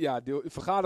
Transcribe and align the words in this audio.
ja, 0.00 0.20
die 0.20 0.40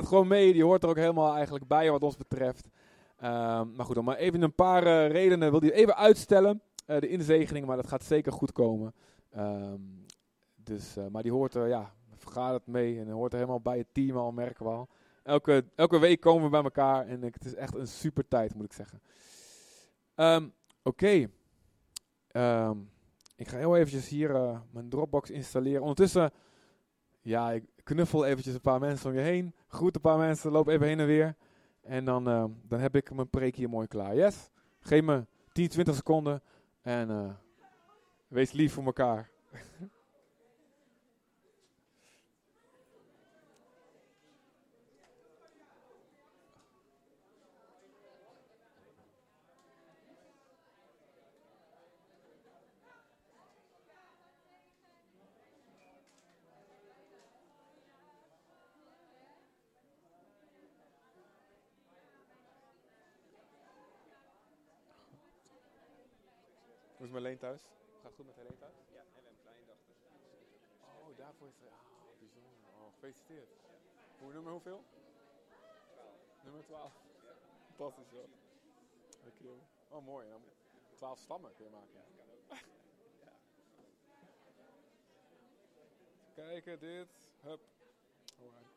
gewoon 0.07 0.29
mee. 0.29 0.53
Die 0.53 0.65
hoort 0.65 0.83
er 0.83 0.89
ook 0.89 0.97
helemaal 0.97 1.35
eigenlijk 1.35 1.67
bij 1.67 1.91
wat 1.91 2.03
ons 2.03 2.17
betreft. 2.17 2.69
Ehm, 3.17 3.73
maar 3.75 3.87
goed, 3.87 3.97
om 3.97 4.05
maar 4.05 4.17
even 4.17 4.43
een 4.43 4.55
paar 4.55 4.87
eh, 4.87 5.11
redenen 5.11 5.51
wil 5.51 5.61
hij 5.61 5.73
even 5.73 5.97
uitstellen. 5.97 6.63
eh, 6.87 7.01
de 7.01 7.09
inzegening, 7.09 7.67
maar 7.67 7.77
dat 7.77 7.87
gaat 7.89 8.05
zeker 8.05 8.33
goed 8.33 8.53
komen. 8.53 8.95
Ehm, 9.31 9.81
dus, 10.55 10.97
eh, 10.97 11.07
maar 11.07 11.23
die 11.23 11.33
hoort 11.33 11.55
er, 11.55 11.69
ja, 11.69 11.95
vergaat 12.17 12.53
het 12.55 12.67
mee 12.67 12.99
en 13.01 13.09
hoort 13.09 13.33
er 13.33 13.39
helemaal 13.39 13.61
bij 13.61 13.79
het 13.79 13.87
team 13.93 14.17
al, 14.17 14.33
merken 14.33 14.65
we 14.65 14.71
al. 14.71 14.89
Elke, 15.23 15.65
elke 15.75 15.99
week 15.99 16.21
komen 16.21 16.45
we 16.45 16.51
bij 16.51 16.63
elkaar 16.63 17.07
en 17.07 17.23
het 17.23 17.45
is 17.45 17.55
echt 17.55 17.75
een 17.75 17.87
super 17.89 18.29
tijd, 18.29 18.55
moet 18.55 18.65
ik 18.65 18.73
zeggen. 18.73 19.01
Ehm, 20.15 20.49
Oké. 20.83 21.29
Ik 23.37 23.49
ga 23.49 23.57
heel 23.57 23.77
eventjes 23.77 24.09
hier 24.09 24.61
mijn 24.71 24.89
Dropbox 24.89 25.31
installeren. 25.31 25.81
Ondertussen, 25.81 26.31
ja, 27.25 27.51
ik 27.53 27.65
knuffel 27.83 28.25
eventjes 28.25 28.55
een 28.55 28.61
paar 28.61 28.81
mensen 28.81 29.11
om 29.11 29.17
je 29.17 29.23
heen. 29.23 29.55
Groet 29.69 29.95
een 29.95 30.01
paar 30.01 30.19
mensen, 30.19 30.51
loop 30.51 30.69
even 30.69 30.87
heen 30.87 31.01
en 31.01 31.07
weer. 31.07 31.37
En 31.81 32.05
dan, 32.05 32.29
ehm, 32.29 32.51
dan 32.63 32.81
heb 32.81 32.97
ik 32.97 33.15
mijn 33.15 33.31
preek 33.31 33.57
hier 33.57 33.69
mooi 33.69 33.87
klaar. 33.87 34.15
Yes? 34.15 34.51
Geef 34.81 35.03
me 35.03 35.27
10, 35.53 35.69
20 35.69 35.95
seconden 35.95 36.43
en 36.83 37.11
eh, 37.11 37.31
wees 38.29 38.53
lief 38.53 38.73
voor 38.73 38.85
elkaar. 38.85 39.31
Is 67.15 67.21
Marleen 67.21 67.39
thuis? 67.39 67.63
Gaat 67.63 68.03
het 68.03 68.15
goed 68.15 68.27
met 68.27 68.35
Helene 68.35 68.57
thuis? 68.59 68.75
Ja, 68.93 69.01
en 69.01 69.27
een 69.27 69.39
kleindochter. 69.43 69.95
Oh, 70.81 71.17
daarvoor 71.17 71.49
is 71.49 71.59
het. 71.59 71.71
Ah, 71.71 72.19
bijzonder. 72.19 72.53
Oh, 72.81 72.93
gefeliciteerd. 72.93 73.49
Hoe, 74.19 74.33
nummer 74.33 74.53
hoeveel? 74.53 74.85
Nummer 76.43 76.63
12. 76.63 76.93
Fantastisch 77.67 78.11
hoor. 78.11 78.29
Lekker 79.25 79.45
joh. 79.45 79.61
Oh, 79.89 80.05
mooi. 80.05 80.29
Dan 80.29 80.43
12 80.95 81.19
stammen 81.19 81.55
kun 81.55 81.65
je 81.65 81.71
maken. 81.71 82.03
Kijken, 86.35 86.79
dit. 86.79 87.31
Hup. 87.41 87.61
Alright. 88.41 88.74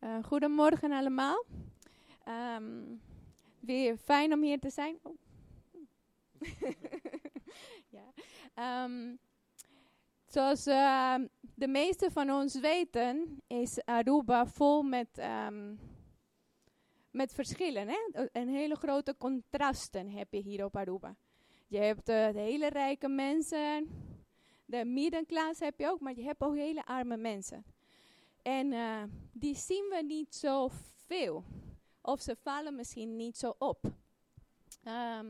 Eh, 0.00 0.16
goedemorgen 0.22 0.92
allemaal. 0.92 1.44
Ehm, 2.24 2.82
weer 3.58 3.96
fijn 3.96 4.32
om 4.32 4.42
hier 4.42 4.58
te 4.58 4.70
zijn. 4.70 4.98
Oh. 5.02 5.16
ja. 7.96 8.12
Ehm, 8.54 9.14
zoals 10.26 10.66
eh, 10.66 11.14
de 11.54 11.68
meesten 11.68 12.12
van 12.12 12.30
ons 12.30 12.60
weten, 12.60 13.42
is 13.46 13.84
Aruba 13.84 14.46
vol 14.46 14.82
met, 14.82 15.18
ehm, 15.18 15.74
met 17.10 17.32
verschillen. 17.32 17.88
Hè? 17.88 18.28
Een 18.32 18.48
hele 18.48 18.74
grote 18.74 19.14
contrasten 19.18 20.10
heb 20.10 20.32
je 20.32 20.40
hier 20.40 20.64
op 20.64 20.76
Aruba. 20.76 21.16
Je 21.66 21.78
hebt 21.78 22.08
eh, 22.08 22.32
de 22.32 22.38
hele 22.40 22.68
rijke 22.68 23.08
mensen, 23.08 23.88
de 24.64 24.84
middenklasse 24.84 25.64
heb 25.64 25.78
je 25.78 25.88
ook, 25.88 26.00
maar 26.00 26.16
je 26.16 26.22
hebt 26.22 26.42
ook 26.42 26.54
hele 26.54 26.84
arme 26.84 27.16
mensen. 27.16 27.64
En 28.42 28.72
eh, 28.72 29.02
die 29.32 29.56
zien 29.56 29.88
we 29.88 30.02
niet 30.02 30.34
zo 30.34 30.68
veel. 31.06 31.44
Of 32.00 32.20
ze 32.20 32.36
vallen 32.36 32.74
misschien 32.74 33.16
niet 33.16 33.38
zo 33.38 33.54
op. 33.58 33.84
Ehm, 34.82 35.26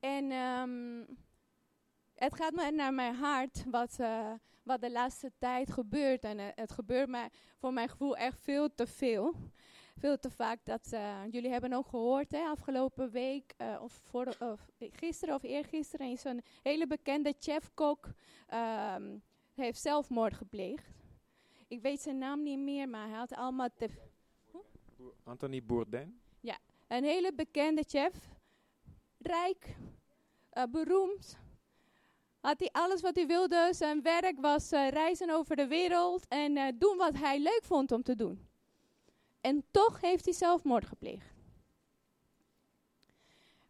en 0.00 0.30
ehm, 0.30 1.04
het 2.14 2.34
gaat 2.34 2.52
me 2.52 2.70
naar 2.70 2.94
mijn 2.94 3.14
hart 3.14 3.64
wat, 3.70 3.98
eh, 3.98 4.32
wat 4.62 4.80
de 4.80 4.90
laatste 4.90 5.32
tijd 5.38 5.72
gebeurt. 5.72 6.24
En 6.24 6.38
eh, 6.38 6.46
het 6.54 6.72
gebeurt 6.72 7.08
mij 7.08 7.28
voor 7.58 7.72
mijn 7.72 7.88
gevoel 7.88 8.16
echt 8.16 8.40
veel 8.40 8.74
te 8.74 8.86
veel. 8.86 9.34
Veel 9.98 10.18
te 10.18 10.30
vaak 10.30 10.64
dat 10.64 10.88
jullie 11.30 11.50
hebben 11.50 11.72
ook 11.72 11.86
gehoord, 11.86 12.32
hè, 12.32 12.44
afgelopen 12.44 13.10
week, 13.10 13.54
of, 13.80 13.92
voor, 13.92 14.36
of 14.38 14.68
gisteren 14.78 15.34
of 15.34 15.42
eergisteren, 15.42 16.10
is 16.10 16.24
een 16.24 16.42
hele 16.62 16.86
bekende 16.86 17.34
chefkok 17.38 18.08
ehm, 18.46 19.18
heeft 19.54 19.80
zelfmoord 19.80 20.34
gepleegd. 20.34 21.01
Ik 21.72 21.82
weet 21.82 22.00
zijn 22.00 22.18
naam 22.18 22.42
niet 22.42 22.58
meer, 22.58 22.88
maar 22.88 23.08
hij 23.08 23.18
had 23.18 23.34
allemaal 23.34 23.68
te 23.76 23.88
Anthony 25.24 25.62
Bourdain. 25.62 26.20
een 26.88 27.04
hele 27.04 27.32
bekende 27.34 27.84
chef. 27.86 28.14
Rijk, 29.18 29.76
eh, 30.50 30.62
beroemd. 30.70 31.38
Had 32.40 32.58
hij 32.58 32.68
alles 32.72 33.00
wat 33.00 33.14
hij 33.14 33.26
wilde. 33.26 33.68
Zijn 33.70 34.02
werk 34.02 34.40
was 34.40 34.72
eh, 34.72 34.88
reizen 34.88 35.30
over 35.30 35.56
de 35.56 35.66
wereld 35.66 36.28
en 36.28 36.56
eh, 36.56 36.72
doen 36.78 36.96
wat 36.96 37.14
hij 37.14 37.38
leuk 37.38 37.62
vond 37.62 37.92
om 37.92 38.02
te 38.02 38.14
doen. 38.14 38.48
En 39.40 39.64
toch 39.70 40.00
heeft 40.00 40.24
hij 40.24 40.34
zelfmoord 40.34 40.86
gepleegd. 40.86 41.34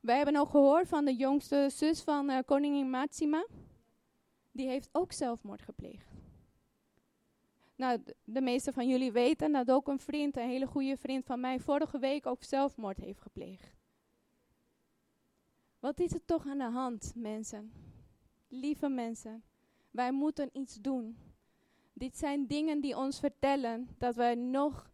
Wij 0.00 0.16
hebben 0.16 0.36
ook 0.36 0.50
gehoord 0.50 0.88
van 0.88 1.04
de 1.04 1.14
jongste 1.14 1.68
zus 1.72 2.00
van 2.00 2.44
koningin 2.44 2.90
Maxima. 2.90 3.46
Die 4.50 4.66
heeft 4.68 4.88
ook 4.92 5.12
zelfmoord 5.12 5.62
gepleegd. 5.62 6.11
Nou, 7.82 8.02
de 8.24 8.40
meeste 8.40 8.72
van 8.72 8.88
jullie 8.88 9.12
weten 9.12 9.52
dat 9.52 9.70
ook 9.70 9.88
een 9.88 9.98
vriend, 9.98 10.36
een 10.36 10.48
hele 10.48 10.66
goede 10.66 10.96
vriend 10.96 11.24
van 11.24 11.40
mij, 11.40 11.60
vorige 11.60 11.98
week 11.98 12.26
ook 12.26 12.42
zelfmoord 12.42 12.96
heeft 12.96 13.20
gepleegd. 13.20 13.76
Wat 15.78 16.00
is 16.00 16.12
er 16.12 16.24
toch 16.24 16.46
aan 16.46 16.58
de 16.58 16.70
hand, 16.70 17.12
mensen? 17.16 17.72
Lieve 18.48 18.88
mensen, 18.88 19.42
wij 19.90 20.12
moeten 20.12 20.50
iets 20.52 20.74
doen. 20.80 21.16
Dit 21.92 22.16
zijn 22.16 22.46
dingen 22.46 22.80
die 22.80 22.96
ons 22.96 23.20
vertellen 23.20 23.88
dat 23.98 24.14
wij 24.14 24.34
nog 24.34 24.90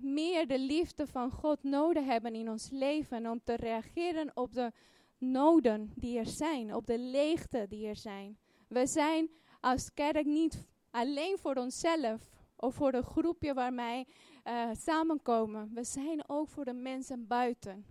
meer 0.00 0.46
de 0.46 0.58
liefde 0.58 1.06
van 1.06 1.30
God 1.30 1.62
nodig 1.62 2.04
hebben 2.04 2.34
in 2.34 2.50
ons 2.50 2.68
leven 2.70 3.26
om 3.26 3.40
te 3.44 3.54
reageren 3.54 4.30
op 4.34 4.54
de 4.54 4.72
noden 5.18 5.92
die 5.94 6.18
er 6.18 6.26
zijn, 6.26 6.74
op 6.74 6.86
de 6.86 6.98
leegte 6.98 7.66
die 7.68 7.86
er 7.86 7.96
zijn. 7.96 8.38
We 8.68 8.86
zijn 8.86 9.30
als 9.60 9.94
kerk 9.94 10.26
niet 10.26 10.68
alleen 10.90 11.38
voor 11.38 11.54
onszelf 11.54 12.28
of 12.56 12.74
voor 12.74 12.94
een 12.94 13.04
groepje 13.04 13.54
waarmee 13.54 14.06
eh 14.42 14.70
samenkomen. 14.72 15.70
We 15.74 15.84
zijn 15.84 16.28
ook 16.28 16.48
voor 16.48 16.64
de 16.64 16.72
mensen 16.72 17.26
buiten. 17.26 17.84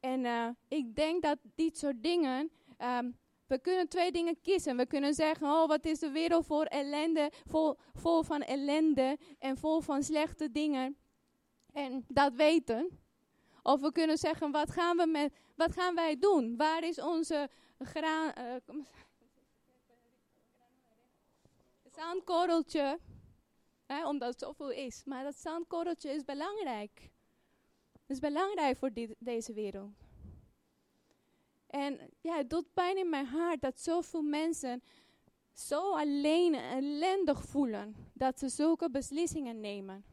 En 0.00 0.24
eh, 0.24 0.48
ik 0.68 0.94
denk 0.96 1.22
dat 1.22 1.38
dit 1.54 1.78
soort 1.78 2.02
dingen, 2.02 2.50
ehm, 2.76 3.10
we 3.46 3.58
kunnen 3.58 3.88
twee 3.88 4.12
dingen 4.12 4.40
kiezen. 4.40 4.76
We 4.76 4.86
kunnen 4.86 5.14
zeggen, 5.14 5.46
oh 5.46 5.68
wat 5.68 5.84
is 5.84 5.98
de 5.98 6.10
wereld 6.10 6.46
voor 6.46 6.64
ellende, 6.64 7.30
vol, 7.44 7.76
vol 7.94 8.22
van 8.22 8.40
ellende 8.42 9.18
en 9.38 9.56
vol 9.56 9.80
van 9.80 10.02
slechte 10.02 10.50
dingen. 10.50 10.96
En 11.72 12.04
dat 12.08 12.32
weten. 12.34 12.98
Of 13.62 13.80
we 13.80 13.92
kunnen 13.92 14.18
zeggen, 14.18 14.50
wat 14.50 14.70
gaan, 14.70 14.96
we 14.96 15.06
met, 15.06 15.32
wat 15.56 15.72
gaan 15.72 15.94
wij 15.94 16.18
doen? 16.18 16.56
Waar 16.56 16.84
is 16.84 17.00
onze 17.00 17.50
graan... 17.78 18.32
eh, 18.32 18.54
zandkorreltje, 21.94 22.98
hè, 23.86 24.06
omdat 24.06 24.28
het 24.28 24.40
zoveel 24.40 24.70
is. 24.70 25.04
Maar 25.04 25.24
dat 25.24 25.36
zandkorreltje 25.36 26.10
is 26.10 26.24
belangrijk. 26.24 27.10
is 28.06 28.18
belangrijk 28.18 28.76
voor 28.76 28.90
deze 29.18 29.52
wereld. 29.52 29.92
En 31.66 32.10
ja, 32.20 32.36
het 32.36 32.50
doet 32.50 32.72
pijn 32.74 32.98
in 32.98 33.08
mijn 33.08 33.26
hart 33.26 33.60
dat 33.60 33.80
zoveel 33.80 34.22
mensen 34.22 34.82
zo 35.52 35.92
alleen 35.96 36.54
en 36.54 36.84
ellendig 36.84 37.44
voelen. 37.44 37.96
Dat 38.12 38.38
ze 38.38 38.48
zulke 38.48 38.90
beslissingen 38.90 39.60
nemen. 39.60 40.04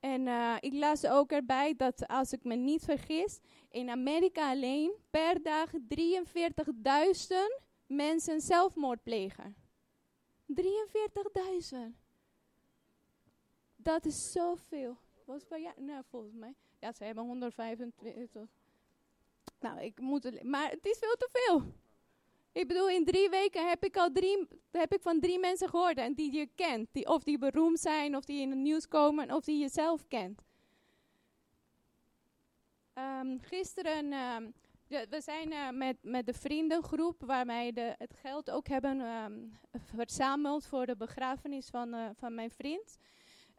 En 0.00 0.28
eh, 0.28 0.54
ik 0.60 0.72
las 0.72 1.06
ook 1.06 1.32
erbij 1.32 1.74
dat, 1.76 2.08
als 2.08 2.32
ik 2.32 2.44
me 2.44 2.54
niet 2.54 2.84
vergis, 2.84 3.40
in 3.70 3.90
Amerika 3.90 4.50
alleen 4.50 4.92
per 5.10 5.42
dag 5.42 5.70
43.000 5.70 7.62
mensen 7.86 8.40
zelfmoord 8.40 9.02
plegen. 9.02 9.63
43.000. 10.46 10.56
Dat 13.76 14.04
is 14.04 14.32
zoveel. 14.32 14.96
Was 15.24 15.42
jaar? 15.48 15.74
Nou, 15.76 16.04
volgens 16.08 16.34
mij. 16.34 16.54
Ja, 16.78 16.92
ze 16.92 17.04
hebben 17.04 17.24
125. 17.24 18.48
Nou, 19.60 19.80
ik 19.80 20.00
moet. 20.00 20.42
Maar 20.42 20.70
het 20.70 20.86
is 20.86 20.98
veel 20.98 21.16
te 21.16 21.28
veel. 21.32 21.62
Ik 22.52 22.68
bedoel, 22.68 22.88
in 22.88 23.04
drie 23.04 23.30
weken 23.30 23.68
heb 23.68 23.84
ik 23.84 23.96
al 23.96 24.12
drie, 24.12 24.48
heb 24.70 24.92
ik 24.92 25.02
van 25.02 25.20
drie 25.20 25.38
mensen 25.38 25.68
gehoord 25.68 25.96
en 25.96 26.14
die 26.14 26.32
je 26.32 26.48
kent. 26.54 26.88
Die, 26.92 27.06
of 27.06 27.22
die 27.22 27.38
beroemd 27.38 27.80
zijn, 27.80 28.16
of 28.16 28.24
die 28.24 28.40
in 28.40 28.50
het 28.50 28.58
nieuws 28.58 28.88
komen, 28.88 29.30
of 29.30 29.44
die 29.44 29.58
je 29.58 29.68
zelf 29.68 30.08
kent. 30.08 30.42
Ehm, 32.92 33.38
gisteren, 33.40 34.12
um, 34.12 34.54
we 34.88 35.20
zijn 35.20 35.52
uh, 35.52 35.70
met, 35.70 35.96
met 36.02 36.26
de 36.26 36.32
vriendengroep, 36.32 37.22
waarmee 37.26 37.72
de, 37.72 37.94
het 37.98 38.14
geld 38.14 38.50
ook 38.50 38.68
hebben 38.68 39.00
um, 39.00 39.58
verzameld 39.72 40.66
voor 40.66 40.86
de 40.86 40.96
begrafenis 40.96 41.68
van, 41.68 41.94
uh, 41.94 42.08
van 42.14 42.34
mijn 42.34 42.50
vriend. 42.50 42.96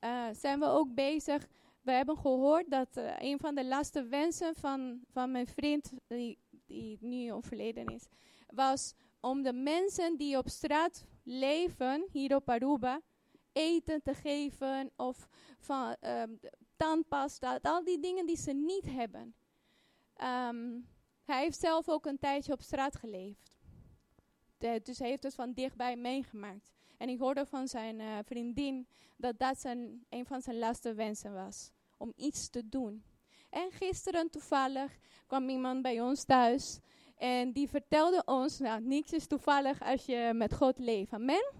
Uh, 0.03 0.25
zijn 0.31 0.59
we 0.59 0.65
ook 0.65 0.93
bezig. 0.93 1.47
We 1.81 1.91
hebben 1.91 2.17
gehoord 2.17 2.71
dat 2.71 2.99
een 3.17 3.39
van 3.39 3.55
de 3.55 3.65
laatste 3.65 4.03
wensen 4.03 4.55
van, 4.55 4.99
van 5.11 5.31
mijn 5.31 5.47
vriend, 5.47 5.91
die, 6.07 6.37
die 6.65 6.97
nu 7.01 7.31
overleden 7.33 7.85
is, 7.85 8.07
was 8.47 8.93
om 9.19 9.41
de 9.41 9.53
mensen 9.53 10.17
die 10.17 10.37
op 10.37 10.49
straat 10.49 11.05
leven, 11.23 12.07
hier 12.11 12.35
op 12.35 12.49
Aruba, 12.49 13.01
eten 13.51 14.01
te 14.01 14.13
geven 14.13 14.91
of 14.95 15.27
van 15.59 15.95
um, 16.01 16.39
tandpasta, 16.75 17.59
al 17.61 17.83
die 17.83 17.99
dingen 17.99 18.25
die 18.25 18.37
ze 18.37 18.51
niet 18.51 18.85
hebben. 18.85 19.35
Um, 20.49 20.87
hij 21.25 21.41
heeft 21.41 21.59
zelf 21.59 21.89
ook 21.89 22.05
een 22.05 22.19
tijdje 22.19 22.53
op 22.53 22.61
straat 22.61 22.95
geleefd. 22.95 23.57
Dus 24.83 24.99
hij 24.99 25.09
heeft 25.09 25.23
het 25.23 25.35
van 25.35 25.53
dichtbij 25.53 25.95
meegemaakt. 25.95 26.71
En 26.97 27.09
ik 27.09 27.19
hoorde 27.19 27.45
van 27.45 27.67
zijn 27.67 27.99
uh, 27.99 28.17
vriendin 28.25 28.87
dat 29.17 29.39
dat 29.39 29.59
zijn, 29.59 30.05
een 30.09 30.25
van 30.25 30.41
zijn 30.41 30.57
laatste 30.57 30.93
wensen 30.93 31.33
was. 31.33 31.71
Om 31.97 32.13
iets 32.15 32.49
te 32.49 32.69
doen. 32.69 33.03
En 33.49 33.71
gisteren 33.71 34.29
toevallig 34.29 34.97
kwam 35.27 35.49
iemand 35.49 35.81
bij 35.81 36.01
ons 36.01 36.23
thuis. 36.23 36.79
En 37.17 37.51
die 37.51 37.69
vertelde 37.69 38.21
ons, 38.25 38.59
nou 38.59 38.81
niks 38.81 39.11
is 39.11 39.27
toevallig 39.27 39.81
als 39.81 40.05
je 40.05 40.31
met 40.35 40.53
God 40.53 40.79
leeft. 40.79 41.13
Amen? 41.13 41.53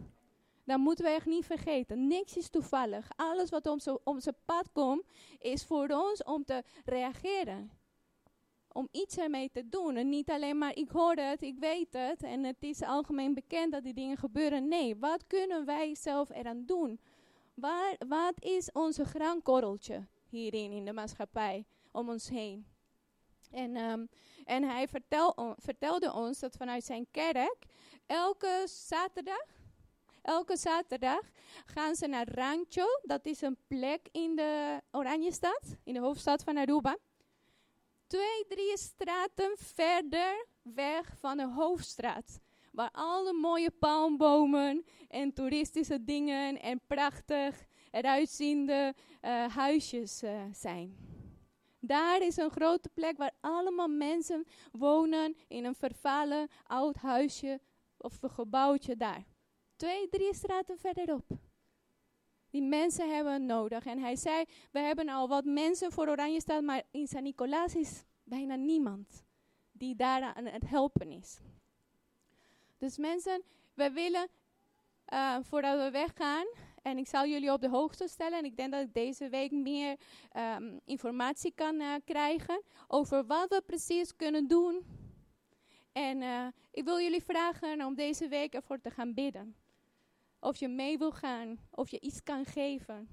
Dan 0.64 0.82
moeten 0.82 1.06
we 1.06 1.12
echt 1.12 1.26
niet 1.26 1.46
vergeten. 1.46 2.08
Niks 2.08 2.38
is 2.38 2.50
toevallig. 2.50 3.12
Alles 3.16 3.50
wat 3.50 3.68
om 4.04 4.20
zijn 4.20 4.38
pad 4.46 4.72
komt, 4.72 5.04
is 5.40 5.66
voor 5.66 5.88
ons 5.88 6.24
om 6.24 6.46
te 6.46 6.64
reageren 6.86 7.72
om 8.75 8.88
iets 8.92 9.18
ermee 9.18 9.50
te 9.50 9.69
doen. 9.69 9.95
En 9.95 10.10
niet 10.10 10.30
alleen 10.30 10.57
maar 10.57 10.75
ik 10.75 10.89
hoor 10.89 11.16
het, 11.16 11.42
ik 11.42 11.60
weet 11.60 11.94
het 11.94 12.24
en 12.24 12.44
het 12.44 12.56
is 12.60 12.81
algemeen 12.81 13.33
bekend 13.33 13.72
dat 13.72 13.83
die 13.83 13.94
dingen 13.94 14.18
gebeuren. 14.18 14.68
Nee, 14.68 14.95
wat 14.95 15.27
kunnen 15.27 15.66
wij 15.66 15.95
zelf 15.95 16.30
eraan 16.30 16.66
doen? 16.66 17.00
Waar, 17.54 17.95
wat 18.07 18.33
is 18.44 18.72
onze 18.72 19.06
graankorreltje 19.06 20.07
hierin 20.30 20.72
in 20.72 20.86
de 20.86 20.94
maatschappij 20.94 21.66
om 21.92 22.10
ons 22.10 22.30
heen? 22.30 22.66
En, 23.51 23.77
um, 23.77 24.10
en 24.45 24.63
hij 24.63 24.88
vertel, 24.88 25.56
vertelde 25.57 26.13
ons 26.13 26.39
dat 26.39 26.56
vanuit 26.56 26.83
zijn 26.83 27.07
kerk 27.12 27.66
elke 28.06 28.63
zaterdag 28.66 29.54
Elke 30.22 30.57
zaterdag 30.57 31.22
gaan 31.66 31.95
ze 31.95 32.07
naar 32.07 32.27
Rancho. 32.31 32.86
Dat 33.04 33.25
is 33.25 33.42
een 33.42 33.57
plek 33.68 34.07
in 34.12 34.36
de 34.36 34.81
Oranjestad, 34.92 35.77
in 35.83 35.94
de 35.94 36.00
hoofdstad 36.00 36.44
van 36.44 36.57
Aruba 36.57 36.98
twee, 38.07 38.46
drie 38.48 38.78
straten 38.78 39.54
verder 39.57 40.46
weg 40.62 41.16
van 41.19 41.38
de 41.38 41.48
hoofdstraat. 41.48 42.40
Waar 42.72 42.90
alle 42.92 43.34
mooie 43.34 43.72
palmbomen 43.72 44.86
en 45.07 45.34
toeristische 45.34 46.04
dingen 46.04 46.62
en 46.62 46.81
prachtig 46.88 47.66
eruitziende 47.92 48.94
uh, 49.22 49.46
huisjes 49.56 50.24
uh, 50.24 50.42
zijn. 50.54 50.98
Daar 51.80 52.22
is 52.22 52.38
een 52.38 52.50
grote 52.52 52.90
plek 52.90 53.18
waar 53.18 53.36
allemaal 53.42 53.88
mensen 53.88 54.46
wonen 54.72 55.36
in 55.48 55.66
een 55.66 55.75
vervallen 55.75 56.48
oud 56.68 56.96
huisje 56.96 57.60
of 57.98 58.24
een 58.24 58.30
gebouwtje 58.30 58.96
daar. 58.96 59.25
Twee, 59.75 60.10
drie 60.10 60.34
straten 60.34 60.78
verderop. 60.78 61.25
Die 62.56 62.63
mensen 62.63 63.13
hebben 63.13 63.46
nodig. 63.46 63.86
En 63.86 64.00
hij 64.00 64.16
zei, 64.16 64.46
we 64.72 64.80
hebben 64.80 65.10
al 65.10 65.28
wat 65.28 65.46
mensen 65.46 65.92
voor 65.92 66.07
Oranje 66.07 66.42
staan, 66.42 66.66
maar 66.66 66.84
in 66.92 67.07
San 67.07 67.24
Nicolaas 67.24 67.75
is 67.75 68.04
bijna 68.24 68.56
niemand 68.56 69.24
die 69.72 69.96
daar 69.96 70.34
aan 70.34 70.46
het 70.46 70.69
helpen 70.69 71.12
is. 71.12 71.40
Dus 72.78 72.98
mensen, 72.98 73.44
we 73.74 73.92
willen, 73.92 74.28
uh, 75.13 75.38
voordat 75.42 75.84
we 75.84 75.92
weggaan, 75.92 76.46
en 76.81 76.98
ik 76.98 77.07
zal 77.07 77.25
jullie 77.25 77.52
op 77.52 77.62
de 77.62 77.69
hoogte 77.69 78.07
stellen, 78.07 78.38
en 78.38 78.46
ik 78.46 78.58
denk 78.58 78.72
dat 78.72 78.81
ik 78.81 78.94
deze 78.94 79.30
week 79.30 79.51
meer 79.51 79.98
um, 80.58 80.80
informatie 80.86 81.51
kan 81.56 81.75
uh, 81.75 81.94
krijgen 82.06 82.62
over 82.88 83.25
wat 83.25 83.50
we 83.50 83.62
precies 83.66 84.16
kunnen 84.16 84.48
doen. 84.48 84.86
En 85.92 86.22
uh, 86.22 86.48
ik 86.72 86.84
wil 86.84 87.00
jullie 87.00 87.24
vragen 87.24 87.86
om 87.86 87.96
deze 87.96 88.28
week 88.28 88.54
ervoor 88.54 88.81
te 88.81 88.90
gaan 88.90 89.13
bidden. 89.13 89.56
Of 90.46 90.58
je 90.58 90.68
mee 90.68 90.98
wil 90.98 91.12
gaan, 91.12 91.60
of 91.72 91.90
je 91.90 92.00
iets 92.00 92.24
kan 92.24 92.46
geven. 92.46 93.08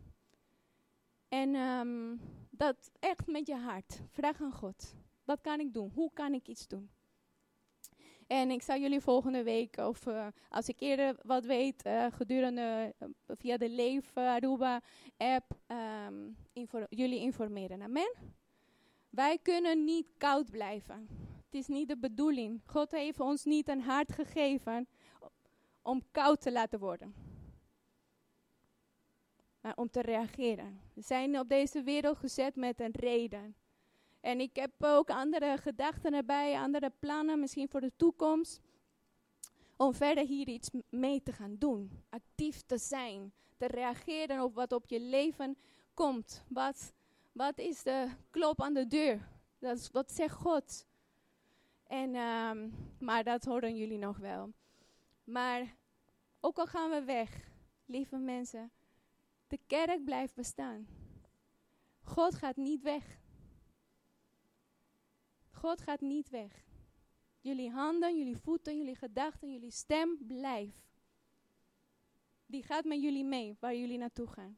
En 1.29 1.55
um, 1.55 2.21
dat 2.51 2.91
echt 2.99 3.27
met 3.27 3.47
je 3.47 3.57
hart. 3.57 4.01
Vraag 4.11 4.41
aan 4.41 4.53
God. 4.53 4.95
Wat 5.25 5.41
kan 5.41 5.61
ik 5.61 5.73
doen? 5.73 5.91
Hoe 5.95 6.11
kan 6.15 6.35
ik 6.35 6.49
iets 6.49 6.69
doen? 6.69 6.91
En 8.27 8.51
ik 8.51 8.63
zal 8.63 8.79
jullie 8.79 9.01
volgende 9.01 9.43
week, 9.43 9.77
of 9.77 10.07
uh, 10.07 10.27
als 10.49 10.69
ik 10.69 10.81
eerder 10.81 11.17
wat 11.23 11.45
weet, 11.45 11.87
uh, 11.87 12.07
gedurende 12.11 12.95
uh, 12.99 13.09
via 13.27 13.57
de 13.57 13.69
Leef 13.69 14.17
Aruba 14.17 14.81
app, 15.17 15.59
infor 16.53 16.87
jullie 16.89 17.21
informeren. 17.21 17.83
Amen? 17.83 18.13
Wij 19.11 19.39
kunnen 19.39 19.85
niet 19.85 20.07
koud 20.19 20.51
blijven. 20.51 21.09
Het 21.45 21.55
is 21.55 21.67
niet 21.67 21.89
de 21.89 21.99
bedoeling. 21.99 22.61
God 22.65 22.91
heeft 22.91 23.21
ons 23.21 23.45
niet 23.45 23.69
een 23.69 23.83
hart 23.83 24.13
gegeven 24.13 24.89
om 25.83 26.03
koud 26.11 26.41
te 26.41 26.53
laten 26.53 26.79
worden. 26.79 27.15
Maar 29.61 29.77
om 29.77 29.91
te 29.91 30.01
reageren. 30.01 30.81
We 30.95 31.03
zijn 31.03 31.39
op 31.39 31.49
deze 31.49 31.83
wereld 31.83 32.17
gezet 32.17 32.57
met 32.57 32.81
een 32.81 32.93
reden. 32.93 33.57
En 34.21 34.41
ik 34.41 34.57
heb 34.57 34.71
ook 34.79 35.11
andere 35.11 35.57
gedachten 35.59 36.15
erbij, 36.15 36.59
andere 36.59 36.93
plannen, 36.99 37.41
misschien 37.41 37.69
voor 37.69 37.81
de 37.81 37.93
toekomst. 37.97 38.61
Om 39.77 39.95
verder 39.95 40.27
hier 40.27 40.49
iets 40.49 40.71
mee 40.89 41.23
te 41.23 41.33
gaan 41.33 41.57
doen. 41.59 42.03
Actief 42.09 42.61
te 42.67 42.79
zijn. 42.79 43.33
Te 43.57 43.67
reageren 43.67 44.43
op 44.43 44.55
wat 44.55 44.73
op 44.73 44.87
je 44.87 45.01
leven 45.01 45.57
komt. 45.95 46.45
Wat, 46.49 46.93
wat 47.33 47.59
is 47.59 47.83
de 47.83 48.09
klop 48.31 48.63
aan 48.63 48.75
de 48.75 48.87
deur? 48.87 49.29
Dat 49.59 49.91
wat 49.93 50.13
zegt 50.13 50.35
God? 50.35 50.87
En, 51.87 52.15
um, 52.15 52.75
maar 52.99 53.25
dat 53.25 53.45
horen 53.45 53.77
jullie 53.77 53.99
nog 53.99 54.19
wel. 54.19 54.53
Maar 55.25 55.77
ook 56.41 56.59
al 56.59 56.67
gaan 56.67 56.91
we 56.91 57.03
weg, 57.03 57.51
lieve 57.85 58.17
mensen, 58.17 58.73
de 59.47 59.59
kerk 59.67 60.05
blijft 60.05 60.35
bestaan. 60.35 60.87
God 62.03 62.35
gaat 62.35 62.57
niet 62.57 62.83
weg. 62.83 63.21
God 65.51 65.81
gaat 65.81 66.01
niet 66.01 66.31
weg. 66.31 66.65
Jullie 67.41 67.71
handen, 67.71 68.19
jullie 68.19 68.37
voeten, 68.37 68.77
jullie 68.77 68.97
gedachten, 68.97 69.53
jullie 69.53 69.71
stem 69.71 70.19
blijft. 70.27 70.91
Die 72.47 72.63
gaat 72.63 72.85
met 72.85 73.03
jullie 73.03 73.25
mee 73.25 73.57
waar 73.61 73.75
jullie 73.75 73.99
naartoe 73.99 74.27
gaan. 74.27 74.57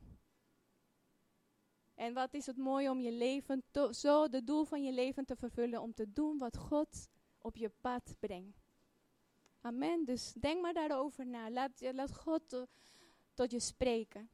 En 1.94 2.14
wat 2.14 2.34
is 2.34 2.46
het 2.46 2.56
mooi 2.56 2.88
om 2.88 3.00
je 3.00 3.12
leven, 3.12 3.62
zo 3.90 4.28
de 4.28 4.44
doel 4.44 4.64
van 4.64 4.82
je 4.82 4.92
leven 4.92 5.24
te 5.24 5.36
vervullen, 5.36 5.82
om 5.82 5.94
te 5.94 6.12
doen 6.12 6.38
wat 6.38 6.56
God 6.56 7.08
op 7.38 7.56
je 7.56 7.68
pad 7.80 8.16
brengt. 8.20 8.63
Amen. 9.64 10.04
Dus 10.04 10.32
denk 10.32 10.62
maar 10.62 10.72
daarover 10.72 11.26
na. 11.26 11.50
Laat, 11.50 11.92
laat 11.92 12.16
God 12.16 12.66
tot 13.34 13.50
je 13.50 13.60
spreken. 13.60 14.28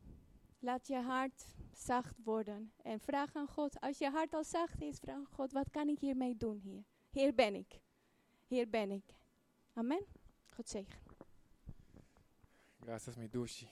Laat 0.59 0.87
je 0.87 0.97
hart 0.97 1.45
zacht 1.73 2.15
worden. 2.25 2.73
En 2.83 3.01
vraag 3.01 3.35
aan 3.35 3.49
God, 3.49 3.81
als 3.81 3.99
je 3.99 4.11
hart 4.11 4.35
al 4.35 4.45
zacht 4.45 4.81
is, 4.81 4.99
vraag 4.99 5.17
aan 5.17 5.27
God, 5.27 5.53
wat 5.53 5.71
kan 5.71 5.89
ik 5.89 5.99
hiermee 5.99 6.37
doen 6.37 6.59
hier? 6.59 6.85
Hier 7.11 7.35
ben 7.35 7.55
ik. 7.55 7.81
Hier 8.47 8.69
ben 8.69 8.91
ik. 8.91 9.15
Amen. 9.73 10.05
God 10.55 10.69
zegen. 10.69 10.99
Gracias, 12.81 13.15
douche. 13.31 13.67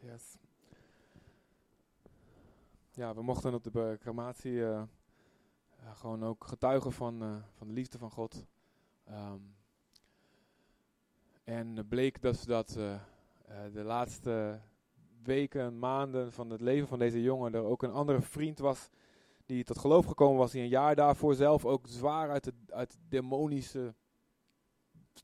Yes. 0.00 0.36
Ja, 2.94 3.14
we 3.14 3.22
mochten 3.22 3.54
op 3.54 3.64
de 3.64 3.96
crematie 4.00 4.52
uh, 4.52 4.82
uh, 5.82 5.96
gewoon 5.96 6.24
ook 6.24 6.44
getuigen 6.44 6.92
van, 6.92 7.22
uh, 7.22 7.36
van 7.52 7.66
de 7.66 7.72
liefde 7.72 7.98
van 7.98 8.10
God. 8.10 8.44
Um, 9.08 9.57
en 11.48 11.86
bleek 11.88 12.20
dat, 12.20 12.44
dat 12.46 12.68
de 13.72 13.82
laatste 13.84 14.60
weken, 15.22 15.78
maanden 15.78 16.32
van 16.32 16.50
het 16.50 16.60
leven 16.60 16.88
van 16.88 16.98
deze 16.98 17.22
jongen 17.22 17.54
er 17.54 17.62
ook 17.62 17.82
een 17.82 17.92
andere 17.92 18.20
vriend 18.20 18.58
was 18.58 18.88
die 19.46 19.64
tot 19.64 19.78
geloof 19.78 20.06
gekomen 20.06 20.38
was, 20.38 20.50
die 20.50 20.62
een 20.62 20.68
jaar 20.68 20.94
daarvoor 20.94 21.34
zelf 21.34 21.64
ook 21.64 21.86
zwaar 21.86 22.30
uit 22.30 22.44
de, 22.44 22.52
uit 22.68 22.90
de 22.90 22.98
demonische 23.08 23.94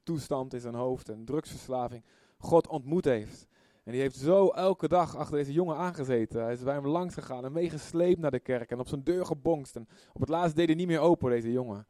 toestand 0.02 0.54
in 0.54 0.60
zijn 0.60 0.74
hoofd 0.74 1.08
en 1.08 1.24
drugsverslaving 1.24 2.04
God 2.38 2.68
ontmoet 2.68 3.04
heeft. 3.04 3.46
En 3.82 3.92
die 3.92 4.00
heeft 4.00 4.16
zo 4.16 4.48
elke 4.48 4.88
dag 4.88 5.16
achter 5.16 5.36
deze 5.36 5.52
jongen 5.52 5.76
aangezeten. 5.76 6.42
Hij 6.42 6.52
is 6.52 6.62
bij 6.62 6.74
hem 6.74 6.86
langs 6.86 7.14
gegaan 7.14 7.44
en 7.44 7.52
meegesleept 7.52 8.20
naar 8.20 8.30
de 8.30 8.40
kerk. 8.40 8.70
En 8.70 8.78
op 8.78 8.88
zijn 8.88 9.04
deur 9.04 9.26
gebongst. 9.26 9.76
En 9.76 9.88
op 10.12 10.20
het 10.20 10.28
laatst 10.28 10.56
deed 10.56 10.66
hij 10.66 10.76
niet 10.76 10.86
meer 10.86 11.00
open, 11.00 11.30
deze 11.30 11.52
jongen. 11.52 11.86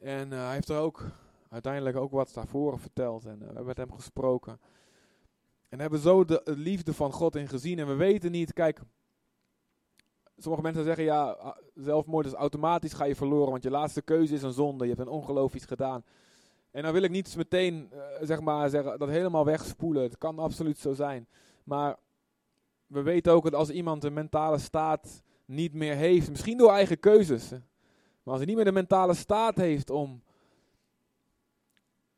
En 0.00 0.32
uh, 0.32 0.44
hij 0.44 0.54
heeft 0.54 0.68
er 0.68 0.78
ook 0.78 1.04
uiteindelijk 1.52 1.96
ook 1.96 2.10
wat 2.10 2.34
daarvoor 2.34 2.78
verteld. 2.78 3.24
En 3.24 3.40
hebben 3.40 3.66
met 3.66 3.76
hem 3.76 3.92
gesproken. 3.92 4.60
En 5.68 5.80
hebben 5.80 5.98
zo 5.98 6.24
de 6.24 6.42
liefde 6.44 6.94
van 6.94 7.12
God 7.12 7.36
in 7.36 7.48
gezien. 7.48 7.78
En 7.78 7.86
we 7.86 7.94
weten 7.94 8.30
niet, 8.30 8.52
kijk. 8.52 8.80
Sommige 10.36 10.62
mensen 10.62 10.84
zeggen 10.84 11.04
ja, 11.04 11.56
zelfmoord 11.74 12.26
is 12.26 12.32
automatisch 12.32 12.92
ga 12.92 13.04
je 13.04 13.14
verloren. 13.14 13.50
Want 13.50 13.62
je 13.62 13.70
laatste 13.70 14.02
keuze 14.02 14.34
is 14.34 14.42
een 14.42 14.52
zonde. 14.52 14.84
Je 14.84 14.90
hebt 14.90 15.06
een 15.06 15.12
ongeloof 15.12 15.54
iets 15.54 15.64
gedaan. 15.64 16.04
En 16.70 16.82
dan 16.82 16.92
wil 16.92 17.02
ik 17.02 17.10
niet 17.10 17.36
meteen 17.36 17.90
uh, 17.92 18.02
zeg 18.20 18.40
maar, 18.40 18.70
zeggen, 18.70 18.98
dat 18.98 19.08
helemaal 19.08 19.44
wegspoelen. 19.44 20.02
Het 20.02 20.18
kan 20.18 20.38
absoluut 20.38 20.78
zo 20.78 20.92
zijn. 20.92 21.28
Maar 21.64 21.96
we 22.86 23.02
weten 23.02 23.32
ook 23.32 23.44
dat 23.44 23.54
als 23.54 23.70
iemand 23.70 24.04
een 24.04 24.12
mentale 24.12 24.58
staat 24.58 25.22
niet 25.44 25.74
meer 25.74 25.94
heeft, 25.94 26.30
misschien 26.30 26.58
door 26.58 26.70
eigen 26.70 27.00
keuzes. 27.00 27.50
Maar 27.50 27.60
als 28.34 28.36
hij 28.36 28.46
niet 28.46 28.56
meer 28.56 28.64
de 28.64 28.72
mentale 28.72 29.14
staat 29.14 29.56
heeft 29.56 29.90
om, 29.90 30.22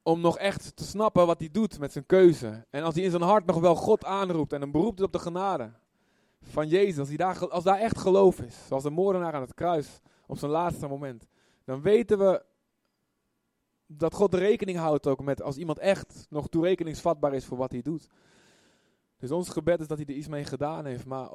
om 0.04 0.20
nog 0.20 0.38
echt 0.38 0.76
te 0.76 0.84
snappen 0.84 1.26
wat 1.26 1.38
hij 1.38 1.48
doet 1.52 1.78
met 1.78 1.92
zijn 1.92 2.06
keuze. 2.06 2.66
En 2.70 2.82
als 2.82 2.94
hij 2.94 3.04
in 3.04 3.10
zijn 3.10 3.22
hart 3.22 3.46
nog 3.46 3.60
wel 3.60 3.74
God 3.74 4.04
aanroept 4.04 4.52
en 4.52 4.62
een 4.62 4.70
beroep 4.70 4.96
doet 4.96 5.06
op 5.06 5.12
de 5.12 5.18
genade 5.18 5.72
van 6.40 6.68
Jezus. 6.68 6.98
Als, 6.98 7.08
hij 7.08 7.16
daar, 7.16 7.48
als 7.48 7.64
daar 7.64 7.78
echt 7.78 7.98
geloof 7.98 8.40
is, 8.40 8.56
zoals 8.66 8.82
de 8.82 8.90
moordenaar 8.90 9.32
aan 9.32 9.40
het 9.40 9.54
kruis 9.54 10.00
op 10.26 10.38
zijn 10.38 10.50
laatste 10.50 10.86
moment. 10.86 11.26
Dan 11.64 11.82
weten 11.82 12.18
we 12.18 12.44
dat 13.86 14.14
God 14.14 14.34
rekening 14.34 14.78
houdt 14.78 15.06
ook 15.06 15.22
met 15.22 15.42
als 15.42 15.56
iemand 15.56 15.78
echt 15.78 16.26
nog 16.30 16.48
toerekeningsvatbaar 16.48 17.34
is 17.34 17.44
voor 17.44 17.58
wat 17.58 17.72
hij 17.72 17.82
doet. 17.82 18.06
Dus 19.16 19.30
ons 19.30 19.48
gebed 19.48 19.80
is 19.80 19.86
dat 19.86 19.98
hij 19.98 20.06
er 20.06 20.14
iets 20.14 20.28
mee 20.28 20.44
gedaan 20.44 20.84
heeft. 20.84 21.06
Maar 21.06 21.28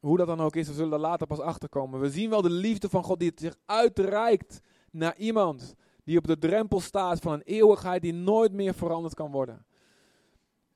hoe 0.00 0.16
dat 0.16 0.26
dan 0.26 0.40
ook 0.40 0.56
is, 0.56 0.68
we 0.68 0.74
zullen 0.74 0.92
er 0.92 0.98
later 0.98 1.26
pas 1.26 1.40
achter 1.40 1.68
komen. 1.68 2.00
We 2.00 2.10
zien 2.10 2.30
wel 2.30 2.42
de 2.42 2.50
liefde 2.50 2.88
van 2.88 3.04
God 3.04 3.18
die 3.18 3.28
het 3.28 3.40
zich 3.40 3.56
uitreikt 3.66 4.60
naar 4.90 5.16
iemand 5.16 5.74
die 6.04 6.18
op 6.18 6.26
de 6.26 6.38
drempel 6.38 6.80
staat 6.80 7.20
van 7.20 7.32
een 7.32 7.42
eeuwigheid 7.42 8.02
die 8.02 8.12
nooit 8.12 8.52
meer 8.52 8.74
veranderd 8.74 9.14
kan 9.14 9.30
worden. 9.30 9.64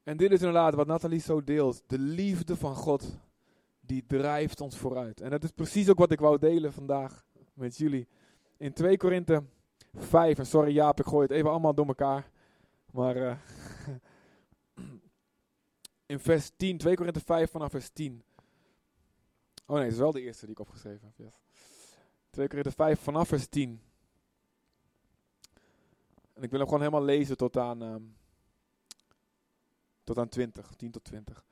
En 0.02 0.16
dit 0.16 0.32
is 0.32 0.38
inderdaad 0.38 0.74
wat 0.74 0.86
Nathalie 0.86 1.20
zo 1.20 1.44
deelt. 1.44 1.82
De 1.86 1.98
liefde 1.98 2.56
van 2.56 2.74
God, 2.74 3.18
die 3.80 4.04
drijft 4.06 4.60
ons 4.60 4.76
vooruit. 4.76 5.20
En 5.20 5.30
dat 5.30 5.44
is 5.44 5.50
precies 5.50 5.90
ook 5.90 5.98
wat 5.98 6.12
ik 6.12 6.20
wou 6.20 6.38
delen 6.38 6.72
vandaag 6.72 7.24
met 7.54 7.76
jullie. 7.76 8.08
In 8.56 8.72
2 8.72 8.96
Korinthe 8.96 9.42
5. 9.94 10.38
En 10.38 10.46
sorry 10.46 10.72
Jaap, 10.72 11.00
ik 11.00 11.06
gooi 11.06 11.22
het 11.22 11.36
even 11.36 11.50
allemaal 11.50 11.74
door 11.74 11.86
elkaar. 11.86 12.30
Maar 12.92 13.16
uh, 13.16 13.36
in 16.06 16.18
vers 16.18 16.50
10, 16.56 16.78
2 16.78 16.94
Korinthe 16.94 17.20
5 17.20 17.50
vanaf 17.50 17.70
vers 17.70 17.90
10. 17.90 18.22
Oh 19.66 19.76
nee, 19.76 19.84
het 19.84 19.92
is 19.92 19.98
wel 19.98 20.12
de 20.12 20.20
eerste 20.20 20.44
die 20.44 20.54
ik 20.54 20.60
opgeschreven 20.60 21.06
heb. 21.06 21.26
Yes. 21.26 21.40
2 22.30 22.48
Korinthe 22.48 22.70
5 22.70 23.00
vanaf 23.00 23.28
vers 23.28 23.46
10. 23.46 23.80
En 26.34 26.42
ik 26.42 26.50
wil 26.50 26.58
hem 26.58 26.68
gewoon 26.68 26.82
helemaal 26.82 27.04
lezen 27.04 27.36
tot 27.36 27.56
aan, 27.56 27.82
um, 27.82 28.16
tot 30.04 30.18
aan 30.18 30.28
20, 30.28 30.74
10 30.76 30.90
tot 30.90 31.04
20. 31.04 31.44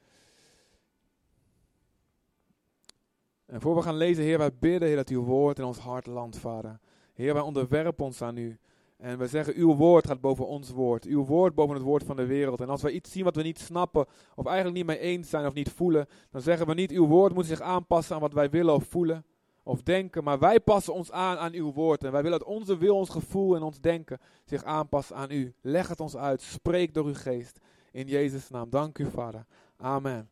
En 3.47 3.61
voor 3.61 3.75
we 3.75 3.83
gaan 3.83 3.97
lezen, 3.97 4.25
Heer, 4.25 4.39
wij 4.39 4.55
bidden, 4.55 4.89
Heer, 4.89 4.97
dat 4.97 5.09
uw 5.09 5.23
woord 5.23 5.59
in 5.59 5.65
ons 5.65 5.79
hart 5.79 6.07
landt, 6.07 6.39
Vader. 6.39 6.79
Heer, 7.15 7.33
wij 7.33 7.43
onderwerpen 7.43 8.05
ons 8.05 8.23
aan 8.23 8.37
u. 8.37 8.59
En 8.97 9.19
we 9.19 9.27
zeggen, 9.27 9.55
uw 9.57 9.75
woord 9.75 10.07
gaat 10.07 10.21
boven 10.21 10.47
ons 10.47 10.71
woord. 10.71 11.05
Uw 11.05 11.25
woord 11.25 11.55
boven 11.55 11.75
het 11.75 11.85
woord 11.85 12.05
van 12.05 12.17
de 12.17 12.27
wereld. 12.27 12.61
En 12.61 12.69
als 12.69 12.83
wij 12.83 12.93
iets 12.93 13.11
zien 13.11 13.25
wat 13.25 13.37
we 13.37 13.43
niet 13.43 13.59
snappen, 13.59 14.07
of 14.35 14.47
eigenlijk 14.47 14.77
niet 14.77 14.87
mee 14.87 14.99
eens 14.99 15.31
zijn 15.31 15.47
of 15.47 15.55
niet 15.55 15.71
voelen, 15.71 16.07
dan 16.31 16.41
zeggen 16.41 16.67
we 16.67 16.75
niet, 16.75 16.91
uw 16.91 17.07
woord 17.07 17.35
moet 17.35 17.47
zich 17.47 17.61
aanpassen 17.61 18.15
aan 18.15 18.21
wat 18.21 18.33
wij 18.33 18.51
willen 18.51 18.75
of 18.75 18.85
voelen 18.85 19.25
of 19.63 19.83
denken. 19.83 20.25
Maar 20.25 20.39
wij 20.39 20.61
passen 20.61 20.95
ons 20.95 21.11
aan 21.11 21.39
aan 21.39 21.53
uw 21.53 21.73
woord. 21.73 22.05
En 22.05 22.13
wij 22.13 22.23
willen 22.23 22.39
dat 22.39 22.49
onze 22.49 22.77
wil, 22.77 22.97
ons 22.97 23.09
gevoel 23.09 23.57
en 23.57 23.63
ons 23.63 23.81
denken 23.81 24.21
zich 24.45 24.65
aanpassen 24.65 25.17
aan 25.17 25.31
u. 25.31 25.55
Leg 25.61 25.89
het 25.89 26.01
ons 26.01 26.17
uit. 26.17 26.43
Spreek 26.43 26.95
door 26.95 27.07
uw 27.07 27.15
geest. 27.15 27.59
In 27.93 28.07
Jezus' 28.07 28.49
naam. 28.49 28.71
Dank 28.71 28.99
u, 28.99 29.11
Vader. 29.11 29.47
Amen. 29.77 30.31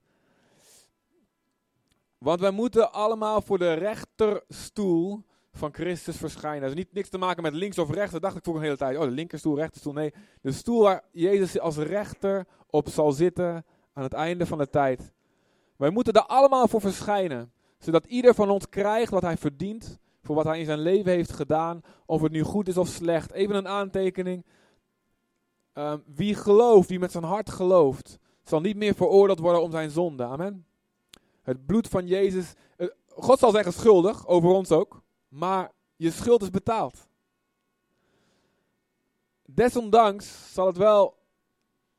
Want 2.19 2.41
wij 2.41 2.51
moeten 2.51 2.93
allemaal 2.93 3.43
voor 3.43 3.59
de 3.59 3.73
rechterstoel 3.73 5.25
van 5.53 5.75
Christus 5.75 6.17
verschijnen. 6.17 6.61
Dat 6.61 6.71
is 6.71 6.77
niet 6.77 6.93
niks 6.93 7.09
te 7.09 7.19
maken 7.19 7.43
met 7.43 7.55
links 7.55 7.79
of 7.79 7.91
rechts. 7.91 8.13
Dat 8.13 8.23
dacht 8.23 8.37
ik 8.37 8.45
voor 8.45 8.57
een 8.57 8.63
hele 8.63 8.77
tijd. 8.77 8.97
Oh, 8.97 9.03
de 9.03 9.11
linkerstoel, 9.11 9.57
rechterstoel. 9.57 9.93
Nee, 9.93 10.15
de 10.41 10.53
stoel 10.53 10.83
waar 10.83 11.05
Jezus 11.13 11.59
als 11.59 11.77
rechter 11.77 12.47
op 12.67 12.89
zal 12.89 13.13
zitten 13.13 13.65
aan 13.93 14.03
het 14.03 14.13
einde 14.13 14.47
van 14.47 14.59
de 14.59 14.69
tijd. 14.69 15.13
Wij 15.77 15.91
moeten 15.91 16.13
daar 16.13 16.27
allemaal 16.27 16.69
voor 16.69 16.81
verschijnen. 16.81 17.53
Zodat 17.81 18.05
ieder 18.07 18.35
van 18.35 18.51
ons 18.51 18.69
krijgt 18.69 19.11
wat 19.11 19.23
hij 19.23 19.37
verdient. 19.37 19.99
Voor 20.23 20.35
wat 20.35 20.45
hij 20.45 20.59
in 20.59 20.65
zijn 20.65 20.79
leven 20.79 21.13
heeft 21.13 21.33
gedaan. 21.33 21.83
Of 22.07 22.23
het 22.23 22.33
nu 22.33 22.43
goed 22.43 22.69
is 22.69 22.77
of 22.77 22.89
slecht. 22.89 23.33
Even 23.33 23.55
een 23.55 23.69
aantekening. 23.69 24.45
Um, 25.75 26.03
wie 26.07 26.35
gelooft, 26.35 26.89
wie 26.89 26.99
met 26.99 27.13
zijn 27.13 27.25
hart 27.25 27.51
gelooft, 27.51 28.19
zal 28.43 28.61
niet 28.61 28.77
meer 28.77 28.95
veroordeeld 28.95 29.39
worden 29.39 29.63
om 29.63 29.71
zijn 29.71 29.91
zonde. 29.91 30.25
Amen. 30.25 30.67
Het 31.43 31.67
bloed 31.67 31.89
van 31.89 32.07
Jezus. 32.07 32.53
Uh, 32.77 32.89
God 33.09 33.39
zal 33.39 33.51
zeggen 33.51 33.73
schuldig, 33.73 34.27
over 34.27 34.51
ons 34.51 34.71
ook. 34.71 35.03
Maar 35.29 35.73
je 35.97 36.11
schuld 36.11 36.43
is 36.43 36.51
betaald. 36.51 37.09
Desondanks 39.45 40.53
zal 40.53 40.67
het 40.67 40.77
wel 40.77 41.19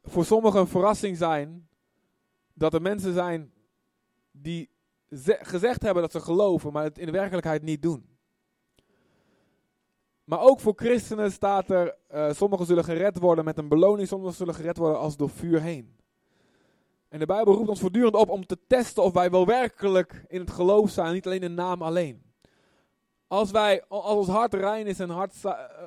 voor 0.03 0.25
sommigen 0.25 0.59
een 0.59 0.67
verrassing 0.67 1.17
zijn 1.17 1.67
dat 2.53 2.73
er 2.73 2.81
mensen 2.81 3.13
zijn 3.13 3.51
die 4.31 4.69
gezegd 5.41 5.81
hebben 5.81 6.01
dat 6.01 6.11
ze 6.11 6.19
geloven, 6.19 6.71
maar 6.71 6.83
het 6.83 6.97
in 6.97 7.05
de 7.05 7.11
werkelijkheid 7.11 7.61
niet 7.61 7.81
doen. 7.81 8.11
Maar 10.23 10.41
ook 10.41 10.59
voor 10.59 10.73
christenen 10.75 11.31
staat 11.31 11.69
er, 11.69 11.95
uh, 12.13 12.31
sommigen 12.31 12.65
zullen 12.65 12.83
gered 12.83 13.19
worden 13.19 13.45
met 13.45 13.57
een 13.57 13.67
beloning, 13.67 14.07
sommigen 14.07 14.35
zullen 14.35 14.53
gered 14.53 14.77
worden 14.77 14.99
als 14.99 15.17
door 15.17 15.29
vuur 15.29 15.61
heen. 15.61 15.95
En 17.09 17.19
de 17.19 17.25
Bijbel 17.25 17.53
roept 17.53 17.69
ons 17.69 17.79
voortdurend 17.79 18.15
op 18.15 18.29
om 18.29 18.45
te 18.45 18.57
testen 18.67 19.03
of 19.03 19.13
wij 19.13 19.29
wel 19.29 19.45
werkelijk 19.45 20.25
in 20.27 20.39
het 20.39 20.51
geloof 20.51 20.89
zijn, 20.89 21.13
niet 21.13 21.25
alleen 21.25 21.41
in 21.41 21.53
naam 21.53 21.81
alleen. 21.81 22.23
Als, 23.27 23.51
wij, 23.51 23.83
als 23.87 24.15
ons 24.15 24.27
hart 24.27 24.53
rein 24.53 24.87
is 24.87 24.99
en 24.99 25.09
hart, 25.09 25.33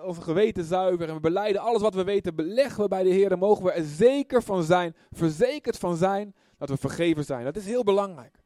ons 0.05 0.19
geweten 0.19 0.65
zuiver 0.65 1.09
en 1.09 1.15
we 1.15 1.21
beleiden 1.21 1.63
alles 1.63 1.83
wat 1.83 1.95
we 1.95 2.05
weten, 2.05 2.35
beleggen 2.35 2.83
we 2.83 2.89
bij 2.89 3.03
de 3.03 3.09
Heer, 3.09 3.29
dan 3.29 3.39
mogen 3.39 3.65
we 3.65 3.73
er 3.73 3.85
zeker 3.85 4.43
van 4.43 4.63
zijn, 4.63 4.97
verzekerd 5.11 5.79
van 5.79 5.97
zijn, 5.97 6.35
dat 6.59 6.69
we 6.69 6.77
vergeven 6.77 7.25
zijn. 7.25 7.45
Dat 7.45 7.57
is 7.57 7.67
heel 7.67 7.83
belangrijk. 7.83 8.44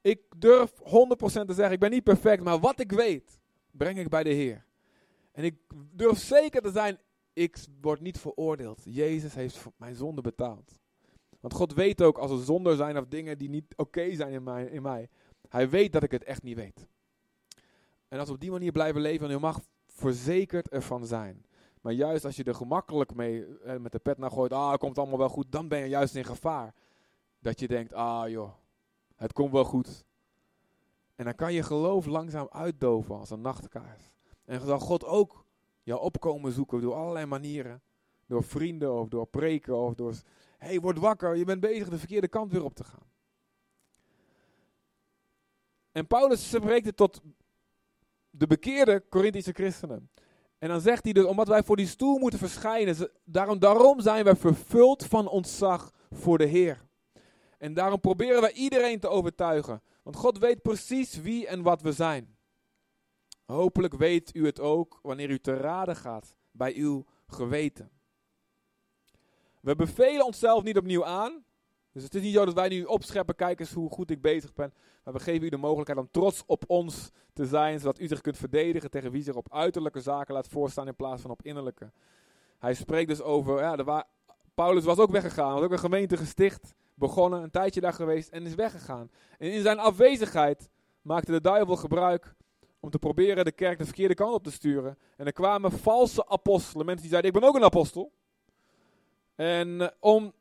Ik 0.00 0.20
durf 0.36 0.72
100% 0.78 0.82
te 1.22 1.54
zeggen, 1.54 1.72
ik 1.72 1.80
ben 1.80 1.90
niet 1.90 2.04
perfect, 2.04 2.42
maar 2.42 2.58
wat 2.58 2.80
ik 2.80 2.92
weet, 2.92 3.40
breng 3.70 3.98
ik 3.98 4.08
bij 4.08 4.22
de 4.22 4.30
Heer. 4.30 4.64
En 5.32 5.44
ik 5.44 5.54
durf 5.92 6.18
zeker 6.18 6.62
te 6.62 6.70
zijn, 6.70 6.98
ik 7.32 7.56
word 7.80 8.00
niet 8.00 8.18
veroordeeld. 8.18 8.80
Jezus 8.84 9.34
heeft 9.34 9.66
mijn 9.76 9.94
zonde 9.94 10.20
betaald. 10.20 10.78
Want 11.40 11.54
God 11.54 11.74
weet 11.74 12.02
ook 12.02 12.18
als 12.18 12.30
er 12.30 12.44
zonder 12.44 12.76
zijn 12.76 12.98
of 12.98 13.06
dingen 13.06 13.38
die 13.38 13.48
niet 13.48 13.74
oké 13.76 14.14
zijn 14.14 14.32
in 14.32 14.42
mij, 14.42 14.64
in 14.64 14.82
mij. 14.82 15.08
Hij 15.48 15.70
weet 15.70 15.92
dat 15.92 16.02
ik 16.02 16.10
het 16.10 16.24
echt 16.24 16.42
niet 16.42 16.56
weet. 16.56 16.86
En 18.08 18.18
als 18.18 18.28
we 18.28 18.34
op 18.34 18.40
die 18.40 18.50
manier 18.50 18.72
blijven 18.72 19.00
leven, 19.00 19.28
dan 19.28 19.40
mag 19.40 19.60
verzekerd 19.86 20.68
ervan 20.68 21.06
zijn. 21.06 21.44
Maar 21.80 21.92
juist 21.92 22.24
als 22.24 22.36
je 22.36 22.44
er 22.44 22.54
gemakkelijk 22.54 23.14
mee 23.14 23.58
eh, 23.58 23.76
met 23.76 23.92
de 23.92 23.98
pet 23.98 24.18
naar 24.18 24.30
gooit, 24.30 24.52
ah, 24.52 24.70
het 24.70 24.80
komt 24.80 24.98
allemaal 24.98 25.18
wel 25.18 25.28
goed, 25.28 25.52
dan 25.52 25.68
ben 25.68 25.78
je 25.78 25.88
juist 25.88 26.14
in 26.14 26.24
gevaar. 26.24 26.74
Dat 27.38 27.60
je 27.60 27.68
denkt, 27.68 27.92
ah 27.92 28.28
joh, 28.28 28.50
het 29.20 29.32
komt 29.32 29.52
wel 29.52 29.64
goed. 29.64 30.04
En 31.14 31.24
dan 31.24 31.34
kan 31.34 31.52
je 31.52 31.62
geloof 31.62 32.06
langzaam 32.06 32.48
uitdoven 32.50 33.18
als 33.18 33.30
een 33.30 33.40
nachtkaars. 33.40 34.12
En 34.44 34.60
zal 34.60 34.78
God 34.78 35.04
ook 35.04 35.44
jou 35.82 36.00
opkomen 36.00 36.52
zoeken 36.52 36.80
door 36.80 36.94
allerlei 36.94 37.26
manieren. 37.26 37.82
Door 38.26 38.44
vrienden 38.44 38.92
of 38.92 39.08
door 39.08 39.26
preken 39.26 39.76
of 39.76 39.94
door, 39.94 40.14
hey, 40.58 40.80
word 40.80 40.98
wakker, 40.98 41.36
je 41.36 41.44
bent 41.44 41.60
bezig 41.60 41.88
de 41.88 41.98
verkeerde 41.98 42.28
kant 42.28 42.52
weer 42.52 42.64
op 42.64 42.74
te 42.74 42.84
gaan. 42.84 43.10
En 45.92 46.06
Paulus 46.06 46.50
spreekt 46.50 46.86
het 46.86 46.96
tot 46.96 47.20
de 48.30 48.46
bekeerde 48.46 49.04
Corinthische 49.08 49.52
christenen. 49.52 50.10
En 50.58 50.68
dan 50.68 50.80
zegt 50.80 51.04
hij 51.04 51.12
dus, 51.12 51.24
omdat 51.24 51.48
wij 51.48 51.62
voor 51.62 51.76
die 51.76 51.86
stoel 51.86 52.18
moeten 52.18 52.38
verschijnen, 52.38 53.10
daarom, 53.24 53.58
daarom 53.58 54.00
zijn 54.00 54.24
wij 54.24 54.36
vervuld 54.36 55.04
van 55.04 55.28
ontzag 55.28 55.92
voor 56.10 56.38
de 56.38 56.46
Heer. 56.46 56.88
En 57.60 57.74
daarom 57.74 58.00
proberen 58.00 58.40
wij 58.40 58.52
iedereen 58.52 59.00
te 59.00 59.08
overtuigen. 59.08 59.82
Want 60.02 60.16
God 60.16 60.38
weet 60.38 60.62
precies 60.62 61.20
wie 61.20 61.46
en 61.46 61.62
wat 61.62 61.82
we 61.82 61.92
zijn. 61.92 62.36
Hopelijk 63.44 63.94
weet 63.94 64.34
u 64.34 64.46
het 64.46 64.60
ook 64.60 64.98
wanneer 65.02 65.30
u 65.30 65.38
te 65.38 65.54
raden 65.54 65.96
gaat 65.96 66.36
bij 66.50 66.74
uw 66.74 67.04
geweten. 67.26 67.90
We 69.60 69.76
bevelen 69.76 70.24
onszelf 70.24 70.62
niet 70.62 70.76
opnieuw 70.76 71.04
aan, 71.04 71.44
dus 71.92 72.02
het 72.02 72.14
is 72.14 72.22
niet 72.22 72.34
zo 72.34 72.44
dat 72.44 72.54
wij 72.54 72.68
nu 72.68 72.84
opscheppen, 72.84 73.34
kijk 73.34 73.60
eens 73.60 73.72
hoe 73.72 73.90
goed 73.90 74.10
ik 74.10 74.20
bezig 74.20 74.54
ben. 74.54 74.74
Maar 75.04 75.14
we 75.14 75.20
geven 75.20 75.46
u 75.46 75.48
de 75.48 75.56
mogelijkheid 75.56 75.98
om 75.98 76.08
trots 76.10 76.42
op 76.46 76.64
ons 76.66 77.10
te 77.32 77.46
zijn, 77.46 77.80
zodat 77.80 78.00
u 78.00 78.06
zich 78.06 78.20
kunt 78.20 78.36
verdedigen 78.36 78.90
tegen 78.90 79.10
wie 79.10 79.22
zich 79.22 79.34
op 79.34 79.52
uiterlijke 79.52 80.00
zaken 80.00 80.34
laat 80.34 80.48
voorstaan 80.48 80.86
in 80.86 80.96
plaats 80.96 81.22
van 81.22 81.30
op 81.30 81.42
innerlijke. 81.42 81.92
Hij 82.58 82.74
spreekt 82.74 83.08
dus 83.08 83.22
over, 83.22 83.58
ja, 83.58 83.76
de 83.76 84.04
Paulus 84.54 84.84
was 84.84 84.98
ook 84.98 85.10
weggegaan, 85.10 85.54
was 85.54 85.62
ook 85.62 85.72
een 85.72 85.78
gemeente 85.78 86.16
gesticht 86.16 86.74
begonnen, 87.00 87.42
een 87.42 87.50
tijdje 87.50 87.80
daar 87.80 87.92
geweest 87.92 88.28
en 88.28 88.46
is 88.46 88.54
weggegaan. 88.54 89.10
En 89.38 89.52
in 89.52 89.62
zijn 89.62 89.78
afwezigheid 89.78 90.70
maakte 91.02 91.32
de 91.32 91.40
duivel 91.40 91.76
gebruik 91.76 92.34
om 92.80 92.90
te 92.90 92.98
proberen 92.98 93.44
de 93.44 93.52
kerk 93.52 93.78
de 93.78 93.84
verkeerde 93.84 94.14
kant 94.14 94.34
op 94.34 94.44
te 94.44 94.50
sturen. 94.50 94.98
En 95.16 95.26
er 95.26 95.32
kwamen 95.32 95.72
valse 95.72 96.28
apostelen, 96.28 96.86
mensen 96.86 97.02
die 97.02 97.10
zeiden: 97.10 97.32
Ik 97.32 97.40
ben 97.40 97.48
ook 97.48 97.56
een 97.56 97.64
apostel. 97.64 98.12
En 99.34 99.80
eh, 99.80 99.88
om 99.98 100.32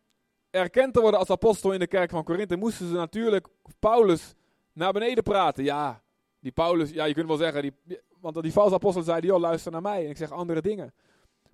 erkend 0.49 0.93
te 0.93 1.01
worden 1.01 1.19
als 1.19 1.29
apostel 1.29 1.71
in 1.71 1.79
de 1.79 1.87
kerk 1.87 2.09
van 2.09 2.23
Korinthe, 2.23 2.55
moesten 2.55 2.87
ze 2.87 2.93
natuurlijk 2.93 3.47
Paulus 3.79 4.35
naar 4.73 4.91
beneden 4.93 5.23
praten. 5.23 5.63
Ja, 5.63 6.01
die 6.39 6.51
Paulus, 6.51 6.89
ja, 6.89 7.05
je 7.05 7.13
kunt 7.13 7.27
wel 7.27 7.37
zeggen, 7.37 7.61
die, 7.61 7.99
want 8.19 8.41
die 8.41 8.53
valse 8.53 8.73
apostelen 8.73 9.05
zeiden: 9.05 9.29
Joh, 9.29 9.39
luister 9.39 9.71
naar 9.71 9.81
mij. 9.81 10.03
En 10.03 10.09
ik 10.09 10.17
zeg 10.17 10.31
andere 10.31 10.61
dingen. 10.61 10.93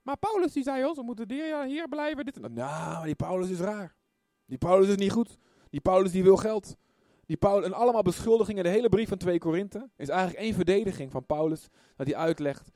Maar 0.02 0.18
Paulus 0.18 0.54
die 0.54 0.64
zei: 0.64 0.80
Joh, 0.80 0.96
ze 0.96 1.02
moeten 1.02 1.32
hier 1.66 1.88
blijven. 1.88 2.26
Dit. 2.26 2.50
Nou, 2.50 3.06
die 3.06 3.16
Paulus 3.16 3.50
is 3.50 3.60
raar. 3.60 3.96
Die 4.46 4.58
Paulus 4.58 4.88
is 4.88 4.96
niet 4.96 5.12
goed. 5.12 5.38
Die 5.70 5.82
Paulus 5.82 6.12
die 6.12 6.24
wil 6.24 6.38
geld. 6.38 6.76
Die 7.26 7.38
Paulus, 7.38 7.66
en 7.66 7.74
allemaal 7.74 8.02
beschuldigingen. 8.02 8.64
De 8.64 8.70
hele 8.70 8.90
brief 8.90 9.10
van 9.10 9.18
2 9.18 9.40
Korinthe 9.40 9.90
is 9.96 10.10
eigenlijk 10.10 10.40
één 10.40 10.54
verdediging 10.54 11.12
van 11.12 11.26
Paulus. 11.26 11.68
Dat 11.96 12.08
hij 12.08 12.16
uitlegt. 12.16 12.72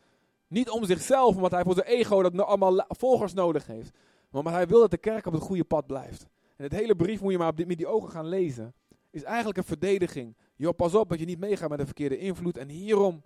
Niet 0.47 0.69
om 0.69 0.85
zichzelf, 0.85 1.35
omdat 1.35 1.51
hij 1.51 1.63
voor 1.63 1.73
zijn 1.73 1.88
ego 1.88 2.21
dat 2.21 2.41
allemaal 2.41 2.85
volgers 2.88 3.33
nodig 3.33 3.67
heeft. 3.67 3.97
Maar 4.31 4.53
hij 4.53 4.67
wil 4.67 4.79
dat 4.79 4.91
de 4.91 4.97
kerk 4.97 5.25
op 5.25 5.33
het 5.33 5.41
goede 5.41 5.63
pad 5.63 5.88
blijft. 5.88 6.27
En 6.55 6.63
het 6.63 6.73
hele 6.73 6.95
brief 6.95 7.21
moet 7.21 7.31
je 7.31 7.38
maar 7.38 7.53
met 7.55 7.77
die 7.77 7.88
ogen 7.88 8.09
gaan 8.09 8.27
lezen. 8.27 8.73
Is 9.11 9.23
eigenlijk 9.23 9.57
een 9.57 9.63
verdediging. 9.63 10.35
Joh, 10.55 10.75
pas 10.75 10.95
op 10.95 11.09
dat 11.09 11.19
je 11.19 11.25
niet 11.25 11.39
meegaat 11.39 11.69
met 11.69 11.79
de 11.79 11.85
verkeerde 11.85 12.17
invloed. 12.17 12.57
En 12.57 12.69
hierom 12.69 13.23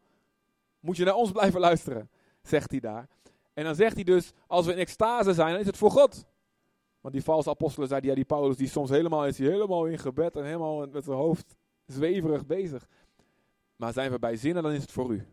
moet 0.80 0.98
je 0.98 1.06
naar 1.06 1.16
ons 1.16 1.32
blijven 1.38 1.60
luisteren, 1.60 2.10
zegt 2.42 2.72
hij 2.72 2.80
daar. 2.80 3.08
En 3.54 3.64
dan 3.64 3.76
zegt 3.76 3.96
hij 3.96 4.04
dus, 4.04 4.32
als 4.48 4.66
we 4.66 4.72
in 4.72 4.78
extase 4.78 5.34
zijn, 5.34 5.52
dan 5.52 5.60
is 5.60 5.66
het 5.66 5.78
voor 5.78 5.92
God. 5.92 6.26
Want 7.04 7.16
die 7.16 7.24
valse 7.24 7.50
apostelen 7.50 7.88
zeiden, 7.88 8.10
ja 8.10 8.16
die 8.16 8.26
Paulus 8.26 8.58
die 8.58 8.68
soms 8.68 8.90
helemaal 8.90 9.26
is 9.26 9.38
helemaal 9.38 9.86
in 9.86 10.00
gebed 10.00 10.36
en 10.36 10.46
helemaal 10.46 10.88
met 10.88 11.04
zijn 11.04 11.18
hoofd 11.18 11.56
zweverig 11.86 12.46
bezig. 12.46 12.88
Maar 13.76 13.94
zijn 13.94 14.12
we 14.12 14.20
bij 14.20 14.36
zinnen, 14.36 14.64
dan 14.64 14.72
is 14.72 14.82
het 14.82 14.92
voor 14.92 15.14
u. 15.14 15.28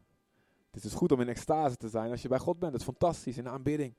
Het 0.71 0.85
is 0.85 0.95
goed 0.95 1.13
om 1.13 1.21
in 1.21 1.29
extase 1.29 1.77
te 1.77 1.89
zijn 1.89 2.11
als 2.11 2.23
je 2.23 2.29
bij 2.29 2.39
God 2.39 2.59
bent. 2.59 2.73
Het 2.73 2.81
is 2.81 2.87
fantastisch 2.87 3.37
in 3.37 3.49
aanbidding. 3.49 3.95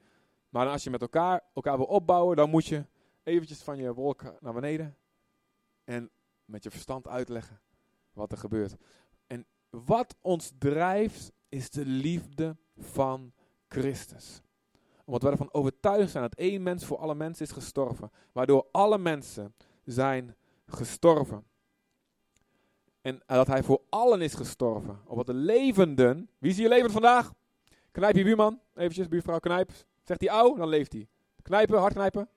Maar 0.49 0.67
als 0.67 0.83
je 0.83 0.89
met 0.89 1.01
elkaar 1.01 1.41
elkaar 1.53 1.77
wil 1.77 1.85
opbouwen, 1.85 2.35
dan 2.35 2.49
moet 2.49 2.65
je 2.65 2.85
eventjes 3.23 3.61
van 3.61 3.77
je 3.77 3.93
wolk 3.93 4.23
naar 4.39 4.53
beneden. 4.53 4.97
En 5.83 6.09
met 6.45 6.63
je 6.63 6.71
verstand 6.71 7.07
uitleggen 7.07 7.61
wat 8.13 8.31
er 8.31 8.37
gebeurt. 8.37 8.75
En 9.27 9.45
wat 9.69 10.15
ons 10.21 10.51
drijft, 10.57 11.31
is 11.49 11.69
de 11.69 11.85
liefde 11.85 12.57
van 12.77 13.33
Christus 13.67 14.41
omdat 15.11 15.29
we 15.29 15.37
ervan 15.37 15.53
overtuigd 15.53 16.11
zijn 16.11 16.23
dat 16.23 16.39
één 16.39 16.63
mens 16.63 16.85
voor 16.85 16.97
alle 16.97 17.15
mensen 17.15 17.45
is 17.45 17.51
gestorven. 17.51 18.11
Waardoor 18.31 18.67
alle 18.71 18.97
mensen 18.97 19.53
zijn 19.85 20.35
gestorven. 20.65 21.43
En 23.01 23.21
dat 23.25 23.47
hij 23.47 23.63
voor 23.63 23.81
allen 23.89 24.21
is 24.21 24.33
gestorven. 24.33 24.99
Opdat 25.05 25.25
de 25.25 25.33
levenden. 25.33 26.29
Wie 26.37 26.53
zie 26.53 26.63
je 26.63 26.69
levend 26.69 26.91
vandaag? 26.91 27.33
Knijp 27.91 28.15
je 28.15 28.23
buurman. 28.23 28.59
Eventjes, 28.75 29.07
buurvrouw 29.07 29.39
knijp. 29.39 29.71
Zegt 30.03 30.19
hij 30.19 30.29
au, 30.29 30.57
dan 30.57 30.67
leeft 30.67 30.93
hij. 30.93 31.07
Knijpen, 31.41 31.79
hard 31.79 31.93
knijpen. 31.93 32.29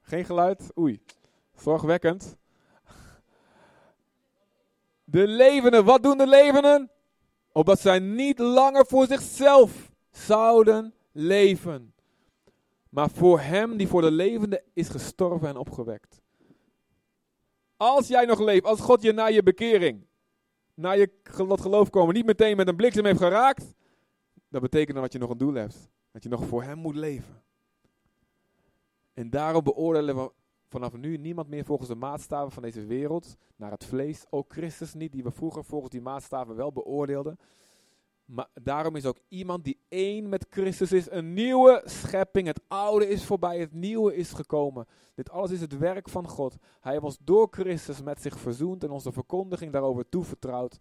Geen 0.00 0.24
geluid. 0.24 0.78
Oei. 0.78 1.02
Zorgwekkend. 1.56 2.36
De 5.04 5.26
levenden, 5.26 5.84
wat 5.84 6.02
doen 6.02 6.18
de 6.18 6.26
levenden? 6.26 6.90
Opdat 7.52 7.80
zij 7.80 7.98
niet 7.98 8.38
langer 8.38 8.86
voor 8.86 9.06
zichzelf 9.06 9.90
zouden 10.10 10.94
leven. 11.14 11.94
Maar 12.88 13.10
voor 13.10 13.40
hem 13.40 13.76
die 13.76 13.88
voor 13.88 14.00
de 14.00 14.10
levende 14.10 14.64
is 14.72 14.88
gestorven 14.88 15.48
en 15.48 15.56
opgewekt. 15.56 16.22
Als 17.76 18.08
jij 18.08 18.24
nog 18.24 18.40
leeft, 18.40 18.64
als 18.64 18.80
God 18.80 19.02
je 19.02 19.12
na 19.12 19.26
je 19.26 19.42
bekering, 19.42 20.06
na 20.74 20.92
je 20.92 21.10
geloof 21.22 21.90
komen, 21.90 22.14
niet 22.14 22.26
meteen 22.26 22.56
met 22.56 22.68
een 22.68 22.76
bliksem 22.76 23.04
heeft 23.04 23.18
geraakt, 23.18 23.74
dat 24.48 24.62
betekent 24.62 24.98
dat 24.98 25.12
je 25.12 25.18
nog 25.18 25.30
een 25.30 25.38
doel 25.38 25.54
hebt. 25.54 25.88
Dat 26.12 26.22
je 26.22 26.28
nog 26.28 26.46
voor 26.46 26.62
hem 26.62 26.78
moet 26.78 26.94
leven. 26.94 27.42
En 29.12 29.30
daarom 29.30 29.64
beoordelen 29.64 30.16
we 30.16 30.32
vanaf 30.68 30.96
nu 30.96 31.16
niemand 31.16 31.48
meer 31.48 31.64
volgens 31.64 31.88
de 31.88 31.94
maatstaven 31.94 32.52
van 32.52 32.62
deze 32.62 32.86
wereld, 32.86 33.36
naar 33.56 33.70
het 33.70 33.84
vlees. 33.84 34.24
Ook 34.30 34.52
Christus 34.52 34.94
niet, 34.94 35.12
die 35.12 35.22
we 35.22 35.30
vroeger 35.30 35.64
volgens 35.64 35.90
die 35.90 36.00
maatstaven 36.00 36.56
wel 36.56 36.72
beoordeelden. 36.72 37.38
Maar 38.24 38.48
daarom 38.62 38.96
is 38.96 39.06
ook 39.06 39.18
iemand 39.28 39.64
die 39.64 39.78
één 39.88 40.28
met 40.28 40.46
Christus 40.50 40.92
is, 40.92 41.10
een 41.10 41.32
nieuwe 41.32 41.82
schepping. 41.84 42.46
Het 42.46 42.60
oude 42.68 43.08
is 43.08 43.24
voorbij, 43.24 43.58
het 43.58 43.72
nieuwe 43.72 44.16
is 44.16 44.32
gekomen. 44.32 44.86
Dit 45.14 45.30
alles 45.30 45.50
is 45.50 45.60
het 45.60 45.78
werk 45.78 46.08
van 46.08 46.28
God. 46.28 46.56
Hij 46.80 46.98
ons 46.98 47.18
door 47.20 47.48
Christus 47.50 48.02
met 48.02 48.22
zich 48.22 48.38
verzoend 48.38 48.84
en 48.84 48.90
onze 48.90 49.12
verkondiging 49.12 49.72
daarover 49.72 50.08
toevertrouwd. 50.08 50.78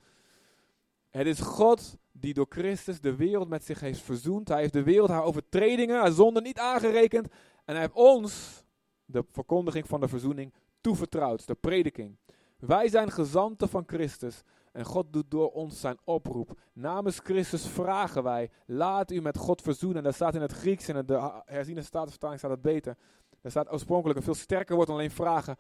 Het 1.10 1.28
is 1.28 1.40
God 1.40 1.98
die 2.12 2.34
door 2.34 2.46
Christus 2.50 3.02
de 3.02 3.16
wereld 3.16 3.50
met 3.50 3.66
zich 3.66 3.80
heeft 3.80 4.00
verzoend. 4.00 4.48
Hij 4.48 4.60
heeft 4.60 4.74
de 4.74 4.84
wereld 4.84 5.10
haar 5.10 5.24
overtredingen, 5.24 6.00
haar 6.00 6.12
zonden 6.12 6.44
niet 6.44 6.60
aangerekend. 6.60 7.28
En 7.66 7.74
hij 7.74 7.80
heeft 7.80 7.94
ons 7.94 8.64
de 9.06 9.26
verkondiging 9.32 9.88
van 9.88 10.00
de 10.00 10.08
verzoening 10.08 10.54
toevertrouwd, 10.82 11.48
de 11.48 11.56
prediking. 11.56 12.18
Wij 12.60 12.88
zijn 12.88 13.12
gezanten 13.12 13.70
van 13.70 13.84
Christus. 13.88 14.44
En 14.74 14.86
God 14.86 15.14
doet 15.14 15.32
door 15.32 15.52
ons 15.52 15.80
zijn 15.80 15.98
oproep. 16.04 16.60
Namens 16.74 17.20
Christus 17.20 17.68
vragen 17.68 18.24
wij, 18.24 18.50
laat 18.66 19.12
u 19.12 19.22
met 19.22 19.38
God 19.38 19.62
verzoenen. 19.62 20.04
Dat 20.04 20.14
staat 20.14 20.36
in 20.36 20.42
het 20.42 20.52
Grieks, 20.52 20.90
in 20.90 21.06
de 21.06 21.42
herziene 21.46 21.82
statenvertaling 21.82 22.40
staat 22.40 22.52
het 22.52 22.62
beter. 22.62 22.98
Er 23.42 23.50
staat 23.50 23.72
oorspronkelijk 23.72 24.18
een 24.20 24.26
veel 24.26 24.34
sterker 24.34 24.76
woord 24.76 24.88
dan 24.88 24.96
alleen 24.96 25.12
vragen. 25.12 25.58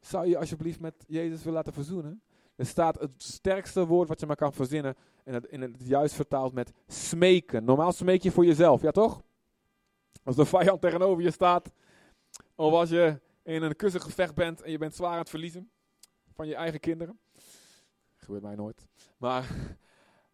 Zou 0.00 0.26
je 0.26 0.38
alsjeblieft 0.38 0.80
met 0.80 1.04
Jezus 1.06 1.38
willen 1.38 1.52
laten 1.52 1.72
verzoenen? 1.72 2.22
Er 2.54 2.66
staat 2.66 3.00
het 3.00 3.10
sterkste 3.16 3.86
woord 3.86 4.08
wat 4.08 4.20
je 4.20 4.26
maar 4.26 4.36
kan 4.36 4.52
verzinnen. 4.52 4.94
En 5.24 5.34
het, 5.34 5.46
het 5.50 5.86
juist 5.86 6.14
vertaald 6.14 6.52
met 6.52 6.72
smeken. 6.86 7.64
Normaal 7.64 7.92
smeek 7.92 8.22
je 8.22 8.30
voor 8.30 8.44
jezelf, 8.44 8.82
ja 8.82 8.90
toch? 8.90 9.22
Als 10.24 10.36
de 10.36 10.44
vijand 10.44 10.80
tegenover 10.80 11.22
je 11.22 11.30
staat. 11.30 11.72
Of 12.54 12.72
als 12.72 12.88
je 12.88 13.20
in 13.42 13.62
een 13.62 13.76
kussengevecht 13.76 14.34
bent 14.34 14.62
en 14.62 14.70
je 14.70 14.78
bent 14.78 14.94
zwaar 14.94 15.12
aan 15.12 15.18
het 15.18 15.30
verliezen. 15.30 15.70
Van 16.34 16.46
je 16.46 16.54
eigen 16.54 16.80
kinderen 16.80 17.18
gebeurt 18.26 18.44
mij 18.44 18.54
nooit. 18.54 18.86
Maar 19.16 19.48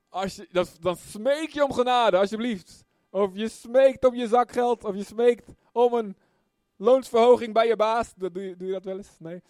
als 0.09 0.37
je, 0.37 0.49
dan, 0.81 0.97
smeek 0.97 1.49
je 1.49 1.65
om 1.65 1.73
genade, 1.73 2.17
alsjeblieft. 2.17 2.85
Of 3.11 3.31
je 3.35 3.49
smeekt 3.49 4.05
om 4.05 4.15
je 4.15 4.27
zakgeld, 4.27 4.85
of 4.85 4.95
je 4.95 5.05
smeekt 5.05 5.49
om 5.73 5.95
een 5.95 6.17
loonsverhoging 6.77 7.53
bij 7.53 7.67
je 7.67 7.77
baas. 7.77 8.15
Doe, 8.15 8.57
je, 8.59 8.73
dat 8.73 8.85
wel 8.85 8.97
eens? 8.97 9.19
Nee. 9.19 9.43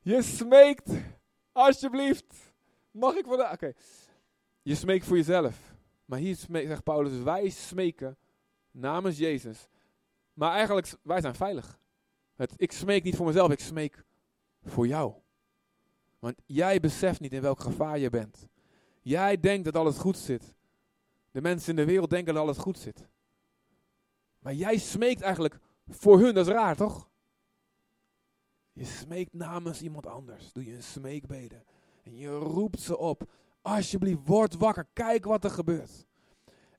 Je 0.00 0.22
smeekt, 0.22 0.90
alsjeblieft. 1.52 2.34
Mag 2.90 3.14
ik 3.14 3.24
voor 3.24 3.48
Oké. 3.52 3.72
Je 4.62 4.74
smeekt 4.74 5.06
voor 5.06 5.16
jezelf. 5.16 5.76
Maar 6.04 6.18
hier 6.18 6.36
smeekt, 6.36 6.68
zegt 6.68 6.82
Paulus, 6.82 7.22
wij 7.22 7.48
smeken 7.48 8.16
namens 8.70 9.18
Jezus. 9.18 9.68
Maar 10.32 10.52
eigenlijk, 10.52 10.94
wij 11.02 11.20
zijn 11.20 11.34
veilig. 11.34 11.78
Het, 12.34 12.52
ik 12.56 12.72
smeek 12.72 13.04
niet 13.04 13.16
voor 13.16 13.26
mezelf, 13.26 13.50
ik 13.50 13.60
smeek 13.60 14.04
voor 14.64 14.86
jou. 14.86 15.14
Want 16.18 16.34
jij 16.46 16.80
beseft 16.80 17.20
niet 17.20 17.32
in 17.32 17.42
welk 17.42 17.60
gevaar 17.60 17.98
je 17.98 18.10
bent. 18.10 18.48
Jij 19.02 19.40
denkt 19.40 19.64
dat 19.64 19.76
alles 19.76 19.96
goed 19.96 20.18
zit. 20.18 20.54
De 21.30 21.40
mensen 21.40 21.70
in 21.70 21.76
de 21.76 21.84
wereld 21.84 22.10
denken 22.10 22.34
dat 22.34 22.42
alles 22.42 22.58
goed 22.58 22.78
zit. 22.78 23.08
Maar 24.38 24.54
jij 24.54 24.78
smeekt 24.78 25.20
eigenlijk 25.20 25.58
voor 25.88 26.20
hun, 26.20 26.34
dat 26.34 26.46
is 26.46 26.52
raar 26.52 26.76
toch? 26.76 27.08
Je 28.72 28.84
smeekt 28.84 29.32
namens 29.32 29.82
iemand 29.82 30.06
anders. 30.06 30.52
Doe 30.52 30.64
je 30.64 30.74
een 30.74 30.82
smeekbede. 30.82 31.64
En 32.02 32.16
je 32.16 32.28
roept 32.28 32.80
ze 32.80 32.98
op. 32.98 33.30
Alsjeblieft, 33.62 34.18
word 34.24 34.56
wakker. 34.56 34.86
Kijk 34.92 35.24
wat 35.24 35.44
er 35.44 35.50
gebeurt. 35.50 36.06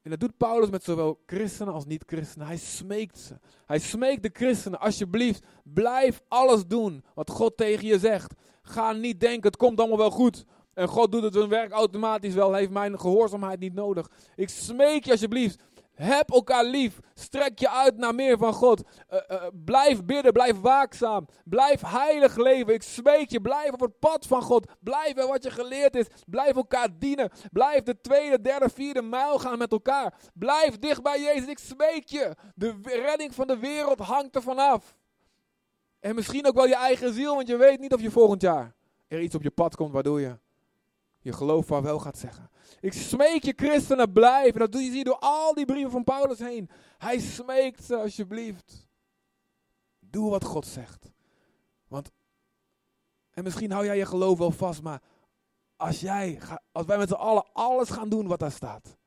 En 0.02 0.10
dat 0.10 0.20
doet 0.20 0.38
Paulus 0.38 0.70
met 0.70 0.84
zowel 0.84 1.22
christenen 1.26 1.74
als 1.74 1.86
niet-christenen. 1.86 2.48
Hij 2.48 2.58
smeekt 2.58 3.20
ze. 3.20 3.40
Hij 3.66 3.80
smeekt 3.80 4.24
de 4.24 4.30
christenen, 4.34 4.80
alsjeblieft, 4.80 5.46
blijf 5.64 6.22
alles 6.28 6.68
doen 6.68 7.04
wat 7.14 7.30
God 7.30 7.58
tegen 7.58 7.88
je 7.88 8.00
zegt. 8.00 8.34
Ga 8.70 8.92
niet 8.92 9.20
denken, 9.20 9.50
het 9.50 9.58
komt 9.58 9.80
allemaal 9.80 9.98
wel 9.98 10.12
goed. 10.12 10.46
En 10.74 10.88
God 10.88 11.12
doet 11.12 11.24
het 11.24 11.34
zijn 11.34 11.50
werk 11.50 11.72
automatisch 11.72 12.34
wel, 12.34 12.54
heeft 12.54 12.70
mijn 12.70 13.00
gehoorzaamheid 13.00 13.60
niet 13.60 13.74
nodig. 13.74 14.10
Ik 14.36 14.50
smeek 14.50 15.06
je 15.06 15.12
alsjeblieft, 15.12 15.64
heb 15.94 16.32
elkaar 16.32 16.66
lief. 16.66 17.00
Strek 17.14 17.60
je 17.60 17.70
uit 17.70 17.98
naar 17.98 18.16
meer 18.16 18.38
van 18.38 18.54
God. 18.54 18.84
Uh, 19.10 19.20
uh, 19.32 19.44
blijf 19.66 20.06
bidden, 20.06 20.34
blijf 20.34 20.60
waakzaam. 20.60 21.28
Blijf 21.44 21.82
heilig 21.82 22.36
leven. 22.36 22.74
Ik 22.74 22.84
smeek 22.84 23.30
je, 23.30 23.42
blijf 23.42 23.72
op 23.72 23.80
het 23.80 24.00
pad 24.00 24.28
van 24.28 24.42
God. 24.42 24.72
Blijf 24.80 25.14
bij 25.14 25.28
wat 25.28 25.44
je 25.44 25.52
geleerd 25.52 25.96
is. 25.96 26.08
Blijf 26.26 26.56
elkaar 26.56 26.88
dienen. 27.00 27.32
Blijf 27.52 27.84
de 27.84 28.02
tweede, 28.02 28.42
derde, 28.42 28.70
vierde 28.70 29.02
mijl 29.02 29.40
gaan 29.40 29.58
met 29.58 29.72
elkaar. 29.72 30.14
Blijf 30.34 30.80
dicht 30.80 31.02
bij 31.02 31.22
Jezus. 31.22 31.48
Ik 31.48 31.60
smeek 31.60 32.08
je. 32.08 32.36
De 32.56 32.76
redding 32.84 33.36
van 33.36 33.48
de 33.48 33.58
wereld 33.58 34.00
hangt 34.00 34.36
er 34.36 34.42
vanaf. 34.42 34.96
En 36.00 36.16
misschien 36.16 36.48
ook 36.48 36.56
wel 36.56 36.68
je 36.68 36.76
eigen 36.76 37.14
ziel, 37.14 37.36
want 37.36 37.48
je 37.48 37.58
weet 37.58 37.80
niet 37.80 37.94
of 37.94 38.02
je 38.02 38.12
volgend 38.12 38.42
jaar 38.42 38.76
er 39.08 39.22
iets 39.22 39.36
op 39.36 39.44
je 39.44 39.52
pad 39.52 39.76
komt 39.76 39.92
waardoor 39.92 40.22
je 40.22 40.38
je 41.20 41.34
geloof 41.34 41.66
van 41.66 41.84
wel 41.84 42.00
gaat 42.00 42.18
zeggen. 42.18 42.50
Ik 42.80 42.94
smeek 42.94 43.44
je 43.44 43.54
christenen 43.56 44.12
blijven. 44.12 44.60
Dat 44.60 44.76
zie 44.76 44.92
je 44.92 45.04
door 45.04 45.20
al 45.20 45.54
die 45.54 45.66
brieven 45.66 45.92
van 45.92 46.04
Paulus 46.04 46.40
heen. 46.40 46.70
Hij 46.98 47.20
smeekt 47.20 47.84
ze 47.84 47.96
alsjeblieft. 47.96 48.88
Doe 50.00 50.30
wat 50.30 50.44
God 50.44 50.66
zegt. 50.66 51.12
En 53.40 53.46
misschien 53.46 53.72
hou 53.72 53.86
jij 53.86 53.98
je 53.98 54.06
geloof 54.06 54.38
wel 54.38 54.52
vast, 54.52 54.82
maar 54.82 55.02
als, 55.76 56.00
jij, 56.00 56.40
als 56.72 56.86
wij 56.86 56.98
met 56.98 57.08
z'n 57.08 57.14
allen 57.14 57.46
alles 57.54 57.90
gaan 57.90 58.10
doen 58.10 58.28
wat 58.28 58.40
daar 58.40 58.52
staat, 58.52 58.98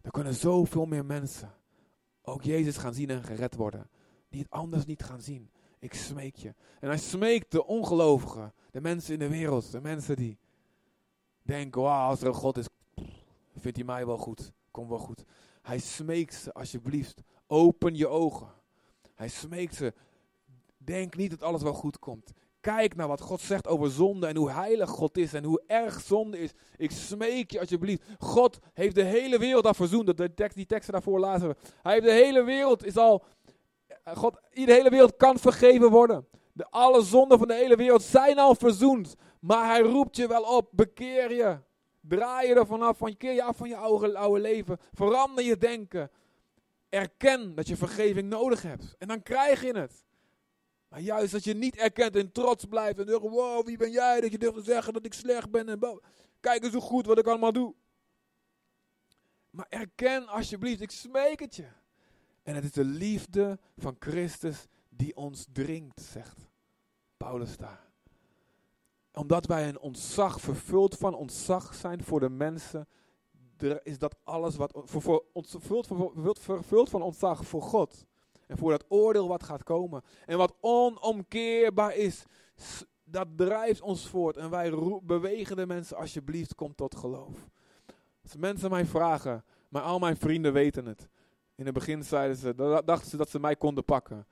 dan 0.00 0.10
kunnen 0.10 0.34
zoveel 0.34 0.86
meer 0.86 1.04
mensen 1.04 1.54
ook 2.22 2.42
Jezus 2.42 2.76
gaan 2.76 2.94
zien 2.94 3.10
en 3.10 3.22
gered 3.22 3.54
worden. 3.54 3.90
Die 4.32 4.42
het 4.42 4.50
anders 4.50 4.84
niet 4.84 5.02
gaan 5.02 5.20
zien. 5.20 5.50
Ik 5.78 5.94
smeek 5.94 6.36
je. 6.36 6.54
En 6.80 6.88
hij 6.88 6.98
smeekt 6.98 7.50
de 7.50 7.66
ongelovigen, 7.66 8.52
de 8.70 8.80
mensen 8.80 9.12
in 9.12 9.18
de 9.18 9.28
wereld, 9.28 9.70
de 9.70 9.80
mensen 9.80 10.16
die 10.16 10.38
denken, 11.42 11.82
wauw, 11.82 12.08
als 12.08 12.20
er 12.20 12.26
een 12.26 12.34
God 12.34 12.56
is, 12.56 12.66
vindt 13.56 13.76
hij 13.76 13.86
mij 13.86 14.06
wel 14.06 14.18
goed, 14.18 14.52
komt 14.70 14.88
wel 14.88 14.98
goed. 14.98 15.24
Hij 15.62 15.78
smeekt 15.78 16.34
ze, 16.34 16.52
alsjeblieft, 16.52 17.22
open 17.46 17.94
je 17.94 18.08
ogen. 18.08 18.48
Hij 19.14 19.28
smeekt 19.28 19.74
ze, 19.74 19.94
denk 20.76 21.16
niet 21.16 21.30
dat 21.30 21.42
alles 21.42 21.62
wel 21.62 21.74
goed 21.74 21.98
komt. 21.98 22.32
Kijk 22.60 22.96
naar 22.96 23.08
wat 23.08 23.20
God 23.20 23.40
zegt 23.40 23.68
over 23.68 23.90
zonde 23.90 24.26
en 24.26 24.36
hoe 24.36 24.50
heilig 24.50 24.90
God 24.90 25.16
is 25.16 25.34
en 25.34 25.44
hoe 25.44 25.62
erg 25.66 26.00
zonde 26.00 26.38
is. 26.38 26.50
Ik 26.76 26.90
smeek 26.90 27.50
je 27.50 27.60
alsjeblieft. 27.60 28.02
God 28.18 28.58
heeft 28.72 28.94
de 28.94 29.02
hele 29.02 29.38
wereld 29.38 29.66
al 29.66 29.74
verzoend. 29.74 30.16
Die 30.54 30.66
teksten 30.66 30.92
daarvoor 30.92 31.20
lazen 31.20 31.48
we. 31.48 31.56
Hij 31.82 31.92
heeft 31.92 32.04
de 32.04 32.12
hele 32.12 32.42
wereld 32.42 32.84
is 32.84 32.96
al. 32.96 33.24
God, 34.04 34.40
de 34.50 34.72
hele 34.72 34.90
wereld 34.90 35.16
kan 35.16 35.38
vergeven 35.38 35.90
worden. 35.90 36.28
De, 36.52 36.66
alle 36.70 37.02
zonden 37.02 37.38
van 37.38 37.48
de 37.48 37.54
hele 37.54 37.76
wereld 37.76 38.02
zijn 38.02 38.38
al 38.38 38.54
verzoend. 38.54 39.14
Maar 39.40 39.66
hij 39.66 39.80
roept 39.80 40.16
je 40.16 40.28
wel 40.28 40.42
op. 40.42 40.68
Bekeer 40.70 41.34
je. 41.34 41.58
Draai 42.00 42.48
je 42.48 42.54
er 42.54 42.66
vanaf. 42.66 42.98
Van, 42.98 43.16
keer 43.16 43.32
je 43.32 43.42
af 43.42 43.56
van 43.56 43.68
je 43.68 43.76
oude, 43.76 44.16
oude 44.18 44.40
leven. 44.40 44.78
Verander 44.92 45.44
je 45.44 45.56
denken. 45.56 46.10
Erken 46.88 47.54
dat 47.54 47.68
je 47.68 47.76
vergeving 47.76 48.28
nodig 48.28 48.62
hebt. 48.62 48.94
En 48.98 49.08
dan 49.08 49.22
krijg 49.22 49.62
je 49.62 49.78
het. 49.78 50.04
Maar 50.88 51.00
juist 51.00 51.32
dat 51.32 51.44
je 51.44 51.54
niet 51.54 51.76
erkent 51.76 52.16
en 52.16 52.32
trots 52.32 52.64
blijft 52.64 52.98
en 52.98 53.06
denkt, 53.06 53.22
wow, 53.22 53.66
wie 53.66 53.76
ben 53.76 53.90
jij 53.90 54.20
dat 54.20 54.32
je 54.32 54.38
durft 54.38 54.56
te 54.56 54.62
zeggen 54.62 54.92
dat 54.92 55.04
ik 55.04 55.12
slecht 55.12 55.50
ben 55.50 55.68
en 55.68 56.00
kijk 56.40 56.64
eens 56.64 56.72
hoe 56.72 56.82
goed 56.82 57.06
wat 57.06 57.18
ik 57.18 57.26
allemaal 57.26 57.52
doe. 57.52 57.74
Maar 59.50 59.66
erken 59.68 60.26
alsjeblieft, 60.26 60.80
ik 60.80 60.90
smeek 60.90 61.40
het 61.40 61.56
je. 61.56 61.66
En 62.42 62.54
het 62.54 62.64
is 62.64 62.72
de 62.72 62.84
liefde 62.84 63.58
van 63.76 63.96
Christus 63.98 64.66
die 64.88 65.16
ons 65.16 65.46
dringt, 65.52 66.00
zegt 66.00 66.48
Paulus 67.16 67.56
daar. 67.56 67.90
Omdat 69.12 69.46
wij 69.46 69.68
een 69.68 69.80
ontzag, 69.80 70.40
vervuld 70.40 70.96
van 70.96 71.14
ontzag 71.14 71.74
zijn 71.74 72.04
voor 72.04 72.20
de 72.20 72.28
mensen, 72.28 72.88
is 73.82 73.98
dat 73.98 74.16
alles 74.24 74.56
wat, 74.56 74.72
voor, 74.84 75.02
voor, 75.02 75.24
vervuld, 75.32 76.38
vervuld, 76.38 76.90
van 76.90 77.02
ontzag 77.02 77.46
voor 77.46 77.62
God. 77.62 78.04
En 78.46 78.58
voor 78.58 78.70
dat 78.70 78.84
oordeel 78.88 79.28
wat 79.28 79.42
gaat 79.42 79.62
komen. 79.62 80.02
En 80.26 80.38
wat 80.38 80.54
onomkeerbaar 80.60 81.96
is. 81.96 82.24
Dat 83.04 83.28
drijft 83.36 83.80
ons 83.80 84.08
voort. 84.08 84.36
En 84.36 84.50
wij 84.50 84.70
bewegen 85.02 85.56
de 85.56 85.66
mensen 85.66 85.96
alsjeblieft, 85.96 86.54
kom 86.54 86.74
tot 86.74 86.96
geloof. 86.96 87.48
Als 88.22 88.36
mensen 88.36 88.70
mij 88.70 88.86
vragen, 88.86 89.44
maar 89.68 89.82
al 89.82 89.98
mijn 89.98 90.16
vrienden 90.16 90.52
weten 90.52 90.86
het. 90.86 91.08
In 91.54 91.64
het 91.64 91.74
begin 91.74 92.04
zeiden 92.04 92.36
ze, 92.36 92.54
dachten 92.84 93.10
ze 93.10 93.16
dat 93.16 93.30
ze 93.30 93.40
mij 93.40 93.56
konden 93.56 93.84
pakken. 93.84 94.26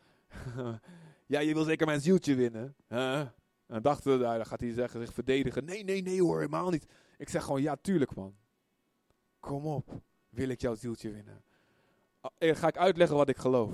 ja, 1.26 1.40
je 1.40 1.54
wil 1.54 1.64
zeker 1.64 1.87
mijn 1.87 2.00
zieltje 2.00 2.35
winnen. 2.35 2.74
En 2.88 3.35
dan 3.66 3.83
dachten 3.83 4.20
nou, 4.20 4.37
dan 4.37 4.46
gaat 4.46 4.61
hij 4.61 4.72
zeggen, 4.72 5.00
zich 5.00 5.14
verdedigen. 5.14 5.64
Nee, 5.64 5.85
nee, 5.85 6.02
nee 6.02 6.22
hoor, 6.22 6.37
helemaal 6.37 6.70
niet. 6.70 6.87
Ik 7.18 7.28
zeg 7.28 7.44
gewoon, 7.44 7.62
ja, 7.62 7.76
tuurlijk 7.76 8.14
man. 8.14 8.37
Kom 9.40 9.66
op, 9.66 10.00
wil 10.28 10.48
ik 10.48 10.61
jouw 10.61 10.74
zieltje 10.74 11.11
winnen. 11.11 11.42
Dan 12.20 12.56
ga 12.56 12.68
ik 12.68 12.76
uitleggen 12.76 13.16
wat 13.16 13.28
ik 13.28 13.37
geloof. 13.37 13.72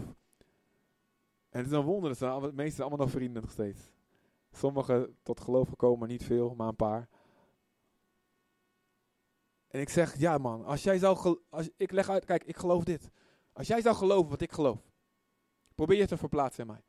En 1.49 1.63
het 1.63 1.67
is 1.67 1.73
een 1.73 1.85
wonder, 1.85 2.09
dat 2.09 2.19
zijn 2.19 2.41
de 2.41 2.53
meeste 2.53 2.81
allemaal 2.81 2.99
nog 2.99 3.11
vrienden 3.11 3.43
nog 3.43 3.51
steeds. 3.51 3.81
Sommigen 4.53 5.17
tot 5.23 5.41
geloof 5.41 5.69
gekomen, 5.69 5.99
maar 5.99 6.09
niet 6.09 6.25
veel, 6.25 6.55
maar 6.55 6.69
een 6.69 6.77
paar. 6.77 7.09
En 9.69 9.81
ik 9.81 9.89
zeg, 9.89 10.19
ja 10.19 10.39
man, 10.39 10.65
als 10.65 10.83
jij 10.83 10.99
zou, 10.99 11.39
als, 11.51 11.71
ik 11.77 11.91
leg 11.91 12.09
uit, 12.09 12.25
kijk, 12.25 12.45
ik 12.45 12.57
geloof 12.57 12.85
dit. 12.85 13.11
Als 13.57 13.67
jij 13.67 13.81
zou 13.81 13.97
geloven 13.97 14.31
wat 14.31 14.41
ik 14.41 14.53
geloof, 14.53 14.79
probeer 15.75 15.99
je 15.99 16.07
te 16.07 16.17
verplaatsen 16.17 16.61
in 16.61 16.71
mij. 16.71 16.83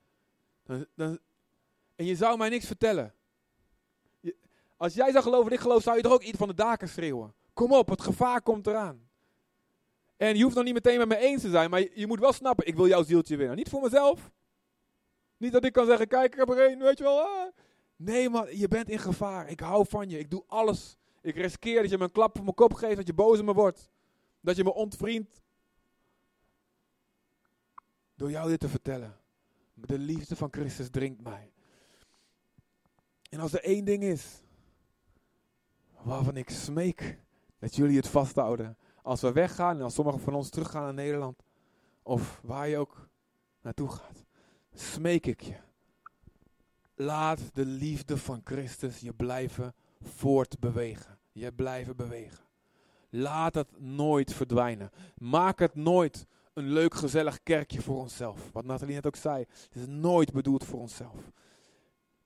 Dan, 0.63 0.85
dan, 0.95 1.19
en 1.95 2.05
je 2.05 2.15
zou 2.15 2.37
mij 2.37 2.49
niks 2.49 2.65
vertellen. 2.65 3.13
als 4.77 4.93
jij 4.93 5.11
zou 5.11 5.23
geloven 5.23 5.43
wat 5.43 5.53
ik 5.53 5.59
geloof, 5.59 5.83
zou 5.83 5.97
je 5.97 6.03
er 6.03 6.11
ook 6.11 6.23
iets 6.23 6.37
van 6.37 6.47
de 6.47 6.53
daken 6.53 6.89
schreeuwen. 6.89 7.33
Kom 7.53 7.71
op, 7.71 7.89
het 7.89 8.01
gevaar 8.01 8.41
komt 8.41 8.67
eraan. 8.67 9.09
En 10.17 10.37
je 10.37 10.43
hoeft 10.43 10.55
nog 10.55 10.63
niet 10.63 10.73
meteen 10.73 10.97
met 10.97 11.07
me 11.07 11.17
eens 11.17 11.41
te 11.41 11.49
zijn, 11.49 11.69
maar 11.69 11.99
je, 11.99 12.07
moet 12.07 12.19
wel 12.19 12.33
snappen, 12.33 12.67
ik 12.67 12.75
wil 12.75 12.87
jouw 12.87 13.03
zieltje 13.03 13.37
winnen. 13.37 13.55
Niet 13.55 13.69
voor 13.69 13.81
mezelf, 13.81 14.31
niet 15.37 15.51
dat 15.51 15.65
ik 15.65 15.73
kan 15.73 15.85
zeggen, 15.85 16.07
kijk, 16.07 16.33
ik 16.33 16.39
heb 16.39 16.49
er 16.49 16.67
één, 16.67 16.79
weet 16.79 16.97
je 16.97 17.03
wel. 17.03 17.19
Ah. 17.19 17.51
Nee 17.95 18.29
man, 18.29 18.57
je 18.57 18.67
bent 18.67 18.89
in 18.89 18.99
gevaar. 18.99 19.49
Ik 19.49 19.59
hou 19.59 19.85
van 19.87 20.09
je. 20.09 20.19
Ik 20.19 20.29
doe 20.29 20.43
alles. 20.47 20.97
Ik 21.21 21.35
riskeer 21.35 21.81
dat 21.81 21.91
je 21.91 21.97
me 21.97 22.03
een 22.03 22.11
klap 22.11 22.37
op 22.37 22.43
mijn 22.43 22.55
kop 22.55 22.73
geeft, 22.73 22.95
dat 22.95 23.07
je 23.07 23.13
boos 23.13 23.39
op 23.39 23.45
me 23.45 23.53
wordt. 23.53 23.89
Dat 24.41 24.55
je 24.55 24.63
me 24.63 24.73
ontvriendt. 24.73 25.41
Door 28.17 28.31
jou 28.31 28.49
dit 28.49 28.59
te 28.59 28.69
vertellen. 28.69 29.17
De 29.73 29.97
liefde 29.97 30.35
van 30.35 30.47
Christus 30.51 30.89
dringt 30.89 31.21
mij. 31.21 31.51
En 33.29 33.39
als 33.39 33.53
er 33.53 33.63
één 33.63 33.85
ding 33.85 34.03
is 34.03 34.43
waarvan 36.01 36.37
ik 36.37 36.49
smeek 36.49 37.19
dat 37.59 37.75
jullie 37.75 37.97
het 37.97 38.07
vasthouden. 38.07 38.77
Als 39.01 39.21
we 39.21 39.31
weggaan 39.31 39.77
en 39.77 39.83
als 39.83 39.93
sommigen 39.93 40.21
van 40.21 40.33
ons 40.33 40.49
teruggaan 40.49 40.83
naar 40.83 40.93
Nederland. 40.93 41.43
Of 42.03 42.39
waar 42.43 42.67
je 42.67 42.77
ook 42.77 43.09
naartoe 43.61 43.89
gaat 43.89 44.25
smeek 44.79 45.25
ik 45.25 45.41
je. 45.41 45.55
Laat 46.95 47.39
de 47.53 47.65
liefde 47.65 48.17
van 48.17 48.41
Christus 48.43 48.99
je 48.99 49.13
blijven 49.13 49.73
voortbewegen. 50.01 51.19
Je 51.31 51.51
blijven 51.51 51.95
bewegen. 51.95 52.45
Laat 53.09 53.55
het 53.55 53.79
nooit 53.79 54.33
verdwijnen. 54.33 54.91
Maak 55.17 55.59
het 55.59 55.75
nooit 55.75 56.27
een 56.57 56.71
leuk 56.71 56.93
gezellig 56.93 57.43
kerkje 57.43 57.81
voor 57.81 57.97
onszelf. 57.97 58.49
Wat 58.51 58.65
Nathalie 58.65 58.95
net 58.95 59.07
ook 59.07 59.15
zei. 59.15 59.45
Het 59.49 59.75
is 59.75 59.87
nooit 59.87 60.33
bedoeld 60.33 60.63
voor 60.63 60.79
onszelf. 60.79 61.31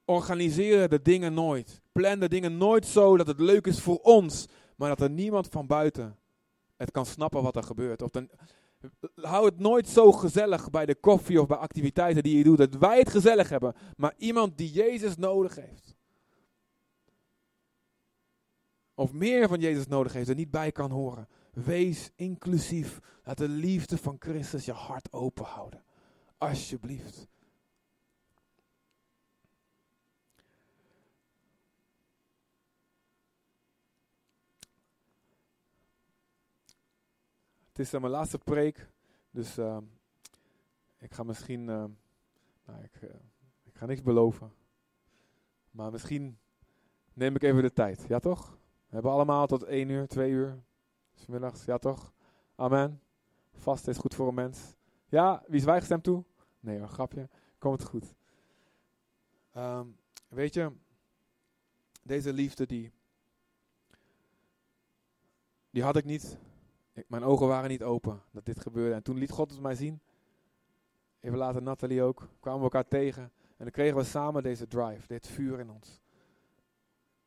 Organiseer 0.06 0.89
de 0.89 1.02
dingen 1.02 1.34
nooit. 1.34 1.82
Plan 1.91 2.20
de 2.20 2.30
dingen 2.30 2.58
nooit 2.58 2.86
zo 2.86 3.17
dat 3.17 3.28
het 3.28 3.39
leuk 3.39 3.67
is 3.67 3.80
voor 3.80 3.98
ons. 3.98 4.46
Maar 4.76 4.89
dat 4.89 5.02
er 5.02 5.10
niemand 5.10 5.48
van 5.48 5.67
buiten 5.67 6.17
het 6.78 6.91
kan 6.91 7.06
snappen 7.06 7.44
wat 7.44 7.56
er 7.56 7.63
gebeurt. 7.63 8.02
Of 8.02 8.10
dan, 8.10 8.30
hou 9.15 9.46
het 9.46 9.60
nooit 9.60 9.88
zo 9.88 10.12
gezellig 10.12 10.70
bij 10.70 10.86
de 10.86 10.96
koffie 10.96 11.41
of 11.41 11.48
bij 11.48 11.58
activiteiten 11.58 12.24
die 12.24 12.38
je 12.38 12.44
doet, 12.44 12.58
dat 12.58 12.76
wij 12.76 12.98
het 12.98 13.10
gezellig 13.10 13.50
hebben, 13.50 13.74
maar 13.96 14.13
iemand 14.17 14.58
die 14.58 14.72
Jezus 14.72 15.17
nodig 15.17 15.56
heeft. 15.56 15.96
Of 18.94 19.12
meer 19.12 19.48
van 19.48 19.60
Jezus 19.60 19.88
nodig 19.88 20.13
heeft, 20.13 20.30
er 20.30 20.36
niet 20.36 20.52
bij 20.52 20.72
kan 20.72 20.91
horen. 20.91 21.28
Wees 21.52 22.12
inclusief. 22.16 23.00
Laat 23.24 23.38
de 23.38 23.50
liefde 23.50 23.98
van 23.98 24.16
Christus 24.20 24.66
je 24.66 24.72
hart 24.72 25.14
open 25.14 25.46
houden. 25.46 25.84
Alsjeblieft. 26.38 27.28
Het 37.72 37.80
is 37.80 37.92
mijn 37.92 38.12
laatste 38.12 38.38
preek, 38.38 38.88
dus 39.30 39.58
uh, 39.58 39.78
ik 40.98 41.14
ga 41.14 41.24
misschien, 41.24 41.60
uh, 41.60 41.86
nou, 42.66 42.84
ik, 42.84 43.02
uh, 43.02 43.10
ik, 43.64 43.76
ga 43.76 43.86
niks 43.86 44.02
beloven, 44.02 44.54
maar 45.72 45.92
misschien 45.92 46.38
neem 47.14 47.36
ik 47.36 47.44
even 47.44 47.62
de 47.62 47.74
tijd, 47.74 48.06
ja 48.08 48.20
toch? 48.20 48.50
We 48.88 48.94
hebben 48.94 49.12
allemaal 49.12 49.48
tot 49.48 49.64
1 49.64 49.90
uur, 49.90 50.08
2 50.08 50.32
uur, 50.32 50.64
smiddags, 51.22 51.66
ja 51.66 51.78
toch? 51.78 52.14
Amen. 52.56 53.02
Vast 53.54 53.88
is 53.88 53.98
goed 53.98 54.16
voor 54.16 54.28
een 54.28 54.34
mens. 54.34 54.76
Ja, 55.08 55.44
wie 55.48 55.62
zwijgt 55.62 55.90
hem 55.90 56.02
toe? 56.02 56.24
Nee 56.60 56.80
hoor, 56.80 56.88
grapje, 56.88 57.30
komt 57.58 57.84
goed. 57.84 58.14
Um, 59.58 59.98
weet 60.28 60.54
je, 60.54 60.72
deze 62.04 62.34
liefde 62.34 62.66
die, 62.66 62.92
die 65.70 65.84
had 65.84 65.96
ik 65.96 66.06
niet 66.06 66.38
mijn 67.08 67.24
ogen 67.24 67.48
waren 67.48 67.70
niet 67.70 67.84
open 67.84 68.22
dat 68.32 68.46
dit 68.46 68.60
gebeurde. 68.60 68.96
En 68.96 69.04
toen 69.04 69.18
liet 69.18 69.32
God 69.32 69.52
het 69.52 69.60
mij 69.60 69.76
zien. 69.76 70.02
Even 71.20 71.38
later 71.38 71.62
Nathalie 71.62 72.04
ook. 72.04 72.28
Kwamen 72.40 72.60
we 72.60 72.66
elkaar 72.66 72.88
tegen. 72.88 73.24
En 73.24 73.68
dan 73.68 73.72
kregen 73.72 73.98
we 73.98 74.04
samen 74.04 74.44
deze 74.44 74.68
drive, 74.68 75.08
dit 75.08 75.28
vuur 75.28 75.60
in 75.60 75.70
ons. 75.70 76.02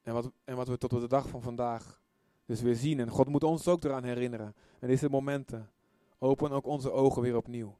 En 0.03 0.15
wat, 0.15 0.31
en 0.45 0.57
wat 0.57 0.69
we 0.69 0.79
tot 0.79 0.93
op 0.93 1.01
de 1.01 1.09
dag 1.09 1.29
van 1.29 1.43
vandaag 1.43 2.03
dus 2.47 2.63
weer 2.63 2.75
zien. 2.75 3.01
En 3.01 3.09
God 3.09 3.29
moet 3.29 3.45
ons 3.45 3.69
ook 3.69 3.85
eraan 3.85 4.05
herinneren. 4.05 4.55
En 4.79 4.89
deze 4.89 5.09
momenten 5.09 5.71
open 6.19 6.51
ook 6.51 6.67
onze 6.67 6.91
ogen 6.93 7.23
weer 7.23 7.37
opnieuw. 7.37 7.79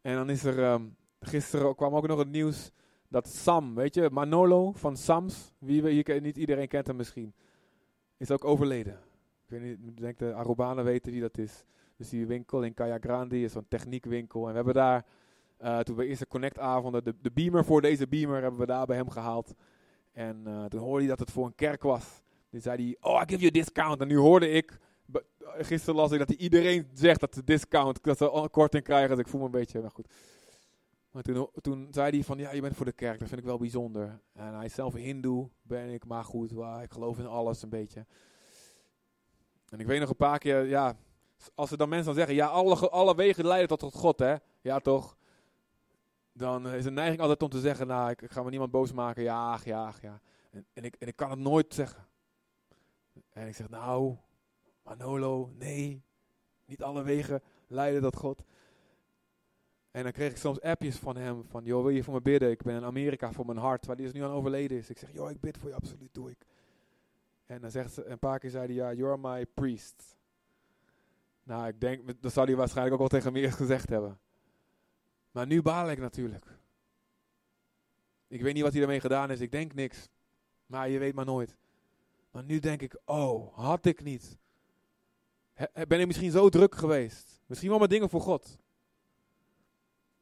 En 0.00 0.14
dan 0.14 0.30
is 0.30 0.44
er, 0.44 0.72
um, 0.72 0.96
gisteren 1.20 1.74
kwam 1.74 1.94
ook 1.94 2.06
nog 2.06 2.18
het 2.18 2.30
nieuws 2.30 2.70
dat 3.08 3.28
Sam, 3.28 3.74
weet 3.74 3.94
je, 3.94 4.10
Manolo 4.12 4.72
van 4.72 4.96
Sams, 4.96 5.52
wie 5.58 5.82
we 5.82 5.90
hier 5.90 6.20
niet 6.20 6.36
iedereen 6.36 6.68
kent 6.68 6.86
hem 6.86 6.96
misschien, 6.96 7.34
is 8.16 8.30
ook 8.30 8.44
overleden. 8.44 8.98
Ik 9.44 9.60
weet 9.60 9.62
niet, 9.62 9.96
denk 9.96 10.18
de 10.18 10.34
Arubanen 10.34 10.84
weten 10.84 11.12
wie 11.12 11.20
dat 11.20 11.38
is. 11.38 11.64
Dus 11.96 12.08
die 12.08 12.26
winkel 12.26 12.62
in 12.62 12.74
Kaya 12.74 12.98
Grande 13.00 13.40
is 13.40 13.52
zo'n 13.52 13.68
techniekwinkel. 13.68 14.40
En 14.40 14.48
we 14.48 14.54
hebben 14.54 14.74
daar, 14.74 15.04
uh, 15.62 15.78
toen 15.78 15.96
we 15.96 16.06
eerste 16.06 16.26
Connect-avonden, 16.26 17.04
de, 17.04 17.14
de 17.22 17.30
beamer 17.30 17.64
voor 17.64 17.80
deze 17.80 18.08
beamer 18.08 18.42
hebben 18.42 18.60
we 18.60 18.66
daar 18.66 18.86
bij 18.86 18.96
hem 18.96 19.10
gehaald. 19.10 19.54
En 20.12 20.46
eh, 20.46 20.64
toen 20.64 20.80
hoorde 20.80 20.98
hij 20.98 21.08
dat 21.08 21.18
het 21.18 21.30
voor 21.30 21.46
een 21.46 21.54
kerk 21.54 21.82
was. 21.82 22.22
Toen 22.50 22.60
zei 22.60 22.84
hij, 22.84 23.10
oh, 23.10 23.22
I 23.22 23.24
give 23.26 23.40
you 23.40 23.46
a 23.46 23.50
discount. 23.50 24.00
En 24.00 24.08
nu 24.08 24.16
hoorde 24.16 24.50
ik, 24.50 24.78
gisteren 25.58 25.94
las 25.94 26.12
ik 26.12 26.18
dat 26.18 26.30
iedereen 26.30 26.88
zegt 26.94 27.20
dat 27.20 27.34
ze 27.34 27.44
discount, 27.44 28.02
dat 28.02 28.18
ze 28.18 28.48
korting 28.50 28.84
krijgen. 28.84 29.16
Dus 29.16 29.24
ik 29.24 29.28
voel 29.28 29.40
me 29.40 29.46
een 29.46 29.52
beetje, 29.52 29.80
maar 29.80 29.90
goed. 29.90 30.08
Maar 31.10 31.22
toen, 31.22 31.48
toen 31.60 31.88
zei 31.90 32.10
hij 32.10 32.24
van, 32.24 32.38
ja, 32.38 32.52
je 32.52 32.60
bent 32.60 32.76
voor 32.76 32.86
de 32.86 32.92
kerk, 32.92 33.18
dat 33.18 33.28
vind 33.28 33.40
ik 33.40 33.46
wel 33.46 33.58
bijzonder. 33.58 34.20
En 34.32 34.54
hij 34.54 34.64
is 34.64 34.74
zelf 34.74 34.94
hindoe, 34.94 35.48
ben 35.62 35.88
ik, 35.88 36.04
maar 36.04 36.24
goed, 36.24 36.50
ik 36.82 36.92
geloof 36.92 37.18
in 37.18 37.26
alles 37.26 37.62
een 37.62 37.68
beetje. 37.68 38.06
En 39.68 39.80
ik 39.80 39.86
weet 39.86 40.00
nog 40.00 40.10
een 40.10 40.16
paar 40.16 40.38
keer, 40.38 40.66
ja, 40.66 40.96
als 41.54 41.70
er 41.70 41.76
dan 41.76 41.88
mensen 41.88 42.06
dan 42.06 42.14
zeggen, 42.14 42.34
ja, 42.34 42.46
alle, 42.46 42.90
alle 42.90 43.14
wegen 43.14 43.46
leiden 43.46 43.68
tot, 43.68 43.78
tot 43.78 43.94
God, 43.94 44.18
hè. 44.18 44.34
Ja, 44.60 44.78
toch? 44.78 45.16
Dan 46.32 46.68
is 46.68 46.84
de 46.84 46.90
neiging 46.90 47.20
altijd 47.20 47.42
om 47.42 47.48
te 47.48 47.60
zeggen, 47.60 47.86
nou, 47.86 48.10
ik, 48.10 48.22
ik 48.22 48.30
ga 48.30 48.42
me 48.42 48.50
niemand 48.50 48.70
boos 48.70 48.92
maken. 48.92 49.22
Ja, 49.22 49.52
ach, 49.52 49.64
ja, 49.64 49.92
ja. 50.02 50.20
En, 50.50 50.66
en, 50.72 50.84
ik, 50.84 50.94
en 50.98 51.08
ik 51.08 51.16
kan 51.16 51.30
het 51.30 51.38
nooit 51.38 51.74
zeggen. 51.74 52.06
En 53.32 53.48
ik 53.48 53.54
zeg, 53.54 53.68
nou, 53.68 54.16
Manolo, 54.82 55.52
nee, 55.58 56.02
niet 56.64 56.82
alle 56.82 57.02
wegen 57.02 57.42
leiden 57.66 58.02
tot 58.02 58.16
God. 58.16 58.44
En 59.90 60.02
dan 60.02 60.12
kreeg 60.12 60.30
ik 60.30 60.36
soms 60.36 60.60
appjes 60.60 60.96
van 60.96 61.16
hem, 61.16 61.44
van, 61.44 61.64
joh, 61.64 61.82
wil 61.82 61.90
je 61.90 62.04
voor 62.04 62.14
me 62.14 62.20
bidden? 62.20 62.50
Ik 62.50 62.62
ben 62.62 62.76
in 62.76 62.84
Amerika 62.84 63.32
voor 63.32 63.46
mijn 63.46 63.58
hart, 63.58 63.86
waar 63.86 63.96
die 63.96 64.06
is 64.06 64.12
nu 64.12 64.22
aan 64.22 64.30
overleden 64.30 64.76
is. 64.76 64.90
Ik 64.90 64.98
zeg, 64.98 65.12
joh, 65.12 65.30
ik 65.30 65.40
bid 65.40 65.58
voor 65.58 65.68
je, 65.68 65.74
absoluut, 65.74 66.14
doe 66.14 66.30
ik. 66.30 66.46
En 67.46 67.60
dan 67.60 67.70
zegt 67.70 67.92
ze, 67.92 68.04
een 68.04 68.18
paar 68.18 68.38
keer 68.38 68.50
zei 68.50 68.66
hij, 68.66 68.74
ja, 68.74 68.92
you're 68.92 69.18
my 69.18 69.46
priest. 69.46 70.16
Nou, 71.42 71.68
ik 71.68 71.80
denk, 71.80 72.22
dat 72.22 72.32
zou 72.32 72.46
hij 72.46 72.56
waarschijnlijk 72.56 72.94
ook 72.94 73.10
wel 73.10 73.20
tegen 73.20 73.32
me 73.32 73.40
eerst 73.40 73.56
gezegd 73.56 73.88
hebben. 73.88 74.18
Maar 75.30 75.46
nu 75.46 75.62
baal 75.62 75.90
ik 75.90 75.98
natuurlijk. 75.98 76.44
Ik 78.28 78.42
weet 78.42 78.54
niet 78.54 78.62
wat 78.62 78.72
hij 78.72 78.82
ermee 78.82 79.00
gedaan 79.00 79.30
is, 79.30 79.40
ik 79.40 79.52
denk 79.52 79.74
niks. 79.74 80.08
Maar 80.66 80.88
je 80.88 80.98
weet 80.98 81.14
maar 81.14 81.24
nooit. 81.24 81.56
Maar 82.30 82.44
nu 82.44 82.58
denk 82.58 82.82
ik, 82.82 83.00
oh, 83.04 83.56
had 83.56 83.84
ik 83.84 84.02
niet. 84.02 84.38
Ben 85.88 86.00
ik 86.00 86.06
misschien 86.06 86.30
zo 86.30 86.48
druk 86.48 86.74
geweest? 86.74 87.42
Misschien 87.46 87.70
wel 87.70 87.78
met 87.78 87.90
dingen 87.90 88.10
voor 88.10 88.20
God. 88.20 88.58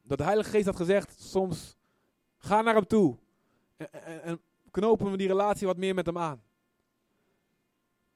Dat 0.01 0.17
de 0.17 0.23
Heilige 0.23 0.49
Geest 0.49 0.65
had 0.65 0.75
gezegd, 0.75 1.21
soms, 1.21 1.77
ga 2.37 2.61
naar 2.61 2.75
hem 2.75 2.87
toe. 2.87 3.17
En, 3.77 3.91
en, 3.91 4.23
en 4.23 4.41
knopen 4.71 5.11
we 5.11 5.17
die 5.17 5.27
relatie 5.27 5.67
wat 5.67 5.77
meer 5.77 5.93
met 5.93 6.05
hem 6.05 6.17
aan. 6.17 6.41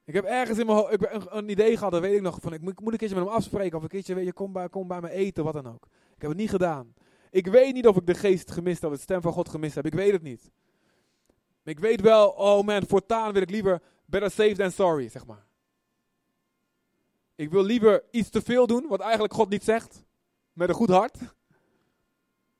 Ik 0.04 0.14
heb 0.14 0.24
ergens 0.24 0.58
in 0.58 0.66
mijn 0.66 0.78
ho- 0.78 0.88
ik 0.88 1.26
een, 1.30 1.48
idee 1.48 1.76
gehad, 1.76 1.92
dat 1.92 2.00
weet 2.00 2.14
ik 2.14 2.22
nog, 2.22 2.38
van 2.40 2.52
ik 2.52 2.60
moet, 2.60 2.78
een 2.78 2.98
keertje 2.98 3.16
met 3.16 3.24
hem 3.24 3.34
afspreken. 3.34 3.76
Of 3.76 3.82
een 3.82 3.88
keertje, 3.88 4.14
weet 4.14 4.24
je, 4.24 4.32
kom 4.32 4.52
bij, 4.52 4.68
kom 4.68 4.88
bij 4.88 5.00
me 5.00 5.10
eten, 5.10 5.44
wat 5.44 5.52
dan 5.52 5.66
ook. 5.66 5.86
Ik 6.14 6.20
heb 6.20 6.30
het 6.30 6.38
niet 6.38 6.50
gedaan. 6.50 6.94
Ik 7.30 7.46
weet 7.46 7.74
niet 7.74 7.86
of 7.86 7.96
ik 7.96 8.06
de 8.06 8.14
geest 8.14 8.50
gemist 8.50 8.84
of 8.84 8.92
de 8.92 8.98
stem 8.98 9.20
van 9.20 9.32
God 9.32 9.48
gemist 9.48 9.74
heb. 9.74 9.86
Ik 9.86 9.94
weet 9.94 10.12
het 10.12 10.22
niet. 10.22 10.50
Ik 11.64 11.78
weet 11.78 12.00
wel, 12.00 12.28
oh 12.28 12.64
man, 12.64 12.86
voortaan 12.86 13.32
wil 13.32 13.42
ik 13.42 13.50
liever 13.50 13.82
better 14.04 14.30
safe 14.30 14.54
than 14.54 14.70
sorry, 14.70 15.08
zeg 15.08 15.26
maar. 15.26 15.46
Ik 17.34 17.50
wil 17.50 17.62
liever 17.62 18.04
iets 18.10 18.30
te 18.30 18.42
veel 18.42 18.66
doen, 18.66 18.88
wat 18.88 19.00
eigenlijk 19.00 19.34
God 19.34 19.48
niet 19.48 19.64
zegt, 19.64 20.04
met 20.52 20.68
een 20.68 20.74
goed 20.74 20.88
hart, 20.88 21.18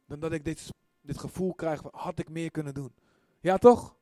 dan 0.07 0.21
dat 0.21 0.33
ik 0.33 0.45
dit, 0.45 0.69
dit 1.01 1.19
gevoel 1.19 1.55
krijg 1.55 1.83
had 1.91 2.19
ik 2.19 2.29
meer 2.29 2.51
kunnen 2.51 2.75
doen. 2.75 2.95
Ja, 3.41 3.59
toch? 3.59 3.97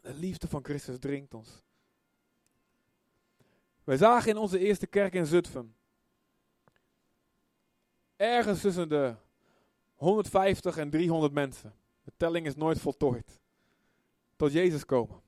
De 0.00 0.14
liefde 0.14 0.48
van 0.48 0.64
Christus 0.64 0.98
dringt 0.98 1.34
ons. 1.34 1.64
Wij 3.84 3.96
zagen 3.96 4.30
in 4.30 4.36
onze 4.36 4.58
eerste 4.58 4.86
kerk 4.86 5.14
in 5.14 5.26
Zutphen, 5.26 5.76
ergens 8.16 8.60
tussen 8.60 8.88
de 8.88 9.14
150 9.96 10.76
en 10.76 10.90
300 10.90 11.32
mensen, 11.32 11.74
de 12.02 12.12
telling 12.16 12.46
is 12.46 12.56
nooit 12.56 12.80
voltooid, 12.80 13.40
tot 14.36 14.52
Jezus 14.52 14.84
komen. 14.84 15.20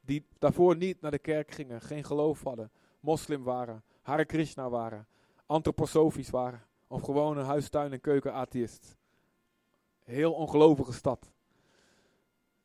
Die 0.00 0.26
daarvoor 0.38 0.76
niet 0.76 1.00
naar 1.00 1.10
de 1.10 1.18
kerk 1.18 1.50
gingen, 1.50 1.80
geen 1.80 2.04
geloof 2.04 2.42
hadden, 2.42 2.70
moslim 3.00 3.42
waren, 3.42 3.82
Hare 4.02 4.24
Krishna 4.24 4.70
waren, 4.70 5.06
antroposofisch 5.46 6.30
waren, 6.30 6.62
of 6.86 7.02
gewoon 7.02 7.38
een 7.38 7.44
huistuin- 7.44 7.92
en 7.92 8.00
keuken 8.00 8.32
atheïst. 8.32 8.96
Heel 10.04 10.32
ongelovige 10.32 10.92
stad. 10.92 11.30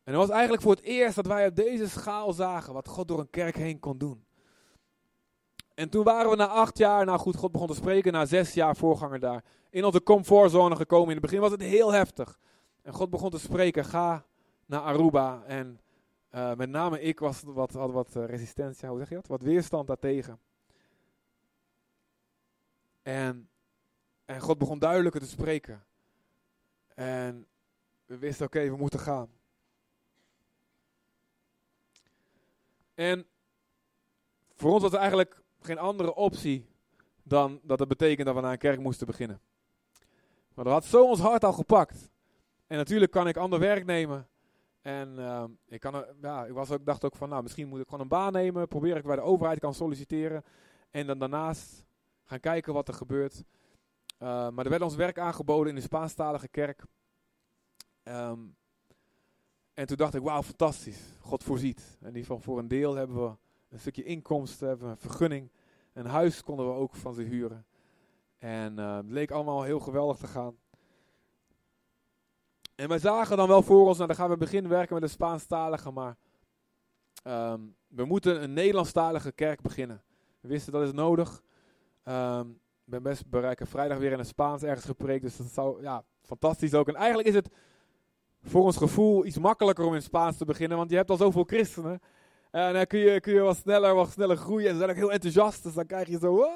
En 0.04 0.14
het 0.14 0.22
was 0.22 0.30
eigenlijk 0.30 0.62
voor 0.62 0.72
het 0.72 0.84
eerst 0.84 1.16
dat 1.16 1.28
wij 1.28 1.48
op 1.48 1.56
deze 1.56 1.90
schaal 1.90 2.34
zagen 2.34 2.74
wat 2.74 2.88
God 2.88 3.08
door 3.08 3.20
een 3.20 3.30
kerk 3.30 3.56
heen 3.56 3.80
kon 3.80 3.98
doen. 3.98 4.26
En 5.74 5.90
toen 5.90 6.04
waren 6.04 6.30
we 6.30 6.36
na 6.36 6.48
acht 6.48 6.78
jaar, 6.78 7.06
nou 7.06 7.20
goed, 7.20 7.36
God 7.36 7.52
begon 7.52 7.68
te 7.68 7.74
spreken, 7.74 8.12
na 8.12 8.26
zes 8.26 8.54
jaar 8.54 8.76
voorganger 8.76 9.20
daar, 9.20 9.44
in 9.70 9.86
onze 9.86 10.04
comfortzone 10.04 10.76
gekomen. 10.76 11.08
In 11.08 11.14
het 11.14 11.22
begin 11.22 11.40
was 11.40 11.52
het 11.52 11.62
heel 11.62 11.92
heftig. 11.92 12.40
En 12.82 12.94
God 12.94 13.10
begon 13.10 13.30
te 13.30 13.40
spreken, 13.40 13.86
ga 13.86 14.26
naar 14.66 14.82
Aruba. 14.82 15.44
En 15.46 15.80
uh, 16.32 16.54
met 16.54 16.70
name 16.70 17.02
ik 17.02 17.20
was 17.20 17.42
wat, 17.46 17.72
had 17.74 17.92
wat 17.92 18.16
uh, 18.16 18.26
resistentie, 18.26 18.88
hoe 18.88 18.98
zeg 18.98 19.10
je 19.10 19.16
dat? 19.16 19.28
Wat 19.28 19.42
weerstand 19.42 19.88
daartegen. 19.88 20.40
En, 23.02 23.50
en 24.26 24.42
God 24.42 24.58
begon 24.58 24.80
duidelijker 24.80 25.22
te 25.22 25.28
spreken. 25.28 25.84
En 26.96 27.48
we 28.06 28.18
wisten, 28.18 28.46
oké, 28.46 28.70
we 28.70 28.78
moeten 28.78 29.00
gaan. 29.00 29.30
En 32.94 33.26
voor 34.56 34.72
ons 34.72 34.82
was 34.82 34.94
er 34.94 35.00
eigenlijk 35.00 35.43
geen 35.66 35.78
andere 35.78 36.16
optie 36.16 36.68
dan 37.24 37.60
dat 37.64 37.80
het 37.80 37.88
betekende 37.88 38.24
dat 38.24 38.36
we 38.36 38.42
naar 38.42 38.52
een 38.52 38.58
kerk 38.58 38.80
moesten 38.80 39.08
beginnen. 39.08 39.42
Maar 40.54 40.66
dat 40.66 40.74
had 40.74 40.86
zo 40.86 41.08
ons 41.08 41.20
hart 41.20 41.44
al 41.44 41.54
gepakt. 41.54 42.12
En 42.68 42.78
natuurlijk 42.78 43.12
kan 43.12 43.28
ik 43.28 43.38
ander 43.38 43.60
werk 43.60 43.86
nemen. 43.86 44.28
En 44.82 45.16
uh, 45.18 45.44
ik, 45.68 45.80
kan 45.80 46.06
ja, 46.22 46.46
ik 46.46 46.54
was 46.54 46.72
ook, 46.72 46.86
dacht 46.86 47.06
ook 47.06 47.16
van, 47.16 47.30
nou, 47.30 47.44
misschien 47.44 47.68
moet 47.68 47.80
ik 47.80 47.86
gewoon 47.86 48.02
een 48.02 48.08
baan 48.08 48.32
nemen. 48.32 48.68
Probeer 48.68 48.98
ik 48.98 49.04
bij 49.04 49.16
de 49.16 49.22
overheid 49.22 49.60
kan 49.60 49.74
solliciteren. 49.74 50.44
En 50.92 51.08
dan 51.08 51.20
daarnaast 51.20 51.86
gaan 52.24 52.40
kijken 52.40 52.74
wat 52.74 52.88
er 52.88 52.94
gebeurt. 52.94 53.44
Uh, 54.20 54.50
maar 54.50 54.64
er 54.66 54.70
werd 54.70 54.82
ons 54.82 54.96
werk 54.96 55.20
aangeboden 55.20 55.70
in 55.70 55.76
de 55.76 55.82
Spaanstalige 55.82 56.48
kerk. 56.48 56.84
Um, 58.04 58.56
en 59.74 59.86
toen 59.86 59.98
dacht 59.98 60.14
ik, 60.14 60.22
wauw, 60.22 60.44
fantastisch. 60.44 61.00
God 61.20 61.44
voorziet. 61.44 61.98
En 62.00 62.08
ieder 62.08 62.22
geval 62.22 62.40
voor 62.40 62.60
een 62.60 62.68
deel 62.68 62.96
hebben 62.96 63.24
we 63.24 63.36
een 63.74 63.80
stukje 63.80 64.04
inkomsten, 64.04 64.68
hebben 64.68 64.86
we 64.86 64.92
een 64.92 64.98
vergunning. 64.98 65.52
Een 65.94 66.06
huis 66.06 66.44
konden 66.44 66.68
we 66.68 66.74
ook 66.74 66.96
van 66.96 67.14
ze 67.14 67.22
huren. 67.22 67.66
En 68.38 68.80
uh, 68.80 68.96
het 68.96 69.10
leek 69.10 69.32
allemaal 69.32 69.64
heel 69.64 69.80
geweldig 69.80 70.18
te 70.18 70.28
gaan. 70.28 70.58
En 72.76 72.88
wij 72.88 73.00
zagen 73.00 73.38
dan 73.38 73.48
wel 73.48 73.62
voor 73.62 73.88
ons, 73.88 73.96
nou 73.96 74.08
dan 74.08 74.18
gaan 74.18 74.30
we 74.30 74.38
beginnen 74.38 74.72
werken 74.72 74.94
met 74.94 75.04
een 75.04 75.10
Spaanstalige, 75.10 75.92
maar 75.92 76.18
um, 77.24 77.76
we 77.88 78.06
moeten 78.06 78.44
een 78.44 78.54
Nederlandstalige 78.54 79.32
kerk 79.32 79.62
beginnen. 79.62 80.04
We 80.40 80.48
wisten 80.48 80.74
dat 80.74 80.82
is 80.82 80.92
nodig. 80.92 81.44
Um, 82.04 82.50
ik 82.86 82.92
ben 82.92 83.04
best 83.04 83.30
bereiken 83.30 83.68
vrijdag 83.68 83.98
weer 83.98 84.12
in 84.12 84.18
het 84.18 84.28
Spaans 84.28 84.64
ergens 84.64 84.86
gepreekt, 84.86 85.24
dus 85.24 85.38
dat 85.38 85.48
zou, 85.48 85.82
ja, 85.82 86.04
fantastisch 86.22 86.74
ook. 86.74 86.88
En 86.88 86.96
eigenlijk 86.96 87.28
is 87.28 87.36
het 87.36 87.50
voor 88.42 88.64
ons 88.64 88.78
gevoel 88.78 89.26
iets 89.26 89.38
makkelijker 89.38 89.86
om 89.86 89.94
in 89.94 90.02
Spaans 90.02 90.38
te 90.38 90.46
beginnen, 90.46 90.78
want 90.78 90.90
je 90.90 90.96
hebt 90.96 91.10
al 91.10 91.18
zoveel 91.18 91.44
christenen. 91.44 92.02
En 92.54 92.74
dan 92.74 92.88
kun 92.88 93.00
je, 93.00 93.20
kun 93.20 93.34
je 93.34 93.40
wat 93.40 93.58
sneller, 93.58 93.96
wat 93.96 94.10
sneller 94.10 94.38
groeien. 94.38 94.68
En 94.68 94.72
ze 94.74 94.78
zijn 94.78 94.90
ook 94.90 94.96
heel 94.96 95.12
enthousiast, 95.12 95.64
dus 95.64 95.74
dan 95.74 95.86
krijg 95.86 96.08
je 96.08 96.18
zo... 96.18 96.48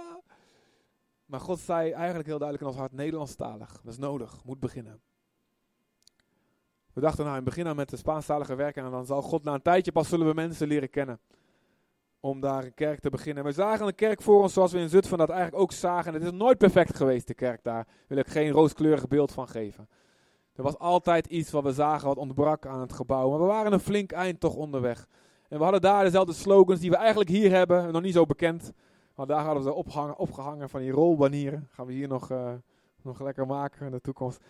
Maar 1.25 1.39
God 1.39 1.59
zei 1.59 1.91
eigenlijk 1.91 2.27
heel 2.27 2.37
duidelijk 2.37 2.61
in 2.61 2.67
ons 2.67 2.77
hart, 2.77 2.91
Nederlandstalig. 2.91 3.81
Dat 3.83 3.93
is 3.93 3.99
nodig, 3.99 4.43
moet 4.43 4.59
beginnen. 4.59 5.01
We 6.93 7.01
dachten 7.01 7.25
nou, 7.25 7.37
in 7.37 7.45
het 7.45 7.55
begin 7.55 7.75
met 7.75 7.89
de 7.89 7.97
Spaanstalige 7.97 8.55
werken 8.55 8.85
en 8.85 8.91
dan 8.91 9.05
zal 9.05 9.21
God 9.21 9.43
na 9.43 9.53
een 9.53 9.61
tijdje 9.61 9.91
pas 9.91 10.09
zullen 10.09 10.27
we 10.27 10.33
mensen 10.33 10.67
leren 10.67 10.89
kennen. 10.89 11.19
Om 12.19 12.39
daar 12.39 12.63
een 12.63 12.73
kerk 12.73 12.99
te 12.99 13.09
beginnen. 13.09 13.43
We 13.43 13.51
zagen 13.51 13.87
een 13.87 13.95
kerk 13.95 14.21
voor 14.21 14.41
ons 14.41 14.53
zoals 14.53 14.71
we 14.71 14.79
in 14.79 14.89
Zutphen 14.89 15.17
dat 15.17 15.29
eigenlijk 15.29 15.61
ook 15.61 15.71
zagen. 15.71 16.13
En 16.13 16.21
het 16.21 16.33
is 16.33 16.37
nooit 16.37 16.57
perfect 16.57 16.95
geweest, 16.95 17.27
de 17.27 17.33
kerk 17.33 17.63
daar. 17.63 17.83
Daar 17.83 17.93
wil 18.07 18.17
ik 18.17 18.27
geen 18.27 18.51
rooskleurig 18.51 19.07
beeld 19.07 19.31
van 19.31 19.47
geven. 19.47 19.89
Er 20.53 20.63
was 20.63 20.77
altijd 20.77 21.27
iets 21.27 21.51
wat 21.51 21.63
we 21.63 21.71
zagen 21.71 22.07
wat 22.07 22.17
ontbrak 22.17 22.65
aan 22.65 22.81
het 22.81 22.93
gebouw. 22.93 23.29
Maar 23.29 23.39
we 23.39 23.45
waren 23.45 23.73
een 23.73 23.79
flink 23.79 24.11
eind 24.11 24.39
toch 24.39 24.55
onderweg. 24.55 25.07
En 25.49 25.57
we 25.57 25.63
hadden 25.63 25.81
daar 25.81 26.03
dezelfde 26.03 26.33
slogans 26.33 26.79
die 26.79 26.89
we 26.89 26.95
eigenlijk 26.95 27.29
hier 27.29 27.51
hebben, 27.51 27.91
nog 27.91 28.01
niet 28.01 28.13
zo 28.13 28.25
bekend. 28.25 28.71
Maar 29.15 29.27
daar 29.27 29.43
hadden 29.43 29.63
we 29.63 29.73
opgehangen, 29.73 30.17
opgehangen 30.17 30.69
van 30.69 30.81
die 30.81 30.91
rolbanieren. 30.91 31.67
Gaan 31.71 31.85
we 31.85 31.93
hier 31.93 32.07
nog, 32.07 32.31
uh, 32.31 32.53
nog 33.01 33.21
lekker 33.21 33.45
maken 33.45 33.85
in 33.85 33.91
de 33.91 34.01
toekomst. 34.01 34.43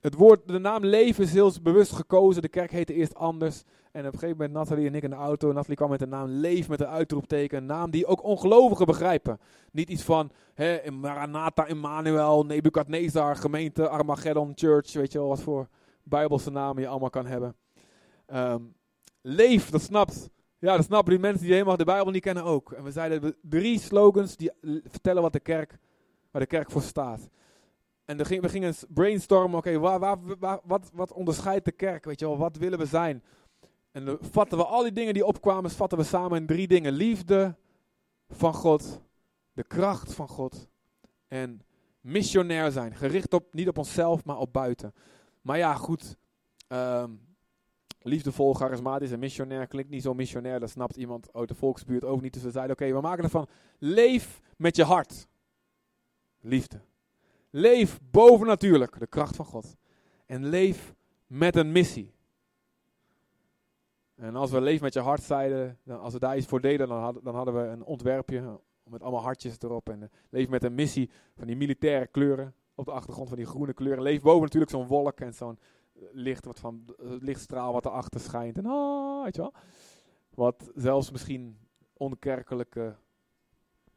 Het 0.00 0.14
woord, 0.14 0.48
de 0.48 0.58
naam 0.58 0.84
leven 0.84 1.24
is 1.24 1.32
heel 1.32 1.52
bewust 1.62 1.92
gekozen. 1.92 2.42
De 2.42 2.48
kerk 2.48 2.70
heette 2.70 2.94
eerst 2.94 3.14
anders. 3.14 3.62
En 3.92 4.06
op 4.06 4.12
een 4.12 4.18
gegeven 4.18 4.36
moment 4.36 4.52
Nathalie 4.52 4.86
en 4.86 4.94
ik 4.94 5.02
in 5.02 5.10
de 5.10 5.16
auto. 5.16 5.52
Nathalie 5.52 5.76
kwam 5.76 5.90
met 5.90 5.98
de 5.98 6.06
naam 6.06 6.28
Leef 6.28 6.68
met 6.68 6.80
een 6.80 6.86
uitroepteken. 6.86 7.58
Een 7.58 7.66
naam 7.66 7.90
die 7.90 8.06
ook 8.06 8.22
ongelovigen 8.22 8.86
begrijpen. 8.86 9.38
Niet 9.72 9.88
iets 9.88 10.02
van 10.02 10.30
hè, 10.54 10.90
Maranatha, 10.90 11.66
Emmanuel, 11.66 12.44
Nebukadnezar, 12.44 13.36
gemeente, 13.36 13.88
Armageddon, 13.88 14.52
Church. 14.54 14.92
Weet 14.92 15.12
je 15.12 15.18
wel 15.18 15.28
wat 15.28 15.40
voor 15.40 15.68
bijbelse 16.02 16.50
namen 16.50 16.82
je 16.82 16.88
allemaal 16.88 17.10
kan 17.10 17.26
hebben. 17.26 17.56
Um, 18.26 18.74
leef, 19.26 19.70
dat 19.70 19.82
snapt. 19.82 20.30
Ja, 20.58 20.76
dat 20.76 20.84
snappen 20.84 21.12
die 21.12 21.22
mensen 21.22 21.42
die 21.42 21.52
helemaal 21.52 21.76
de 21.76 21.84
Bijbel 21.84 22.12
niet 22.12 22.22
kennen 22.22 22.44
ook. 22.44 22.72
En 22.72 22.84
we 22.84 22.90
zeiden 22.90 23.36
drie 23.42 23.80
slogans 23.80 24.36
die 24.36 24.50
vertellen 24.84 25.22
wat 25.22 25.32
de 25.32 25.40
kerk, 25.40 25.78
waar 26.30 26.42
de 26.42 26.48
kerk 26.48 26.70
voor 26.70 26.82
staat. 26.82 27.28
en 28.04 28.16
we 28.16 28.48
gingen 28.48 28.74
brainstormen, 28.88 29.58
oké, 29.58 29.78
waar, 29.78 29.98
waar, 30.38 30.60
wat, 30.64 30.90
wat 30.92 31.12
onderscheidt 31.12 31.64
de 31.64 31.72
kerk, 31.72 32.04
weet 32.04 32.20
je 32.20 32.26
wel, 32.26 32.38
wat 32.38 32.56
willen 32.56 32.78
we 32.78 32.86
zijn? 32.86 33.22
En 33.92 34.04
dan 34.04 34.18
vatten 34.20 34.58
we 34.58 34.64
al 34.64 34.82
die 34.82 34.92
dingen 34.92 35.14
die 35.14 35.26
opkwamen, 35.26 35.70
vatten 35.70 35.98
we 35.98 36.04
samen 36.04 36.40
in 36.40 36.46
drie 36.46 36.66
dingen. 36.66 36.92
Liefde 36.92 37.56
van 38.28 38.54
God, 38.54 39.00
de 39.52 39.64
kracht 39.64 40.14
van 40.14 40.28
God 40.28 40.68
en 41.28 41.60
missionair 42.00 42.70
zijn. 42.70 42.94
Gericht 42.94 43.34
op, 43.34 43.54
niet 43.54 43.68
op 43.68 43.78
onszelf, 43.78 44.24
maar 44.24 44.38
op 44.38 44.52
buiten. 44.52 44.94
Maar 45.42 45.58
ja, 45.58 45.74
goed, 45.74 46.16
um, 46.68 47.25
liefdevol, 48.06 48.54
charismatisch 48.54 49.10
en 49.10 49.18
missionair 49.18 49.66
klinkt 49.66 49.90
niet 49.90 50.02
zo 50.02 50.14
missionair. 50.14 50.60
Dat 50.60 50.70
snapt 50.70 50.96
iemand 50.96 51.32
uit 51.32 51.48
de 51.48 51.54
volksbuurt 51.54 52.04
ook 52.04 52.20
niet. 52.20 52.32
Dus 52.32 52.42
we 52.42 52.50
zeiden, 52.50 52.76
oké, 52.76 52.92
we 52.92 53.00
maken 53.00 53.24
ervan, 53.24 53.46
leef 53.78 54.40
met 54.56 54.76
je 54.76 54.84
hart. 54.84 55.28
Liefde. 56.40 56.80
Leef 57.50 57.98
bovennatuurlijk, 58.10 58.98
de 58.98 59.06
kracht 59.06 59.36
van 59.36 59.44
God. 59.44 59.76
En 60.26 60.44
leef 60.44 60.94
met 61.26 61.56
een 61.56 61.72
missie. 61.72 62.14
En 64.14 64.36
als 64.36 64.50
we 64.50 64.60
leef 64.60 64.80
met 64.80 64.92
je 64.92 65.00
hart 65.00 65.22
zeiden, 65.22 65.78
dan, 65.82 66.00
als 66.00 66.12
we 66.12 66.18
daar 66.18 66.36
iets 66.36 66.46
voor 66.46 66.60
deden, 66.60 66.88
dan, 66.88 67.20
dan 67.22 67.34
hadden 67.34 67.54
we 67.54 67.60
een 67.60 67.84
ontwerpje 67.84 68.60
met 68.84 69.02
allemaal 69.02 69.22
hartjes 69.22 69.56
erop. 69.60 69.88
En 69.88 70.00
uh, 70.00 70.08
leef 70.30 70.48
met 70.48 70.64
een 70.64 70.74
missie 70.74 71.10
van 71.36 71.46
die 71.46 71.56
militaire 71.56 72.06
kleuren 72.06 72.54
op 72.74 72.84
de 72.84 72.90
achtergrond 72.90 73.28
van 73.28 73.36
die 73.36 73.46
groene 73.46 73.72
kleuren. 73.72 74.02
Leef 74.02 74.22
boven 74.22 74.42
natuurlijk 74.42 74.72
zo'n 74.72 74.86
wolk 74.86 75.20
en 75.20 75.34
zo'n 75.34 75.58
licht 76.12 76.44
wat 76.44 76.60
van 76.60 76.84
uh, 77.00 77.10
lichtstraal 77.20 77.72
wat 77.72 77.86
erachter 77.86 78.20
schijnt. 78.20 78.58
En 78.58 78.66
ah, 78.66 79.24
weet 79.24 79.36
je 79.36 79.40
wel. 79.40 79.54
Wat 80.34 80.70
zelfs 80.74 81.10
misschien 81.10 81.58
onkerkelijke, 81.92 82.96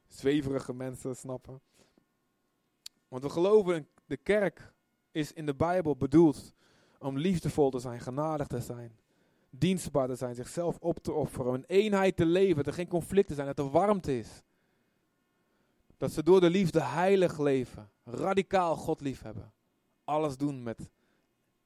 zweverige 0.08 0.74
mensen 0.74 1.16
snappen. 1.16 1.62
Want 3.08 3.24
we 3.24 3.30
geloven, 3.30 3.88
de 4.06 4.18
kerk 4.18 4.74
is 5.12 5.34
in 5.34 5.46
de 5.46 5.56
Bijbel 5.56 5.96
bedoeld 5.96 6.54
om 7.00 7.18
liefdevol 7.18 7.70
te 7.70 7.80
zijn, 7.80 8.00
genadig 8.00 8.48
te 8.48 8.60
zijn, 8.60 9.00
dienstbaar 9.50 10.08
te 10.08 10.16
zijn, 10.16 10.36
zichzelf 10.36 10.78
op 10.80 11.00
te 11.00 11.12
offeren, 11.12 11.54
een 11.54 11.66
eenheid 11.68 12.16
te 12.16 12.26
leven, 12.26 12.56
dat 12.56 12.68
er 12.68 12.74
geen 12.74 12.88
conflicten 12.88 13.36
zijn, 13.36 13.48
dat 13.48 13.60
er 13.60 13.70
warmte 13.70 14.18
is. 14.18 14.44
Dat 15.98 16.12
ze 16.12 16.24
door 16.24 16.40
de 16.40 16.50
liefde 16.50 16.82
heilig 16.82 17.40
leven, 17.40 17.90
radicaal 18.04 18.76
God 18.76 19.02
lief 19.02 19.22
hebben. 19.22 19.54
Alles 20.04 20.38
doen 20.38 20.64
met, 20.64 20.90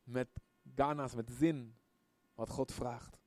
met 0.04 0.28
gana's, 0.76 1.16
met 1.16 1.32
zin, 1.32 1.76
wat 2.36 2.50
God 2.50 2.72
vraagt. 2.72 3.18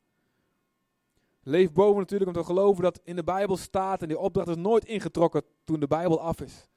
Leef 1.43 1.73
boven 1.73 1.99
natuurlijk 1.99 2.31
om 2.31 2.43
te 2.43 2.45
geloven 2.45 2.83
dat 2.83 3.01
in 3.05 3.17
de 3.17 3.25
Bijbel 3.25 3.57
staat 3.57 4.03
en 4.03 4.09
die 4.09 4.19
opdracht 4.19 4.49
is 4.49 4.57
nooit 4.57 4.85
ingetrokken 4.85 5.43
toen 5.65 5.81
de 5.81 5.87
Bijbel 5.87 6.21
af 6.21 6.41
is 6.41 6.69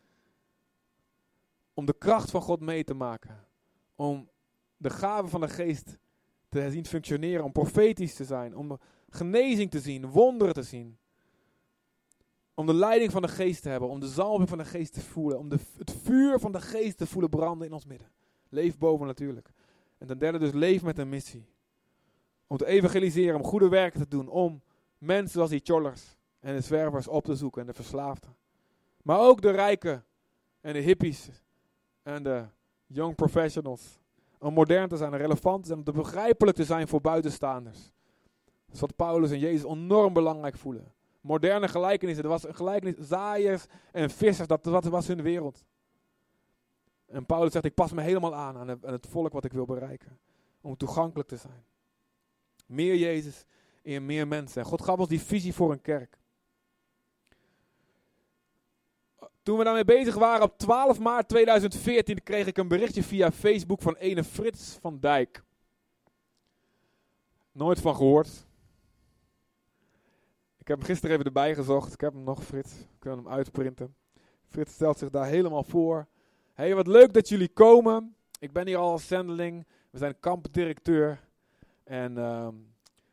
om 1.79 1.85
de 1.85 1.95
kracht 1.97 2.31
van 2.31 2.41
God 2.41 2.59
mee 2.59 2.83
te 2.83 2.93
maken. 2.93 3.45
Om 3.95 4.29
de 4.77 4.89
gaven 4.89 5.29
van 5.29 5.41
de 5.41 5.49
geest 5.49 5.97
te 6.49 6.71
zien 6.71 6.85
functioneren, 6.85 7.43
om 7.43 7.51
profetisch 7.51 8.13
te 8.15 8.25
zijn, 8.25 8.55
om 8.55 8.79
genezing 9.09 9.71
te 9.71 9.79
zien, 9.79 10.09
wonderen 10.09 10.53
te 10.53 10.63
zien. 10.63 10.97
Om 12.53 12.65
de 12.65 12.73
leiding 12.73 13.12
van 13.12 13.21
de 13.21 13.27
geest 13.27 13.62
te 13.62 13.69
hebben, 13.69 13.89
om 13.89 13.99
de 13.99 14.07
zalving 14.07 14.49
van 14.49 14.57
de 14.57 14.65
geest 14.65 14.93
te 14.93 15.01
voelen, 15.01 15.39
om 15.39 15.49
de, 15.49 15.59
het 15.77 15.91
vuur 15.91 16.39
van 16.39 16.51
de 16.51 16.62
geest 16.62 16.97
te 16.97 17.07
voelen 17.07 17.29
branden 17.29 17.67
in 17.67 17.73
ons 17.73 17.85
midden. 17.85 18.12
Leef 18.49 18.77
boven 18.77 19.07
natuurlijk. 19.07 19.49
En 19.99 20.07
ten 20.07 20.17
derde 20.17 20.38
dus 20.38 20.51
leef 20.51 20.83
met 20.83 20.97
een 20.97 21.09
missie. 21.09 21.45
Om 22.47 22.57
te 22.57 22.65
evangeliseren, 22.65 23.35
om 23.35 23.43
goede 23.43 23.69
werken 23.69 23.99
te 23.99 24.07
doen, 24.07 24.27
om 24.27 24.62
mensen 24.97 25.31
zoals 25.31 25.49
die 25.49 25.62
chollers 25.63 26.17
en 26.39 26.55
de 26.55 26.62
zwervers 26.62 27.07
op 27.07 27.23
te 27.23 27.35
zoeken 27.35 27.62
en 27.62 27.67
de 27.67 27.73
verslaafden. 27.73 28.35
Maar 29.01 29.19
ook 29.19 29.41
de 29.41 29.51
rijken 29.51 30.05
en 30.62 30.73
de 30.73 30.79
hippies 30.79 31.29
en 32.03 32.23
de 32.23 32.45
young 32.85 33.15
professionals. 33.15 33.99
Om 34.39 34.53
modern 34.53 34.89
te 34.89 34.97
zijn, 34.97 35.17
relevant 35.17 35.62
te 35.62 35.67
zijn, 35.67 35.79
om 35.79 35.85
te 35.85 35.91
begrijpelijk 35.91 36.57
te 36.57 36.63
zijn 36.63 36.88
voor 36.88 37.01
buitenstaanders. 37.01 37.91
Dat 38.65 38.75
is 38.75 38.79
wat 38.79 38.95
Paulus 38.95 39.31
en 39.31 39.39
Jezus 39.39 39.69
enorm 39.69 40.13
belangrijk 40.13 40.57
voelen. 40.57 40.93
Moderne 41.21 41.67
gelijkenissen, 41.67 42.23
er 42.23 42.29
was 42.29 42.47
een 42.47 42.55
gelijkenis, 42.55 42.95
zaaiers 43.07 43.65
en 43.91 44.09
vissers, 44.09 44.47
dat, 44.47 44.63
dat 44.63 44.83
was 44.83 45.07
hun 45.07 45.21
wereld. 45.21 45.63
En 47.09 47.25
Paulus 47.25 47.51
zegt, 47.51 47.65
ik 47.65 47.73
pas 47.73 47.91
me 47.91 48.01
helemaal 48.01 48.35
aan 48.35 48.57
aan 48.57 48.79
het 48.81 49.07
volk 49.07 49.33
wat 49.33 49.45
ik 49.45 49.53
wil 49.53 49.65
bereiken. 49.65 50.19
Om 50.61 50.77
toegankelijk 50.77 51.29
te 51.29 51.37
zijn. 51.37 51.63
Meer 52.65 52.95
Jezus 52.95 53.45
in 53.81 54.05
meer 54.05 54.27
mensen. 54.27 54.61
En 54.61 54.67
God 54.67 54.81
gaf 54.81 54.99
ons 54.99 55.07
die 55.07 55.21
visie 55.21 55.53
voor 55.53 55.71
een 55.71 55.81
kerk. 55.81 56.17
Toen 59.43 59.57
we 59.57 59.63
daarmee 59.63 59.85
bezig 59.85 60.15
waren 60.15 60.45
op 60.45 60.57
12 60.57 60.99
maart 60.99 61.27
2014 61.27 62.23
kreeg 62.23 62.47
ik 62.47 62.57
een 62.57 62.67
berichtje 62.67 63.03
via 63.03 63.31
Facebook 63.31 63.81
van 63.81 63.95
ene 63.95 64.23
Frits 64.23 64.77
van 64.81 64.99
Dijk. 64.99 65.43
Nooit 67.51 67.79
van 67.79 67.95
gehoord. 67.95 68.47
Ik 70.57 70.67
heb 70.67 70.77
hem 70.77 70.85
gisteren 70.85 71.11
even 71.11 71.25
erbij 71.25 71.55
gezocht. 71.55 71.93
Ik 71.93 72.01
heb 72.01 72.13
hem 72.13 72.23
nog, 72.23 72.43
Frits. 72.43 72.71
Ik 72.73 72.99
kan 72.99 73.17
hem 73.17 73.27
uitprinten. 73.27 73.95
Frits 74.49 74.73
stelt 74.73 74.97
zich 74.97 75.09
daar 75.09 75.25
helemaal 75.25 75.63
voor. 75.63 76.07
Hey, 76.59 76.75
wat 76.75 76.87
leuk 76.87 77.13
dat 77.13 77.29
jullie 77.29 77.47
komen. 77.47 78.15
Ik 78.39 78.51
ben 78.51 78.67
hier 78.67 78.77
al 78.77 78.91
als 78.91 79.07
zendeling. 79.07 79.65
We 79.89 79.97
zijn 79.97 80.19
kampdirecteur. 80.19 81.19
En 81.83 82.17
uh, 82.17 82.47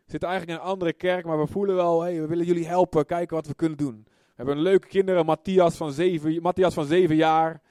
zitten 0.06 0.28
eigenlijk 0.28 0.58
in 0.58 0.64
een 0.64 0.70
andere 0.70 0.92
kerk, 0.92 1.24
maar 1.24 1.38
we 1.38 1.46
voelen 1.46 1.74
wel, 1.74 2.00
hey, 2.00 2.20
we 2.20 2.26
willen 2.26 2.46
jullie 2.46 2.66
helpen, 2.66 3.06
kijken 3.06 3.36
wat 3.36 3.46
we 3.46 3.54
kunnen 3.54 3.78
doen. 3.78 4.04
We 4.06 4.32
hebben 4.34 4.56
een 4.56 4.62
leuke 4.62 4.88
kinderen, 4.88 5.26
Matthias 5.26 5.76
van 5.76 5.92
zeven, 5.92 6.42
Matthias 6.42 6.74
van 6.74 6.84
zeven 6.84 7.16
jaar. 7.16 7.62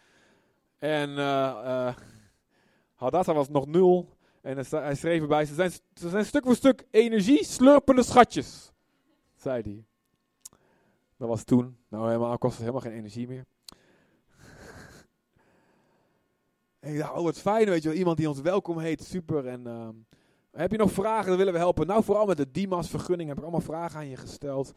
En 0.78 1.10
uh, 1.10 1.96
uh, 3.00 3.24
was 3.26 3.50
nog 3.50 3.68
nul. 3.68 4.10
En 4.42 4.58
hij 4.70 4.96
schreef 4.96 5.22
erbij, 5.22 5.46
ze 5.46 5.54
zijn, 5.54 5.72
ze 5.94 6.10
zijn 6.10 6.26
stuk 6.26 6.46
voor 6.46 6.56
stuk 6.56 6.86
energie 6.92 7.44
slurpende 7.44 8.04
schatjes. 8.04 8.72
Zei 9.36 9.62
hij. 9.62 9.84
Dat 11.18 11.28
was 11.28 11.44
toen. 11.44 11.78
Nou, 11.88 12.08
helemaal 12.08 12.38
kost 12.38 12.54
het 12.54 12.62
helemaal 12.62 12.82
geen 12.82 12.98
energie 12.98 13.28
meer. 13.28 13.46
En 16.86 17.10
oh 17.10 17.24
wat 17.24 17.40
fijn, 17.40 17.66
weet 17.66 17.84
je 17.84 17.90
wel. 17.90 17.98
Iemand 17.98 18.18
die 18.18 18.30
ons 18.30 18.42
welkom 18.42 18.80
heet, 18.80 19.04
super. 19.04 19.48
En 19.48 19.62
uh, 19.68 19.88
heb 20.52 20.72
je 20.72 20.78
nog 20.78 20.92
vragen, 20.92 21.28
dan 21.28 21.38
willen 21.38 21.54
we 21.54 21.60
helpen. 21.60 21.88
Nou, 21.88 22.04
vooral 22.04 22.26
met 22.26 22.38
de 22.38 22.52
Dimas-vergunning 22.52 23.30
heb 23.30 23.38
ik 23.38 23.44
allemaal 23.44 23.62
vragen 23.62 24.00
aan 24.00 24.10
je 24.10 24.16
gesteld. 24.16 24.74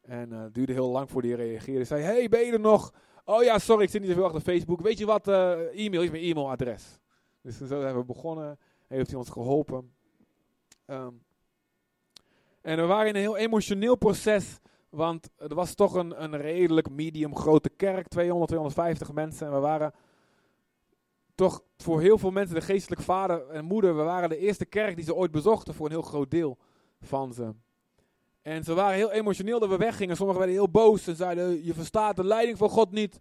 En 0.00 0.32
uh, 0.32 0.42
het 0.42 0.54
duurde 0.54 0.72
heel 0.72 0.88
lang 0.88 1.10
voor 1.10 1.22
hij 1.22 1.30
reageerde. 1.30 1.84
Zei, 1.84 2.02
hey, 2.02 2.28
ben 2.28 2.40
je 2.40 2.52
er 2.52 2.60
nog? 2.60 2.92
Oh 3.24 3.42
ja, 3.42 3.58
sorry, 3.58 3.82
ik 3.82 3.90
zit 3.90 4.00
niet 4.00 4.10
zoveel 4.10 4.24
achter 4.24 4.40
Facebook. 4.40 4.80
Weet 4.80 4.98
je 4.98 5.06
wat? 5.06 5.28
Uh, 5.28 5.84
e-mail 5.84 6.02
is 6.02 6.10
mijn 6.10 6.22
e-mailadres. 6.22 6.98
Dus 7.42 7.56
zo 7.56 7.80
hebben 7.80 8.00
we 8.00 8.04
begonnen. 8.04 8.58
Heeft 8.86 9.10
hij 9.10 9.18
ons 9.18 9.28
geholpen. 9.28 9.92
Um, 10.86 11.22
en 12.60 12.76
we 12.76 12.86
waren 12.86 13.08
in 13.08 13.14
een 13.14 13.20
heel 13.20 13.36
emotioneel 13.36 13.96
proces. 13.96 14.58
Want 14.88 15.28
er 15.36 15.54
was 15.54 15.74
toch 15.74 15.94
een, 15.94 16.22
een 16.22 16.36
redelijk 16.36 16.90
medium 16.90 17.36
grote 17.36 17.68
kerk. 17.68 18.08
200, 18.08 18.48
250 18.48 19.12
mensen. 19.12 19.46
En 19.46 19.52
we 19.52 19.58
waren 19.58 19.92
toch 21.34 21.62
voor 21.76 22.00
heel 22.00 22.18
veel 22.18 22.30
mensen 22.30 22.54
de 22.54 22.60
geestelijke 22.60 23.04
vader 23.04 23.48
en 23.48 23.64
moeder. 23.64 23.96
We 23.96 24.02
waren 24.02 24.28
de 24.28 24.38
eerste 24.38 24.64
kerk 24.64 24.96
die 24.96 25.04
ze 25.04 25.14
ooit 25.14 25.30
bezochten 25.30 25.74
voor 25.74 25.86
een 25.86 25.92
heel 25.92 26.02
groot 26.02 26.30
deel 26.30 26.58
van 27.00 27.32
ze. 27.32 27.54
En 28.42 28.64
ze 28.64 28.74
waren 28.74 28.96
heel 28.96 29.12
emotioneel 29.12 29.58
dat 29.60 29.68
we 29.68 29.76
weggingen. 29.76 30.16
Sommigen 30.16 30.40
werden 30.40 30.58
heel 30.58 30.70
boos 30.70 31.06
en 31.06 31.16
zeiden: 31.16 31.64
Je 31.64 31.74
verstaat 31.74 32.16
de 32.16 32.24
leiding 32.24 32.58
van 32.58 32.68
God 32.68 32.90
niet. 32.90 33.20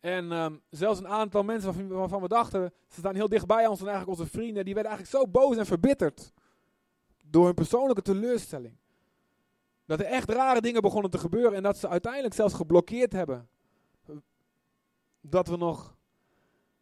En 0.00 0.32
um, 0.32 0.62
zelfs 0.70 0.98
een 0.98 1.08
aantal 1.08 1.42
mensen 1.42 1.88
waarvan, 1.88 2.22
we 2.22 2.28
dachten: 2.28 2.72
Ze 2.88 2.98
staan 2.98 3.14
heel 3.14 3.28
dichtbij 3.28 3.66
ons 3.66 3.80
en 3.80 3.86
eigenlijk 3.86 4.18
onze 4.18 4.30
vrienden. 4.30 4.64
Die 4.64 4.74
werden 4.74 4.92
eigenlijk 4.92 5.24
zo 5.24 5.30
boos 5.30 5.56
en 5.56 5.66
verbitterd. 5.66 6.32
Door 7.24 7.44
hun 7.44 7.54
persoonlijke 7.54 8.02
teleurstelling. 8.02 8.76
Dat 9.84 10.00
er 10.00 10.06
echt 10.06 10.30
rare 10.30 10.60
dingen 10.60 10.82
begonnen 10.82 11.10
te 11.10 11.18
gebeuren. 11.18 11.54
En 11.54 11.62
dat 11.62 11.78
ze 11.78 11.88
uiteindelijk 11.88 12.34
zelfs 12.34 12.54
geblokkeerd 12.54 13.12
hebben. 13.12 13.48
Dat 15.20 15.48
we 15.48 15.56
nog 15.56 15.97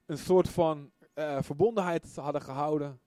een 0.07 0.19
soort 0.19 0.49
van 0.49 0.91
uh, 1.15 1.43
verbondenheid 1.43 2.17
hadden 2.17 2.43
gehouden. 2.43 3.01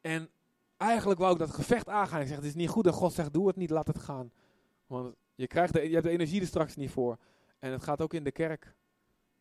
En 0.00 0.30
eigenlijk 0.76 1.20
wou 1.20 1.32
ik 1.32 1.38
dat 1.38 1.50
gevecht 1.50 1.88
aangaan. 1.88 2.20
Ik 2.20 2.26
zeg, 2.26 2.36
het 2.36 2.44
is 2.44 2.54
niet 2.54 2.68
goed. 2.68 2.86
En 2.86 2.92
God 2.92 3.12
zegt, 3.12 3.32
doe 3.32 3.46
het 3.46 3.56
niet, 3.56 3.70
laat 3.70 3.86
het 3.86 3.98
gaan. 3.98 4.32
Want 4.86 5.14
je, 5.34 5.46
krijgt 5.46 5.72
de, 5.72 5.80
je 5.88 5.92
hebt 5.92 6.04
de 6.04 6.10
energie 6.10 6.40
er 6.40 6.46
straks 6.46 6.76
niet 6.76 6.90
voor. 6.90 7.18
En 7.58 7.72
het 7.72 7.82
gaat 7.82 8.00
ook 8.00 8.14
in 8.14 8.24
de 8.24 8.32
kerk. 8.32 8.74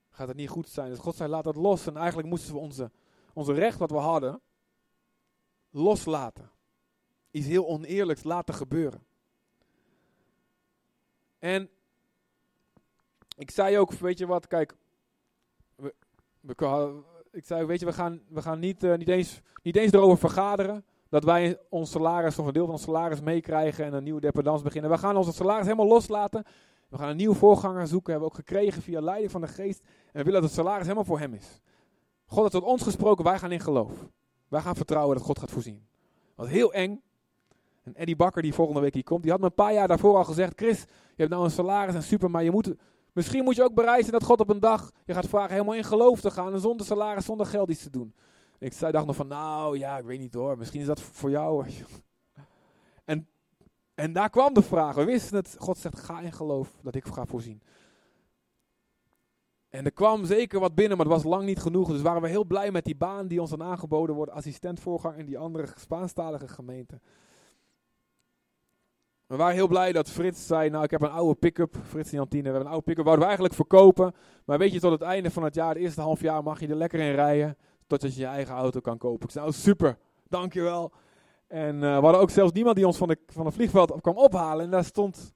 Gaat 0.09 0.27
het 0.27 0.37
niet 0.37 0.49
goed 0.49 0.69
zijn. 0.69 0.89
Dus 0.89 0.99
God 0.99 1.15
zei, 1.15 1.29
laat 1.29 1.43
dat 1.43 1.55
los. 1.55 1.87
En 1.87 1.97
eigenlijk 1.97 2.27
moesten 2.27 2.53
we 2.53 2.59
onze, 2.59 2.91
onze 3.33 3.53
recht 3.53 3.77
wat 3.77 3.91
we 3.91 3.97
hadden, 3.97 4.41
loslaten. 5.69 6.51
Iets 7.31 7.47
heel 7.47 7.67
oneerlijks 7.67 8.23
laten 8.23 8.53
gebeuren. 8.53 9.03
En 11.39 11.69
ik 13.37 13.51
zei 13.51 13.77
ook, 13.77 13.93
weet 13.93 14.17
je 14.17 14.25
wat, 14.25 14.47
kijk, 14.47 14.75
ik 17.31 17.45
zei, 17.45 17.65
weet 17.65 17.79
je, 17.79 17.85
we 17.85 17.93
gaan, 17.93 18.21
we 18.29 18.41
gaan 18.41 18.59
niet, 18.59 18.83
uh, 18.83 18.97
niet, 18.97 19.07
eens, 19.07 19.41
niet 19.63 19.75
eens 19.75 19.91
erover 19.91 20.17
vergaderen 20.17 20.85
dat 21.09 21.23
wij 21.23 21.59
ons 21.69 21.91
salaris, 21.91 22.39
of 22.39 22.45
een 22.45 22.53
deel 22.53 22.65
van 22.65 22.73
ons 22.73 22.83
salaris 22.83 23.21
meekrijgen 23.21 23.85
en 23.85 23.93
een 23.93 24.03
nieuwe 24.03 24.21
dependance 24.21 24.63
beginnen. 24.63 24.91
We 24.91 24.97
gaan 24.97 25.17
onze 25.17 25.33
salaris 25.33 25.65
helemaal 25.65 25.87
loslaten. 25.87 26.43
We 26.89 26.97
gaan 26.97 27.09
een 27.09 27.15
nieuwe 27.17 27.35
voorganger 27.35 27.87
zoeken, 27.87 28.11
hebben 28.11 28.29
we 28.29 28.35
ook 28.35 28.45
gekregen 28.45 28.81
via 28.81 29.01
leiding 29.01 29.31
van 29.31 29.41
de 29.41 29.47
geest. 29.47 29.81
En 29.81 29.89
we 30.11 30.23
willen 30.23 30.41
dat 30.41 30.43
het 30.43 30.59
salaris 30.59 30.83
helemaal 30.83 31.03
voor 31.03 31.19
hem 31.19 31.33
is. 31.33 31.61
God 32.25 32.41
had 32.43 32.51
tot 32.51 32.63
ons 32.63 32.83
gesproken, 32.83 33.23
wij 33.23 33.39
gaan 33.39 33.51
in 33.51 33.59
geloof. 33.59 33.91
Wij 34.47 34.61
gaan 34.61 34.75
vertrouwen 34.75 35.17
dat 35.17 35.25
God 35.25 35.39
gaat 35.39 35.51
voorzien. 35.51 35.87
Wat 36.35 36.47
heel 36.47 36.73
eng. 36.73 37.01
En 37.83 37.95
Eddie 37.95 38.15
Bakker, 38.15 38.41
die 38.41 38.53
volgende 38.53 38.81
week 38.81 38.93
hier 38.93 39.03
komt, 39.03 39.21
die 39.21 39.31
had 39.31 39.39
me 39.39 39.45
een 39.45 39.53
paar 39.53 39.73
jaar 39.73 39.87
daarvoor 39.87 40.15
al 40.15 40.23
gezegd: 40.23 40.53
Chris, 40.55 40.79
je 40.79 41.15
hebt 41.15 41.29
nou 41.29 41.43
een 41.43 41.51
salaris 41.51 41.95
en 41.95 42.03
super, 42.03 42.31
maar 42.31 42.43
je 42.43 42.51
moet, 42.51 42.73
misschien 43.19 43.43
moet 43.43 43.55
je 43.55 43.63
ook 43.63 43.73
bereid 43.73 43.99
zijn 43.99 44.11
dat 44.11 44.23
God 44.23 44.39
op 44.39 44.49
een 44.49 44.59
dag 44.59 44.91
je 45.05 45.13
gaat 45.13 45.27
vragen 45.27 45.51
helemaal 45.51 45.75
in 45.75 45.83
geloof 45.83 46.21
te 46.21 46.31
gaan 46.31 46.53
en 46.53 46.59
zonder 46.59 46.85
salaris, 46.85 47.25
zonder 47.25 47.45
geld 47.45 47.69
iets 47.69 47.83
te 47.83 47.89
doen. 47.89 48.13
ik 48.59 48.73
zei, 48.73 48.91
dacht 48.91 49.05
nog 49.05 49.15
van, 49.15 49.27
nou 49.27 49.77
ja, 49.77 49.97
ik 49.97 50.05
weet 50.05 50.19
niet 50.19 50.33
hoor, 50.33 50.57
misschien 50.57 50.81
is 50.81 50.87
dat 50.87 51.01
voor 51.01 51.29
jou. 51.29 51.65
En, 53.05 53.27
en 53.93 54.13
daar 54.13 54.29
kwam 54.29 54.53
de 54.53 54.61
vraag. 54.61 54.95
We 54.95 55.03
wisten 55.03 55.35
het. 55.35 55.55
God 55.59 55.77
zegt, 55.77 55.99
ga 55.99 56.19
in 56.19 56.31
geloof 56.31 56.75
dat 56.81 56.95
ik 56.95 57.05
ga 57.05 57.25
voorzien. 57.25 57.61
En 59.69 59.85
er 59.85 59.91
kwam 59.91 60.25
zeker 60.25 60.59
wat 60.59 60.75
binnen, 60.75 60.97
maar 60.97 61.05
het 61.05 61.15
was 61.15 61.23
lang 61.23 61.45
niet 61.45 61.59
genoeg. 61.59 61.89
Dus 61.89 62.01
waren 62.01 62.21
we 62.21 62.27
heel 62.27 62.45
blij 62.45 62.71
met 62.71 62.85
die 62.85 62.95
baan 62.95 63.27
die 63.27 63.41
ons 63.41 63.49
dan 63.49 63.63
aangeboden 63.63 64.15
wordt. 64.15 64.31
Assistentvoorgang 64.31 65.17
in 65.17 65.25
die 65.25 65.37
andere 65.37 65.67
Spaanstalige 65.75 66.47
gemeente. 66.47 66.99
We 69.29 69.35
waren 69.35 69.55
heel 69.55 69.67
blij 69.67 69.91
dat 69.91 70.09
Frits 70.09 70.47
zei, 70.47 70.69
nou 70.69 70.83
ik 70.83 70.91
heb 70.91 71.01
een 71.01 71.09
oude 71.09 71.35
pick-up, 71.35 71.75
Frits 71.83 72.11
en 72.11 72.17
Jantine, 72.17 72.41
we 72.41 72.49
hebben 72.49 72.65
een 72.65 72.71
oude 72.71 72.85
pick-up, 72.85 73.03
wouden 73.03 73.19
we 73.19 73.31
eigenlijk 73.31 73.53
verkopen. 73.53 74.13
Maar 74.45 74.57
weet 74.57 74.71
je, 74.71 74.79
tot 74.79 74.91
het 74.91 75.01
einde 75.01 75.31
van 75.31 75.43
het 75.43 75.55
jaar, 75.55 75.69
het 75.69 75.77
eerste 75.77 76.01
half 76.01 76.21
jaar, 76.21 76.43
mag 76.43 76.59
je 76.59 76.67
er 76.67 76.75
lekker 76.75 76.99
in 76.99 77.13
rijden, 77.13 77.57
totdat 77.87 78.15
je 78.15 78.19
je 78.19 78.27
eigen 78.27 78.55
auto 78.55 78.79
kan 78.79 78.97
kopen. 78.97 79.25
Ik 79.25 79.31
zei, 79.31 79.45
nou 79.45 79.57
super, 79.57 79.97
dankjewel. 80.27 80.91
En 81.47 81.75
uh, 81.75 81.81
we 81.81 82.03
hadden 82.03 82.21
ook 82.21 82.29
zelfs 82.29 82.51
niemand 82.51 82.75
die 82.75 82.87
ons 82.87 82.97
van, 82.97 83.07
de, 83.07 83.17
van 83.25 83.45
het 83.45 83.55
vliegveld 83.55 84.01
kwam 84.01 84.17
ophalen. 84.17 84.65
En 84.65 84.71
daar 84.71 84.85
stond 84.85 85.33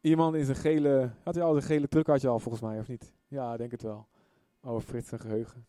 iemand 0.00 0.34
in 0.34 0.44
zijn 0.44 0.56
gele, 0.56 1.10
had 1.22 1.34
hij 1.34 1.44
al 1.44 1.52
zijn 1.52 1.64
gele 1.64 1.88
truck 1.88 2.06
had 2.06 2.20
je 2.20 2.28
al 2.28 2.38
volgens 2.38 2.62
mij, 2.62 2.78
of 2.78 2.88
niet? 2.88 3.12
Ja, 3.28 3.56
denk 3.56 3.70
het 3.70 3.82
wel. 3.82 4.06
Oh, 4.62 4.80
Frits 4.80 5.08
zijn 5.08 5.20
geheugen. 5.20 5.66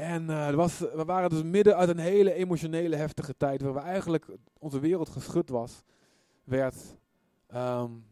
En 0.00 0.30
uh, 0.30 0.50
was, 0.50 0.78
we 0.78 1.04
waren 1.04 1.30
dus 1.30 1.42
midden 1.42 1.76
uit 1.76 1.88
een 1.88 1.98
hele 1.98 2.32
emotionele, 2.32 2.96
heftige 2.96 3.36
tijd. 3.36 3.62
Waar 3.62 3.74
we 3.74 3.80
eigenlijk 3.80 4.26
onze 4.58 4.80
wereld 4.80 5.08
geschud 5.08 5.48
was. 5.48 5.82
Werd 6.44 6.76
um, 7.54 8.04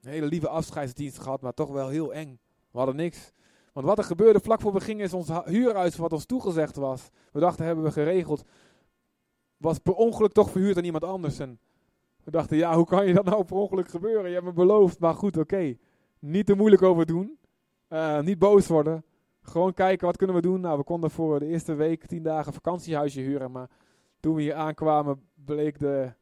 een 0.00 0.10
hele 0.10 0.26
lieve 0.26 0.48
afscheidsdienst 0.48 1.18
gehad, 1.18 1.40
maar 1.40 1.54
toch 1.54 1.70
wel 1.70 1.88
heel 1.88 2.14
eng. 2.14 2.38
We 2.70 2.78
hadden 2.78 2.96
niks. 2.96 3.32
Want 3.72 3.86
wat 3.86 3.98
er 3.98 4.04
gebeurde 4.04 4.40
vlak 4.40 4.60
voor 4.60 4.72
we 4.72 4.80
gingen 4.80 5.04
is 5.04 5.12
ons 5.12 5.28
huurhuis 5.44 5.96
wat 5.96 6.12
ons 6.12 6.24
toegezegd 6.24 6.76
was. 6.76 7.08
We 7.32 7.40
dachten 7.40 7.64
hebben 7.64 7.84
we 7.84 7.92
geregeld. 7.92 8.44
Was 9.56 9.78
per 9.78 9.94
ongeluk 9.94 10.32
toch 10.32 10.50
verhuurd 10.50 10.76
aan 10.76 10.84
iemand 10.84 11.04
anders. 11.04 11.38
En 11.38 11.58
we 12.24 12.30
dachten 12.30 12.56
ja 12.56 12.74
hoe 12.76 12.86
kan 12.86 13.06
je 13.06 13.14
dat 13.14 13.24
nou 13.24 13.44
per 13.44 13.56
ongeluk 13.56 13.88
gebeuren. 13.88 14.28
Je 14.28 14.34
hebt 14.34 14.46
me 14.46 14.52
beloofd. 14.52 14.98
Maar 14.98 15.14
goed 15.14 15.36
oké. 15.36 15.76
Niet 16.18 16.46
te 16.46 16.54
moeilijk 16.54 16.82
over 16.82 17.06
doen. 17.06 17.38
Uh, 17.88 18.20
niet 18.20 18.38
boos 18.38 18.66
worden. 18.66 19.04
Gewoon 19.42 19.74
kijken, 19.74 20.06
wat 20.06 20.16
kunnen 20.16 20.36
we 20.36 20.42
doen? 20.42 20.60
Nou, 20.60 20.78
we 20.78 20.84
konden 20.84 21.10
voor 21.10 21.38
de 21.38 21.46
eerste 21.46 21.74
week 21.74 22.06
tien 22.06 22.22
dagen 22.22 22.52
vakantiehuisje 22.52 23.20
huren. 23.20 23.50
Maar 23.50 23.70
toen 24.20 24.34
we 24.34 24.42
hier 24.42 24.54
aankwamen, 24.54 25.28
bleek 25.34 25.78
de 25.78 26.12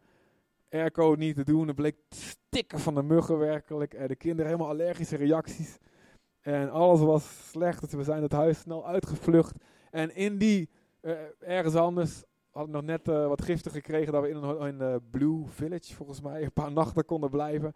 airco 0.70 1.14
niet 1.18 1.36
te 1.36 1.44
doen. 1.44 1.66
Het 1.66 1.76
bleek 1.76 1.96
stikken 2.08 2.78
van 2.78 2.94
de 2.94 3.02
muggen 3.02 3.38
werkelijk. 3.38 3.94
En 3.94 4.08
de 4.08 4.16
kinderen 4.16 4.50
helemaal 4.50 4.72
allergische 4.72 5.16
reacties. 5.16 5.78
En 6.40 6.70
alles 6.70 7.00
was 7.00 7.48
slecht, 7.50 7.80
dus 7.80 7.92
we 7.92 8.02
zijn 8.02 8.22
het 8.22 8.32
huis 8.32 8.58
snel 8.58 8.86
uitgevlucht. 8.86 9.64
En 9.90 10.14
in 10.14 10.38
die, 10.38 10.70
uh, 11.02 11.12
ergens 11.38 11.74
anders, 11.74 12.24
hadden 12.50 12.72
we 12.72 12.80
nog 12.80 12.86
net 12.86 13.08
uh, 13.08 13.26
wat 13.26 13.42
giften 13.42 13.70
gekregen 13.70 14.12
dat 14.12 14.22
we 14.22 14.28
in, 14.28 14.36
een, 14.36 14.66
in 14.66 14.78
de 14.78 15.00
Blue 15.10 15.44
Village, 15.46 15.94
volgens 15.94 16.20
mij, 16.20 16.42
een 16.42 16.52
paar 16.52 16.72
nachten 16.72 17.04
konden 17.04 17.30
blijven. 17.30 17.72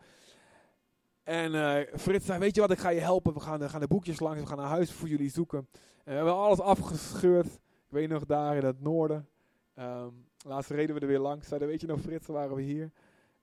En 1.23 1.55
uh, 1.55 1.77
Frits 1.97 2.27
zei, 2.27 2.39
weet 2.39 2.55
je 2.55 2.61
wat, 2.61 2.71
ik 2.71 2.79
ga 2.79 2.89
je 2.89 3.01
helpen. 3.01 3.35
We 3.35 3.41
gaan, 3.41 3.71
gaan 3.71 3.81
de 3.81 3.87
boekjes 3.87 4.21
langs, 4.21 4.41
we 4.41 4.47
gaan 4.47 4.59
een 4.59 4.65
huis 4.65 4.93
voor 4.93 5.09
jullie 5.09 5.31
zoeken. 5.31 5.59
En 6.05 6.11
we 6.11 6.13
hebben 6.13 6.35
alles 6.35 6.61
afgescheurd. 6.61 7.47
Ik 7.47 7.89
weet 7.89 8.09
nog, 8.09 8.25
daar 8.25 8.57
in 8.57 8.65
het 8.65 8.81
noorden. 8.81 9.29
Um, 9.79 10.27
laatst 10.47 10.71
reden 10.71 10.95
we 10.95 11.01
er 11.01 11.07
weer 11.07 11.19
langs. 11.19 11.49
Zeiden, 11.49 11.69
weet 11.69 11.81
je 11.81 11.87
nog 11.87 12.01
Frits, 12.01 12.27
waren 12.27 12.57
we 12.57 12.63
hier. 12.63 12.91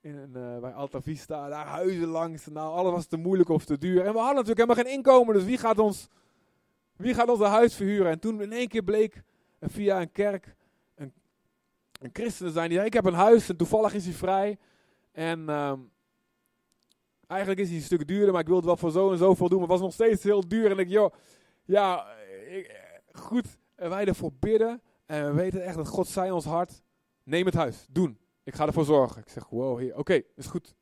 In, 0.00 0.30
uh, 0.36 0.58
bij 0.58 0.72
Alta 0.72 1.02
Vista, 1.02 1.48
daar 1.48 1.66
huizen 1.66 2.08
langs. 2.08 2.46
Nou, 2.46 2.72
alles 2.72 2.92
was 2.92 3.06
te 3.06 3.16
moeilijk 3.16 3.48
of 3.48 3.64
te 3.64 3.78
duur. 3.78 4.04
En 4.04 4.12
we 4.12 4.18
hadden 4.18 4.44
natuurlijk 4.44 4.58
helemaal 4.58 4.84
geen 4.84 4.94
inkomen, 4.94 5.34
dus 5.34 5.44
wie 5.44 5.58
gaat 5.58 5.78
ons, 5.78 6.08
wie 6.96 7.14
gaat 7.14 7.28
ons 7.28 7.40
een 7.40 7.46
huis 7.46 7.74
verhuren? 7.74 8.10
En 8.10 8.18
toen 8.18 8.42
in 8.42 8.52
één 8.52 8.68
keer 8.68 8.82
bleek 8.82 9.22
via 9.60 10.00
een 10.00 10.12
kerk 10.12 10.54
een, 10.94 11.12
een 12.00 12.10
christen 12.12 12.46
te 12.46 12.52
zijn. 12.52 12.68
Die 12.68 12.76
zei, 12.76 12.86
ik 12.86 12.94
heb 12.94 13.04
een 13.04 13.14
huis 13.14 13.48
en 13.48 13.56
toevallig 13.56 13.94
is 13.94 14.04
hij 14.04 14.14
vrij. 14.14 14.58
En... 15.12 15.48
Um, 15.48 15.90
Eigenlijk 17.30 17.60
is 17.60 17.68
hij 17.68 17.76
een 17.76 17.82
stuk 17.82 18.08
duurder, 18.08 18.32
maar 18.32 18.40
ik 18.40 18.46
wil 18.46 18.56
het 18.56 18.64
wel 18.64 18.76
voor 18.76 18.90
zo 18.90 19.10
en 19.10 19.18
zoveel 19.18 19.48
doen. 19.48 19.58
Maar 19.58 19.68
het 19.68 19.78
was 19.78 19.86
nog 19.86 19.92
steeds 19.92 20.22
heel 20.22 20.48
duur. 20.48 20.70
En 20.70 20.78
ik, 20.78 20.88
joh, 20.88 21.14
ja, 21.64 22.06
ik, 22.48 22.80
goed. 23.12 23.58
En 23.74 23.90
wij 23.90 24.04
ervoor 24.04 24.32
bidden. 24.32 24.82
En 25.06 25.26
we 25.26 25.32
weten 25.32 25.64
echt 25.64 25.76
dat 25.76 25.88
God 25.88 26.06
zei 26.06 26.30
ons 26.30 26.44
hart. 26.44 26.82
Neem 27.24 27.46
het 27.46 27.54
huis, 27.54 27.86
doen. 27.90 28.18
Ik 28.42 28.54
ga 28.54 28.66
ervoor 28.66 28.84
zorgen. 28.84 29.22
Ik 29.22 29.28
zeg, 29.28 29.48
wow, 29.48 29.98
oké, 29.98 30.22
is 30.36 30.46
goed. 30.46 30.74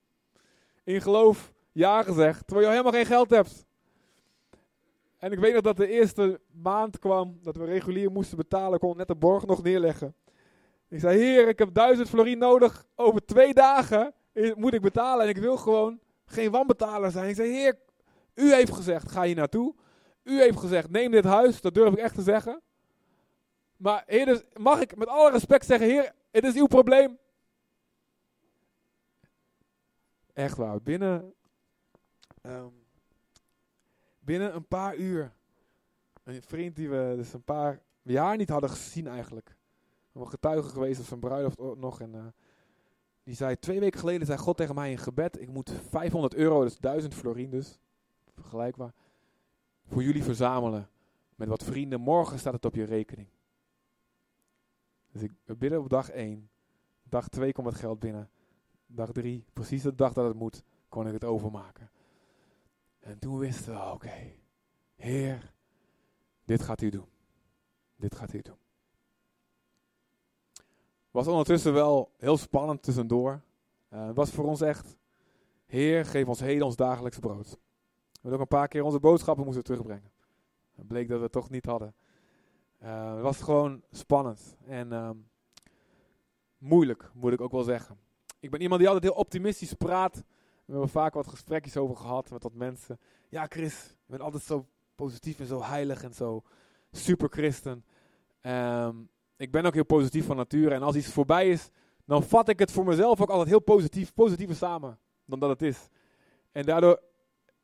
In 0.84 1.00
geloof, 1.00 1.52
ja 1.72 2.02
gezegd, 2.02 2.46
terwijl 2.46 2.66
je 2.66 2.72
helemaal 2.72 2.92
geen 2.92 3.06
geld 3.06 3.30
hebt. 3.30 3.66
En 5.16 5.32
ik 5.32 5.38
weet 5.38 5.52
nog 5.52 5.62
dat 5.62 5.76
de 5.76 5.88
eerste 5.88 6.40
maand 6.50 6.98
kwam, 6.98 7.38
dat 7.42 7.56
we 7.56 7.64
regulier 7.64 8.10
moesten 8.10 8.36
betalen. 8.36 8.74
Ik 8.74 8.80
kon 8.80 8.96
net 8.96 9.08
de 9.08 9.14
borg 9.14 9.46
nog 9.46 9.62
neerleggen. 9.62 10.14
Ik 10.88 11.00
zei, 11.00 11.18
heer, 11.18 11.48
ik 11.48 11.58
heb 11.58 11.74
duizend 11.74 12.08
florien 12.08 12.38
nodig. 12.38 12.86
Over 12.94 13.24
twee 13.24 13.54
dagen 13.54 14.14
moet 14.54 14.74
ik 14.74 14.80
betalen. 14.80 15.24
En 15.24 15.28
ik 15.30 15.38
wil 15.38 15.56
gewoon 15.56 16.00
geen 16.28 16.50
wanbetaler 16.50 17.10
zijn. 17.10 17.28
Ik 17.28 17.34
zei, 17.34 17.50
heer, 17.50 17.78
u 18.34 18.52
heeft 18.54 18.72
gezegd, 18.72 19.10
ga 19.10 19.22
hier 19.22 19.34
naartoe. 19.34 19.74
U 20.22 20.40
heeft 20.40 20.58
gezegd, 20.58 20.90
neem 20.90 21.10
dit 21.10 21.24
huis. 21.24 21.60
Dat 21.60 21.74
durf 21.74 21.92
ik 21.92 21.98
echt 21.98 22.14
te 22.14 22.22
zeggen. 22.22 22.60
Maar 23.76 24.02
heer, 24.06 24.26
dus 24.26 24.42
mag 24.56 24.80
ik 24.80 24.96
met 24.96 25.08
alle 25.08 25.30
respect 25.30 25.66
zeggen, 25.66 25.88
heer, 25.88 26.12
het 26.30 26.44
is 26.44 26.54
uw 26.54 26.66
probleem. 26.66 27.18
Echt 30.32 30.56
waar, 30.56 30.82
binnen, 30.82 31.34
um, 32.42 32.86
binnen 34.18 34.54
een 34.54 34.66
paar 34.66 34.96
uur. 34.96 35.32
Een 36.22 36.42
vriend 36.42 36.76
die 36.76 36.88
we 36.88 37.12
dus 37.16 37.32
een 37.32 37.44
paar 37.44 37.80
jaar 38.02 38.36
niet 38.36 38.48
hadden 38.48 38.70
gezien 38.70 39.06
eigenlijk. 39.06 39.56
We 40.12 40.26
getuigen 40.26 40.70
geweest 40.70 41.00
op 41.00 41.06
zijn 41.06 41.20
bruiloft 41.20 41.58
nog. 41.58 42.00
En 42.00 42.14
uh, 42.14 42.26
die 43.28 43.36
zei, 43.36 43.58
twee 43.58 43.80
weken 43.80 44.00
geleden 44.00 44.26
zei 44.26 44.38
God 44.38 44.56
tegen 44.56 44.74
mij 44.74 44.90
in 44.90 44.98
gebed, 44.98 45.40
ik 45.40 45.48
moet 45.48 45.72
500 45.88 46.34
euro, 46.34 46.62
dus 46.62 46.78
1000 46.78 47.14
florien 47.14 47.50
dus, 47.50 47.78
vergelijkbaar, 48.34 48.94
voor 49.86 50.02
jullie 50.02 50.22
verzamelen. 50.22 50.88
Met 51.36 51.48
wat 51.48 51.64
vrienden, 51.64 52.00
morgen 52.00 52.38
staat 52.38 52.52
het 52.52 52.64
op 52.64 52.74
je 52.74 52.84
rekening. 52.84 53.28
Dus 55.12 55.22
ik 55.22 55.32
bidden 55.44 55.80
op 55.80 55.88
dag 55.88 56.10
1. 56.10 56.50
Dag 57.02 57.28
2 57.28 57.52
komt 57.52 57.66
het 57.66 57.76
geld 57.76 57.98
binnen. 57.98 58.30
Dag 58.86 59.12
3, 59.12 59.44
precies 59.52 59.82
de 59.82 59.94
dag 59.94 60.12
dat 60.12 60.26
het 60.26 60.36
moet, 60.36 60.62
kon 60.88 61.06
ik 61.06 61.12
het 61.12 61.24
overmaken. 61.24 61.90
En 62.98 63.18
toen 63.18 63.38
wisten 63.38 63.72
we, 63.72 63.92
oké, 63.92 64.32
Heer, 64.94 65.52
dit 66.44 66.62
gaat 66.62 66.82
u 66.82 66.90
doen. 66.90 67.08
Dit 67.96 68.14
gaat 68.14 68.32
u 68.32 68.42
doen. 68.42 68.67
Was 71.18 71.26
ondertussen 71.26 71.72
wel 71.72 72.12
heel 72.16 72.36
spannend 72.36 72.82
tussendoor. 72.82 73.42
Uh, 73.92 74.06
het 74.06 74.16
was 74.16 74.30
voor 74.30 74.44
ons 74.44 74.60
echt, 74.60 74.96
Heer, 75.66 76.04
geef 76.04 76.28
ons 76.28 76.40
heden 76.40 76.66
ons 76.66 76.76
dagelijks 76.76 77.18
brood. 77.18 77.48
We 77.48 77.58
hebben 78.12 78.32
ook 78.32 78.40
een 78.40 78.58
paar 78.58 78.68
keer 78.68 78.82
onze 78.82 79.00
boodschappen 79.00 79.44
moesten 79.44 79.64
terugbrengen. 79.64 80.10
Het 80.74 80.86
bleek 80.86 81.08
dat 81.08 81.16
we 81.16 81.22
het 81.22 81.32
toch 81.32 81.50
niet 81.50 81.64
hadden. 81.64 81.94
Uh, 82.82 83.14
het 83.14 83.22
was 83.22 83.40
gewoon 83.40 83.82
spannend 83.90 84.56
en 84.66 84.92
uh, 84.92 85.10
moeilijk, 86.58 87.10
moet 87.14 87.32
ik 87.32 87.40
ook 87.40 87.52
wel 87.52 87.62
zeggen. 87.62 87.98
Ik 88.40 88.50
ben 88.50 88.60
iemand 88.60 88.80
die 88.80 88.88
altijd 88.88 89.12
heel 89.12 89.20
optimistisch 89.20 89.72
praat. 89.72 90.16
We 90.64 90.72
hebben 90.72 90.88
vaak 90.88 91.14
wat 91.14 91.26
gesprekjes 91.26 91.76
over 91.76 91.96
gehad 91.96 92.30
met 92.30 92.42
wat 92.42 92.54
mensen. 92.54 92.98
Ja, 93.28 93.46
Chris, 93.48 93.86
je 93.88 94.10
bent 94.10 94.22
altijd 94.22 94.42
zo 94.42 94.66
positief 94.94 95.40
en 95.40 95.46
zo 95.46 95.62
heilig 95.62 96.02
en 96.02 96.14
zo 96.14 96.42
super 96.90 97.28
christen. 97.28 97.84
Um, 98.42 99.08
ik 99.38 99.50
ben 99.50 99.64
ook 99.64 99.74
heel 99.74 99.84
positief 99.84 100.26
van 100.26 100.36
nature. 100.36 100.74
En 100.74 100.82
als 100.82 100.96
iets 100.96 101.12
voorbij 101.12 101.48
is, 101.48 101.70
dan 102.04 102.22
vat 102.22 102.48
ik 102.48 102.58
het 102.58 102.72
voor 102.72 102.84
mezelf 102.84 103.20
ook 103.20 103.30
altijd 103.30 103.48
heel 103.48 103.60
positief, 103.60 104.14
positiever 104.14 104.56
samen 104.56 104.98
dan 105.24 105.38
dat 105.38 105.48
het 105.48 105.62
is. 105.62 105.88
En 106.52 106.62
daardoor 106.64 107.00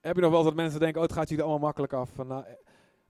heb 0.01 0.15
je 0.15 0.21
nog 0.21 0.31
wel 0.31 0.39
eens 0.39 0.49
dat 0.49 0.57
mensen 0.57 0.81
denken, 0.81 1.01
oh 1.01 1.07
het 1.07 1.17
gaat 1.17 1.29
jullie 1.29 1.45
allemaal 1.45 1.67
makkelijk 1.67 1.93
af. 1.93 2.11
Van, 2.15 2.27
nou, 2.27 2.45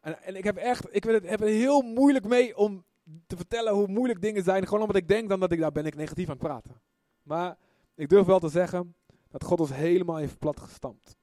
en, 0.00 0.22
en, 0.22 0.36
ik 0.36 0.44
heb 0.44 0.56
echt, 0.56 0.86
ik 0.90 1.04
heb 1.04 1.40
het 1.40 1.48
heel 1.48 1.82
moeilijk 1.82 2.26
mee 2.26 2.56
om 2.56 2.84
te 3.26 3.36
vertellen 3.36 3.72
hoe 3.72 3.88
moeilijk 3.88 4.20
dingen 4.20 4.42
zijn. 4.42 4.64
Gewoon 4.64 4.80
omdat 4.80 4.96
ik 4.96 5.08
denk 5.08 5.28
dan 5.28 5.40
dat 5.40 5.52
ik, 5.52 5.60
daar 5.60 5.72
ben 5.72 5.86
ik 5.86 5.94
negatief 5.94 6.26
aan 6.26 6.36
het 6.36 6.42
praten. 6.42 6.80
Maar 7.22 7.56
ik 7.94 8.08
durf 8.08 8.26
wel 8.26 8.38
te 8.38 8.48
zeggen 8.48 8.94
dat 9.28 9.44
God 9.44 9.60
ons 9.60 9.74
helemaal 9.74 10.16
heeft 10.16 10.38
plat 10.38 10.60
gestampt. 10.60 11.16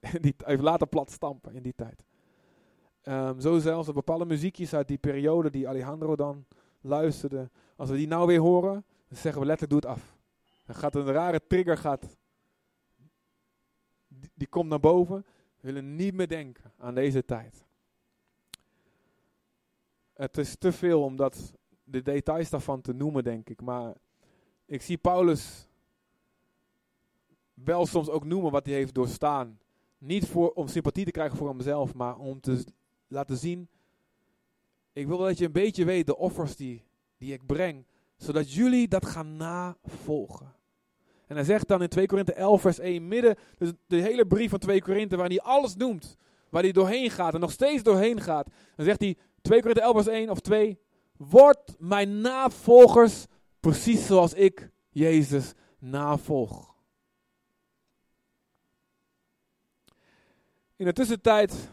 die, 0.20 0.34
heeft 0.44 0.62
laten 0.62 0.88
plat 0.88 1.10
stampen 1.10 1.54
in 1.54 1.62
die 1.62 1.74
tijd. 1.76 2.04
Um, 3.02 3.40
zo 3.40 3.58
zelfs 3.58 3.86
dat 3.86 3.94
bepaalde 3.94 4.24
muziekjes 4.24 4.74
uit 4.74 4.88
die 4.88 4.98
periode 4.98 5.50
die 5.50 5.68
Alejandro 5.68 6.16
dan 6.16 6.46
luisterde. 6.80 7.50
Als 7.76 7.90
we 7.90 7.96
die 7.96 8.06
nou 8.06 8.26
weer 8.26 8.40
horen, 8.40 8.84
dan 9.08 9.18
zeggen 9.18 9.40
we 9.40 9.46
letterlijk 9.46 9.82
doe 9.82 9.90
het 9.90 10.00
af. 10.00 10.16
Dan 10.64 10.74
gaat 10.74 10.94
een 10.94 11.12
rare 11.12 11.40
trigger, 11.46 11.76
gaat, 11.76 12.16
die, 14.34 14.48
komt 14.48 14.68
naar 14.68 14.80
boven. 14.80 15.26
We 15.60 15.72
willen 15.72 15.96
niet 15.96 16.14
meer 16.14 16.28
denken 16.28 16.72
aan 16.78 16.94
deze 16.94 17.24
tijd. 17.24 17.64
Het 20.12 20.38
is 20.38 20.56
te 20.56 20.72
veel 20.72 21.02
om 21.02 21.16
dat, 21.16 21.52
de 21.84 22.02
details 22.02 22.50
daarvan 22.50 22.80
te 22.80 22.92
noemen, 22.92 23.24
denk 23.24 23.48
ik. 23.48 23.60
Maar 23.60 23.94
ik 24.64 24.82
zie 24.82 24.98
Paulus 24.98 25.68
wel 27.54 27.86
soms 27.86 28.08
ook 28.08 28.24
noemen 28.24 28.50
wat 28.50 28.66
hij 28.66 28.74
heeft 28.74 28.94
doorstaan. 28.94 29.58
Niet 29.98 30.26
voor, 30.26 30.50
om 30.50 30.68
sympathie 30.68 31.04
te 31.04 31.10
krijgen 31.10 31.36
voor 31.36 31.48
hemzelf, 31.48 31.94
maar 31.94 32.18
om 32.18 32.40
te 32.40 32.64
laten 33.06 33.36
zien. 33.36 33.68
Ik 34.92 35.06
wil 35.06 35.18
dat 35.18 35.38
je 35.38 35.44
een 35.44 35.52
beetje 35.52 35.84
weet 35.84 36.06
de 36.06 36.16
offers 36.16 36.56
die, 36.56 36.84
die 37.18 37.32
ik 37.32 37.46
breng, 37.46 37.86
zodat 38.16 38.52
jullie 38.52 38.88
dat 38.88 39.06
gaan 39.06 39.36
navolgen. 39.36 40.54
En 41.26 41.36
hij 41.36 41.44
zegt 41.44 41.68
dan 41.68 41.82
in 41.82 41.88
2 41.88 42.06
Korinthe 42.06 42.32
11 42.32 42.60
vers 42.60 42.78
1, 42.78 43.08
midden, 43.08 43.36
dus 43.58 43.72
de 43.86 43.96
hele 43.96 44.26
brief 44.26 44.50
van 44.50 44.58
2 44.58 44.82
Korinthe, 44.82 45.16
waar 45.16 45.28
hij 45.28 45.40
alles 45.40 45.76
noemt, 45.76 46.16
waar 46.48 46.62
hij 46.62 46.72
doorheen 46.72 47.10
gaat 47.10 47.34
en 47.34 47.40
nog 47.40 47.52
steeds 47.52 47.82
doorheen 47.82 48.20
gaat. 48.20 48.48
Dan 48.76 48.84
zegt 48.84 49.00
hij, 49.00 49.16
2 49.40 49.60
Korinthe 49.60 49.82
11 49.82 49.94
vers 49.94 50.06
1 50.06 50.30
of 50.30 50.40
2, 50.40 50.78
word 51.16 51.76
mijn 51.78 52.20
navolgers 52.20 53.26
precies 53.60 54.06
zoals 54.06 54.34
ik 54.34 54.70
Jezus 54.90 55.52
navolg. 55.78 56.74
In 60.76 60.84
de 60.84 60.92
tussentijd 60.92 61.70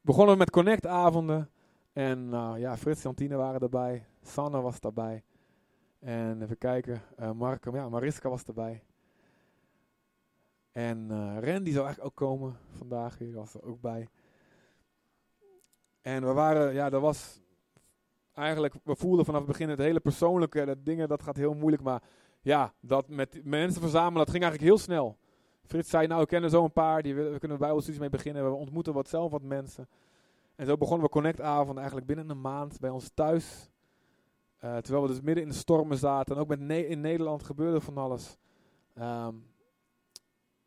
begonnen 0.00 0.32
we 0.32 0.38
met 0.38 0.50
connectavonden. 0.50 1.50
En 1.96 2.28
uh, 2.32 2.54
ja, 2.56 2.76
Frits 2.76 3.04
en 3.04 3.14
Tine 3.14 3.36
waren 3.36 3.60
erbij. 3.60 4.06
Sanne 4.22 4.60
was 4.60 4.80
daarbij. 4.80 5.24
En 5.98 6.42
even 6.42 6.58
kijken, 6.58 7.02
Mark, 7.34 7.72
ja, 7.72 7.88
Mariska 7.88 8.28
was 8.28 8.44
erbij. 8.44 8.82
En 10.72 11.08
uh, 11.10 11.38
Randy 11.40 11.70
zou 11.70 11.84
eigenlijk 11.84 12.04
ook 12.04 12.14
komen 12.14 12.56
vandaag, 12.70 13.16
die 13.16 13.34
was 13.34 13.54
er 13.54 13.62
ook 13.62 13.80
bij. 13.80 14.08
En 16.00 16.26
we 16.26 16.32
waren, 16.32 16.74
ja, 16.74 16.90
dat 16.90 17.00
was 17.00 17.40
eigenlijk, 18.32 18.74
we 18.84 18.96
voelden 18.96 19.24
vanaf 19.24 19.40
het 19.40 19.50
begin 19.50 19.68
het 19.68 19.78
hele 19.78 20.00
persoonlijke, 20.00 20.64
dat 20.64 20.84
dingen, 20.84 21.08
dat 21.08 21.22
gaat 21.22 21.36
heel 21.36 21.54
moeilijk. 21.54 21.82
Maar 21.82 22.02
ja, 22.40 22.72
dat 22.80 23.08
met 23.08 23.40
mensen 23.44 23.80
verzamelen, 23.80 24.18
dat 24.18 24.30
ging 24.30 24.42
eigenlijk 24.42 24.72
heel 24.72 24.82
snel. 24.84 25.16
Frits 25.66 25.90
zei, 25.90 26.06
nou, 26.06 26.20
we 26.20 26.26
kennen 26.26 26.50
zo 26.50 26.64
een 26.64 26.72
paar, 26.72 27.02
die, 27.02 27.14
we 27.14 27.38
kunnen 27.38 27.58
bijbelstudies 27.58 28.00
mee 28.00 28.10
beginnen. 28.10 28.44
We 28.44 28.56
ontmoeten 28.56 28.92
wat 28.92 29.08
zelf 29.08 29.30
wat 29.30 29.42
mensen. 29.42 29.88
En 30.56 30.66
zo 30.66 30.76
begonnen 30.76 31.06
we 31.06 31.12
Connect-avond 31.12 31.76
eigenlijk 31.76 32.06
binnen 32.06 32.30
een 32.30 32.40
maand 32.40 32.80
bij 32.80 32.90
ons 32.90 33.10
thuis. 33.14 33.70
Uh, 34.64 34.76
terwijl 34.76 35.02
we 35.02 35.08
dus 35.08 35.20
midden 35.20 35.44
in 35.44 35.48
de 35.48 35.54
stormen 35.54 35.96
zaten. 35.96 36.34
En 36.34 36.40
ook 36.40 36.48
met 36.48 36.70
in 36.70 37.00
Nederland 37.00 37.42
gebeurde 37.42 37.80
van 37.80 37.98
alles. 37.98 38.36
Um, 38.98 39.46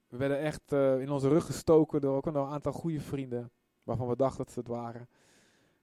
we 0.08 0.18
werden 0.18 0.40
echt 0.40 0.72
uh, 0.74 1.02
in 1.02 1.10
onze 1.10 1.28
rug 1.28 1.46
gestoken 1.46 2.02
door 2.02 2.16
ook 2.16 2.26
een 2.26 2.38
aantal 2.38 2.72
goede 2.72 3.02
vrienden. 3.02 3.52
Waarvan 3.84 4.08
we 4.08 4.16
dachten 4.16 4.44
dat 4.44 4.54
ze 4.54 4.60
het 4.60 4.68
waren. 4.68 5.08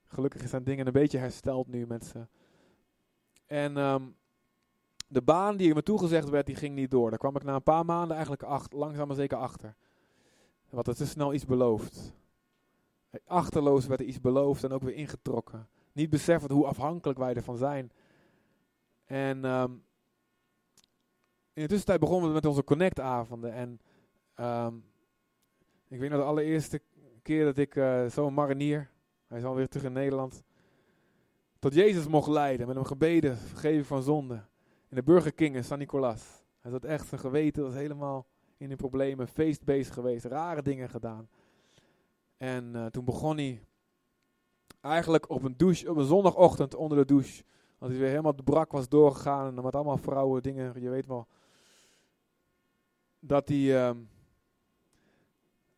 Gelukkig 0.03 0.49
zijn 0.49 0.63
dingen 0.63 0.87
een 0.87 0.93
beetje 0.93 1.17
hersteld 1.17 1.67
nu 1.67 1.87
met 1.87 2.05
ze. 2.05 2.27
En 3.45 3.77
um, 3.77 4.15
de 5.07 5.21
baan 5.21 5.57
die 5.57 5.73
me 5.73 5.83
toegezegd 5.83 6.29
werd, 6.29 6.45
die 6.45 6.55
ging 6.55 6.75
niet 6.75 6.91
door. 6.91 7.09
Daar 7.09 7.19
kwam 7.19 7.35
ik 7.35 7.43
na 7.43 7.55
een 7.55 7.63
paar 7.63 7.85
maanden 7.85 8.11
eigenlijk 8.11 8.43
acht, 8.43 8.73
langzaam 8.73 9.07
maar 9.07 9.15
zeker 9.15 9.37
achter. 9.37 9.75
Wat 10.69 10.87
er 10.87 10.95
te 10.95 11.07
snel 11.07 11.33
iets 11.33 11.45
beloofd. 11.45 12.13
Achterloos 13.25 13.87
werd 13.87 13.99
er 13.99 14.05
iets 14.05 14.21
beloofd 14.21 14.63
en 14.63 14.71
ook 14.71 14.83
weer 14.83 14.95
ingetrokken. 14.95 15.67
Niet 15.91 16.09
beseffend 16.09 16.51
hoe 16.51 16.65
afhankelijk 16.65 17.19
wij 17.19 17.33
ervan 17.33 17.57
zijn. 17.57 17.91
En 19.05 19.45
um, 19.45 19.83
in 21.53 21.61
de 21.61 21.67
tussentijd 21.67 21.99
begonnen 21.99 22.27
we 22.27 22.33
met 22.33 22.45
onze 22.45 22.63
connectavonden. 22.63 23.53
En 23.53 23.79
um, 24.45 24.83
ik 25.87 25.99
weet 25.99 26.09
nog 26.09 26.19
de 26.19 26.25
allereerste 26.25 26.81
keer 27.21 27.45
dat 27.45 27.57
ik 27.57 27.75
uh, 27.75 28.05
zo'n 28.05 28.33
marinier, 28.33 28.89
hij 29.27 29.37
is 29.37 29.43
alweer 29.43 29.67
terug 29.67 29.85
in 29.85 29.93
Nederland, 29.93 30.43
tot 31.59 31.73
Jezus 31.73 32.07
mocht 32.07 32.27
leiden. 32.27 32.67
Met 32.67 32.75
hem 32.75 32.85
gebeden, 32.85 33.37
vergeving 33.37 33.85
van 33.85 34.03
zonde. 34.03 34.45
In 34.89 34.95
de 34.95 35.03
Burger 35.03 35.33
King 35.33 35.55
in 35.55 35.63
San 35.63 35.77
Nicolas. 35.77 36.43
Hij 36.59 36.71
zat 36.71 36.85
echt 36.85 37.07
zijn 37.07 37.21
geweten, 37.21 37.63
was 37.63 37.73
helemaal 37.73 38.27
in 38.57 38.69
de 38.69 38.75
problemen, 38.75 39.27
feest 39.27 39.63
bezig 39.63 39.93
geweest, 39.93 40.25
rare 40.25 40.61
dingen 40.61 40.89
gedaan. 40.89 41.29
En 42.37 42.71
uh, 42.75 42.85
toen 42.85 43.05
begon 43.05 43.37
hij 43.37 43.61
eigenlijk 44.81 45.29
op 45.29 45.43
een 45.43 45.57
douche, 45.57 45.89
op 45.89 45.97
een 45.97 46.05
zondagochtend 46.05 46.75
onder 46.75 46.97
de 46.97 47.05
douche. 47.05 47.43
Want 47.77 47.91
hij 47.91 48.01
weer 48.01 48.09
helemaal 48.09 48.43
brak 48.43 48.71
was 48.71 48.89
doorgegaan 48.89 49.57
en 49.57 49.63
met 49.63 49.75
allemaal 49.75 49.97
vrouwen 49.97 50.43
dingen, 50.43 50.81
je 50.81 50.89
weet 50.89 51.05
wel. 51.05 51.27
Dat 53.19 53.47
hij 53.47 53.57
uh, 53.57 53.91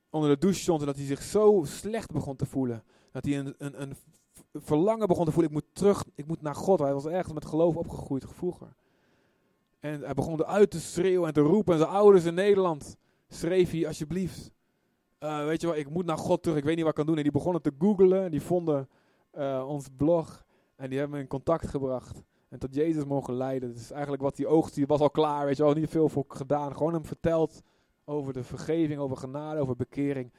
onder 0.10 0.30
de 0.30 0.38
douche 0.38 0.60
stond 0.60 0.80
en 0.80 0.86
dat 0.86 0.96
hij 0.96 1.06
zich 1.06 1.22
zo 1.22 1.64
slecht 1.66 2.12
begon 2.12 2.36
te 2.36 2.46
voelen. 2.46 2.84
Dat 3.12 3.26
hij 3.26 3.40
een, 3.40 3.56
een, 3.58 3.82
een 3.82 3.96
verlangen 4.54 5.08
begon 5.08 5.26
te 5.26 5.32
voelen, 5.32 5.52
ik 5.52 5.58
moet 5.58 5.76
terug, 5.76 6.06
ik 6.16 6.28
moet 6.28 6.42
naar 6.42 6.56
God. 6.56 6.80
Hij 6.80 6.94
was 6.94 7.06
ergens 7.06 7.34
met 7.34 7.46
geloof 7.46 7.76
opgegroeid 7.76 8.26
vroeger. 8.28 8.76
En 9.80 10.02
hij 10.02 10.14
begon 10.14 10.40
eruit 10.40 10.72
te 10.72 10.80
schreeuwen 10.80 11.28
en 11.28 11.34
te 11.34 11.42
roepen. 11.42 11.74
En 11.74 11.80
zijn 11.80 11.92
ouders 11.92 12.26
in 12.26 12.34
Nederland 12.34 12.96
schreef 13.28 13.72
hij, 13.72 13.88
alsjeblieft. 13.88 14.52
Uh, 15.20 15.46
weet 15.46 15.62
je 15.62 15.68
wel, 15.68 15.76
ik 15.76 15.90
moet 15.90 16.06
naar 16.06 16.18
God 16.18 16.44
terug, 16.44 16.58
ik 16.58 16.64
weet 16.64 16.76
niet 16.76 16.84
wat 16.84 16.92
ik 16.92 16.98
kan 16.98 17.06
doen. 17.06 17.18
En 17.18 17.24
die 17.24 17.32
begonnen 17.32 17.62
te 17.62 17.72
googlen, 17.80 18.32
die 18.32 18.42
vonden 18.42 18.90
uh, 19.38 19.66
ons 19.68 19.88
blog. 19.98 20.46
En 20.76 20.90
die 20.90 21.00
hebben 21.00 21.18
me 21.18 21.24
in 21.24 21.30
contact 21.30 21.68
gebracht. 21.68 22.24
En 22.50 22.60
tot 22.60 22.76
Jezus 22.76 23.06
mogen 23.06 23.34
leiden. 23.34 23.74
Dus 23.74 23.92
eigenlijk 23.92 24.22
wat 24.22 24.36
die 24.36 24.48
oogst, 24.48 24.76
die 24.76 24.88
was 24.88 25.00
al 25.00 25.10
klaar, 25.10 25.46
weet 25.46 25.58
je 25.58 25.64
wel, 25.64 25.74
niet 25.74 25.90
veel 25.90 26.10
voor 26.10 26.26
gedaan. 26.28 26.76
Gewoon 26.76 26.94
hem 26.94 27.06
verteld 27.06 27.62
over 28.06 28.34
de 28.34 28.44
vergeving, 28.44 29.00
over 29.00 29.18
genade, 29.18 29.60
over 29.60 29.76
bekering. 29.76 30.34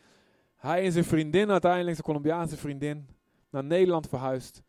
Hij 0.56 0.84
en 0.84 0.92
zijn 0.92 1.04
vriendin 1.04 1.50
uiteindelijk, 1.50 1.92
zijn 1.92 2.06
Colombiaanse 2.06 2.56
vriendin, 2.56 3.08
naar 3.50 3.64
Nederland 3.64 4.08
verhuisd. 4.08 4.62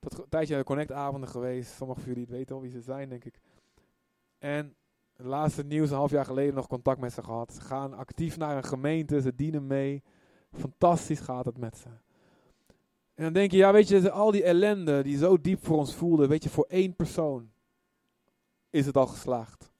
Dat 0.00 0.26
tijdje 0.28 0.56
de 0.56 0.64
Connect-avonden 0.64 1.28
geweest. 1.28 1.74
Sommigen 1.74 2.02
van 2.02 2.12
jullie 2.12 2.28
weten 2.28 2.54
al 2.54 2.60
wie 2.60 2.70
ze 2.70 2.80
zijn, 2.80 3.08
denk 3.08 3.24
ik. 3.24 3.40
En 4.38 4.74
laatste 5.16 5.64
nieuws, 5.64 5.90
een 5.90 5.96
half 5.96 6.10
jaar 6.10 6.24
geleden 6.24 6.54
nog 6.54 6.66
contact 6.66 7.00
met 7.00 7.12
ze 7.12 7.22
gehad. 7.22 7.52
Ze 7.54 7.60
gaan 7.60 7.94
actief 7.94 8.36
naar 8.36 8.56
een 8.56 8.64
gemeente, 8.64 9.20
ze 9.20 9.34
dienen 9.34 9.66
mee. 9.66 10.02
Fantastisch 10.52 11.20
gaat 11.20 11.44
het 11.44 11.58
met 11.58 11.76
ze. 11.76 11.88
En 13.14 13.24
dan 13.24 13.32
denk 13.32 13.50
je, 13.50 13.56
ja 13.56 13.72
weet 13.72 13.88
je, 13.88 14.10
al 14.10 14.30
die 14.30 14.42
ellende 14.42 15.02
die 15.02 15.18
zo 15.18 15.40
diep 15.40 15.64
voor 15.64 15.78
ons 15.78 15.94
voelde, 15.94 16.26
weet 16.26 16.42
je, 16.42 16.50
voor 16.50 16.66
één 16.68 16.94
persoon 16.96 17.50
is 18.70 18.86
het 18.86 18.96
al 18.96 19.06
geslaagd. 19.06 19.72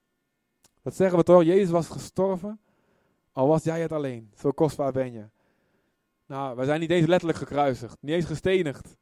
Dat 0.81 0.95
zeggen 0.95 1.17
we 1.17 1.23
toch, 1.23 1.43
Jezus 1.43 1.69
was 1.69 1.87
gestorven, 1.87 2.59
al 3.31 3.47
was 3.47 3.63
jij 3.63 3.81
het 3.81 3.91
alleen. 3.91 4.31
Zo 4.35 4.51
kostbaar 4.51 4.91
ben 4.91 5.11
je. 5.11 5.29
Nou, 6.25 6.55
wij 6.55 6.65
zijn 6.65 6.79
niet 6.79 6.89
eens 6.89 7.07
letterlijk 7.07 7.39
gekruisigd, 7.39 7.97
niet 7.99 8.15
eens 8.15 8.25
gestenigd. 8.25 8.97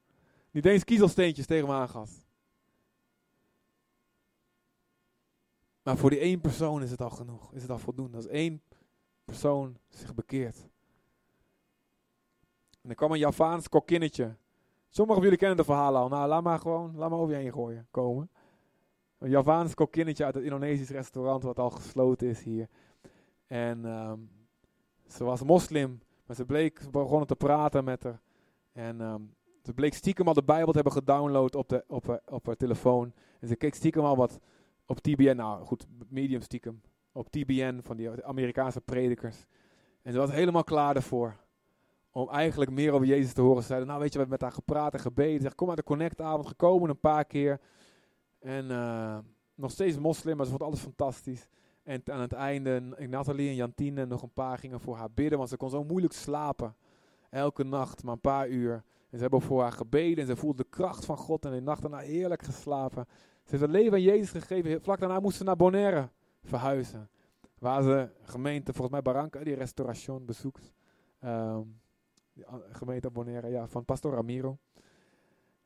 Niet 0.52 0.66
eens 0.66 0.84
kiezelsteentjes 0.84 1.46
tegen 1.46 1.68
me 1.68 1.74
aangehad. 1.74 2.26
Maar 5.84 5.98
voor 5.98 6.10
die 6.10 6.20
één 6.20 6.42
persoon 6.42 6.82
is 6.82 6.92
het 6.92 7.02
al 7.02 7.10
genoeg. 7.10 7.54
Is 7.54 7.62
het 7.62 7.72
al 7.72 7.78
voldoende. 7.78 8.18
Als 8.18 8.28
één 8.28 8.62
persoon 9.26 9.78
zich 9.90 10.14
bekeert. 10.14 10.68
En 12.82 12.90
er 12.90 12.96
kwam 12.96 13.12
een 13.12 13.20
Javaans 13.20 13.70
kokkinnetje. 13.70 14.36
Sommigen 14.90 15.22
van 15.22 15.24
jullie 15.24 15.38
kennen 15.38 15.58
de 15.58 15.64
verhalen 15.64 16.02
al. 16.02 16.08
Nou, 16.08 16.28
laat 16.28 16.44
maar 16.44 16.60
gewoon, 16.60 16.96
laat 16.96 17.10
maar 17.10 17.20
over 17.20 17.36
je 17.36 17.42
heen 17.42 17.52
gooien, 17.52 17.88
komen. 17.92 18.30
Een 19.18 19.30
Javaans 19.30 19.74
kokkinnetje 19.74 20.26
uit 20.26 20.34
het 20.34 20.44
Indonesisch 20.44 20.90
restaurant 20.90 21.44
wat 21.44 21.60
al 21.60 21.70
gesloten 21.70 22.28
is 22.28 22.44
hier. 22.44 22.70
En 23.48 23.86
um, 23.86 24.30
ze 25.08 25.24
was 25.24 25.44
moslim, 25.44 26.02
maar 26.26 26.36
ze 26.36 26.46
bleek, 26.46 26.92
begonnen 26.92 27.28
te 27.28 27.36
praten 27.36 27.84
met 27.84 28.04
haar. 28.04 28.22
En 28.72 29.02
um, 29.02 29.36
ze 29.64 29.74
bleek 29.74 29.94
stiekem 29.94 30.28
al 30.28 30.34
de 30.34 30.44
Bijbel 30.44 30.68
te 30.68 30.80
hebben 30.80 30.94
gedownload 30.94 31.56
op, 31.56 31.70
de, 31.70 31.84
op, 31.88 32.22
op 32.26 32.46
haar 32.46 32.56
telefoon. 32.56 33.14
En 33.40 33.48
ze 33.48 33.56
keek 33.56 33.76
stiekem 33.76 34.04
al 34.04 34.16
wat 34.16 34.40
op 34.86 35.00
TBN, 35.00 35.36
nou 35.36 35.66
goed, 35.66 35.86
medium 36.08 36.42
stiekem. 36.42 36.82
Op 37.12 37.30
TBN 37.30 37.80
van 37.84 37.98
die 37.98 38.24
Amerikaanse 38.24 38.82
predikers. 38.82 39.46
En 40.02 40.12
ze 40.12 40.18
was 40.18 40.32
helemaal 40.32 40.64
klaar 40.64 40.96
ervoor. 40.96 41.36
Om 42.12 42.30
eigenlijk 42.30 42.72
meer 42.72 42.92
over 42.92 43.08
Jezus 43.08 43.34
te 43.34 43.42
horen. 43.42 43.62
Ze 43.62 43.68
zeiden, 43.68 43.88
nou 43.88 44.00
weet 44.00 44.14
je, 44.14 44.20
we 44.20 44.26
hebben 44.26 44.40
met 44.40 44.50
haar 44.50 44.60
gepraat 44.60 44.94
en 44.94 45.00
gebeden. 45.00 45.42
Ze 45.42 45.56
kom 45.56 45.68
uit 45.68 45.78
de 45.78 45.84
Connect-avond, 45.84 46.48
gekomen 46.48 46.90
een 46.90 47.00
paar 47.00 47.26
keer. 47.26 47.60
En 48.40 48.66
uh, 48.66 49.18
nog 49.56 49.72
steeds 49.72 49.98
moslim, 49.98 50.36
maar 50.38 50.46
ze 50.46 50.52
vond 50.52 50.64
alles 50.64 50.80
fantastisch. 50.80 51.48
En 51.84 52.02
aan 52.06 52.22
het 52.22 52.34
einde, 52.34 52.80
Nathalie 53.10 53.50
en 53.50 53.56
Jantine, 53.56 54.06
nog 54.06 54.22
een 54.22 54.34
paar 54.34 54.58
gingen 54.58 54.80
voor 54.80 54.96
haar 54.96 55.12
bidden. 55.12 55.38
Want 55.38 55.50
ze 55.50 55.58
kon 55.58 55.70
zo 55.70 55.84
moeilijk 55.84 56.14
slapen. 56.14 56.76
Elke 57.30 57.64
nacht, 57.64 58.04
maar 58.04 58.14
een 58.14 58.20
paar 58.20 58.48
uur. 58.48 58.74
En 59.10 59.18
ze 59.18 59.22
hebben 59.22 59.42
voor 59.42 59.62
haar 59.62 59.72
gebeden 59.72 60.18
en 60.18 60.26
ze 60.26 60.36
voelde 60.36 60.64
de 60.64 60.70
kracht 60.70 61.06
van 61.06 61.18
God. 61.18 61.46
En 61.46 61.52
de 61.52 61.62
nacht 61.62 61.82
daarna 61.82 61.98
heerlijk 61.98 62.44
geslapen. 62.44 63.08
Ze 63.44 63.50
heeft 63.50 63.62
het 63.62 63.72
leven 63.72 63.94
aan 63.94 64.02
Jezus 64.02 64.30
gegeven. 64.30 64.82
Vlak 64.82 65.00
daarna 65.00 65.20
moest 65.20 65.38
ze 65.38 65.44
naar 65.44 65.56
Bonaire 65.56 66.10
verhuizen. 66.44 67.10
Waar 67.60 67.84
ze 67.84 68.10
gemeente, 68.22 68.74
volgens 68.74 68.91
mij 68.91 69.02
Barranca, 69.02 69.44
die 69.44 69.56
restauration 69.56 70.26
bezoekt. 70.26 70.74
Um, 71.26 71.82
gemeente 72.70 73.12
Bonaire, 73.12 73.48
ja, 73.48 73.68
van 73.68 73.86
Pastor 73.86 74.14
Ramiro. 74.14 74.58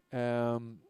Um, 0.10 0.82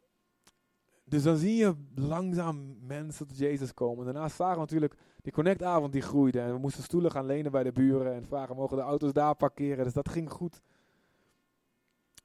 dus 1.04 1.24
dan 1.24 1.38
zie 1.38 1.56
je 1.56 1.76
langzaam 1.96 2.76
mensen 2.86 3.28
tot 3.28 3.38
Jezus 3.38 3.74
komen. 3.74 4.06
Daarnaast 4.06 4.36
zagen 4.36 4.54
we 4.54 4.60
natuurlijk 4.60 4.96
die 5.22 5.32
connectavond 5.32 5.92
die 5.92 6.02
groeide. 6.02 6.40
En 6.40 6.54
we 6.54 6.60
moesten 6.60 6.84
stoelen 6.84 7.12
gaan 7.12 7.26
lenen 7.26 7.52
bij 7.52 7.64
de 7.64 7.72
buren 7.72 8.14
en 8.14 8.26
vragen, 8.26 8.56
mogen 8.56 8.78
de 8.78 8.84
auto's 8.84 9.14
daar 9.14 9.36
parkeren? 9.36 9.84
Dus 9.84 9.94
dat 9.94 10.10
ging 10.10 10.32
goed. 10.32 10.62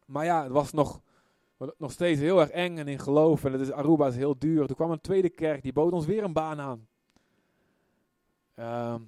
Maar 0.06 0.24
ja, 0.24 0.42
het 0.42 0.52
was 0.52 0.72
nog, 0.72 1.02
nog 1.78 1.92
steeds 1.92 2.20
heel 2.20 2.40
erg 2.40 2.50
eng 2.50 2.78
en 2.78 2.88
in 2.88 2.98
geloof. 2.98 3.44
En 3.44 3.52
het 3.52 3.60
is, 3.60 3.72
Aruba 3.72 4.06
is 4.06 4.16
heel 4.16 4.38
duur. 4.38 4.66
Toen 4.66 4.76
kwam 4.76 4.90
een 4.90 5.00
tweede 5.00 5.30
kerk, 5.30 5.62
die 5.62 5.72
bood 5.72 5.92
ons 5.92 6.06
weer 6.06 6.24
een 6.24 6.32
baan 6.32 6.60
aan. 6.60 6.88
Ehm, 8.54 9.00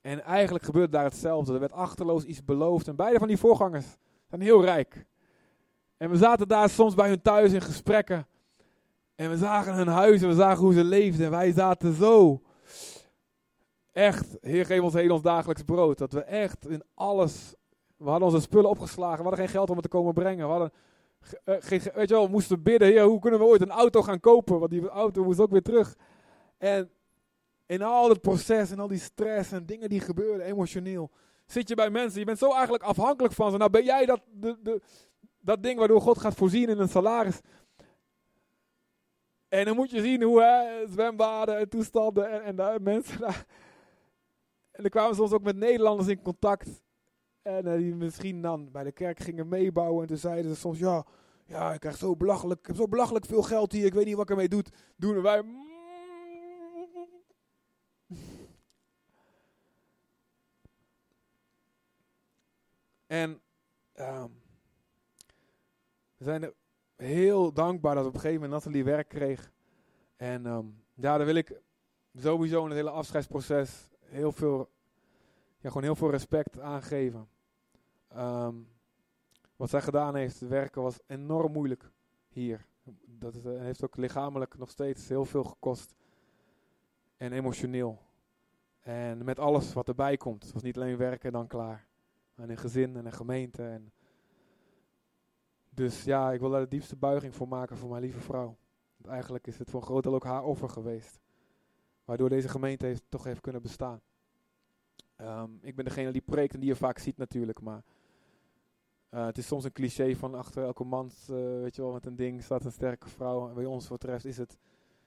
en 0.00 0.22
eigenlijk 0.22 0.64
gebeurde 0.64 0.92
daar 0.92 1.04
hetzelfde. 1.04 1.52
Er 1.52 1.60
werd 1.60 1.72
achterloos 1.72 2.24
iets 2.24 2.44
beloofd. 2.44 2.88
En 2.88 2.96
beide 2.96 3.18
van 3.18 3.28
die 3.28 3.36
voorgangers 3.36 3.86
zijn 4.28 4.40
heel 4.40 4.64
rijk. 4.64 5.06
En 5.96 6.10
we 6.10 6.16
zaten 6.16 6.48
daar 6.48 6.68
soms 6.68 6.94
bij 6.94 7.08
hun 7.08 7.22
thuis 7.22 7.52
in 7.52 7.60
gesprekken. 7.60 8.26
En 9.14 9.30
we 9.30 9.36
zagen 9.36 9.74
hun 9.74 9.88
huis 9.88 10.22
en 10.22 10.28
we 10.28 10.34
zagen 10.34 10.64
hoe 10.64 10.72
ze 10.72 10.84
leefden. 10.84 11.24
En 11.24 11.30
wij 11.30 11.52
zaten 11.52 11.94
zo. 11.94 12.42
Echt, 13.92 14.36
Heer, 14.40 14.66
geef 14.66 14.80
ons 14.80 14.94
heel 14.94 15.12
ons 15.12 15.22
dagelijks 15.22 15.62
brood. 15.62 15.98
Dat 15.98 16.12
we 16.12 16.22
echt 16.22 16.68
in 16.68 16.82
alles. 16.94 17.54
We 17.96 18.08
hadden 18.08 18.28
onze 18.28 18.40
spullen 18.40 18.70
opgeslagen. 18.70 19.16
We 19.16 19.22
hadden 19.22 19.40
geen 19.40 19.54
geld 19.54 19.70
om 19.70 19.74
het 19.74 19.84
te 19.84 19.90
komen 19.90 20.14
brengen. 20.14 20.46
We 20.46 20.50
hadden. 20.50 20.72
Geen, 21.44 21.80
weet 21.94 22.08
je 22.08 22.14
wel, 22.14 22.24
we 22.24 22.30
moesten 22.30 22.62
bidden. 22.62 23.02
Hoe 23.02 23.20
kunnen 23.20 23.40
we 23.40 23.46
ooit 23.46 23.60
een 23.60 23.70
auto 23.70 24.02
gaan 24.02 24.20
kopen? 24.20 24.58
Want 24.58 24.70
die 24.70 24.88
auto 24.88 25.24
moest 25.24 25.40
ook 25.40 25.50
weer 25.50 25.62
terug. 25.62 25.96
En 26.58 26.90
in 27.66 27.82
al 27.82 28.08
het 28.08 28.20
proces 28.20 28.70
en 28.70 28.78
al 28.78 28.88
die 28.88 28.98
stress 28.98 29.52
en 29.52 29.66
dingen 29.66 29.88
die 29.88 30.00
gebeuren, 30.00 30.46
emotioneel. 30.46 31.10
Zit 31.46 31.68
je 31.68 31.74
bij 31.74 31.90
mensen, 31.90 32.18
je 32.18 32.26
bent 32.26 32.38
zo 32.38 32.52
eigenlijk 32.52 32.82
afhankelijk 32.82 33.34
van 33.34 33.50
ze. 33.50 33.56
Nou 33.56 33.70
ben 33.70 33.84
jij 33.84 34.06
dat, 34.06 34.20
de, 34.30 34.80
dat 35.40 35.62
ding 35.62 35.78
waardoor 35.78 36.00
God 36.00 36.18
gaat 36.18 36.34
voorzien 36.34 36.68
in 36.68 36.78
een 36.78 36.88
salaris. 36.88 37.40
En 39.48 39.64
dan 39.64 39.76
moet 39.76 39.90
je 39.90 40.00
zien 40.00 40.22
hoe 40.22 40.86
zwembaden 40.90 41.58
en 41.58 41.68
toestanden 41.68 42.30
en, 42.30 42.42
en 42.42 42.56
daar 42.56 42.82
mensen 42.82 43.20
daar. 43.20 43.46
En 44.70 44.82
dan 44.82 44.90
kwamen 44.90 45.14
ze 45.14 45.20
soms 45.20 45.32
ook 45.32 45.42
met 45.42 45.56
Nederlanders 45.56 46.08
in 46.08 46.22
contact. 46.22 46.82
En 47.42 47.66
uh, 47.66 47.76
die 47.76 47.94
misschien 47.94 48.42
dan 48.42 48.70
bij 48.70 48.84
de 48.84 48.92
kerk 48.92 49.18
gingen 49.20 49.48
meebouwen. 49.48 50.02
En 50.02 50.08
toen 50.08 50.16
zeiden 50.16 50.54
ze 50.54 50.60
soms, 50.60 50.78
ja, 50.78 51.06
ja 51.46 51.72
ik 51.72 51.80
krijg 51.80 51.96
zo 51.96 52.16
belachelijk, 52.16 52.60
ik 52.60 52.66
heb 52.66 52.76
zo 52.76 52.88
belachelijk 52.88 53.26
veel 53.26 53.42
geld 53.42 53.72
hier. 53.72 53.86
Ik 53.86 53.94
weet 53.94 54.04
niet 54.04 54.14
wat 54.14 54.24
ik 54.24 54.30
ermee 54.30 54.48
doe. 54.48 54.64
Doen 54.96 55.16
en 55.16 55.22
wij... 55.22 55.44
En 63.06 63.40
um, 64.00 64.42
we 66.16 66.24
zijn 66.24 66.52
heel 66.96 67.52
dankbaar 67.52 67.94
dat 67.94 68.06
op 68.06 68.14
een 68.14 68.20
gegeven 68.20 68.42
moment 68.42 68.64
Nathalie 68.64 68.84
werk 68.84 69.08
kreeg. 69.08 69.52
En 70.16 70.46
um, 70.46 70.82
ja, 70.94 71.16
daar 71.16 71.26
wil 71.26 71.34
ik 71.34 71.60
sowieso 72.14 72.62
in 72.62 72.68
het 72.68 72.76
hele 72.76 72.90
afscheidsproces 72.90 73.88
heel 74.00 74.32
veel, 74.32 74.70
ja, 75.60 75.68
gewoon 75.68 75.82
heel 75.82 75.96
veel 75.96 76.10
respect 76.10 76.60
aangeven. 76.60 77.28
Um, 78.16 78.68
wat 79.56 79.70
zij 79.70 79.80
gedaan 79.80 80.14
heeft, 80.14 80.40
werken 80.40 80.82
was 80.82 80.98
enorm 81.06 81.52
moeilijk 81.52 81.90
hier. 82.28 82.66
Dat 83.06 83.34
uh, 83.36 83.60
heeft 83.60 83.84
ook 83.84 83.96
lichamelijk 83.96 84.58
nog 84.58 84.70
steeds 84.70 85.08
heel 85.08 85.24
veel 85.24 85.44
gekost. 85.44 85.94
En 87.16 87.32
emotioneel. 87.32 88.02
En 88.80 89.24
met 89.24 89.38
alles 89.38 89.72
wat 89.72 89.88
erbij 89.88 90.16
komt. 90.16 90.42
Het 90.42 90.52
was 90.52 90.62
niet 90.62 90.76
alleen 90.76 90.96
werken 90.96 91.26
en 91.26 91.32
dan 91.32 91.46
klaar. 91.46 91.86
En 92.34 92.50
een 92.50 92.56
gezin 92.56 92.96
en 92.96 93.06
een 93.06 93.12
gemeente. 93.12 93.62
En 93.62 93.92
dus 95.70 96.04
ja, 96.04 96.32
ik 96.32 96.40
wil 96.40 96.50
daar 96.50 96.60
de 96.60 96.68
diepste 96.68 96.96
buiging 96.96 97.34
voor 97.34 97.48
maken 97.48 97.76
voor 97.76 97.88
mijn 97.88 98.02
lieve 98.02 98.20
vrouw. 98.20 98.56
Want 98.96 99.14
eigenlijk 99.14 99.46
is 99.46 99.58
het 99.58 99.70
voor 99.70 99.80
een 99.80 99.86
groot 99.86 100.02
deel 100.02 100.14
ook 100.14 100.24
haar 100.24 100.44
offer 100.44 100.68
geweest. 100.68 101.20
Waardoor 102.04 102.28
deze 102.28 102.48
gemeente 102.48 102.86
heeft, 102.86 103.02
toch 103.08 103.24
heeft 103.24 103.40
kunnen 103.40 103.62
bestaan. 103.62 104.00
Um, 105.20 105.58
ik 105.62 105.76
ben 105.76 105.84
degene 105.84 106.12
die 106.12 106.22
preekt 106.22 106.54
en 106.54 106.60
die 106.60 106.68
je 106.68 106.76
vaak 106.76 106.98
ziet 106.98 107.16
natuurlijk. 107.16 107.60
Maar 107.60 107.82
uh, 109.10 109.26
het 109.26 109.38
is 109.38 109.46
soms 109.46 109.64
een 109.64 109.72
cliché 109.72 110.16
van 110.16 110.34
achter 110.34 110.64
elke 110.64 110.84
man, 110.84 111.10
uh, 111.30 111.36
weet 111.60 111.76
je 111.76 111.82
wel, 111.82 111.92
met 111.92 112.06
een 112.06 112.16
ding 112.16 112.42
staat 112.42 112.64
een 112.64 112.72
sterke 112.72 113.08
vrouw. 113.08 113.48
En 113.48 113.54
bij 113.54 113.64
ons 113.64 113.88
wat 113.88 113.98
betreft 113.98 114.24
is 114.24 114.36
het 114.36 114.58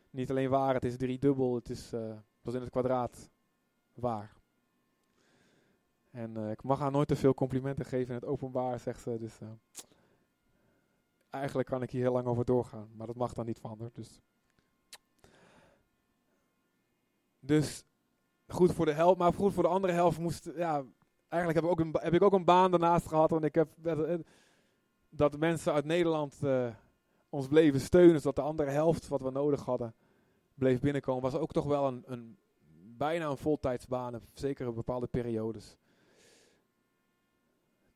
niet 0.10 0.30
alleen 0.30 0.50
waar, 0.50 0.74
het 0.74 0.86
is 0.86 0.98
driedubbel. 0.98 1.56
Het 1.56 1.70
is 1.70 1.94
uh, 1.94 2.16
in 2.44 2.54
het 2.54 2.70
kwadraat 2.70 3.30
waar. 3.94 4.36
En 6.12 6.38
ik 6.38 6.64
mag 6.64 6.80
haar 6.80 6.92
nooit 6.92 7.08
te 7.08 7.16
veel 7.16 7.34
complimenten 7.34 7.86
geven 7.86 8.08
in 8.08 8.20
het 8.20 8.26
openbaar, 8.26 8.80
zegt 8.80 9.02
ze. 9.02 9.18
Dus 9.18 9.38
eigenlijk 11.30 11.68
kan 11.68 11.82
ik 11.82 11.92
hier 11.92 12.02
heel 12.02 12.12
lang 12.12 12.28
over 12.28 12.46
doorgaan, 12.46 12.90
maar 12.96 13.08
dat 13.08 13.16
mag 13.16 13.34
dan 13.34 13.46
niet 13.46 13.60
van. 13.60 13.90
Dus, 13.94 14.22
dus 17.40 17.86
goed 18.52 18.74
voor 18.74 18.86
de 18.86 18.94
helft, 18.94 19.20
maar 19.20 19.34
goed 19.34 19.54
voor 19.54 19.64
de 19.64 19.70
andere 19.70 19.94
helft 19.94 20.20
moest, 20.20 20.50
ja, 20.56 20.84
eigenlijk 21.30 21.64
heb 21.64 21.64
ik 21.64 21.70
ook 21.72 21.80
een, 21.80 21.96
heb 22.00 22.14
ik 22.14 22.22
ook 22.22 22.34
een 22.34 22.46
baan 22.46 22.72
daarnaast 22.72 23.08
gehad. 23.08 23.30
Want 23.30 23.44
ik 23.44 23.56
heb 23.56 23.70
uh, 23.84 24.14
dat 25.10 25.38
mensen 25.38 25.74
uit 25.74 25.86
Nederland 25.86 26.40
ons 27.30 27.48
bleven 27.48 27.80
steunen, 27.80 28.22
zodat 28.22 28.36
de 28.36 28.42
andere 28.42 28.70
helft 28.70 29.08
wat 29.08 29.22
we 29.22 29.32
nodig 29.32 29.66
hadden 29.66 29.94
bleef 30.62 30.80
binnenkomen. 30.80 31.22
Was 31.22 31.36
ook 31.36 31.52
toch 31.52 31.66
wel 31.66 31.88
een, 31.88 32.04
een 32.06 32.38
bijna 32.98 33.30
een 33.30 33.38
voltijdsbaan, 33.38 34.22
zeker 34.34 34.68
in 34.68 34.74
bepaalde 34.74 35.08
periodes. 35.08 35.78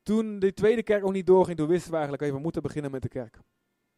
Toen 0.04 0.40
de 0.40 0.54
tweede 0.54 0.84
kerk 0.84 1.06
ook 1.06 1.12
niet 1.12 1.28
doorging, 1.28 1.58
toen 1.58 1.68
wisten 1.68 1.90
we 1.90 1.96
eigenlijk 1.96 2.24
even, 2.24 2.36
we 2.36 2.44
moeten 2.44 2.62
beginnen 2.62 2.92
met 2.92 3.02
de 3.02 3.08
kerk. 3.08 3.36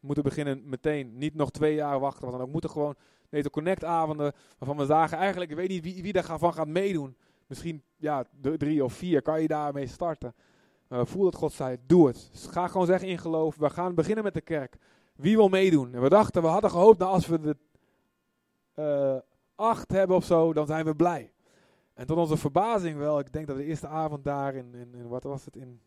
We 0.00 0.06
moeten 0.06 0.24
beginnen 0.24 0.68
meteen, 0.68 1.18
niet 1.18 1.34
nog 1.34 1.50
twee 1.50 1.74
jaar 1.74 2.00
wachten, 2.00 2.22
want 2.22 2.36
dan 2.36 2.46
ook 2.46 2.52
moeten 2.52 2.70
gewoon 2.70 2.96
deze 3.28 3.50
connectavonden, 3.50 4.32
waarvan 4.58 4.76
we 4.76 4.86
zagen 4.86 5.18
eigenlijk, 5.18 5.50
ik 5.50 5.56
weet 5.56 5.68
niet 5.68 5.82
wie, 5.82 6.02
wie 6.02 6.12
daarvan 6.12 6.54
gaat 6.54 6.68
meedoen. 6.68 7.16
Misschien 7.46 7.82
ja, 7.96 8.24
drie 8.40 8.84
of 8.84 8.92
vier, 8.92 9.22
kan 9.22 9.42
je 9.42 9.48
daarmee 9.48 9.86
starten. 9.86 10.34
Voelden 10.88 11.30
dat 11.30 11.40
God 11.40 11.52
zei, 11.52 11.76
doe 11.86 12.06
het. 12.06 12.28
Dus 12.32 12.46
ga 12.46 12.68
gewoon 12.68 12.86
zeggen 12.86 13.08
in 13.08 13.18
geloof, 13.18 13.56
we 13.56 13.70
gaan 13.70 13.94
beginnen 13.94 14.24
met 14.24 14.34
de 14.34 14.40
kerk. 14.40 14.76
Wie 15.14 15.36
wil 15.36 15.48
meedoen? 15.48 15.94
En 15.94 16.02
we 16.02 16.08
dachten, 16.08 16.42
we 16.42 16.48
hadden 16.48 16.70
gehoopt, 16.70 16.98
nou 16.98 17.12
als 17.12 17.26
we 17.26 17.40
de 17.40 17.56
uh, 18.78 19.20
acht 19.54 19.92
hebben 19.92 20.16
of 20.16 20.24
zo, 20.24 20.52
dan 20.52 20.66
zijn 20.66 20.84
we 20.84 20.94
blij. 20.94 21.32
En 21.94 22.06
tot 22.06 22.16
onze 22.16 22.36
verbazing 22.36 22.98
wel, 22.98 23.18
ik 23.18 23.32
denk 23.32 23.46
dat 23.46 23.56
de 23.56 23.64
eerste 23.64 23.86
avond 23.86 24.24
daar 24.24 24.54
in, 24.54 24.74
in, 24.74 25.08
wat 25.08 25.22
was 25.22 25.44
het, 25.44 25.56
in 25.56 25.80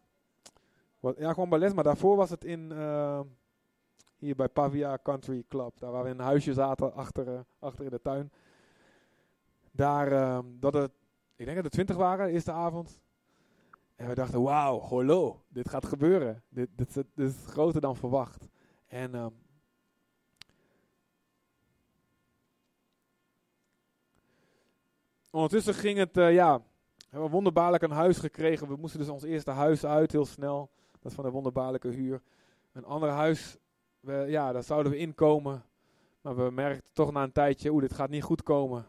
wat, 0.99 1.17
ja, 1.17 1.33
gewoon 1.33 1.49
ballet, 1.49 1.75
maar 1.75 1.83
daarvoor 1.83 2.15
was 2.15 2.29
het 2.29 2.43
in, 2.43 2.71
uh, 2.71 3.19
hier 4.21 4.35
bij 4.35 4.47
Pavia 4.47 4.97
Country 5.03 5.43
Club. 5.47 5.79
Daar 5.79 5.91
waar 5.91 6.03
we 6.03 6.09
in 6.09 6.19
een 6.19 6.25
huisje 6.25 6.53
zaten, 6.53 6.93
achter, 6.93 7.27
uh, 7.27 7.39
achter 7.59 7.85
in 7.85 7.89
de 7.89 8.01
tuin. 8.01 8.31
Daar, 9.71 10.11
uh, 10.11 10.39
dat 10.59 10.73
het, 10.73 10.91
ik 11.35 11.45
denk 11.45 11.55
dat 11.55 11.65
er 11.65 11.71
twintig 11.71 11.95
waren, 11.95 12.25
de 12.25 12.31
eerste 12.31 12.51
avond. 12.51 12.99
En 13.95 14.07
we 14.07 14.15
dachten, 14.15 14.41
wauw, 14.41 14.79
holo, 14.79 15.43
dit 15.47 15.69
gaat 15.69 15.85
gebeuren. 15.85 16.43
Dit, 16.49 16.69
dit, 16.75 17.05
is 17.15 17.35
groter 17.45 17.81
dan 17.81 17.95
verwacht. 17.95 18.47
En 18.87 19.15
ehm, 19.15 19.31
ondertussen 25.29 25.73
ging 25.73 25.97
het, 25.97 26.17
uh, 26.17 26.33
ja, 26.33 26.57
we 26.57 26.63
hebben 27.09 27.29
wonderbaarlijk 27.29 27.83
een 27.83 27.91
huis 27.91 28.17
gekregen. 28.17 28.67
We 28.67 28.75
moesten 28.75 28.99
dus 28.99 29.09
ons 29.09 29.23
eerste 29.23 29.51
huis 29.51 29.85
uit, 29.85 30.11
heel 30.11 30.25
snel. 30.25 30.69
Dat 30.99 31.13
van 31.13 31.23
de 31.23 31.31
wonderbaarlijke 31.31 31.87
huur. 31.87 32.21
Een 32.71 32.85
ander 32.85 33.09
huis, 33.09 33.57
ja, 34.07 34.51
daar 34.51 34.63
zouden 34.63 34.91
we 34.91 34.97
inkomen. 34.97 35.63
Maar 36.21 36.35
we 36.35 36.51
merkten 36.51 36.89
toch 36.93 37.11
na 37.11 37.23
een 37.23 37.31
tijdje, 37.31 37.69
oeh, 37.69 37.81
dit 37.81 37.93
gaat 37.93 38.09
niet 38.09 38.23
goed 38.23 38.43
komen. 38.43 38.85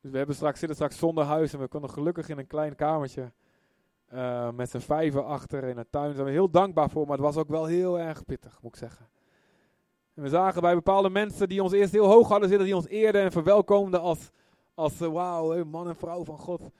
Dus 0.00 0.10
we 0.10 0.16
hebben 0.16 0.36
straks, 0.36 0.58
zitten 0.58 0.76
straks 0.76 0.98
zonder 0.98 1.24
huis 1.24 1.52
en 1.52 1.58
we 1.58 1.68
konden 1.68 1.90
gelukkig 1.90 2.28
in 2.28 2.38
een 2.38 2.46
klein 2.46 2.74
kamertje. 2.74 3.32
Uh, 4.14 4.50
met 4.50 4.70
z'n 4.70 4.78
vijven 4.78 5.26
achter 5.26 5.64
in 5.64 5.78
een 5.78 5.86
tuin. 5.90 6.04
Daar 6.04 6.14
zijn 6.14 6.26
we 6.26 6.32
heel 6.32 6.50
dankbaar 6.50 6.90
voor, 6.90 7.06
maar 7.06 7.16
het 7.16 7.26
was 7.26 7.36
ook 7.36 7.48
wel 7.48 7.64
heel 7.64 7.98
erg 7.98 8.24
pittig, 8.24 8.58
moet 8.62 8.72
ik 8.72 8.78
zeggen. 8.78 9.08
En 10.14 10.22
we 10.22 10.28
zagen 10.28 10.60
bij 10.60 10.74
bepaalde 10.74 11.10
mensen 11.10 11.48
die 11.48 11.62
ons 11.62 11.72
eerst 11.72 11.92
heel 11.92 12.06
hoog 12.06 12.28
hadden 12.28 12.48
zitten, 12.48 12.66
die 12.66 12.76
ons 12.76 12.88
eerden 12.88 13.22
en 13.22 13.32
verwelkomden 13.32 14.00
als, 14.00 14.30
als 14.74 15.00
uh, 15.00 15.08
wauw, 15.08 15.64
man 15.64 15.88
en 15.88 15.96
vrouw 15.96 16.24
van 16.24 16.38
God. 16.38 16.70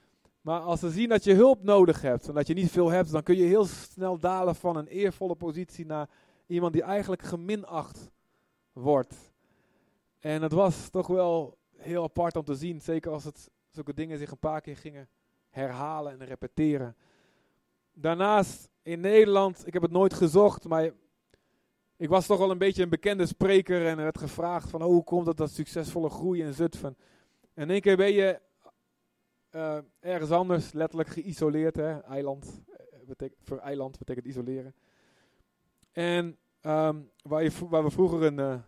Maar 0.41 0.61
als 0.61 0.81
ze 0.81 0.91
zien 0.91 1.09
dat 1.09 1.25
je 1.25 1.35
hulp 1.35 1.63
nodig 1.63 2.03
hebt 2.03 2.29
en 2.29 2.35
dat 2.35 2.47
je 2.47 2.55
niet 2.55 2.71
veel 2.71 2.91
hebt, 2.91 3.13
dan 3.13 3.23
kun 3.23 3.37
je 3.37 3.45
heel 3.45 3.65
snel 3.65 4.19
dalen 4.19 4.55
van 4.55 4.77
een 4.77 4.87
eervolle 4.87 5.35
positie 5.35 5.87
naar 5.87 6.09
iemand 6.47 6.73
die 6.73 6.83
eigenlijk 6.83 7.23
geminacht 7.23 8.11
wordt. 8.73 9.33
En 10.19 10.43
het 10.43 10.53
was 10.53 10.89
toch 10.89 11.07
wel 11.07 11.59
heel 11.77 12.03
apart 12.03 12.37
om 12.37 12.45
te 12.45 12.55
zien, 12.55 12.81
zeker 12.81 13.11
als 13.11 13.25
het 13.25 13.51
zulke 13.71 13.95
dingen 13.95 14.19
zich 14.19 14.31
een 14.31 14.39
paar 14.39 14.61
keer 14.61 14.77
gingen 14.77 15.09
herhalen 15.51 16.21
en 16.21 16.27
repeteren. 16.27 16.97
Daarnaast 17.93 18.69
in 18.83 19.01
Nederland, 19.01 19.67
ik 19.67 19.73
heb 19.73 19.83
het 19.83 19.91
nooit 19.91 20.15
gezocht, 20.15 20.65
maar 20.65 20.91
ik 21.97 22.09
was 22.09 22.27
toch 22.27 22.39
wel 22.39 22.51
een 22.51 22.59
beetje 22.59 22.83
een 22.83 22.89
bekende 22.89 23.27
spreker 23.27 23.87
en 23.87 23.99
er 23.99 24.05
werd 24.05 24.19
gevraagd 24.19 24.71
van 24.71 24.83
oh, 24.83 24.89
hoe 24.89 25.05
komt 25.05 25.27
het 25.27 25.37
dat 25.37 25.51
succesvolle 25.51 26.11
groei 26.11 26.43
in 26.43 26.55
Zutphen. 26.55 26.97
En 27.55 27.63
in 27.63 27.71
één 27.71 27.81
keer 27.81 27.97
ben 27.97 28.13
je 28.13 28.41
uh, 29.51 29.79
ergens 30.01 30.31
anders, 30.31 30.73
letterlijk 30.73 31.09
geïsoleerd, 31.09 31.77
hè, 31.77 32.01
eiland, 32.01 32.63
eh, 32.69 32.99
betekent, 33.07 33.41
voor 33.43 33.59
eiland 33.59 33.99
betekent 33.99 34.27
isoleren. 34.27 34.75
En 35.97 36.39
um, 36.63 37.11
waar, 37.23 37.51
waar 37.69 37.85
we 37.85 37.91
vroeger 37.91 38.23
een, 38.23 38.39
uh, 38.39 38.59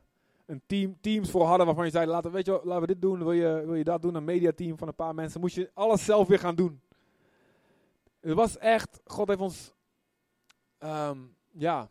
een 0.46 0.62
team, 0.66 1.00
teams 1.00 1.30
voor 1.30 1.44
hadden 1.44 1.66
waarvan 1.66 1.84
je 1.84 1.90
zei, 1.90 2.06
laten, 2.06 2.32
weet 2.32 2.46
je, 2.46 2.60
laten 2.64 2.80
we 2.80 2.86
dit 2.86 3.00
doen, 3.02 3.18
wil 3.18 3.32
je, 3.32 3.62
wil 3.64 3.74
je 3.74 3.84
dat 3.84 4.02
doen, 4.02 4.14
een 4.14 4.24
mediateam 4.24 4.78
van 4.78 4.88
een 4.88 4.94
paar 4.94 5.14
mensen, 5.14 5.40
moest 5.40 5.54
je 5.54 5.70
alles 5.74 6.04
zelf 6.04 6.28
weer 6.28 6.38
gaan 6.38 6.54
doen. 6.54 6.80
Het 8.20 8.34
was 8.34 8.58
echt, 8.58 9.00
God 9.04 9.28
heeft 9.28 9.40
ons, 9.40 9.72
ehm, 10.78 11.18
ja, 11.50 11.88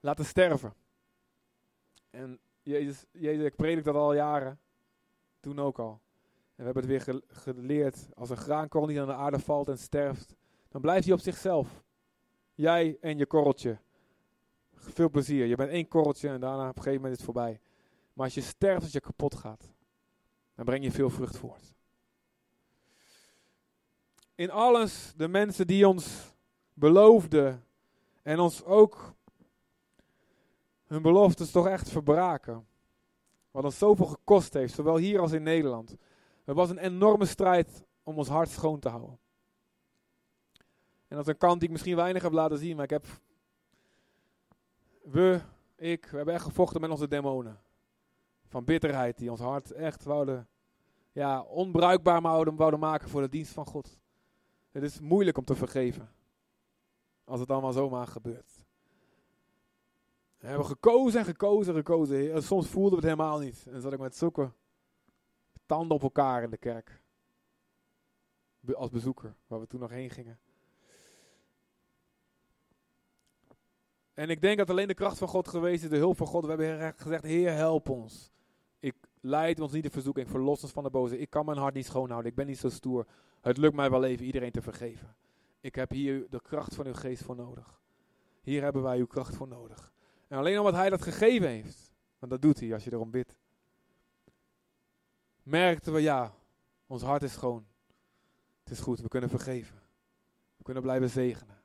laten 0.00 0.24
sterven. 0.24 0.74
En 2.10 2.38
Jezus, 2.62 3.04
Jezus, 3.12 3.44
ik 3.44 3.56
predik 3.56 3.84
dat 3.84 3.94
al 3.94 4.14
jaren, 4.14 4.60
toen 5.40 5.58
ook 5.58 5.78
al. 5.78 6.00
En 6.54 6.64
we 6.64 6.64
hebben 6.64 6.82
het 6.82 6.92
weer 6.92 7.00
ge- 7.00 7.24
geleerd, 7.28 8.08
als 8.14 8.30
een 8.30 8.36
graankorrel 8.36 8.90
niet 8.90 8.98
aan 8.98 9.06
de 9.06 9.14
aarde 9.14 9.38
valt 9.38 9.68
en 9.68 9.78
sterft, 9.78 10.34
dan 10.68 10.80
blijft 10.80 11.04
hij 11.04 11.14
op 11.14 11.20
zichzelf. 11.20 11.84
Jij 12.56 12.96
en 13.00 13.18
je 13.18 13.26
korreltje. 13.26 13.78
Veel 14.74 15.10
plezier. 15.10 15.46
Je 15.46 15.56
bent 15.56 15.70
één 15.70 15.88
korreltje 15.88 16.28
en 16.28 16.40
daarna 16.40 16.68
op 16.68 16.76
een 16.76 16.82
gegeven 16.82 16.94
moment 16.94 17.12
is 17.12 17.26
het 17.26 17.34
voorbij. 17.34 17.60
Maar 18.12 18.24
als 18.24 18.34
je 18.34 18.40
sterft, 18.40 18.82
als 18.82 18.92
je 18.92 19.00
kapot 19.00 19.34
gaat, 19.34 19.70
dan 20.54 20.64
breng 20.64 20.84
je 20.84 20.90
veel 20.90 21.10
vrucht 21.10 21.36
voort. 21.36 21.74
In 24.34 24.50
alles, 24.50 25.12
de 25.16 25.28
mensen 25.28 25.66
die 25.66 25.88
ons 25.88 26.32
beloofden 26.74 27.64
en 28.22 28.38
ons 28.38 28.64
ook 28.64 29.14
hun 30.86 31.02
beloftes 31.02 31.50
toch 31.50 31.66
echt 31.66 31.88
verbraken. 31.88 32.66
Wat 33.50 33.64
ons 33.64 33.78
zoveel 33.78 34.06
gekost 34.06 34.52
heeft, 34.52 34.74
zowel 34.74 34.96
hier 34.96 35.20
als 35.20 35.32
in 35.32 35.42
Nederland. 35.42 35.96
Het 36.44 36.56
was 36.56 36.70
een 36.70 36.78
enorme 36.78 37.26
strijd 37.26 37.84
om 38.02 38.16
ons 38.16 38.28
hart 38.28 38.48
schoon 38.48 38.78
te 38.78 38.88
houden. 38.88 39.18
En 41.08 41.16
dat 41.16 41.26
is 41.26 41.32
een 41.32 41.38
kant 41.38 41.54
die 41.54 41.68
ik 41.68 41.74
misschien 41.74 41.96
weinig 41.96 42.22
heb 42.22 42.32
laten 42.32 42.58
zien, 42.58 42.76
maar 42.76 42.84
ik 42.84 42.90
heb. 42.90 43.06
We, 45.02 45.40
ik, 45.76 46.06
we 46.06 46.16
hebben 46.16 46.34
echt 46.34 46.44
gevochten 46.44 46.80
met 46.80 46.90
onze 46.90 47.08
demonen. 47.08 47.60
Van 48.46 48.64
bitterheid, 48.64 49.18
die 49.18 49.30
ons 49.30 49.40
hart 49.40 49.70
echt 49.70 50.04
wouden. 50.04 50.48
Ja, 51.12 51.40
onbruikbaar 51.42 52.20
wouden, 52.20 52.56
wouden 52.56 52.80
maken 52.80 53.08
voor 53.08 53.20
de 53.20 53.28
dienst 53.28 53.52
van 53.52 53.66
God. 53.66 53.98
Het 54.70 54.82
is 54.82 55.00
moeilijk 55.00 55.38
om 55.38 55.44
te 55.44 55.54
vergeven. 55.54 56.10
Als 57.24 57.40
het 57.40 57.50
allemaal 57.50 57.72
zomaar 57.72 58.06
gebeurt. 58.06 58.64
We 60.38 60.46
hebben 60.46 60.66
gekozen 60.66 61.20
en 61.20 61.26
gekozen 61.26 61.72
en 61.72 61.78
gekozen. 61.78 62.32
En 62.32 62.42
soms 62.42 62.68
voelden 62.68 62.90
we 62.90 63.06
het 63.06 63.16
helemaal 63.16 63.38
niet. 63.38 63.66
En 63.66 63.80
zat 63.80 63.92
ik 63.92 63.98
met 63.98 64.16
zulke 64.16 64.52
tanden 65.66 65.96
op 65.96 66.02
elkaar 66.02 66.42
in 66.42 66.50
de 66.50 66.56
kerk. 66.56 67.02
Als 68.74 68.90
bezoeker, 68.90 69.34
waar 69.46 69.60
we 69.60 69.66
toen 69.66 69.80
nog 69.80 69.90
heen 69.90 70.10
gingen. 70.10 70.38
En 74.16 74.30
ik 74.30 74.40
denk 74.40 74.58
dat 74.58 74.70
alleen 74.70 74.86
de 74.86 74.94
kracht 74.94 75.18
van 75.18 75.28
God 75.28 75.48
geweest 75.48 75.82
is, 75.82 75.90
de 75.90 75.96
hulp 75.96 76.16
van 76.16 76.26
God. 76.26 76.44
We 76.44 76.48
hebben 76.48 76.94
gezegd, 76.96 77.22
Heer, 77.22 77.52
help 77.52 77.88
ons. 77.88 78.30
Ik 78.78 78.94
leid 79.20 79.60
ons 79.60 79.72
niet 79.72 79.84
in 79.84 79.90
verzoeking, 79.90 80.30
verlos 80.30 80.62
ons 80.62 80.72
van 80.72 80.82
de 80.82 80.90
boze. 80.90 81.18
Ik 81.18 81.30
kan 81.30 81.44
mijn 81.44 81.58
hart 81.58 81.74
niet 81.74 81.86
schoonhouden, 81.86 82.30
ik 82.30 82.36
ben 82.36 82.46
niet 82.46 82.58
zo 82.58 82.68
stoer. 82.68 83.06
Het 83.40 83.56
lukt 83.56 83.74
mij 83.74 83.90
wel 83.90 84.04
even 84.04 84.26
iedereen 84.26 84.50
te 84.50 84.62
vergeven. 84.62 85.16
Ik 85.60 85.74
heb 85.74 85.90
hier 85.90 86.26
de 86.30 86.40
kracht 86.42 86.74
van 86.74 86.86
uw 86.86 86.94
geest 86.94 87.22
voor 87.22 87.36
nodig. 87.36 87.80
Hier 88.42 88.62
hebben 88.62 88.82
wij 88.82 88.98
uw 88.98 89.06
kracht 89.06 89.36
voor 89.36 89.48
nodig. 89.48 89.92
En 90.28 90.38
alleen 90.38 90.58
omdat 90.58 90.74
hij 90.74 90.90
dat 90.90 91.02
gegeven 91.02 91.48
heeft, 91.48 91.94
want 92.18 92.32
dat 92.32 92.42
doet 92.42 92.60
hij 92.60 92.72
als 92.72 92.84
je 92.84 92.92
erom 92.92 93.10
bidt, 93.10 93.36
merkten 95.42 95.92
we, 95.92 96.00
ja, 96.00 96.34
ons 96.86 97.02
hart 97.02 97.22
is 97.22 97.32
schoon. 97.32 97.66
Het 98.62 98.70
is 98.70 98.80
goed, 98.80 99.00
we 99.00 99.08
kunnen 99.08 99.30
vergeven. 99.30 99.82
We 100.56 100.62
kunnen 100.62 100.82
blijven 100.82 101.10
zegenen. 101.10 101.55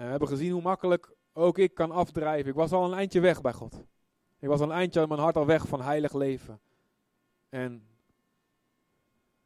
En 0.00 0.06
we 0.06 0.12
hebben 0.12 0.28
gezien 0.28 0.52
hoe 0.52 0.62
makkelijk 0.62 1.12
ook 1.32 1.58
ik 1.58 1.74
kan 1.74 1.90
afdrijven. 1.90 2.50
Ik 2.50 2.56
was 2.56 2.72
al 2.72 2.84
een 2.84 2.98
eindje 2.98 3.20
weg 3.20 3.40
bij 3.40 3.52
God. 3.52 3.84
Ik 4.38 4.48
was 4.48 4.60
al 4.60 4.66
een 4.66 4.76
eindje 4.76 5.06
mijn 5.06 5.20
hart 5.20 5.36
al 5.36 5.46
weg 5.46 5.68
van 5.68 5.82
heilig 5.82 6.12
leven. 6.12 6.60
En 7.48 7.86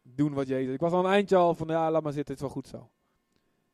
doen 0.02 0.32
wat 0.32 0.46
Jezus. 0.46 0.74
Ik 0.74 0.80
was 0.80 0.92
al 0.92 1.04
een 1.04 1.12
eindje 1.12 1.36
al 1.36 1.54
van, 1.54 1.66
ja, 1.66 1.90
laat 1.90 2.02
maar 2.02 2.12
zitten, 2.12 2.34
het 2.34 2.42
is 2.42 2.48
wel 2.48 2.62
goed 2.62 2.68
zo. 2.68 2.90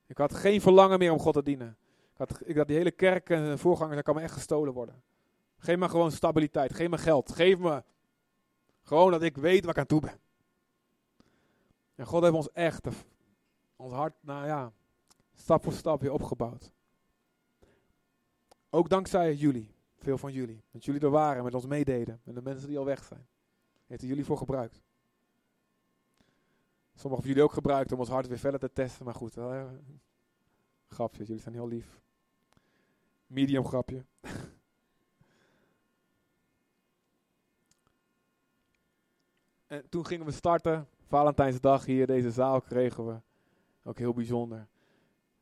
Ik 0.06 0.18
had 0.18 0.34
geen 0.34 0.60
verlangen 0.60 0.98
meer 0.98 1.12
om 1.12 1.18
God 1.18 1.34
te 1.34 1.42
dienen. 1.42 1.76
Ik 2.12 2.16
had, 2.16 2.40
ik 2.44 2.56
had 2.56 2.66
die 2.66 2.76
hele 2.76 2.90
kerk 2.90 3.30
en 3.30 3.58
voorgangers, 3.58 3.96
dat 3.96 4.04
kan 4.04 4.14
me 4.14 4.20
echt 4.20 4.34
gestolen 4.34 4.72
worden. 4.72 5.02
Geef 5.58 5.76
me 5.76 5.88
gewoon 5.88 6.12
stabiliteit, 6.12 6.74
geef 6.74 6.88
me 6.88 6.98
geld, 6.98 7.32
geef 7.32 7.58
me 7.58 7.84
gewoon 8.82 9.10
dat 9.10 9.22
ik 9.22 9.36
weet 9.36 9.64
waar 9.64 9.74
ik 9.74 9.80
aan 9.80 9.86
toe 9.86 10.00
ben. 10.00 10.20
En 11.94 12.06
God 12.06 12.22
heeft 12.22 12.34
ons 12.34 12.52
echt, 12.52 12.86
ons 13.76 13.92
hart, 13.92 14.14
nou 14.20 14.46
ja, 14.46 14.72
stap 15.40 15.62
voor 15.62 15.72
stap 15.72 16.00
weer 16.00 16.12
opgebouwd. 16.12 16.72
Ook 18.70 18.88
dankzij 18.88 19.34
jullie, 19.34 19.74
veel 19.96 20.18
van 20.18 20.32
jullie. 20.32 20.64
Dat 20.70 20.84
jullie 20.84 21.00
er 21.00 21.10
waren, 21.10 21.44
met 21.44 21.54
ons 21.54 21.66
meededen. 21.66 22.20
En 22.24 22.34
de 22.34 22.42
mensen 22.42 22.68
die 22.68 22.78
al 22.78 22.84
weg 22.84 23.04
zijn. 23.04 23.26
Heeft 23.86 24.02
jullie 24.02 24.24
voor 24.24 24.36
gebruikt. 24.36 24.82
Sommigen 26.94 27.24
van 27.24 27.32
jullie 27.32 27.42
ook 27.42 27.52
gebruikt 27.52 27.92
om 27.92 27.98
ons 27.98 28.08
hart 28.08 28.26
weer 28.26 28.38
verder 28.38 28.60
te 28.60 28.72
testen. 28.72 29.04
Maar 29.04 29.14
goed, 29.14 29.36
eh, 29.36 29.64
grapje, 30.86 31.24
jullie 31.24 31.42
zijn 31.42 31.54
heel 31.54 31.68
lief. 31.68 32.00
Medium 33.26 33.66
grapje. 33.66 34.04
en 39.66 39.88
toen 39.88 40.06
gingen 40.06 40.26
we 40.26 40.32
starten. 40.32 40.88
Valentijnsdag 41.06 41.84
hier, 41.84 42.06
deze 42.06 42.30
zaal 42.30 42.60
kregen 42.60 43.06
we. 43.06 43.20
Ook 43.82 43.98
heel 43.98 44.12
bijzonder. 44.12 44.68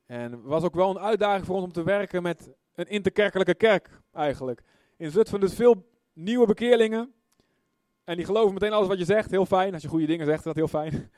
En 0.08 0.32
het 0.32 0.42
was 0.42 0.62
ook 0.62 0.74
wel 0.74 0.90
een 0.90 0.98
uitdaging 0.98 1.46
voor 1.46 1.54
ons 1.54 1.64
om 1.64 1.72
te 1.72 1.82
werken 1.82 2.22
met 2.22 2.50
een 2.74 2.88
interkerkelijke 2.88 3.54
kerk 3.54 4.00
eigenlijk. 4.12 4.62
In 4.96 5.10
Zutphen 5.10 5.40
dus 5.40 5.54
veel 5.54 5.86
nieuwe 6.12 6.46
bekeerlingen. 6.46 7.12
En 8.04 8.16
die 8.16 8.24
geloven 8.24 8.54
meteen 8.54 8.72
alles 8.72 8.88
wat 8.88 8.98
je 8.98 9.04
zegt. 9.04 9.30
Heel 9.30 9.46
fijn. 9.46 9.72
Als 9.72 9.82
je 9.82 9.88
goede 9.88 10.06
dingen 10.06 10.26
zegt, 10.26 10.44
dat 10.44 10.56
heel 10.56 10.68
fijn. 10.68 10.92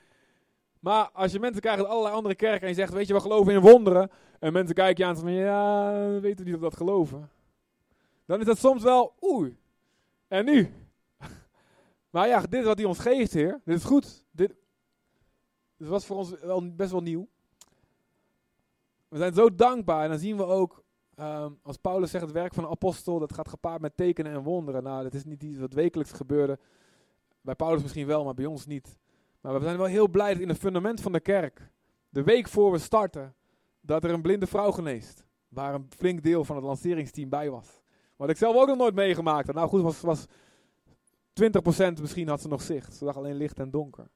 Maar 0.80 1.10
als 1.10 1.32
je 1.32 1.40
mensen 1.40 1.60
krijgt 1.60 1.78
uit 1.80 1.88
allerlei 1.88 2.14
andere 2.14 2.34
kerken 2.34 2.62
en 2.62 2.68
je 2.68 2.74
zegt, 2.74 2.92
weet 2.92 3.06
je, 3.06 3.14
we 3.14 3.20
geloven 3.20 3.52
in 3.52 3.60
wonderen. 3.60 4.10
En 4.38 4.52
mensen 4.52 4.74
kijken 4.74 5.04
je 5.04 5.10
aan 5.10 5.16
van, 5.16 5.32
ja, 5.32 5.92
we 5.92 6.20
weten 6.20 6.44
niet 6.44 6.54
of 6.54 6.60
dat 6.60 6.76
geloven. 6.76 7.30
Dan 8.26 8.40
is 8.40 8.46
dat 8.46 8.58
soms 8.58 8.82
wel, 8.82 9.14
oei. 9.22 9.58
En 10.28 10.44
nu? 10.44 10.74
maar 12.10 12.28
ja, 12.28 12.40
dit 12.40 12.60
is 12.60 12.64
wat 12.64 12.78
hij 12.78 12.86
ons 12.86 12.98
geeft, 12.98 13.32
heer. 13.32 13.60
Dit 13.64 13.76
is 13.76 13.84
goed. 13.84 14.24
Dit, 14.30 14.54
dit 15.76 15.88
was 15.88 16.06
voor 16.06 16.16
ons 16.16 16.30
wel 16.40 16.74
best 16.74 16.90
wel 16.90 17.02
nieuw. 17.02 17.28
We 19.10 19.16
zijn 19.16 19.34
zo 19.34 19.54
dankbaar. 19.54 20.02
En 20.02 20.10
dan 20.10 20.18
zien 20.18 20.36
we 20.36 20.44
ook, 20.44 20.82
ehm, 21.14 21.52
als 21.62 21.76
Paulus 21.76 22.10
zegt, 22.10 22.24
het 22.24 22.32
werk 22.32 22.54
van 22.54 22.64
een 22.64 22.70
apostel, 22.70 23.18
dat 23.18 23.32
gaat 23.32 23.48
gepaard 23.48 23.80
met 23.80 23.96
tekenen 23.96 24.32
en 24.32 24.42
wonderen. 24.42 24.82
Nou, 24.82 25.02
dat 25.02 25.14
is 25.14 25.24
niet 25.24 25.42
iets 25.42 25.58
wat 25.58 25.72
wekelijks 25.72 26.12
gebeurde. 26.12 26.58
Bij 27.40 27.54
Paulus 27.54 27.82
misschien 27.82 28.06
wel, 28.06 28.24
maar 28.24 28.34
bij 28.34 28.46
ons 28.46 28.66
niet. 28.66 28.98
Maar 29.40 29.54
we 29.54 29.64
zijn 29.64 29.76
wel 29.76 29.86
heel 29.86 30.08
blij 30.08 30.32
dat 30.32 30.42
in 30.42 30.48
het 30.48 30.58
fundament 30.58 31.00
van 31.00 31.12
de 31.12 31.20
kerk, 31.20 31.70
de 32.08 32.22
week 32.22 32.48
voor 32.48 32.72
we 32.72 32.78
starten, 32.78 33.34
dat 33.80 34.04
er 34.04 34.10
een 34.10 34.22
blinde 34.22 34.46
vrouw 34.46 34.70
geneest. 34.70 35.24
Waar 35.48 35.74
een 35.74 35.86
flink 35.96 36.22
deel 36.22 36.44
van 36.44 36.56
het 36.56 36.64
lanceringsteam 36.64 37.28
bij 37.28 37.50
was. 37.50 37.80
Wat 38.16 38.30
ik 38.30 38.36
zelf 38.36 38.56
ook 38.56 38.66
nog 38.66 38.76
nooit 38.76 38.94
meegemaakt 38.94 39.46
had. 39.46 39.56
Nou 39.56 39.68
goed, 39.68 39.82
was, 39.82 40.00
was 40.00 40.26
20% 40.28 42.00
misschien 42.00 42.28
had 42.28 42.40
ze 42.40 42.48
nog 42.48 42.62
zicht. 42.62 42.94
Ze 42.94 43.04
zag 43.04 43.16
alleen 43.16 43.36
licht 43.36 43.58
en 43.58 43.70
donker. 43.70 44.06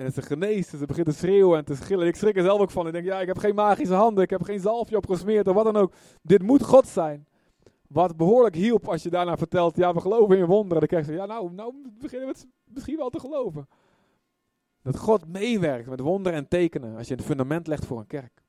En 0.00 0.12
ze 0.12 0.22
geneest, 0.22 0.68
ze 0.68 0.86
begint 0.86 1.06
te 1.06 1.12
schreeuwen 1.12 1.58
en 1.58 1.64
te 1.64 1.74
schillen. 1.74 2.06
Ik 2.06 2.16
schrik 2.16 2.36
er 2.36 2.42
zelf 2.42 2.60
ook 2.60 2.70
van. 2.70 2.86
Ik 2.86 2.92
denk, 2.92 3.04
ja, 3.04 3.20
ik 3.20 3.26
heb 3.26 3.38
geen 3.38 3.54
magische 3.54 3.94
handen, 3.94 4.24
ik 4.24 4.30
heb 4.30 4.42
geen 4.42 4.60
zalfje 4.60 4.96
op 4.96 5.06
gesmeerd 5.06 5.48
of 5.48 5.54
wat 5.54 5.64
dan 5.64 5.76
ook. 5.76 5.92
Dit 6.22 6.42
moet 6.42 6.62
God 6.62 6.86
zijn. 6.86 7.26
Wat 7.88 8.16
behoorlijk 8.16 8.54
hielp 8.54 8.88
als 8.88 9.02
je 9.02 9.10
daarna 9.10 9.36
vertelt, 9.36 9.76
ja, 9.76 9.94
we 9.94 10.00
geloven 10.00 10.38
in 10.38 10.44
wonderen. 10.44 10.78
Dan 10.78 10.88
krijg 10.88 11.06
je, 11.06 11.12
ja, 11.12 11.26
nou, 11.26 11.52
nou 11.52 11.74
beginnen 11.98 12.28
we 12.28 12.34
het 12.34 12.46
misschien 12.64 12.96
wel 12.96 13.10
te 13.10 13.20
geloven. 13.20 13.68
Dat 14.82 14.98
God 14.98 15.28
meewerkt 15.28 15.88
met 15.88 16.00
wonderen 16.00 16.38
en 16.38 16.48
tekenen 16.48 16.96
als 16.96 17.08
je 17.08 17.16
een 17.16 17.24
fundament 17.24 17.66
legt 17.66 17.84
voor 17.84 17.98
een 17.98 18.06
kerk. 18.06 18.42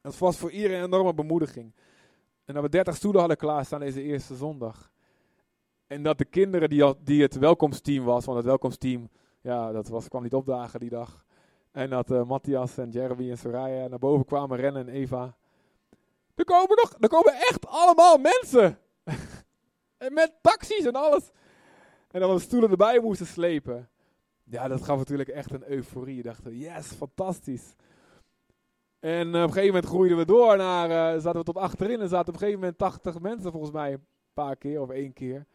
Dat 0.00 0.18
was 0.18 0.36
voor 0.36 0.50
iedereen 0.50 0.78
een 0.78 0.84
enorme 0.84 1.14
bemoediging. 1.14 1.74
En 2.44 2.54
dat 2.54 2.62
we 2.62 2.68
30 2.68 2.96
stoelen 2.96 3.20
hadden 3.20 3.38
klaarstaan 3.38 3.80
deze 3.80 4.02
eerste 4.02 4.36
zondag. 4.36 4.92
En 5.86 6.02
dat 6.02 6.18
de 6.18 6.24
kinderen 6.24 6.68
die, 6.68 6.82
al, 6.84 6.96
die 7.04 7.22
het 7.22 7.34
welkomsteam 7.34 8.04
was, 8.04 8.24
want 8.24 8.36
het 8.36 8.46
welkomsteam, 8.46 9.08
ja, 9.40 9.72
dat 9.72 9.88
was, 9.88 10.08
kwam 10.08 10.22
niet 10.22 10.34
opdagen 10.34 10.80
die 10.80 10.90
dag. 10.90 11.24
En 11.72 11.90
dat 11.90 12.10
uh, 12.10 12.24
Matthias 12.24 12.78
en 12.78 12.90
Jeremy 12.90 13.30
en 13.30 13.38
Soraya 13.38 13.88
naar 13.88 13.98
boven 13.98 14.26
kwamen 14.26 14.58
rennen 14.58 14.88
en 14.88 14.94
Eva. 14.94 15.36
Er 16.34 16.44
komen 16.44 16.76
nog, 16.76 16.94
er 17.00 17.08
komen 17.08 17.32
echt 17.34 17.66
allemaal 17.66 18.18
mensen. 18.18 18.78
en 20.04 20.12
met 20.12 20.32
taxis 20.40 20.84
en 20.84 20.94
alles. 20.94 21.30
En 22.10 22.20
dat 22.20 22.32
we 22.32 22.38
stoelen 22.38 22.70
erbij 22.70 23.00
moesten 23.00 23.26
slepen. 23.26 23.88
Ja, 24.44 24.68
dat 24.68 24.82
gaf 24.82 24.98
natuurlijk 24.98 25.28
echt 25.28 25.50
een 25.50 25.70
euforie. 25.70 26.16
Je 26.16 26.22
dacht, 26.22 26.42
yes, 26.44 26.86
fantastisch. 26.86 27.74
En 29.00 29.26
uh, 29.26 29.28
op 29.28 29.34
een 29.34 29.52
gegeven 29.52 29.66
moment 29.66 29.84
groeiden 29.84 30.16
we 30.16 30.24
door 30.24 30.56
naar, 30.56 30.88
uh, 30.90 31.22
zaten 31.22 31.40
we 31.40 31.42
tot 31.42 31.56
achterin 31.56 32.00
en 32.00 32.08
zaten 32.08 32.28
op 32.28 32.34
een 32.34 32.38
gegeven 32.38 32.60
moment 32.60 32.78
80 32.78 33.20
mensen 33.20 33.50
volgens 33.50 33.72
mij 33.72 33.92
een 33.92 34.06
paar 34.34 34.56
keer 34.56 34.80
of 34.80 34.90
één 34.90 35.12
keer. 35.12 35.46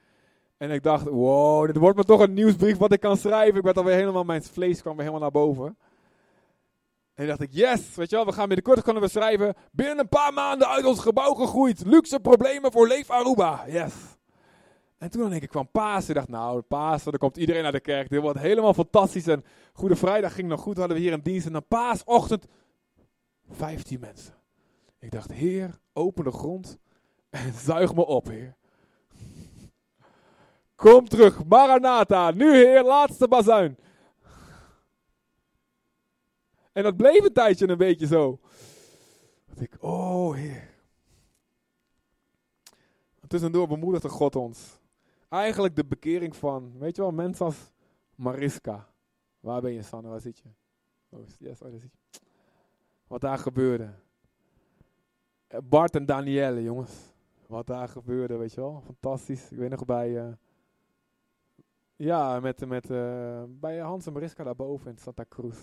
En 0.66 0.72
ik 0.72 0.84
dacht, 0.84 1.08
wow, 1.08 1.66
dit 1.66 1.78
wordt 1.78 1.98
me 1.98 2.04
toch 2.04 2.20
een 2.20 2.34
nieuwsbrief 2.34 2.78
wat 2.78 2.94
ik 2.94 3.00
kan 3.00 3.18
schrijven. 3.18 3.56
Ik 3.56 3.64
werd 3.64 3.78
alweer 3.78 3.96
helemaal, 3.96 4.24
mijn 4.24 4.44
vlees 4.44 4.82
kwam 4.82 4.94
weer 4.96 5.06
helemaal 5.06 5.22
naar 5.22 5.42
boven. 5.42 5.78
En 7.14 7.28
dacht 7.28 7.42
ik, 7.42 7.50
yes, 7.52 7.96
weet 7.96 8.10
je 8.10 8.16
wel, 8.16 8.26
we 8.26 8.32
gaan 8.32 8.48
binnenkort 8.48 8.82
kunnen 8.82 9.02
we 9.02 9.08
schrijven, 9.08 9.56
binnen 9.72 10.00
een 10.00 10.10
paar 10.10 10.34
maanden 10.34 10.68
uit 10.68 10.86
ons 10.86 11.00
gebouw 11.00 11.34
gegroeid, 11.34 11.86
luxe 11.86 12.20
problemen 12.20 12.72
voor 12.72 12.88
Leef 12.88 13.10
Aruba, 13.10 13.64
yes. 13.68 13.94
En 14.98 15.10
toen 15.10 15.30
denk 15.30 15.42
ik 15.42 15.50
kwam 15.50 15.70
Pasen, 15.72 16.10
ik 16.10 16.16
dacht 16.16 16.28
nou, 16.28 16.62
Pasen, 16.62 17.12
dan 17.12 17.20
komt 17.20 17.38
iedereen 17.38 17.64
naar 17.64 17.72
de 17.72 17.80
kerk, 17.80 18.10
dit 18.10 18.22
wordt 18.22 18.40
helemaal 18.40 18.74
fantastisch. 18.74 19.28
En 19.28 19.46
Goede 19.74 19.96
Vrijdag 19.96 20.34
ging 20.34 20.48
nog 20.48 20.62
goed, 20.62 20.78
hadden 20.78 20.98
we 20.98 21.04
hier 21.04 21.14
een 21.14 21.24
dienst 21.24 21.46
en 21.46 21.54
dan 21.54 21.68
paasochtend 21.68 22.46
15 23.50 24.00
mensen. 24.00 24.34
Ik 25.00 25.12
dacht, 25.12 25.32
Heer, 25.32 25.80
open 25.94 26.24
de 26.24 26.32
grond 26.32 26.78
en 27.30 27.54
zuig 27.66 27.96
me 27.96 28.06
op, 28.06 28.28
Heer. 28.28 28.56
Kom 30.76 31.08
terug, 31.08 31.46
Maranatha, 31.46 32.32
nu 32.32 32.52
Heer, 32.52 32.84
laatste 32.84 33.28
bazuin. 33.28 33.78
En 36.72 36.84
dat 36.84 36.98
bleef 36.98 37.24
een 37.24 37.34
tijdje 37.34 37.68
een 37.68 37.78
beetje 37.78 38.08
zo. 38.08 38.40
Dat 39.46 39.60
ik, 39.60 39.78
oh 39.80 40.36
Heer. 40.36 40.74
Tussendoor 43.28 43.68
bemoedigde 43.68 44.10
God 44.10 44.36
ons. 44.36 44.80
Eigenlijk 45.30 45.76
de 45.76 45.86
bekering 45.86 46.36
van, 46.36 46.78
weet 46.78 46.96
je 46.96 47.02
wel, 47.02 47.12
mensen 47.12 47.46
als 47.46 47.72
Mariska. 48.16 48.88
Waar 49.40 49.62
ben 49.62 49.74
je, 49.74 49.82
Sanne? 49.82 50.10
Waar 50.10 50.20
zit 50.20 50.38
je? 50.38 50.50
Oh, 51.10 51.20
yes, 51.40 51.62
oh, 51.62 51.72
daar 51.72 51.80
zit. 51.80 52.22
Wat 53.08 53.22
daar 53.22 53.38
gebeurde. 53.38 53.94
Eh, 55.48 55.60
Bart 55.64 55.96
en 55.96 56.06
Danielle, 56.06 56.64
jongens. 56.64 56.92
Wat 57.48 57.68
daar 57.68 57.90
gebeurde, 57.90 58.38
weet 58.38 58.54
je 58.54 58.62
wel. 58.62 58.82
Fantastisch. 58.86 59.52
Ik 59.52 59.58
weet 59.58 59.70
nog 59.70 59.86
bij... 59.86 60.10
Uh, 60.10 60.34
ja, 61.96 62.40
met, 62.40 62.66
met, 62.68 62.90
uh, 62.90 63.44
bij 63.48 63.78
Hans 63.78 64.06
en 64.06 64.14
Mariska 64.14 64.44
daarboven 64.44 64.92
in 64.92 64.98
Santa 64.98 65.26
Cruz. 65.30 65.58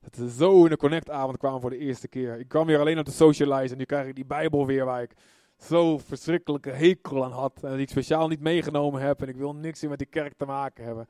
Dat 0.00 0.16
ze 0.16 0.30
zo 0.30 0.64
in 0.64 0.70
de 0.70 0.76
connectavond 0.76 1.36
kwamen 1.36 1.60
voor 1.60 1.70
de 1.70 1.78
eerste 1.78 2.08
keer. 2.08 2.38
Ik 2.38 2.48
kwam 2.48 2.66
weer 2.66 2.78
alleen 2.78 2.98
om 2.98 3.04
te 3.04 3.10
socializen 3.10 3.70
en 3.70 3.78
nu 3.78 3.84
krijg 3.84 4.06
ik 4.06 4.14
die 4.14 4.26
Bijbel 4.26 4.66
weer 4.66 4.84
waar 4.84 5.02
ik 5.02 5.14
zo 5.58 5.98
verschrikkelijke 5.98 6.70
hekel 6.70 7.24
aan 7.24 7.32
had. 7.32 7.62
En 7.62 7.72
die 7.72 7.80
ik 7.80 7.88
speciaal 7.88 8.28
niet 8.28 8.40
meegenomen 8.40 9.00
heb. 9.00 9.22
En 9.22 9.28
ik 9.28 9.36
wil 9.36 9.54
niks 9.54 9.80
meer 9.80 9.90
met 9.90 9.98
die 9.98 10.08
kerk 10.08 10.34
te 10.36 10.44
maken 10.44 10.84
hebben. 10.84 11.08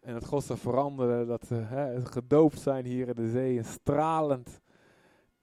En 0.00 0.24
God 0.24 0.44
ze 0.44 0.56
veranderde. 0.56 1.26
Dat 1.26 1.46
ze 1.46 1.54
hè, 1.54 2.04
gedoopt 2.06 2.60
zijn 2.60 2.84
hier 2.84 3.08
in 3.08 3.14
de 3.14 3.30
zee. 3.30 3.58
En 3.58 3.64
stralend 3.64 4.60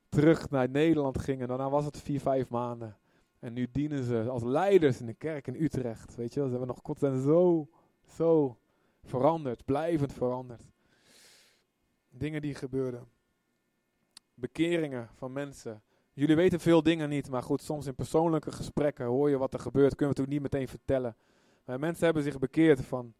terug 0.09 0.49
naar 0.49 0.69
Nederland 0.69 1.19
gingen. 1.19 1.47
Daarna 1.47 1.69
was 1.69 1.85
het 1.85 1.97
vier, 1.97 2.19
vijf 2.19 2.49
maanden. 2.49 2.97
En 3.39 3.53
nu 3.53 3.67
dienen 3.71 4.03
ze 4.03 4.29
als 4.29 4.43
leiders 4.43 4.99
in 4.99 5.05
de 5.05 5.13
kerk 5.13 5.47
in 5.47 5.63
Utrecht. 5.63 6.15
Weet 6.15 6.33
je 6.33 6.39
wel, 6.39 6.49
ze 6.49 6.55
hebben 6.55 6.75
nog 6.75 6.79
God 6.83 6.99
zijn 6.99 7.21
zo, 7.21 7.67
zo 8.09 8.57
veranderd. 9.03 9.65
Blijvend 9.65 10.13
veranderd. 10.13 10.63
Dingen 12.09 12.41
die 12.41 12.55
gebeurden. 12.55 13.07
Bekeringen 14.33 15.09
van 15.15 15.33
mensen. 15.33 15.83
Jullie 16.13 16.35
weten 16.35 16.59
veel 16.59 16.83
dingen 16.83 17.09
niet, 17.09 17.29
maar 17.29 17.43
goed, 17.43 17.61
soms 17.61 17.85
in 17.85 17.95
persoonlijke 17.95 18.51
gesprekken 18.51 19.05
hoor 19.05 19.29
je 19.29 19.37
wat 19.37 19.53
er 19.53 19.59
gebeurt. 19.59 19.95
Kunnen 19.95 20.15
we 20.15 20.21
het 20.21 20.31
niet 20.31 20.41
meteen 20.41 20.67
vertellen. 20.67 21.15
Maar 21.65 21.79
mensen 21.79 22.05
hebben 22.05 22.23
zich 22.23 22.39
bekeerd 22.39 22.81
van 22.81 23.13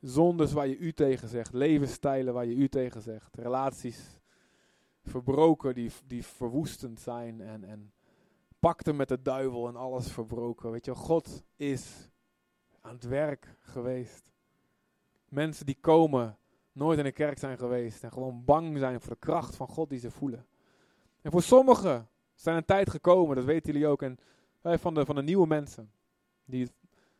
zondes 0.00 0.52
waar 0.52 0.66
je 0.66 0.76
u 0.76 0.92
tegen 0.92 1.28
zegt, 1.28 1.52
levensstijlen 1.52 2.34
waar 2.34 2.46
je 2.46 2.54
u 2.54 2.68
tegen 2.68 3.00
zegt, 3.00 3.36
relaties 3.36 4.20
verbroken 5.02 5.74
die, 5.74 5.90
die 6.06 6.24
verwoestend 6.24 7.00
zijn 7.00 7.40
en, 7.40 7.64
en 7.64 7.92
pakten 8.58 8.96
met 8.96 9.08
de 9.08 9.22
duivel 9.22 9.68
en 9.68 9.76
alles 9.76 10.12
verbroken. 10.12 10.70
Weet 10.70 10.84
je, 10.84 10.94
God 10.94 11.44
is 11.56 12.10
aan 12.80 12.94
het 12.94 13.04
werk 13.04 13.56
geweest. 13.60 14.32
Mensen 15.28 15.66
die 15.66 15.78
komen, 15.80 16.36
nooit 16.72 16.98
in 16.98 17.04
de 17.04 17.12
kerk 17.12 17.38
zijn 17.38 17.58
geweest 17.58 18.02
en 18.04 18.12
gewoon 18.12 18.44
bang 18.44 18.78
zijn 18.78 19.00
voor 19.00 19.12
de 19.12 19.18
kracht 19.18 19.56
van 19.56 19.68
God 19.68 19.90
die 19.90 19.98
ze 19.98 20.10
voelen. 20.10 20.46
En 21.20 21.30
voor 21.30 21.42
sommigen 21.42 22.08
zijn 22.34 22.56
een 22.56 22.64
tijd 22.64 22.90
gekomen, 22.90 23.36
dat 23.36 23.44
weten 23.44 23.72
jullie 23.72 23.88
ook, 23.88 24.02
en 24.02 24.18
van 24.62 24.94
de, 24.94 25.04
van 25.04 25.14
de 25.14 25.22
nieuwe 25.22 25.46
mensen. 25.46 25.90
Die 26.44 26.70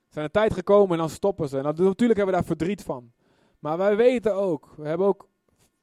zijn 0.09 0.25
een 0.25 0.31
tijd 0.31 0.53
gekomen 0.53 0.91
en 0.91 0.99
dan 0.99 1.11
stoppen 1.11 1.49
ze. 1.49 1.59
En 1.59 1.65
natuurlijk 1.65 1.99
hebben 1.99 2.27
we 2.27 2.33
daar 2.33 2.45
verdriet 2.45 2.83
van. 2.83 3.13
Maar 3.59 3.79
wij 3.79 3.97
weten 3.97 4.35
ook, 4.35 4.75
we 4.77 4.89
hebben 4.89 5.07
ook 5.07 5.29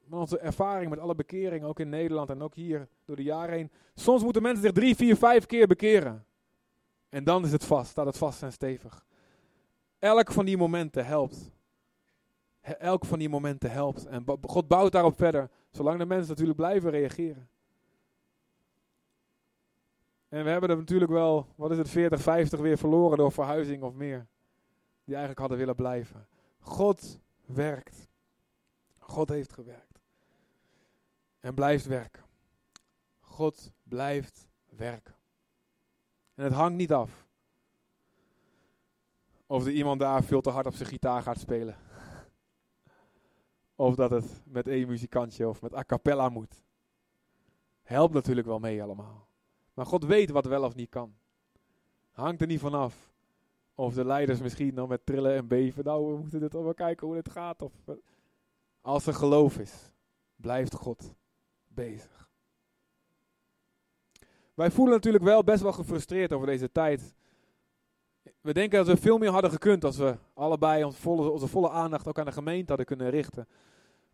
onze 0.09 0.39
ervaring 0.39 0.89
met 0.89 0.99
alle 0.99 1.15
bekeringen, 1.15 1.67
ook 1.67 1.79
in 1.79 1.89
Nederland 1.89 2.29
en 2.29 2.41
ook 2.41 2.55
hier 2.55 2.87
door 3.05 3.15
de 3.15 3.23
jaren 3.23 3.55
heen. 3.55 3.71
Soms 3.95 4.23
moeten 4.23 4.41
mensen 4.41 4.63
zich 4.63 4.71
drie, 4.71 4.95
vier, 4.95 5.15
vijf 5.15 5.45
keer 5.45 5.67
bekeren. 5.67 6.25
En 7.09 7.23
dan 7.23 7.45
is 7.45 7.51
het 7.51 7.65
vast, 7.65 7.91
staat 7.91 8.05
het 8.05 8.17
vast 8.17 8.43
en 8.43 8.51
stevig. 8.51 9.05
Elk 10.05 10.31
van 10.31 10.45
die 10.45 10.57
momenten 10.57 11.05
helpt. 11.05 11.51
Elk 12.61 13.05
van 13.05 13.19
die 13.19 13.29
momenten 13.29 13.71
helpt. 13.71 14.05
En 14.05 14.25
God 14.41 14.67
bouwt 14.67 14.91
daarop 14.91 15.17
verder, 15.17 15.49
zolang 15.71 15.99
de 15.99 16.05
mensen 16.05 16.29
natuurlijk 16.29 16.57
blijven 16.57 16.89
reageren. 16.89 17.49
En 20.29 20.43
we 20.43 20.49
hebben 20.49 20.69
er 20.69 20.77
natuurlijk 20.77 21.11
wel, 21.11 21.47
wat 21.55 21.71
is 21.71 21.77
het, 21.77 21.89
40, 21.89 22.21
50 22.21 22.59
weer 22.59 22.77
verloren 22.77 23.17
door 23.17 23.31
verhuizing 23.31 23.83
of 23.83 23.93
meer. 23.93 24.27
Die 25.03 25.15
eigenlijk 25.15 25.39
hadden 25.39 25.57
willen 25.57 25.75
blijven. 25.75 26.27
God 26.59 27.19
werkt. 27.45 28.07
God 28.97 29.29
heeft 29.29 29.53
gewerkt. 29.53 29.99
En 31.39 31.53
blijft 31.53 31.85
werken. 31.85 32.23
God 33.19 33.71
blijft 33.83 34.47
werken. 34.69 35.15
En 36.35 36.43
het 36.43 36.53
hangt 36.53 36.77
niet 36.77 36.93
af. 36.93 37.24
Of 39.47 39.65
er 39.65 39.71
iemand 39.71 39.99
daar 39.99 40.23
veel 40.23 40.41
te 40.41 40.49
hard 40.49 40.65
op 40.65 40.73
zijn 40.73 40.89
gitaar 40.89 41.21
gaat 41.21 41.39
spelen. 41.39 41.77
Of 43.75 43.95
dat 43.95 44.09
het 44.09 44.41
met 44.45 44.67
één 44.67 44.87
muzikantje 44.87 45.47
of 45.47 45.61
met 45.61 45.75
a 45.75 45.83
cappella 45.83 46.29
moet. 46.29 46.63
Helpt 47.83 48.13
natuurlijk 48.13 48.47
wel 48.47 48.59
mee 48.59 48.83
allemaal. 48.83 49.27
Maar 49.73 49.85
God 49.85 50.05
weet 50.05 50.29
wat 50.29 50.45
wel 50.45 50.63
of 50.63 50.75
niet 50.75 50.89
kan. 50.89 51.15
Hangt 52.11 52.41
er 52.41 52.47
niet 52.47 52.59
vanaf. 52.59 53.13
Of 53.73 53.93
de 53.93 54.05
leiders 54.05 54.39
misschien 54.41 54.75
dan 54.75 54.89
met 54.89 55.05
trillen 55.05 55.35
en 55.35 55.47
beven. 55.47 55.83
Nou, 55.83 56.11
we 56.11 56.17
moeten 56.17 56.39
dit 56.39 56.53
wel 56.53 56.73
kijken 56.73 57.07
hoe 57.07 57.15
het 57.15 57.29
gaat. 57.29 57.61
Of, 57.61 57.73
als 58.81 59.05
er 59.05 59.13
geloof 59.13 59.57
is, 59.57 59.93
blijft 60.35 60.73
God 60.73 61.13
bezig. 61.67 62.29
Wij 64.53 64.71
voelen 64.71 64.93
natuurlijk 64.93 65.23
wel 65.23 65.43
best 65.43 65.61
wel 65.61 65.73
gefrustreerd 65.73 66.33
over 66.33 66.47
deze 66.47 66.71
tijd. 66.71 67.15
We 68.45 68.53
denken 68.53 68.77
dat 68.77 68.87
we 68.87 69.01
veel 69.01 69.17
meer 69.17 69.29
hadden 69.29 69.51
gekund 69.51 69.83
als 69.83 69.97
we 69.97 70.17
allebei 70.33 70.83
onze 70.83 71.01
volle, 71.01 71.29
onze 71.29 71.47
volle 71.47 71.69
aandacht 71.69 72.07
ook 72.07 72.19
aan 72.19 72.25
de 72.25 72.31
gemeente 72.31 72.67
hadden 72.67 72.85
kunnen 72.85 73.09
richten. 73.09 73.47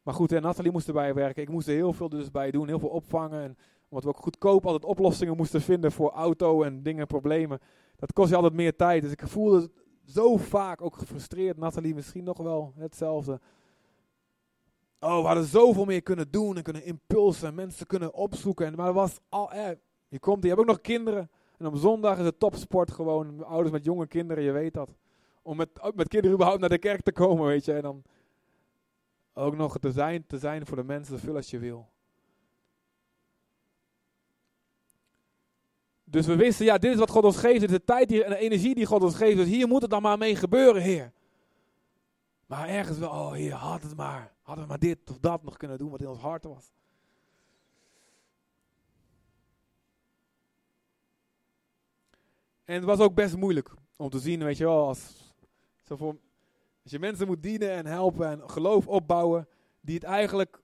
Maar 0.03 0.13
goed, 0.13 0.31
en 0.31 0.41
Nathalie 0.41 0.71
moest 0.71 0.87
erbij 0.87 1.13
werken. 1.13 1.41
Ik 1.41 1.49
moest 1.49 1.67
er 1.67 1.73
heel 1.73 1.93
veel 1.93 2.09
dus 2.09 2.31
bij 2.31 2.51
doen, 2.51 2.67
heel 2.67 2.79
veel 2.79 2.89
opvangen. 2.89 3.41
En 3.43 3.57
omdat 3.89 4.03
we 4.03 4.09
ook 4.09 4.23
goedkoop 4.23 4.65
altijd 4.65 4.85
oplossingen 4.85 5.37
moesten 5.37 5.61
vinden 5.61 5.91
voor 5.91 6.09
auto 6.09 6.63
en 6.63 6.83
dingen, 6.83 7.07
problemen. 7.07 7.59
Dat 7.95 8.13
kost 8.13 8.29
je 8.29 8.35
altijd 8.35 8.53
meer 8.53 8.75
tijd. 8.75 9.01
Dus 9.01 9.11
ik 9.11 9.27
voelde 9.27 9.71
zo 10.05 10.37
vaak 10.37 10.81
ook 10.81 10.97
gefrustreerd. 10.97 11.57
Nathalie 11.57 11.95
misschien 11.95 12.23
nog 12.23 12.37
wel 12.37 12.73
hetzelfde. 12.77 13.39
Oh, 14.99 15.21
we 15.21 15.27
hadden 15.27 15.45
zoveel 15.45 15.85
meer 15.85 16.01
kunnen 16.01 16.31
doen 16.31 16.57
en 16.57 16.63
kunnen 16.63 16.85
impulsen 16.85 17.47
en 17.47 17.55
mensen 17.55 17.87
kunnen 17.87 18.13
opzoeken. 18.13 18.75
Maar 18.75 18.85
het 18.85 18.95
was 18.95 19.19
al, 19.29 19.51
eh, 19.51 19.69
je 20.07 20.19
komt, 20.19 20.43
je 20.43 20.49
hebt 20.49 20.61
ook 20.61 20.67
nog 20.67 20.81
kinderen. 20.81 21.29
En 21.61 21.67
op 21.67 21.75
zondag 21.75 22.17
is 22.17 22.25
het 22.25 22.39
topsport 22.39 22.91
gewoon. 22.91 23.43
Ouders 23.45 23.71
met 23.71 23.83
jonge 23.83 24.07
kinderen, 24.07 24.43
je 24.43 24.51
weet 24.51 24.73
dat. 24.73 24.89
Om 25.41 25.57
met, 25.57 25.69
met 25.95 26.07
kinderen 26.07 26.35
überhaupt 26.35 26.59
naar 26.59 26.69
de 26.69 26.77
kerk 26.77 27.01
te 27.01 27.11
komen, 27.11 27.47
weet 27.47 27.65
je. 27.65 27.73
En 27.73 27.81
dan 27.81 28.03
ook 29.33 29.55
nog 29.55 29.77
te 29.77 29.91
zijn, 29.91 30.27
te 30.27 30.37
zijn 30.37 30.65
voor 30.65 30.77
de 30.77 30.83
mensen 30.83 31.17
zoveel 31.17 31.35
als 31.35 31.49
je 31.49 31.59
wil. 31.59 31.89
Dus 36.03 36.25
we 36.25 36.35
wisten, 36.35 36.65
ja, 36.65 36.77
dit 36.77 36.91
is 36.91 36.99
wat 36.99 37.09
God 37.09 37.23
ons 37.23 37.37
geeft. 37.37 37.59
Dit 37.59 37.69
is 37.69 37.75
de 37.75 37.83
tijd 37.83 38.09
die, 38.09 38.23
en 38.23 38.29
de 38.29 38.37
energie 38.37 38.75
die 38.75 38.85
God 38.85 39.03
ons 39.03 39.15
geeft. 39.15 39.37
Dus 39.37 39.47
hier 39.47 39.67
moet 39.67 39.81
het 39.81 39.91
dan 39.91 40.01
maar 40.01 40.17
mee 40.17 40.35
gebeuren, 40.35 40.81
Heer. 40.81 41.11
Maar 42.45 42.67
ergens 42.67 42.97
wel, 42.97 43.09
oh 43.09 43.31
Heer, 43.31 43.53
had 43.53 43.83
het 43.83 43.95
maar. 43.95 44.33
Hadden 44.41 44.63
we 44.63 44.69
maar 44.69 44.79
dit 44.79 45.09
of 45.09 45.19
dat 45.19 45.43
nog 45.43 45.57
kunnen 45.57 45.77
doen 45.77 45.89
wat 45.89 46.01
in 46.01 46.07
ons 46.07 46.19
hart 46.19 46.43
was. 46.43 46.71
En 52.63 52.75
het 52.75 52.83
was 52.83 52.99
ook 52.99 53.13
best 53.13 53.35
moeilijk 53.35 53.71
om 53.97 54.09
te 54.09 54.19
zien, 54.19 54.43
weet 54.43 54.57
je 54.57 54.63
wel, 54.63 54.87
als, 54.87 55.33
zo 55.83 56.19
je 56.83 56.99
mensen 56.99 57.27
moet 57.27 57.43
dienen 57.43 57.71
en 57.71 57.85
helpen 57.85 58.27
en 58.27 58.49
geloof 58.49 58.87
opbouwen, 58.87 59.47
die 59.81 59.95
het 59.95 60.03
eigenlijk 60.03 60.61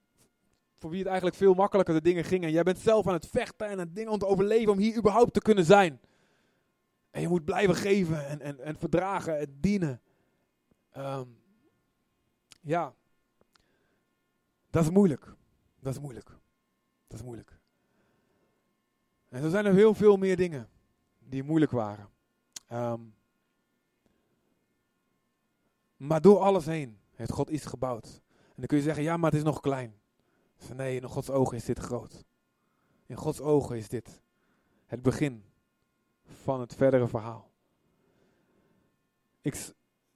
voor 0.78 0.89
wie 0.89 1.00
het 1.00 1.08
eigenlijk 1.08 1.38
veel 1.38 1.54
makkelijker 1.54 1.93
de 1.93 2.02
dingen 2.02 2.24
gingen. 2.24 2.52
Jij 2.52 2.64
bent 2.64 2.80
zelf 2.80 3.08
aan 3.08 3.14
het 3.14 3.28
vechten 3.28 3.68
en 3.68 3.80
het 3.80 3.95
dingen 3.95 4.12
om 4.12 4.20
te 4.20 4.26
overleven 4.26 4.72
om 4.72 4.78
hier 4.78 4.98
überhaupt 4.98 5.34
te 5.34 5.41
kunnen 5.41 5.66
zijn. 5.66 6.00
En 7.12 7.22
je 7.22 7.28
moet 7.28 7.45
blijven 7.45 7.76
geven 7.76 8.28
en, 8.28 8.41
en, 8.41 8.60
en 8.60 8.78
verdragen 8.78 9.39
en 9.39 9.58
dienen. 9.60 10.02
Um, 10.98 11.38
ja, 12.62 12.93
dat 14.70 14.84
is 14.84 14.89
moeilijk. 14.89 15.34
Dat 15.80 15.93
is 15.93 16.00
moeilijk. 16.00 16.30
Dat 17.08 17.20
is 17.20 17.26
moeilijk. 17.26 17.60
En 19.30 19.43
er 19.43 19.50
zijn 19.50 19.66
er 19.66 19.74
heel 19.74 19.93
veel 19.93 20.18
meer 20.18 20.36
dingen 20.36 20.70
die 21.30 21.43
moeilijk 21.43 21.71
waren. 21.71 22.09
Um, 22.73 23.15
maar 25.97 26.21
door 26.21 26.39
alles 26.39 26.65
heen 26.65 26.97
heeft 27.15 27.32
God 27.32 27.49
iets 27.49 27.65
gebouwd. 27.65 28.21
En 28.38 28.53
dan 28.55 28.65
kun 28.65 28.78
je 28.78 28.84
zeggen, 28.84 29.03
ja, 29.03 29.17
maar 29.17 29.30
het 29.32 29.39
is 29.39 29.45
nog 29.45 29.59
klein. 29.59 29.95
Nee, 30.75 30.95
in 30.95 31.07
Gods 31.07 31.30
ogen 31.30 31.57
is 31.57 31.65
dit 31.65 31.80
groot. 31.80 32.25
In 33.05 33.15
Gods 33.15 33.41
ogen 33.41 33.78
is 33.78 33.89
dit 33.89 34.21
het 34.86 35.01
begin 35.01 35.43
van 36.43 36.59
het 36.59 36.75
verdere 36.75 37.07
verhaal. 37.07 37.51
Ik, 39.41 39.73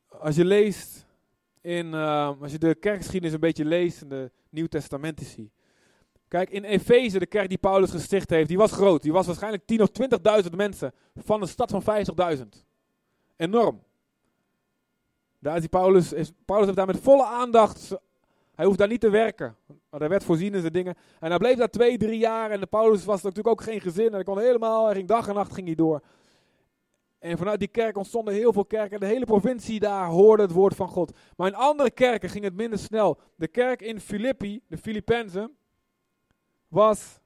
als 0.07 0.35
je 0.35 0.45
leest 0.45 1.05
in, 1.61 1.85
uh, 1.85 2.41
als 2.41 2.51
je 2.51 2.57
de 2.57 2.75
kerkgeschiedenis 2.75 3.33
een 3.33 3.39
beetje 3.39 3.65
leest 3.65 4.01
in 4.01 4.09
de 4.09 4.31
Nieuw 4.49 4.67
Testamentie. 4.67 5.51
Kijk, 6.31 6.49
in 6.49 6.63
Efeze, 6.63 7.19
de 7.19 7.25
kerk 7.25 7.49
die 7.49 7.57
Paulus 7.57 7.91
gesticht 7.91 8.29
heeft, 8.29 8.47
die 8.47 8.57
was 8.57 8.71
groot. 8.71 9.01
Die 9.01 9.11
was 9.11 9.25
waarschijnlijk 9.25 9.65
10 9.65 9.81
of 9.81 9.89
20.000 10.43 10.55
mensen 10.55 10.93
van 11.15 11.41
een 11.41 11.47
stad 11.47 11.71
van 11.71 12.05
50.000. 12.37 12.43
Enorm. 13.35 13.83
Daar 15.39 15.55
is 15.55 15.59
die 15.59 15.69
Paulus, 15.69 16.13
is, 16.13 16.31
Paulus 16.45 16.65
heeft 16.65 16.77
daar 16.77 16.87
met 16.87 16.99
volle 16.99 17.25
aandacht, 17.25 17.95
hij 18.55 18.65
hoeft 18.65 18.77
daar 18.77 18.87
niet 18.87 19.01
te 19.01 19.09
werken. 19.09 19.55
Maar 19.89 20.01
er 20.01 20.09
werd 20.09 20.23
voorzien 20.23 20.53
in 20.53 20.59
zijn 20.59 20.73
dingen. 20.73 20.95
En 21.19 21.29
hij 21.29 21.37
bleef 21.37 21.57
daar 21.57 21.69
twee, 21.69 21.97
drie 21.97 22.19
jaar. 22.19 22.51
En 22.51 22.59
de 22.59 22.67
Paulus 22.67 23.05
was 23.05 23.21
natuurlijk 23.21 23.47
ook 23.47 23.61
geen 23.61 23.81
gezin. 23.81 24.07
En 24.07 24.13
hij 24.13 24.23
kon 24.23 24.39
helemaal, 24.39 24.85
hij 24.85 24.95
ging 24.95 25.07
dag 25.07 25.27
en 25.27 25.35
nacht 25.35 25.53
ging 25.53 25.65
hij 25.65 25.75
door. 25.75 26.01
En 27.19 27.37
vanuit 27.37 27.59
die 27.59 27.67
kerk 27.67 27.97
ontstonden 27.97 28.33
heel 28.33 28.53
veel 28.53 28.65
kerken. 28.65 28.99
De 28.99 29.05
hele 29.05 29.25
provincie 29.25 29.79
daar 29.79 30.07
hoorde 30.07 30.43
het 30.43 30.51
woord 30.51 30.75
van 30.75 30.87
God. 30.87 31.17
Maar 31.35 31.47
in 31.47 31.55
andere 31.55 31.91
kerken 31.91 32.29
ging 32.29 32.43
het 32.43 32.55
minder 32.55 32.79
snel. 32.79 33.19
De 33.35 33.47
kerk 33.47 33.81
in 33.81 33.99
Filippi, 33.99 34.61
de 34.67 34.77
Filippenzen, 34.77 35.55
was 36.71 37.19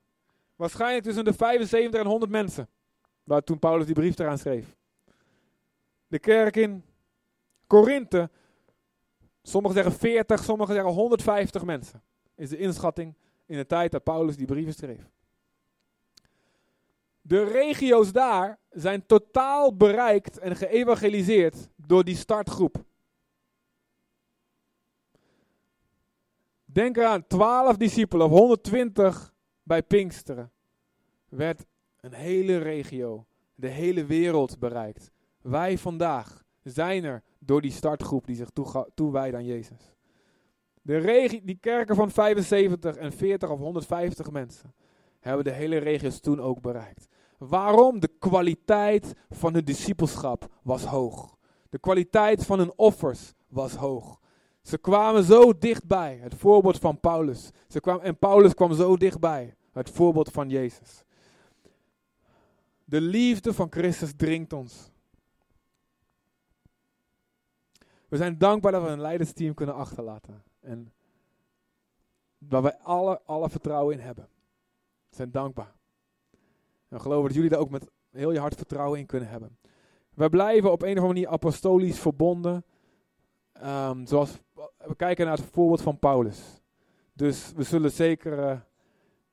waarschijnlijk 0.55 1.03
tussen 1.03 1.25
de 1.25 1.33
75 1.33 1.99
en 1.99 2.07
100 2.07 2.31
mensen. 2.31 2.69
Waar 3.23 3.43
toen 3.43 3.59
Paulus 3.59 3.85
die 3.85 3.95
brief 3.95 4.19
eraan 4.19 4.37
schreef. 4.37 4.75
De 6.07 6.19
kerk 6.19 6.55
in 6.55 6.83
Korinthe, 7.67 8.29
sommigen 9.41 9.75
zeggen 9.75 9.99
40, 9.99 10.43
sommigen 10.43 10.73
zeggen 10.73 10.93
150 10.93 11.63
mensen. 11.63 12.01
Is 12.35 12.49
de 12.49 12.57
inschatting 12.57 13.15
in 13.45 13.57
de 13.57 13.65
tijd 13.65 13.91
dat 13.91 14.03
Paulus 14.03 14.37
die 14.37 14.45
brieven 14.45 14.73
schreef. 14.73 15.09
De 17.21 17.43
regio's 17.43 18.11
daar 18.11 18.59
zijn 18.69 19.05
totaal 19.05 19.75
bereikt 19.75 20.37
en 20.37 20.55
geëvangeliseerd 20.55 21.69
door 21.75 22.03
die 22.03 22.15
startgroep. 22.15 22.83
Denk 26.65 26.97
eraan, 26.97 27.27
12 27.27 27.77
discipelen 27.77 28.25
of 28.25 28.31
120 28.31 29.33
bij 29.65 29.83
Pinksteren. 29.83 30.51
Werd 31.29 31.65
een 31.99 32.13
hele 32.13 32.57
regio, 32.57 33.25
de 33.55 33.67
hele 33.67 34.05
wereld 34.05 34.59
bereikt. 34.59 35.11
Wij 35.41 35.77
vandaag 35.77 36.43
zijn 36.63 37.03
er 37.03 37.23
door 37.39 37.61
die 37.61 37.71
startgroep 37.71 38.25
die 38.25 38.35
zich 38.35 38.49
toewijdt 38.93 39.35
aan 39.35 39.45
Jezus. 39.45 39.93
De 40.81 41.41
die 41.43 41.57
kerken 41.59 41.95
van 41.95 42.11
75 42.11 42.95
en 42.95 43.11
40 43.11 43.49
of 43.49 43.59
150 43.59 44.31
mensen 44.31 44.73
hebben 45.19 45.43
de 45.43 45.51
hele 45.51 45.77
regio's 45.77 46.19
toen 46.19 46.41
ook 46.41 46.61
bereikt. 46.61 47.07
Waarom? 47.37 47.99
De 47.99 48.11
kwaliteit 48.19 49.13
van 49.29 49.53
hun 49.53 49.65
discipelschap 49.65 50.47
was 50.63 50.85
hoog. 50.85 51.37
De 51.69 51.79
kwaliteit 51.79 52.45
van 52.45 52.59
hun 52.59 52.73
offers 52.75 53.33
was 53.47 53.75
hoog. 53.75 54.19
Ze 54.65 54.77
kwamen 54.77 55.23
zo 55.23 55.57
dichtbij, 55.57 56.17
het 56.17 56.35
voorbeeld 56.35 56.79
van 56.79 56.99
Paulus. 56.99 57.51
Ze 57.67 57.79
kwam, 57.79 57.99
en 57.99 58.17
Paulus 58.17 58.53
kwam 58.53 58.73
zo 58.73 58.97
dichtbij, 58.97 59.55
het 59.71 59.89
voorbeeld 59.89 60.31
van 60.31 60.49
Jezus. 60.49 61.03
De 62.83 63.01
liefde 63.01 63.53
van 63.53 63.67
Christus 63.71 64.13
dringt 64.15 64.53
ons. 64.53 64.91
We 68.07 68.17
zijn 68.17 68.37
dankbaar 68.37 68.71
dat 68.71 68.83
we 68.83 68.87
een 68.87 69.01
leidersteam 69.01 69.53
kunnen 69.53 69.75
achterlaten. 69.75 70.43
En 70.59 70.93
waar 72.37 72.61
wij 72.61 72.77
alle, 72.77 73.21
alle 73.25 73.49
vertrouwen 73.49 73.93
in 73.93 74.03
hebben. 74.03 74.27
We 75.09 75.15
zijn 75.15 75.31
dankbaar. 75.31 75.75
En 76.87 77.01
geloven 77.01 77.25
dat 77.25 77.33
jullie 77.33 77.49
daar 77.49 77.59
ook 77.59 77.69
met 77.69 77.89
heel 78.11 78.31
je 78.31 78.39
hart 78.39 78.55
vertrouwen 78.55 78.99
in 78.99 79.05
kunnen 79.05 79.29
hebben. 79.29 79.57
Wij 80.13 80.29
blijven 80.29 80.71
op 80.71 80.81
een 80.81 80.87
of 80.87 80.97
andere 80.97 81.13
manier 81.13 81.27
apostolisch 81.27 81.99
verbonden. 81.99 82.65
Um, 83.63 84.05
zoals 84.05 84.43
we 84.77 84.95
kijken 84.95 85.25
naar 85.25 85.37
het 85.37 85.45
voorbeeld 85.45 85.81
van 85.81 85.99
Paulus. 85.99 86.61
Dus 87.13 87.51
we 87.55 87.63
zullen 87.63 87.91
zeker, 87.91 88.39
uh, 88.39 88.59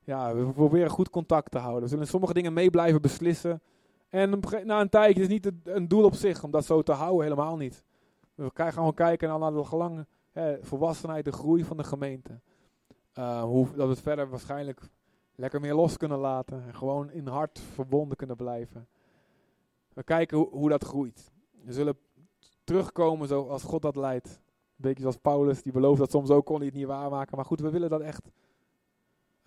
ja, 0.03 0.35
we 0.35 0.51
proberen 0.51 0.89
goed 0.89 1.09
contact 1.09 1.51
te 1.51 1.57
houden. 1.57 1.83
We 1.83 1.89
zullen 1.89 2.07
sommige 2.07 2.33
dingen 2.33 2.53
mee 2.53 2.69
blijven 2.69 3.01
beslissen. 3.01 3.61
En 4.09 4.39
na 4.63 4.81
een 4.81 4.89
tijdje 4.89 5.21
is 5.21 5.27
niet 5.27 5.51
een 5.63 5.87
doel 5.87 6.03
op 6.03 6.15
zich 6.15 6.43
om 6.43 6.51
dat 6.51 6.65
zo 6.65 6.81
te 6.81 6.91
houden, 6.91 7.23
helemaal 7.23 7.57
niet. 7.57 7.83
We 8.35 8.51
gaan 8.53 8.73
gewoon 8.73 8.93
kijken 8.93 9.39
naar 9.39 9.53
de 9.53 9.63
gelang, 9.63 10.05
volwassenheid, 10.61 11.25
de 11.25 11.31
groei 11.31 11.63
van 11.63 11.77
de 11.77 11.83
gemeente. 11.83 12.39
Uh, 13.19 13.43
hoe, 13.43 13.65
dat 13.65 13.85
we 13.85 13.93
het 13.93 14.01
verder 14.01 14.29
waarschijnlijk 14.29 14.81
lekker 15.35 15.59
meer 15.59 15.73
los 15.73 15.97
kunnen 15.97 16.17
laten. 16.17 16.63
En 16.67 16.75
gewoon 16.75 17.11
in 17.11 17.27
hart 17.27 17.59
verbonden 17.59 18.17
kunnen 18.17 18.35
blijven. 18.35 18.87
We 19.93 20.03
kijken 20.03 20.37
hoe 20.37 20.69
dat 20.69 20.83
groeit. 20.83 21.31
We 21.63 21.73
zullen 21.73 21.97
terugkomen 22.63 23.27
zoals 23.27 23.63
God 23.63 23.81
dat 23.81 23.95
leidt. 23.95 24.41
Beetje 24.75 25.01
zoals 25.01 25.17
Paulus, 25.17 25.63
die 25.63 25.71
belooft 25.71 25.99
dat 25.99 26.11
soms 26.11 26.29
ook 26.29 26.45
kon 26.45 26.57
hij 26.57 26.65
het 26.65 26.75
niet 26.75 26.85
waarmaken. 26.85 27.35
Maar 27.35 27.45
goed, 27.45 27.59
we 27.59 27.69
willen 27.69 27.89
dat 27.89 28.01
echt 28.01 28.29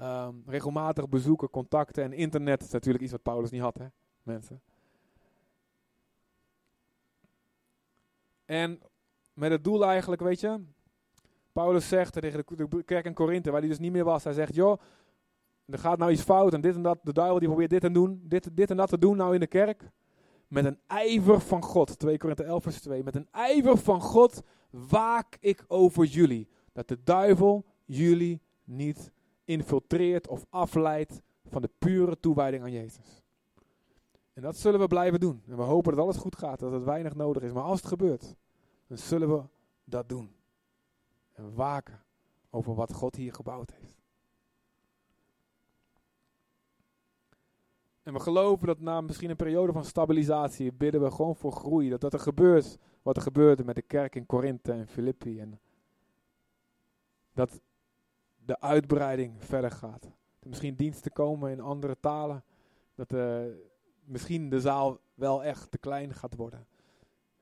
um, 0.00 0.42
regelmatig 0.46 1.08
bezoeken, 1.08 1.50
contacten. 1.50 2.04
En 2.04 2.12
internet 2.12 2.62
is 2.62 2.70
natuurlijk 2.70 3.02
iets 3.02 3.12
wat 3.12 3.22
Paulus 3.22 3.50
niet 3.50 3.60
had, 3.60 3.78
hè, 3.78 3.86
mensen. 4.22 4.60
En 8.44 8.80
met 9.32 9.50
het 9.50 9.64
doel 9.64 9.84
eigenlijk, 9.84 10.22
weet 10.22 10.40
je, 10.40 10.60
Paulus 11.52 11.88
zegt 11.88 12.12
tegen 12.12 12.44
de, 12.46 12.82
kerk 12.84 13.04
in 13.04 13.14
Korinthe, 13.14 13.50
waar 13.50 13.60
hij 13.60 13.68
dus 13.68 13.78
niet 13.78 13.92
meer 13.92 14.04
was, 14.04 14.24
hij 14.24 14.32
zegt, 14.32 14.54
joh, 14.54 14.80
er 15.66 15.78
gaat 15.78 15.98
nou 15.98 16.10
iets 16.10 16.22
fout 16.22 16.54
en 16.54 16.60
dit 16.60 16.74
en 16.74 16.82
dat, 16.82 16.98
de 17.02 17.12
duivel 17.12 17.38
die 17.38 17.48
probeert 17.48 17.70
dit 17.70 17.84
en, 17.84 17.92
doen, 17.92 18.20
dit, 18.24 18.56
dit 18.56 18.70
en 18.70 18.76
dat 18.76 18.88
te 18.88 18.98
doen 18.98 19.16
nou 19.16 19.34
in 19.34 19.40
de 19.40 19.46
kerk. 19.46 19.90
Met 20.48 20.64
een 20.64 20.78
ijver 20.86 21.40
van 21.40 21.62
God, 21.62 21.98
2 21.98 22.18
Korinthe 22.18 22.44
11 22.44 22.62
vers 22.62 22.80
2, 22.80 23.04
met 23.04 23.14
een 23.14 23.28
ijver 23.30 23.78
van 23.78 24.00
God 24.00 24.42
waak 24.70 25.36
ik 25.40 25.64
over 25.68 26.04
jullie, 26.04 26.48
dat 26.72 26.88
de 26.88 27.02
duivel 27.02 27.64
jullie 27.84 28.40
niet 28.64 29.10
infiltreert 29.44 30.28
of 30.28 30.46
afleidt 30.50 31.20
van 31.48 31.62
de 31.62 31.70
pure 31.78 32.20
toewijding 32.20 32.62
aan 32.62 32.72
Jezus. 32.72 33.22
En 34.32 34.42
dat 34.42 34.56
zullen 34.56 34.80
we 34.80 34.86
blijven 34.86 35.20
doen. 35.20 35.42
En 35.46 35.56
we 35.56 35.62
hopen 35.62 35.92
dat 35.92 36.00
alles 36.00 36.16
goed 36.16 36.36
gaat, 36.36 36.58
dat 36.58 36.72
het 36.72 36.84
weinig 36.84 37.14
nodig 37.14 37.42
is. 37.42 37.52
Maar 37.52 37.62
als 37.62 37.78
het 37.78 37.88
gebeurt, 37.88 38.34
dan 38.86 38.98
zullen 38.98 39.28
we 39.28 39.42
dat 39.84 40.08
doen. 40.08 40.34
En 41.32 41.54
waken 41.54 42.02
over 42.50 42.74
wat 42.74 42.92
God 42.92 43.16
hier 43.16 43.32
gebouwd 43.32 43.70
heeft. 43.70 44.05
En 48.06 48.12
we 48.12 48.20
geloven 48.20 48.66
dat 48.66 48.80
na 48.80 49.00
misschien 49.00 49.30
een 49.30 49.36
periode 49.36 49.72
van 49.72 49.84
stabilisatie 49.84 50.72
bidden 50.72 51.02
we 51.02 51.10
gewoon 51.10 51.36
voor 51.36 51.52
groei. 51.52 51.88
Dat, 51.88 52.00
dat 52.00 52.12
er 52.12 52.20
gebeurt 52.20 52.78
wat 53.02 53.16
er 53.16 53.22
gebeurde 53.22 53.64
met 53.64 53.74
de 53.74 53.82
kerk 53.82 54.14
in 54.14 54.26
Korinthe 54.26 54.72
en 54.72 54.86
Filippi. 54.88 55.40
En 55.40 55.60
dat 57.34 57.60
de 58.44 58.60
uitbreiding 58.60 59.44
verder 59.44 59.70
gaat. 59.70 60.10
Misschien 60.42 60.74
diensten 60.74 61.12
komen 61.12 61.50
in 61.50 61.60
andere 61.60 61.96
talen. 62.00 62.44
Dat 62.94 63.08
de, 63.08 63.54
misschien 64.04 64.48
de 64.48 64.60
zaal 64.60 65.00
wel 65.14 65.44
echt 65.44 65.70
te 65.70 65.78
klein 65.78 66.14
gaat 66.14 66.34
worden. 66.34 66.66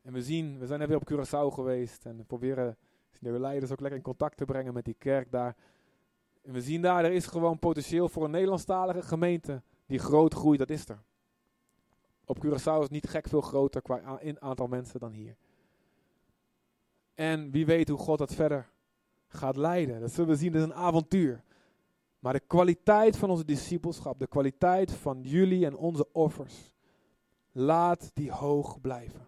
En 0.02 0.12
we 0.12 0.22
zien, 0.22 0.58
we 0.58 0.66
zijn 0.66 0.78
net 0.78 0.88
weer 0.88 1.00
op 1.00 1.10
Curaçao 1.12 1.54
geweest 1.54 2.06
en 2.06 2.16
we 2.16 2.24
proberen 2.24 2.76
de 3.20 3.40
leiders 3.40 3.72
ook 3.72 3.80
lekker 3.80 3.98
in 3.98 4.04
contact 4.04 4.36
te 4.36 4.44
brengen 4.44 4.74
met 4.74 4.84
die 4.84 4.96
kerk 4.98 5.30
daar. 5.30 5.56
En 6.42 6.52
we 6.52 6.62
zien 6.62 6.82
daar, 6.82 7.04
er 7.04 7.12
is 7.12 7.26
gewoon 7.26 7.58
potentieel 7.58 8.08
voor 8.08 8.24
een 8.24 8.30
Nederlandstalige 8.30 9.02
gemeente 9.02 9.62
die 9.87 9.99
groot 9.99 10.35
groeit, 10.35 10.59
dat 10.59 10.70
is 10.70 10.89
er. 10.89 11.03
Op 12.24 12.45
Curaçao 12.45 12.82
is 12.82 12.89
niet 12.89 13.09
gek 13.09 13.28
veel 13.28 13.41
groter 13.41 13.82
qua 13.82 14.20
in 14.20 14.41
aantal 14.41 14.66
mensen 14.66 15.01
dan 15.01 15.12
hier. 15.12 15.37
En 17.14 17.51
wie 17.51 17.66
weet 17.66 17.89
hoe 17.89 17.99
God 17.99 18.18
dat 18.18 18.35
verder 18.35 18.72
gaat 19.28 19.57
leiden. 19.57 20.01
Dat 20.01 20.12
zullen 20.12 20.30
we 20.30 20.37
zien, 20.37 20.53
dat 20.53 20.61
is 20.61 20.66
een 20.66 20.74
avontuur. 20.74 21.43
Maar 22.18 22.32
de 22.32 22.41
kwaliteit 22.41 23.16
van 23.16 23.30
onze 23.30 23.45
discipelschap, 23.45 24.18
de 24.18 24.26
kwaliteit 24.26 24.93
van 24.93 25.22
jullie 25.22 25.66
en 25.66 25.76
onze 25.76 26.12
offers, 26.12 26.74
laat 27.53 28.11
die 28.14 28.32
hoog 28.32 28.80
blijven. 28.80 29.26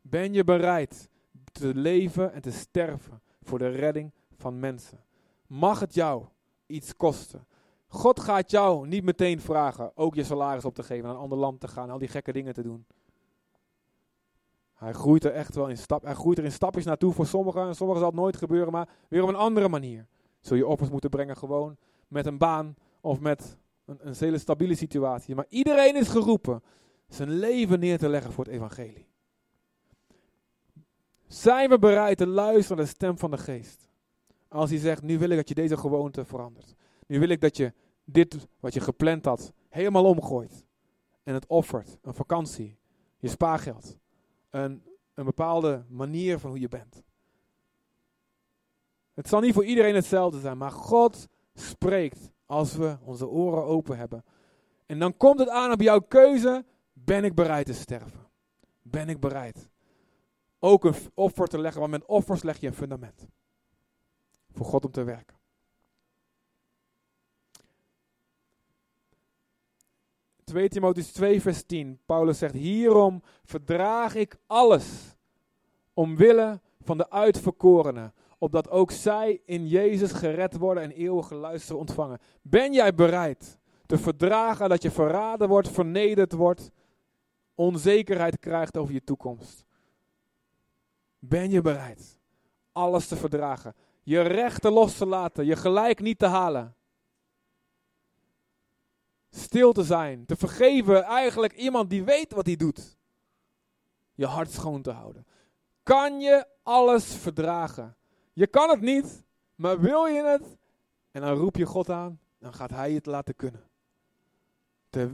Ben 0.00 0.32
je 0.32 0.44
bereid 0.44 1.08
te 1.52 1.74
leven 1.74 2.32
en 2.32 2.42
te 2.42 2.50
sterven 2.50 3.22
voor 3.42 3.58
de 3.58 3.68
redding 3.68 4.12
van 4.36 4.58
mensen? 4.58 5.04
Mag 5.46 5.80
het 5.80 5.94
jou 5.94 6.24
iets 6.66 6.96
kosten? 6.96 7.46
God 7.94 8.20
gaat 8.20 8.50
jou 8.50 8.86
niet 8.88 9.04
meteen 9.04 9.40
vragen 9.40 9.96
ook 9.96 10.14
je 10.14 10.24
salaris 10.24 10.64
op 10.64 10.74
te 10.74 10.82
geven, 10.82 11.04
naar 11.04 11.14
een 11.14 11.20
ander 11.20 11.38
land 11.38 11.60
te 11.60 11.68
gaan, 11.68 11.90
al 11.90 11.98
die 11.98 12.08
gekke 12.08 12.32
dingen 12.32 12.54
te 12.54 12.62
doen. 12.62 12.86
Hij 14.74 14.92
groeit 14.92 15.24
er 15.24 15.32
echt 15.32 15.54
wel 15.54 15.68
in 15.68 15.78
stap. 15.78 16.02
Hij 16.02 16.14
groeit 16.14 16.38
er 16.38 16.44
in 16.44 16.52
stapjes 16.52 16.84
naartoe 16.84 17.12
voor 17.12 17.26
sommigen. 17.26 17.66
En 17.66 17.74
sommigen 17.74 18.02
zal 18.02 18.10
het 18.10 18.20
nooit 18.20 18.36
gebeuren, 18.36 18.72
maar 18.72 18.88
weer 19.08 19.22
op 19.22 19.28
een 19.28 19.34
andere 19.34 19.68
manier. 19.68 20.06
Zul 20.40 20.56
je 20.56 20.66
offers 20.66 20.90
moeten 20.90 21.10
brengen 21.10 21.36
gewoon 21.36 21.76
met 22.08 22.26
een 22.26 22.38
baan 22.38 22.74
of 23.00 23.20
met 23.20 23.56
een, 23.84 23.98
een 24.00 24.14
hele 24.18 24.38
stabiele 24.38 24.74
situatie. 24.74 25.34
Maar 25.34 25.46
iedereen 25.48 25.96
is 25.96 26.08
geroepen 26.08 26.62
zijn 27.08 27.30
leven 27.30 27.80
neer 27.80 27.98
te 27.98 28.08
leggen 28.08 28.32
voor 28.32 28.44
het 28.44 28.52
evangelie. 28.54 29.08
Zijn 31.26 31.68
we 31.68 31.78
bereid 31.78 32.16
te 32.16 32.26
luisteren 32.26 32.76
naar 32.76 32.86
de 32.86 32.92
stem 32.92 33.18
van 33.18 33.30
de 33.30 33.38
geest? 33.38 33.88
Als 34.48 34.70
hij 34.70 34.78
zegt, 34.78 35.02
nu 35.02 35.18
wil 35.18 35.30
ik 35.30 35.36
dat 35.36 35.48
je 35.48 35.54
deze 35.54 35.76
gewoonte 35.76 36.24
verandert. 36.24 36.74
Nu 37.06 37.18
wil 37.18 37.28
ik 37.28 37.40
dat 37.40 37.56
je 37.56 37.72
dit 38.04 38.48
wat 38.60 38.74
je 38.74 38.80
gepland 38.80 39.24
had 39.24 39.52
helemaal 39.68 40.04
omgooit. 40.04 40.66
En 41.22 41.34
het 41.34 41.46
offert. 41.46 41.98
Een 42.02 42.14
vakantie. 42.14 42.78
Je 43.18 43.28
spaargeld. 43.28 43.98
Een, 44.50 44.82
een 45.14 45.24
bepaalde 45.24 45.84
manier 45.88 46.38
van 46.38 46.50
hoe 46.50 46.60
je 46.60 46.68
bent. 46.68 47.02
Het 49.14 49.28
zal 49.28 49.40
niet 49.40 49.54
voor 49.54 49.64
iedereen 49.64 49.94
hetzelfde 49.94 50.40
zijn, 50.40 50.58
maar 50.58 50.70
God 50.70 51.28
spreekt 51.54 52.32
als 52.46 52.74
we 52.74 52.96
onze 53.00 53.28
oren 53.28 53.64
open 53.64 53.96
hebben. 53.96 54.24
En 54.86 54.98
dan 54.98 55.16
komt 55.16 55.38
het 55.38 55.48
aan 55.48 55.72
op 55.72 55.80
jouw 55.80 56.00
keuze: 56.00 56.64
ben 56.92 57.24
ik 57.24 57.34
bereid 57.34 57.66
te 57.66 57.74
sterven? 57.74 58.28
Ben 58.82 59.08
ik 59.08 59.20
bereid? 59.20 59.68
Ook 60.58 60.84
een 60.84 60.94
offer 61.14 61.46
te 61.46 61.58
leggen, 61.58 61.80
want 61.80 61.92
met 61.92 62.06
offers 62.06 62.42
leg 62.42 62.60
je 62.60 62.66
een 62.66 62.74
fundament. 62.74 63.28
Voor 64.50 64.66
God 64.66 64.84
om 64.84 64.90
te 64.90 65.04
werken. 65.04 65.36
2 70.44 70.68
Timotheus 70.68 71.12
2 71.12 71.40
vers 71.40 71.62
10. 71.62 71.98
Paulus 72.06 72.38
zegt, 72.38 72.54
hierom 72.54 73.22
verdraag 73.44 74.14
ik 74.14 74.36
alles 74.46 75.16
omwille 75.94 76.60
van 76.80 76.96
de 76.96 77.10
uitverkorenen, 77.10 78.14
opdat 78.38 78.70
ook 78.70 78.90
zij 78.90 79.40
in 79.44 79.68
Jezus 79.68 80.12
gered 80.12 80.56
worden 80.56 80.82
en 80.82 80.90
eeuwige 80.90 81.34
luister 81.34 81.76
ontvangen. 81.76 82.18
Ben 82.42 82.72
jij 82.72 82.94
bereid 82.94 83.58
te 83.86 83.98
verdragen 83.98 84.68
dat 84.68 84.82
je 84.82 84.90
verraden 84.90 85.48
wordt, 85.48 85.68
vernederd 85.68 86.32
wordt, 86.32 86.70
onzekerheid 87.54 88.38
krijgt 88.38 88.76
over 88.76 88.94
je 88.94 89.04
toekomst? 89.04 89.64
Ben 91.18 91.50
je 91.50 91.60
bereid 91.60 92.18
alles 92.72 93.08
te 93.08 93.16
verdragen? 93.16 93.74
Je 94.02 94.20
rechten 94.20 94.72
los 94.72 94.96
te 94.96 95.06
laten, 95.06 95.46
je 95.46 95.56
gelijk 95.56 96.00
niet 96.00 96.18
te 96.18 96.26
halen. 96.26 96.74
Stil 99.34 99.72
te 99.72 99.82
zijn, 99.82 100.26
te 100.26 100.36
vergeven 100.36 101.02
eigenlijk 101.02 101.52
iemand 101.52 101.90
die 101.90 102.04
weet 102.04 102.32
wat 102.32 102.46
hij 102.46 102.56
doet. 102.56 102.96
Je 104.14 104.26
hart 104.26 104.50
schoon 104.50 104.82
te 104.82 104.90
houden. 104.90 105.26
Kan 105.82 106.20
je 106.20 106.46
alles 106.62 107.14
verdragen? 107.14 107.96
Je 108.32 108.46
kan 108.46 108.70
het 108.70 108.80
niet, 108.80 109.24
maar 109.54 109.80
wil 109.80 110.06
je 110.06 110.22
het? 110.24 110.56
En 111.10 111.20
dan 111.20 111.36
roep 111.36 111.56
je 111.56 111.66
God 111.66 111.90
aan, 111.90 112.20
dan 112.38 112.54
gaat 112.54 112.70
Hij 112.70 112.92
het 112.92 113.06
laten 113.06 113.36
kunnen. 113.36 113.68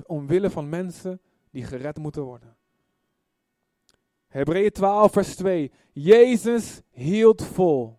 Omwille 0.07 0.51
van 0.51 0.69
mensen 0.69 1.21
die 1.51 1.65
gered 1.65 1.97
moeten 1.97 2.23
worden. 2.23 2.57
Hebreeën 4.29 4.71
12, 4.71 5.13
vers 5.13 5.37
2. 5.37 5.73
Jezus 5.93 6.81
hield 6.91 7.43
vol. 7.43 7.99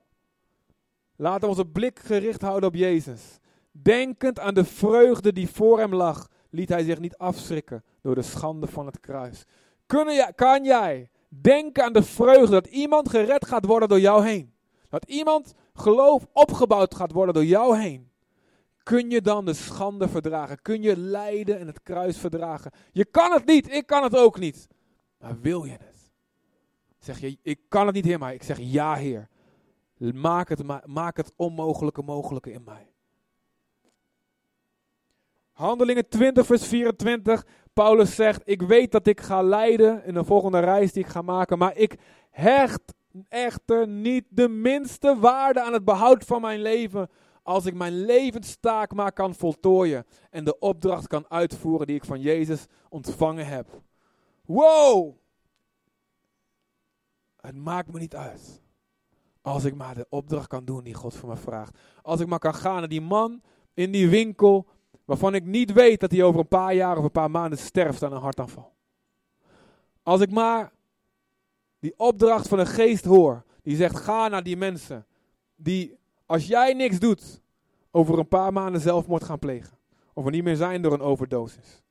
Laten 1.16 1.42
we 1.42 1.48
onze 1.48 1.66
blik 1.66 2.00
gericht 2.00 2.42
houden 2.42 2.70
op 2.70 2.76
Jezus. 2.76 3.40
Denkend 3.72 4.40
aan 4.40 4.54
de 4.54 4.66
vreugde 4.66 5.34
die 5.34 5.50
voor 5.50 5.80
hem 5.80 5.96
lag, 5.96 6.28
liet 6.50 6.70
hij 6.70 6.84
zich 6.84 7.00
niet 7.00 7.18
afschrikken 7.18 7.84
door 8.02 8.16
de 8.16 8.22
schande 8.22 8.68
van 8.68 8.86
het 8.86 9.00
kruis. 9.00 9.46
Kun 9.86 10.34
kan 10.36 10.64
jij 10.64 11.10
denken 11.28 11.84
aan 11.84 11.94
de 11.94 12.04
vreugde 12.04 12.52
dat 12.52 12.68
iemand 12.68 13.10
gered 13.10 13.46
gaat 13.46 13.66
worden 13.66 13.90
door 13.90 14.00
jou 14.00 14.26
heen? 14.26 14.54
Dat 14.90 15.06
iemand 15.06 15.54
geloof 15.74 16.28
opgebouwd 16.34 16.96
gaat 16.96 17.12
worden 17.12 17.34
door 17.34 17.46
jou 17.46 17.78
heen? 17.78 18.12
Kun 18.84 19.10
je 19.10 19.22
dan 19.22 19.46
de 19.46 19.54
schande 19.54 20.08
verdragen? 20.08 20.62
Kun 20.62 20.82
je 20.82 20.98
lijden 20.98 21.60
en 21.60 21.68
het 21.68 21.84
kruis 21.84 22.18
verdragen? 22.18 22.72
Je 22.92 23.06
kan 23.06 23.32
het 23.32 23.46
niet, 23.46 23.72
ik 23.72 23.86
kan 23.86 24.04
het 24.04 24.16
ook 24.16 24.40
niet. 24.40 24.68
Maar 25.20 25.40
wil 25.40 25.64
je 25.64 25.72
het? 25.72 26.12
Zeg 26.98 27.20
je, 27.20 27.38
ik 27.42 27.60
kan 27.68 27.86
het 27.86 27.96
niet, 27.96 28.06
Heer, 28.06 28.20
maar 28.20 28.34
ik 28.34 28.44
zeg 28.44 28.58
ja, 28.60 28.96
Heer. 28.96 29.30
Maak 29.98 30.50
het, 30.50 30.86
maak 30.86 31.18
het 31.18 31.34
onmogelijke 31.36 32.02
mogelijke 32.02 32.52
in 32.52 32.64
mij. 32.64 32.91
Handelingen 35.62 36.10
20, 36.10 36.46
vers 36.46 36.68
24. 36.68 37.46
Paulus 37.74 38.16
zegt: 38.16 38.42
Ik 38.46 38.62
weet 38.62 38.92
dat 38.92 39.08
ik 39.08 39.22
ga 39.22 39.42
lijden 39.42 40.06
in 40.06 40.14
de 40.14 40.24
volgende 40.24 40.60
reis 40.60 40.94
die 40.94 41.04
ik 41.04 41.10
ga 41.10 41.22
maken, 41.22 41.58
maar 41.58 41.78
ik 41.78 42.00
hecht 42.30 42.94
echter 43.28 43.88
niet 43.88 44.26
de 44.30 44.48
minste 44.48 45.18
waarde 45.20 45.62
aan 45.62 45.74
het 45.74 45.86
behoud 45.86 46.24
van 46.24 46.42
mijn 46.42 46.62
leven. 46.62 47.10
Als 47.44 47.66
ik 47.66 47.74
mijn 47.74 48.06
levenstaak 48.06 48.94
maar 48.94 49.12
kan 49.12 49.36
voltooien 49.36 50.06
en 50.30 50.44
de 50.44 50.60
opdracht 50.60 51.08
kan 51.08 51.26
uitvoeren 51.30 51.88
die 51.88 51.96
ik 51.96 52.06
van 52.06 52.22
Jezus 52.22 52.66
ontvangen 52.90 53.48
heb. 53.48 53.82
Wow! 54.46 55.16
Het 57.38 57.56
maakt 57.56 57.92
me 57.92 58.00
niet 58.00 58.16
uit. 58.16 58.62
Als 59.42 59.64
ik 59.64 59.76
maar 59.76 59.96
de 59.96 60.06
opdracht 60.10 60.48
kan 60.48 60.66
doen 60.66 60.84
die 60.84 60.94
God 60.94 61.16
voor 61.16 61.30
me 61.30 61.38
vraagt. 61.38 61.78
Als 62.02 62.20
ik 62.20 62.28
maar 62.28 62.40
kan 62.40 62.56
gaan 62.56 62.80
naar 62.80 62.90
die 62.90 63.02
man 63.02 63.42
in 63.74 63.92
die 63.92 64.10
winkel 64.10 64.68
waarvan 65.06 65.36
ik 65.36 65.46
niet 65.46 65.74
weet 65.74 66.00
dat 66.00 66.12
hij 66.12 66.24
over 66.24 66.40
een 66.40 66.48
paar 66.48 66.74
jaar 66.74 66.98
of 66.98 67.04
een 67.04 67.12
paar 67.12 67.32
maanden 67.32 67.60
sterft 67.60 68.04
aan 68.04 68.14
een 68.14 68.22
hartaanval. 68.22 68.74
Als 70.04 70.22
ik 70.22 70.32
maar 70.32 70.72
die 71.80 71.94
opdracht 71.98 72.48
van 72.48 72.58
de 72.58 72.66
geest 72.66 73.06
hoor, 73.06 73.44
die 73.62 73.76
zegt 73.76 73.96
ga 73.96 74.28
naar 74.28 74.44
die 74.44 74.58
mensen, 74.58 75.06
die 75.56 75.98
als 76.26 76.48
jij 76.48 76.74
niks 76.74 77.00
doet, 77.00 77.42
over 77.92 78.20
een 78.20 78.28
paar 78.28 78.54
maanden 78.54 78.82
zelfmoord 78.82 79.24
gaan 79.24 79.40
plegen. 79.40 79.78
Of 80.14 80.26
er 80.26 80.32
niet 80.32 80.44
meer 80.44 80.56
zijn 80.56 80.82
door 80.82 80.94
een 80.94 81.02
overdosis. 81.02 81.84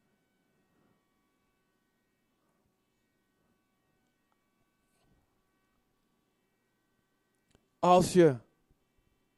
Als 7.78 8.12
je, 8.12 8.36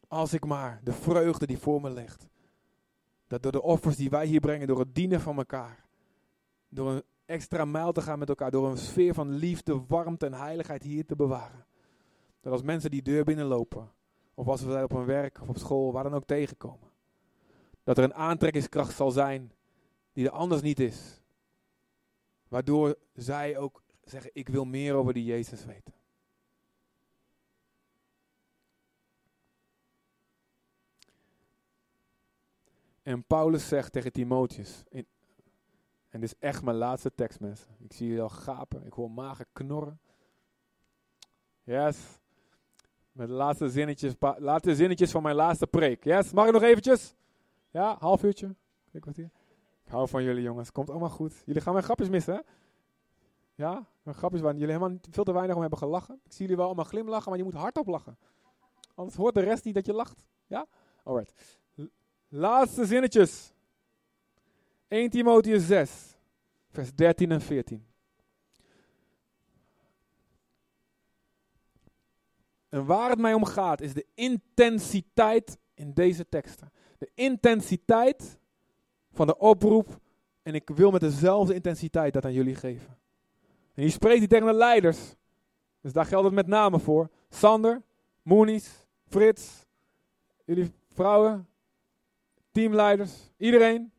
als 0.09 0.33
ik 0.33 0.45
maar 0.45 0.81
de 0.85 0.93
vreugde 0.93 1.47
die 1.47 1.59
voor 1.59 1.81
me 1.81 1.91
ligt, 1.91 2.29
dat 3.33 3.43
door 3.43 3.53
de 3.53 3.63
offers 3.63 3.97
die 3.97 4.11
wij 4.11 4.27
hier 4.27 4.41
brengen, 4.41 4.67
door 4.67 4.79
het 4.79 4.95
dienen 4.95 5.21
van 5.21 5.37
elkaar, 5.37 5.85
door 6.69 6.91
een 6.91 7.03
extra 7.27 7.65
mijl 7.65 7.93
te 7.93 8.01
gaan 8.01 8.19
met 8.19 8.29
elkaar, 8.29 8.51
door 8.51 8.71
een 8.71 8.79
sfeer 8.79 9.15
van 9.15 9.35
liefde, 9.35 9.85
warmte 9.87 10.27
en 10.27 10.35
heiligheid 10.35 10.83
hier 10.83 11.07
te 11.07 11.17
bewaren. 11.17 11.67
Dat 12.41 12.53
als 12.53 12.63
mensen 12.63 12.91
die 12.91 13.03
deur 13.03 13.25
binnenlopen, 13.25 13.91
of 14.35 14.49
als 14.49 14.63
we 14.63 14.83
op 14.83 14.93
een 14.93 15.05
werk 15.05 15.41
of 15.41 15.49
op 15.49 15.59
school, 15.59 15.93
waar 15.93 16.03
dan 16.03 16.15
ook 16.15 16.25
tegenkomen, 16.25 16.91
dat 17.83 17.99
er 17.99 18.05
een 18.05 18.15
aantrekkingskracht 18.15 18.97
zal 18.97 19.11
zijn 19.11 19.53
die 20.13 20.27
er 20.27 20.33
anders 20.33 20.63
niet 20.63 20.81
is. 20.81 21.23
Waardoor 22.49 22.97
zij 23.15 23.59
ook 23.59 23.83
zeggen, 24.05 24.31
ik 24.33 24.49
wil 24.49 24.65
meer 24.65 24.95
over 24.95 25.13
die 25.13 25.25
Jezus 25.25 25.65
weten. 25.65 25.95
En 33.03 33.25
Paulus 33.25 33.69
zegt 33.69 33.93
tegen 33.93 34.13
Timotheus, 34.13 34.85
en 36.09 36.21
dit 36.21 36.23
is 36.23 36.39
echt 36.39 36.63
mijn 36.63 36.77
laatste 36.77 37.15
tekst 37.15 37.41
mensen. 37.41 37.77
Ik 37.79 37.93
zie 37.93 38.07
jullie 38.07 38.23
al 38.23 38.29
gapen, 38.29 38.87
ik 38.87 38.93
hoor 38.93 39.11
magen 39.11 39.47
knorren. 39.53 40.01
Yes. 41.63 42.21
Met 43.13 43.29
de 43.29 43.35
laatste 43.35 43.69
zinnetjes, 43.69 44.15
laatste 44.39 44.75
zinnetjes 44.75 45.11
van 45.11 45.23
mijn 45.23 45.37
laatste 45.37 45.67
preek. 45.67 46.05
Yes, 46.05 46.33
mag 46.33 46.47
ik 46.47 46.53
nog 46.53 46.63
eventjes? 46.63 47.15
Ja, 47.71 47.97
half 47.99 48.23
uurtje. 48.23 48.55
Kijk 48.91 49.05
wat 49.05 49.17
hier. 49.17 49.31
Ik 49.85 49.91
hou 49.91 50.09
van 50.09 50.23
jullie 50.23 50.43
jongens, 50.43 50.73
komt 50.73 50.91
allemaal 50.91 51.11
goed. 51.11 51.43
Jullie 51.45 51.63
gaan 51.63 51.73
mijn 51.73 51.85
grapjes 51.85 52.09
missen 52.09 52.35
hè? 52.35 52.41
Ja, 53.55 53.87
mijn 54.03 54.17
grapjes 54.17 54.41
waar 54.41 54.53
jullie 54.53 54.75
helemaal 54.75 54.99
veel 55.11 55.25
te 55.25 55.33
weinig 55.33 55.55
om 55.55 55.61
hebben 55.61 55.79
gelachen. 55.79 56.21
Ik 56.25 56.33
zie 56.33 56.41
jullie 56.41 56.57
wel 56.57 56.67
allemaal 56.67 56.85
glimlachen, 56.85 57.29
maar 57.29 57.39
je 57.39 57.45
moet 57.45 57.55
hardop 57.55 57.87
lachen. 57.87 58.19
Anders 58.95 59.17
hoort 59.17 59.35
de 59.35 59.41
rest 59.41 59.65
niet 59.65 59.75
dat 59.75 59.87
je 59.87 59.93
lacht. 59.93 60.27
Ja? 60.47 60.67
Alright. 61.05 61.61
Laatste 62.35 62.87
zinnetjes. 62.87 63.53
1 64.89 65.11
Timotheus 65.11 65.67
6, 65.67 66.17
vers 66.71 66.95
13 66.95 67.31
en 67.31 67.41
14. 67.41 67.87
En 72.69 72.85
waar 72.85 73.11
het 73.11 73.19
mij 73.19 73.35
om 73.35 73.45
gaat 73.45 73.81
is 73.81 73.95
de 73.95 74.07
intensiteit 74.15 75.59
in 75.75 75.93
deze 75.93 76.29
teksten. 76.29 76.73
De 76.99 77.11
intensiteit 77.15 78.39
van 79.13 79.27
de 79.27 79.39
oproep. 79.39 80.01
En 80.43 80.55
ik 80.55 80.69
wil 80.69 80.91
met 80.91 81.01
dezelfde 81.01 81.55
intensiteit 81.55 82.13
dat 82.13 82.25
aan 82.25 82.33
jullie 82.33 82.55
geven. 82.55 82.99
En 83.75 83.83
hier 83.83 83.91
spreekt 83.91 84.19
hij 84.19 84.29
tegen 84.29 84.47
de 84.47 84.53
leiders. 84.53 85.15
Dus 85.81 85.93
daar 85.93 86.07
geldt 86.07 86.25
het 86.25 86.35
met 86.35 86.47
name 86.47 86.79
voor. 86.79 87.11
Sander, 87.29 87.83
Moenies, 88.23 88.87
Frits, 89.09 89.67
jullie 90.45 90.73
vrouwen, 90.89 91.47
teamleiders, 92.53 93.13
iedereen. 93.37 93.93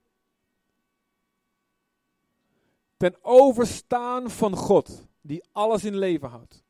Ten 2.97 3.15
overstaan 3.21 4.29
van 4.29 4.55
God, 4.55 5.07
die 5.21 5.43
alles 5.51 5.83
in 5.83 5.97
leven 5.97 6.29
houdt. 6.29 6.63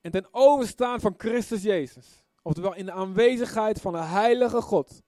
En 0.00 0.10
ten 0.10 0.26
overstaan 0.30 1.00
van 1.00 1.14
Christus 1.16 1.62
Jezus. 1.62 2.24
Oftewel 2.42 2.74
in 2.74 2.86
de 2.86 2.92
aanwezigheid 2.92 3.80
van 3.80 3.92
de 3.92 4.02
heilige 4.02 4.60
God. 4.60 5.02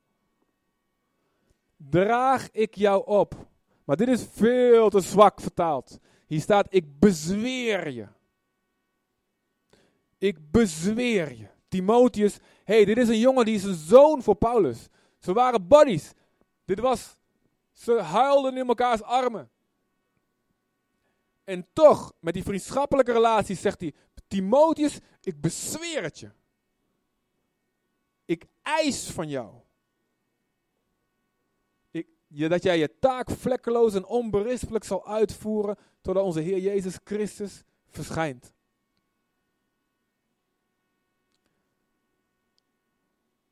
Draag 1.77 2.51
ik 2.51 2.75
jou 2.75 3.07
op. 3.07 3.47
Maar 3.85 3.97
dit 3.97 4.09
is 4.09 4.27
veel 4.33 4.91
te 4.91 5.01
zwak 5.01 5.41
vertaald. 5.41 5.99
Hier 6.27 6.41
staat, 6.41 6.67
ik 6.71 6.99
bezweer 6.99 7.91
je. 7.91 8.07
Ik 10.19 10.51
bezweer 10.51 11.37
je. 11.37 11.47
Timotheus, 11.69 12.39
hey, 12.65 12.85
dit 12.85 12.97
is 12.97 13.09
een 13.09 13.19
jongen 13.19 13.45
die 13.45 13.55
is 13.55 13.65
een 13.65 13.75
zoon 13.75 14.23
voor 14.23 14.35
Paulus. 14.35 14.89
Ze 15.23 15.33
waren 15.33 15.69
buddies. 15.69 16.13
Dit 16.65 16.81
was, 16.81 17.17
ze 17.73 18.01
huilden 18.01 18.57
in 18.57 18.69
elkaars 18.69 19.03
armen. 19.03 19.51
En 21.45 21.67
toch, 21.73 22.13
met 22.19 22.35
die 22.35 22.43
vriendschappelijke 22.43 23.13
relatie 23.13 23.57
zegt 23.57 23.81
hij, 23.81 23.95
Timotheus, 24.29 24.99
ik 25.21 25.41
bezweer 25.41 26.03
het 26.03 26.19
je. 26.19 26.31
Ik 28.25 28.45
eis 28.63 29.11
van 29.11 29.29
jou. 29.29 29.55
Ik, 31.91 32.07
je, 32.27 32.49
dat 32.49 32.63
jij 32.63 32.79
je 32.79 32.99
taak 32.99 33.31
vlekkeloos 33.31 33.95
en 33.95 34.05
onberispelijk 34.05 34.85
zal 34.85 35.07
uitvoeren 35.07 35.77
totdat 36.01 36.25
onze 36.25 36.41
Heer 36.41 36.59
Jezus 36.59 36.99
Christus 37.05 37.63
verschijnt. 37.89 38.53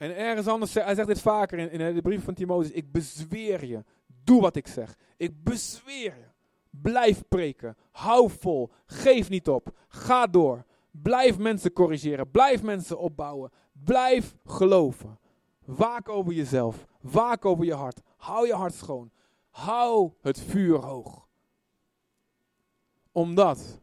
En 0.01 0.16
ergens 0.16 0.47
anders, 0.47 0.74
hij 0.74 0.94
zegt 0.94 1.09
dit 1.09 1.20
vaker 1.20 1.59
in, 1.59 1.70
in 1.70 1.94
de 1.94 2.02
brief 2.02 2.24
van 2.24 2.35
Timotheus, 2.35 2.70
ik 2.70 2.93
bezweer 2.93 3.64
je, 3.64 3.85
doe 4.24 4.40
wat 4.40 4.56
ik 4.56 4.66
zeg. 4.66 4.97
Ik 5.16 5.43
bezweer 5.44 6.16
je. 6.16 6.28
Blijf 6.70 7.22
preken, 7.28 7.77
hou 7.90 8.31
vol, 8.31 8.70
geef 8.86 9.28
niet 9.28 9.48
op, 9.48 9.77
ga 9.89 10.27
door. 10.27 10.64
Blijf 10.90 11.39
mensen 11.39 11.72
corrigeren, 11.72 12.31
blijf 12.31 12.62
mensen 12.62 12.98
opbouwen, 12.98 13.51
blijf 13.72 14.35
geloven. 14.44 15.18
Waak 15.64 16.09
over 16.09 16.32
jezelf, 16.32 16.86
waak 17.01 17.44
over 17.44 17.64
je 17.64 17.74
hart, 17.74 18.01
hou 18.16 18.47
je 18.47 18.55
hart 18.55 18.74
schoon, 18.74 19.10
hou 19.51 20.12
het 20.20 20.40
vuur 20.40 20.78
hoog. 20.78 21.28
Omdat 23.12 23.81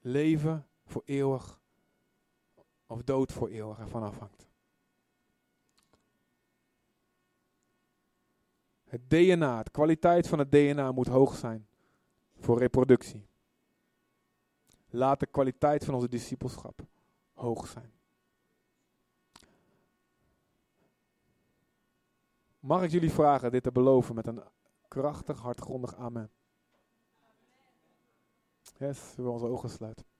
leven 0.00 0.66
voor 0.84 1.02
eeuwig 1.04 1.62
of 2.94 3.02
dood 3.02 3.32
voor 3.32 3.48
eeuwig 3.48 3.78
ervan 3.78 4.02
afhangt. 4.02 4.46
Het 8.84 9.10
DNA, 9.10 9.62
de 9.62 9.70
kwaliteit 9.70 10.28
van 10.28 10.38
het 10.38 10.52
DNA 10.52 10.92
moet 10.92 11.06
hoog 11.06 11.36
zijn 11.36 11.66
voor 12.38 12.58
reproductie. 12.58 13.26
Laat 14.88 15.20
de 15.20 15.26
kwaliteit 15.26 15.84
van 15.84 15.94
onze 15.94 16.08
discipelschap 16.08 16.82
hoog 17.32 17.66
zijn. 17.66 17.92
Mag 22.58 22.82
ik 22.82 22.90
jullie 22.90 23.12
vragen 23.12 23.50
dit 23.50 23.62
te 23.62 23.72
beloven 23.72 24.14
met 24.14 24.26
een 24.26 24.42
krachtig, 24.88 25.38
hardgrondig 25.38 25.94
amen? 25.94 26.30
Yes, 28.78 29.14
we 29.16 29.28
onze 29.28 29.46
ogen 29.46 29.70
sluiten. 29.70 30.13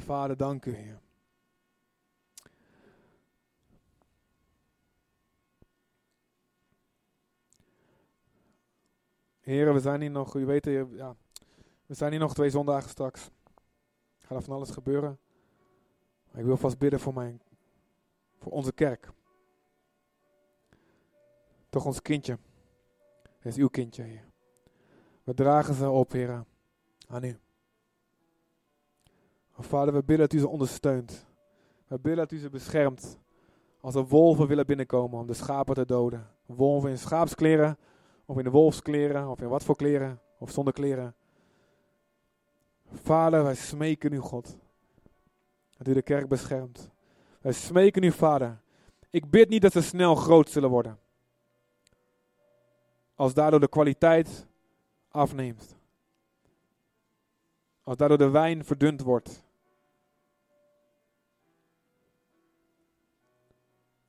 Vader, 0.00 0.36
dank 0.36 0.64
u, 0.64 0.74
Heer. 0.74 1.00
Heren, 9.40 9.74
we 9.74 9.80
zijn 9.80 10.00
hier 10.00 10.10
nog, 10.10 10.34
u 10.34 10.46
weet, 10.46 10.64
ja, 10.64 11.16
we 11.86 11.94
zijn 11.94 12.10
hier 12.10 12.20
nog 12.20 12.34
twee 12.34 12.50
zondagen 12.50 12.90
straks. 12.90 13.30
Gaat 14.18 14.38
er 14.38 14.42
van 14.42 14.54
alles 14.54 14.70
gebeuren. 14.70 15.18
Maar 16.30 16.40
ik 16.40 16.46
wil 16.46 16.56
vast 16.56 16.78
bidden 16.78 17.00
voor, 17.00 17.14
mijn, 17.14 17.42
voor 18.38 18.52
onze 18.52 18.72
kerk. 18.72 19.12
Toch 21.68 21.86
ons 21.86 22.02
kindje. 22.02 22.38
Het 23.22 23.52
is 23.52 23.56
uw 23.56 23.68
kindje, 23.68 24.02
Heer. 24.02 24.24
We 25.24 25.34
dragen 25.34 25.74
ze 25.74 25.88
op, 25.88 26.12
Heer, 26.12 26.44
aan 27.08 27.24
u. 27.24 27.38
Vader, 29.64 29.94
we 29.94 30.02
bidden 30.02 30.28
dat 30.28 30.32
u 30.32 30.38
ze 30.38 30.48
ondersteunt. 30.48 31.26
We 31.86 31.98
bidden 31.98 32.16
dat 32.16 32.32
u 32.32 32.38
ze 32.38 32.50
beschermt. 32.50 33.18
Als 33.80 33.94
er 33.94 34.06
wolven 34.06 34.46
willen 34.46 34.66
binnenkomen 34.66 35.18
om 35.18 35.26
de 35.26 35.34
schapen 35.34 35.74
te 35.74 35.86
doden. 35.86 36.30
Wolven 36.46 36.90
in 36.90 36.98
schaapskleren, 36.98 37.78
of 38.24 38.38
in 38.38 38.44
de 38.44 38.50
wolfskleren, 38.50 39.28
of 39.28 39.40
in 39.40 39.48
wat 39.48 39.64
voor 39.64 39.76
kleren, 39.76 40.20
of 40.38 40.50
zonder 40.50 40.72
kleren. 40.72 41.14
Vader, 42.92 43.42
wij 43.42 43.54
smeken 43.54 44.12
u, 44.12 44.18
God, 44.18 44.56
dat 45.76 45.88
u 45.88 45.92
de 45.92 46.02
kerk 46.02 46.28
beschermt. 46.28 46.90
Wij 47.40 47.52
smeken 47.52 48.02
u, 48.02 48.12
Vader. 48.12 48.60
Ik 49.10 49.30
bid 49.30 49.48
niet 49.48 49.62
dat 49.62 49.72
ze 49.72 49.82
snel 49.82 50.14
groot 50.14 50.48
zullen 50.48 50.70
worden. 50.70 50.98
Als 53.14 53.34
daardoor 53.34 53.60
de 53.60 53.68
kwaliteit 53.68 54.46
afneemt. 55.08 55.76
Als 57.82 57.96
daardoor 57.96 58.18
de 58.18 58.30
wijn 58.30 58.64
verdund 58.64 59.00
wordt. 59.00 59.48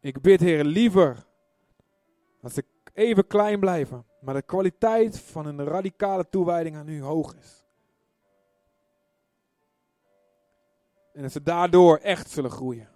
Ik 0.02 0.22
bid, 0.22 0.40
Heer, 0.40 0.64
liever 0.64 1.26
dat 2.42 2.54
ze 2.54 2.66
even 2.94 3.28
klein 3.28 3.60
blijven, 3.60 4.06
maar 4.22 4.34
de 4.34 4.42
kwaliteit 4.42 5.20
van 5.20 5.46
een 5.46 5.64
radicale 5.64 6.30
toewijding 6.30 6.76
aan 6.76 6.88
u 6.88 7.02
hoog 7.02 7.36
is. 7.36 7.66
En 11.14 11.22
dat 11.22 11.32
ze 11.32 11.42
daardoor 11.42 11.98
echt 11.98 12.30
zullen 12.30 12.52
groeien. 12.52 12.90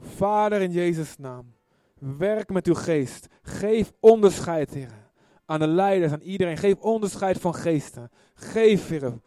Vader 0.00 0.60
in 0.60 0.72
Jezus' 0.72 1.16
naam, 1.16 1.54
werk 1.98 2.48
met 2.48 2.66
uw 2.66 2.74
geest. 2.74 3.26
Geef 3.42 3.92
onderscheid, 4.00 4.70
Heer, 4.70 5.10
aan 5.44 5.60
de 5.60 5.66
leiders, 5.66 6.12
aan 6.12 6.20
iedereen. 6.20 6.56
Geef 6.56 6.78
onderscheid 6.78 7.38
van 7.38 7.54
geesten. 7.54 8.10
Geef, 8.34 8.88
Heer, 8.88 9.20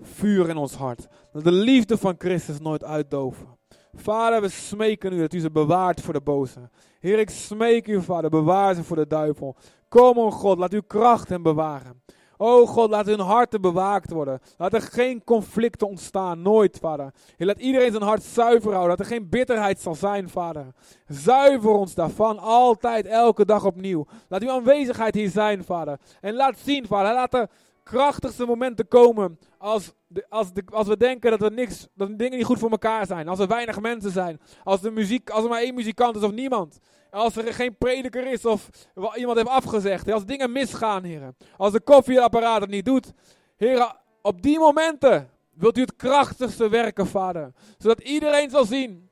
vuur 0.00 0.48
in 0.48 0.56
ons 0.56 0.74
hart. 0.74 1.08
Dat 1.32 1.44
de 1.44 1.52
liefde 1.52 1.98
van 1.98 2.14
Christus 2.18 2.60
nooit 2.60 2.84
uitdoven. 2.84 3.58
Vader, 3.96 4.40
we 4.40 4.48
smeken 4.48 5.12
u 5.12 5.20
dat 5.20 5.32
u 5.32 5.40
ze 5.40 5.50
bewaart 5.50 6.00
voor 6.00 6.12
de 6.12 6.20
boze. 6.20 6.70
Heer, 7.00 7.18
ik 7.18 7.30
smeek 7.30 7.88
u, 7.88 8.02
Vader, 8.02 8.30
bewaar 8.30 8.74
ze 8.74 8.84
voor 8.84 8.96
de 8.96 9.06
duivel. 9.06 9.56
Kom, 9.88 10.18
o 10.18 10.30
God, 10.30 10.58
laat 10.58 10.72
uw 10.72 10.82
kracht 10.86 11.28
hen 11.28 11.42
bewaren. 11.42 12.02
O 12.36 12.66
God, 12.66 12.90
laat 12.90 13.06
hun 13.06 13.20
harten 13.20 13.60
bewaakt 13.60 14.10
worden. 14.10 14.40
Laat 14.56 14.74
er 14.74 14.82
geen 14.82 15.24
conflicten 15.24 15.88
ontstaan, 15.88 16.42
nooit, 16.42 16.78
Vader. 16.78 17.12
Heer, 17.36 17.46
laat 17.46 17.60
iedereen 17.60 17.90
zijn 17.90 18.02
hart 18.02 18.22
zuiver 18.22 18.70
houden, 18.72 18.96
dat 18.96 19.06
er 19.06 19.12
geen 19.12 19.28
bitterheid 19.28 19.80
zal 19.80 19.94
zijn, 19.94 20.28
Vader. 20.28 20.66
Zuiver 21.06 21.70
ons 21.70 21.94
daarvan, 21.94 22.38
altijd, 22.38 23.06
elke 23.06 23.44
dag 23.44 23.64
opnieuw. 23.64 24.06
Laat 24.28 24.42
uw 24.42 24.50
aanwezigheid 24.50 25.14
hier 25.14 25.30
zijn, 25.30 25.64
Vader. 25.64 25.98
En 26.20 26.34
laat 26.34 26.58
zien, 26.58 26.86
Vader, 26.86 27.14
laat 27.14 27.34
er 27.34 27.48
krachtigste 27.82 28.46
momenten 28.46 28.88
komen 28.88 29.38
als, 29.58 29.92
als, 30.28 30.48
als 30.64 30.86
we 30.86 30.96
denken 30.96 31.30
dat, 31.30 31.40
we 31.40 31.50
niks, 31.50 31.88
dat 31.94 32.18
dingen 32.18 32.36
niet 32.36 32.46
goed 32.46 32.58
voor 32.58 32.70
elkaar 32.70 33.06
zijn. 33.06 33.28
Als 33.28 33.38
er 33.38 33.48
weinig 33.48 33.80
mensen 33.80 34.10
zijn. 34.10 34.40
Als, 34.64 34.80
de 34.80 34.90
muziek, 34.90 35.30
als 35.30 35.44
er 35.44 35.50
maar 35.50 35.60
één 35.60 35.74
muzikant 35.74 36.16
is 36.16 36.22
of 36.22 36.32
niemand. 36.32 36.78
Als 37.10 37.36
er 37.36 37.54
geen 37.54 37.76
prediker 37.76 38.32
is 38.32 38.46
of 38.46 38.68
iemand 39.14 39.36
heeft 39.36 39.48
afgezegd. 39.48 40.12
Als 40.12 40.24
dingen 40.24 40.52
misgaan, 40.52 41.04
heren. 41.04 41.36
Als 41.56 41.72
de 41.72 41.80
koffieapparaat 41.80 42.60
het 42.60 42.70
niet 42.70 42.84
doet. 42.84 43.12
Heren, 43.56 43.96
op 44.22 44.42
die 44.42 44.58
momenten 44.58 45.30
wilt 45.54 45.78
u 45.78 45.80
het 45.80 45.96
krachtigste 45.96 46.68
werken, 46.68 47.06
vader. 47.06 47.52
Zodat 47.78 48.00
iedereen 48.00 48.50
zal 48.50 48.64
zien. 48.64 49.10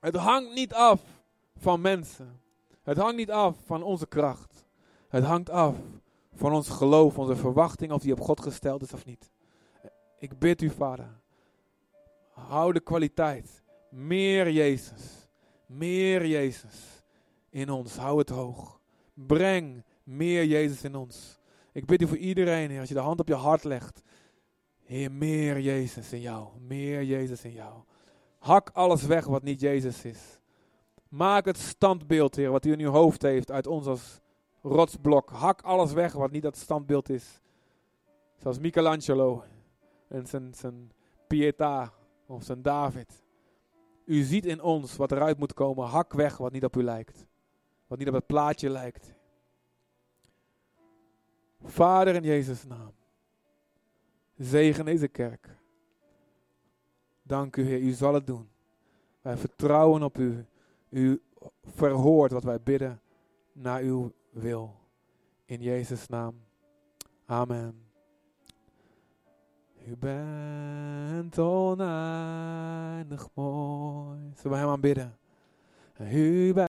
Het 0.00 0.16
hangt 0.16 0.54
niet 0.54 0.74
af 0.74 1.00
van 1.56 1.80
mensen. 1.80 2.40
Het 2.82 2.96
hangt 2.96 3.16
niet 3.16 3.30
af 3.30 3.56
van 3.64 3.82
onze 3.82 4.06
kracht. 4.06 4.66
Het 5.08 5.24
hangt 5.24 5.50
af 5.50 5.74
van 6.34 6.52
ons 6.52 6.68
geloof, 6.68 7.18
onze 7.18 7.36
verwachting, 7.36 7.92
of 7.92 8.02
die 8.02 8.12
op 8.12 8.20
God 8.20 8.40
gesteld 8.40 8.82
is 8.82 8.92
of 8.92 9.04
niet. 9.04 9.30
Ik 10.18 10.38
bid 10.38 10.62
u, 10.62 10.70
Vader, 10.70 11.20
hou 12.30 12.72
de 12.72 12.80
kwaliteit, 12.80 13.62
meer 13.88 14.50
Jezus, 14.50 15.28
meer 15.66 16.26
Jezus 16.26 17.04
in 17.50 17.70
ons, 17.70 17.96
hou 17.96 18.18
het 18.18 18.28
hoog. 18.28 18.80
Breng 19.14 19.84
meer 20.04 20.44
Jezus 20.44 20.84
in 20.84 20.94
ons. 20.94 21.38
Ik 21.72 21.86
bid 21.86 22.02
u 22.02 22.06
voor 22.06 22.16
iedereen, 22.16 22.70
Heer, 22.70 22.80
als 22.80 22.88
je 22.88 22.94
de 22.94 23.00
hand 23.00 23.20
op 23.20 23.28
je 23.28 23.34
hart 23.34 23.64
legt, 23.64 24.02
Heer, 24.84 25.12
meer 25.12 25.60
Jezus 25.60 26.12
in 26.12 26.20
jou, 26.20 26.48
meer 26.60 27.04
Jezus 27.04 27.44
in 27.44 27.52
jou. 27.52 27.82
Hak 28.38 28.70
alles 28.72 29.02
weg 29.02 29.26
wat 29.26 29.42
niet 29.42 29.60
Jezus 29.60 30.04
is. 30.04 30.40
Maak 31.08 31.44
het 31.44 31.58
standbeeld, 31.58 32.36
Heer, 32.36 32.50
wat 32.50 32.64
u 32.64 32.72
in 32.72 32.80
uw 32.80 32.90
hoofd 32.90 33.22
heeft, 33.22 33.50
uit 33.50 33.66
ons 33.66 33.86
als 33.86 34.20
rotsblok. 34.62 35.30
Hak 35.30 35.62
alles 35.62 35.92
weg 35.92 36.12
wat 36.12 36.30
niet 36.30 36.42
dat 36.42 36.56
standbeeld 36.56 37.08
is. 37.08 37.40
Zoals 38.36 38.58
Michelangelo 38.58 39.44
en 40.08 40.26
zijn, 40.26 40.54
zijn 40.54 40.92
Pietà 41.26 41.92
of 42.26 42.42
zijn 42.42 42.62
David. 42.62 43.24
U 44.04 44.22
ziet 44.22 44.46
in 44.46 44.62
ons 44.62 44.96
wat 44.96 45.12
eruit 45.12 45.38
moet 45.38 45.54
komen. 45.54 45.86
Hak 45.86 46.12
weg 46.12 46.36
wat 46.36 46.52
niet 46.52 46.64
op 46.64 46.76
u 46.76 46.82
lijkt. 46.82 47.26
Wat 47.86 47.98
niet 47.98 48.08
op 48.08 48.14
het 48.14 48.26
plaatje 48.26 48.70
lijkt. 48.70 49.14
Vader 51.62 52.14
in 52.14 52.22
Jezus' 52.22 52.64
naam. 52.64 52.92
Zegen 54.36 54.84
deze 54.84 55.08
kerk. 55.08 55.56
Dank 57.22 57.56
u 57.56 57.62
Heer, 57.62 57.80
u 57.80 57.90
zal 57.90 58.14
het 58.14 58.26
doen. 58.26 58.48
Wij 59.20 59.36
vertrouwen 59.36 60.02
op 60.02 60.18
u. 60.18 60.46
U 60.88 61.22
verhoort 61.62 62.32
wat 62.32 62.44
wij 62.44 62.60
bidden 62.60 63.00
naar 63.52 63.80
uw 63.80 64.12
wil. 64.30 64.74
In 65.44 65.62
Jezus' 65.62 66.06
naam. 66.06 66.40
Amen. 67.26 67.85
U 69.86 69.96
bent 69.96 71.38
oneindig 71.38 73.28
mooi. 73.34 74.18
Zullen 74.34 74.52
we 74.52 74.56
hem 74.56 74.68
aanbidden? 74.68 75.16
U 76.12 76.52
bent 76.52 76.64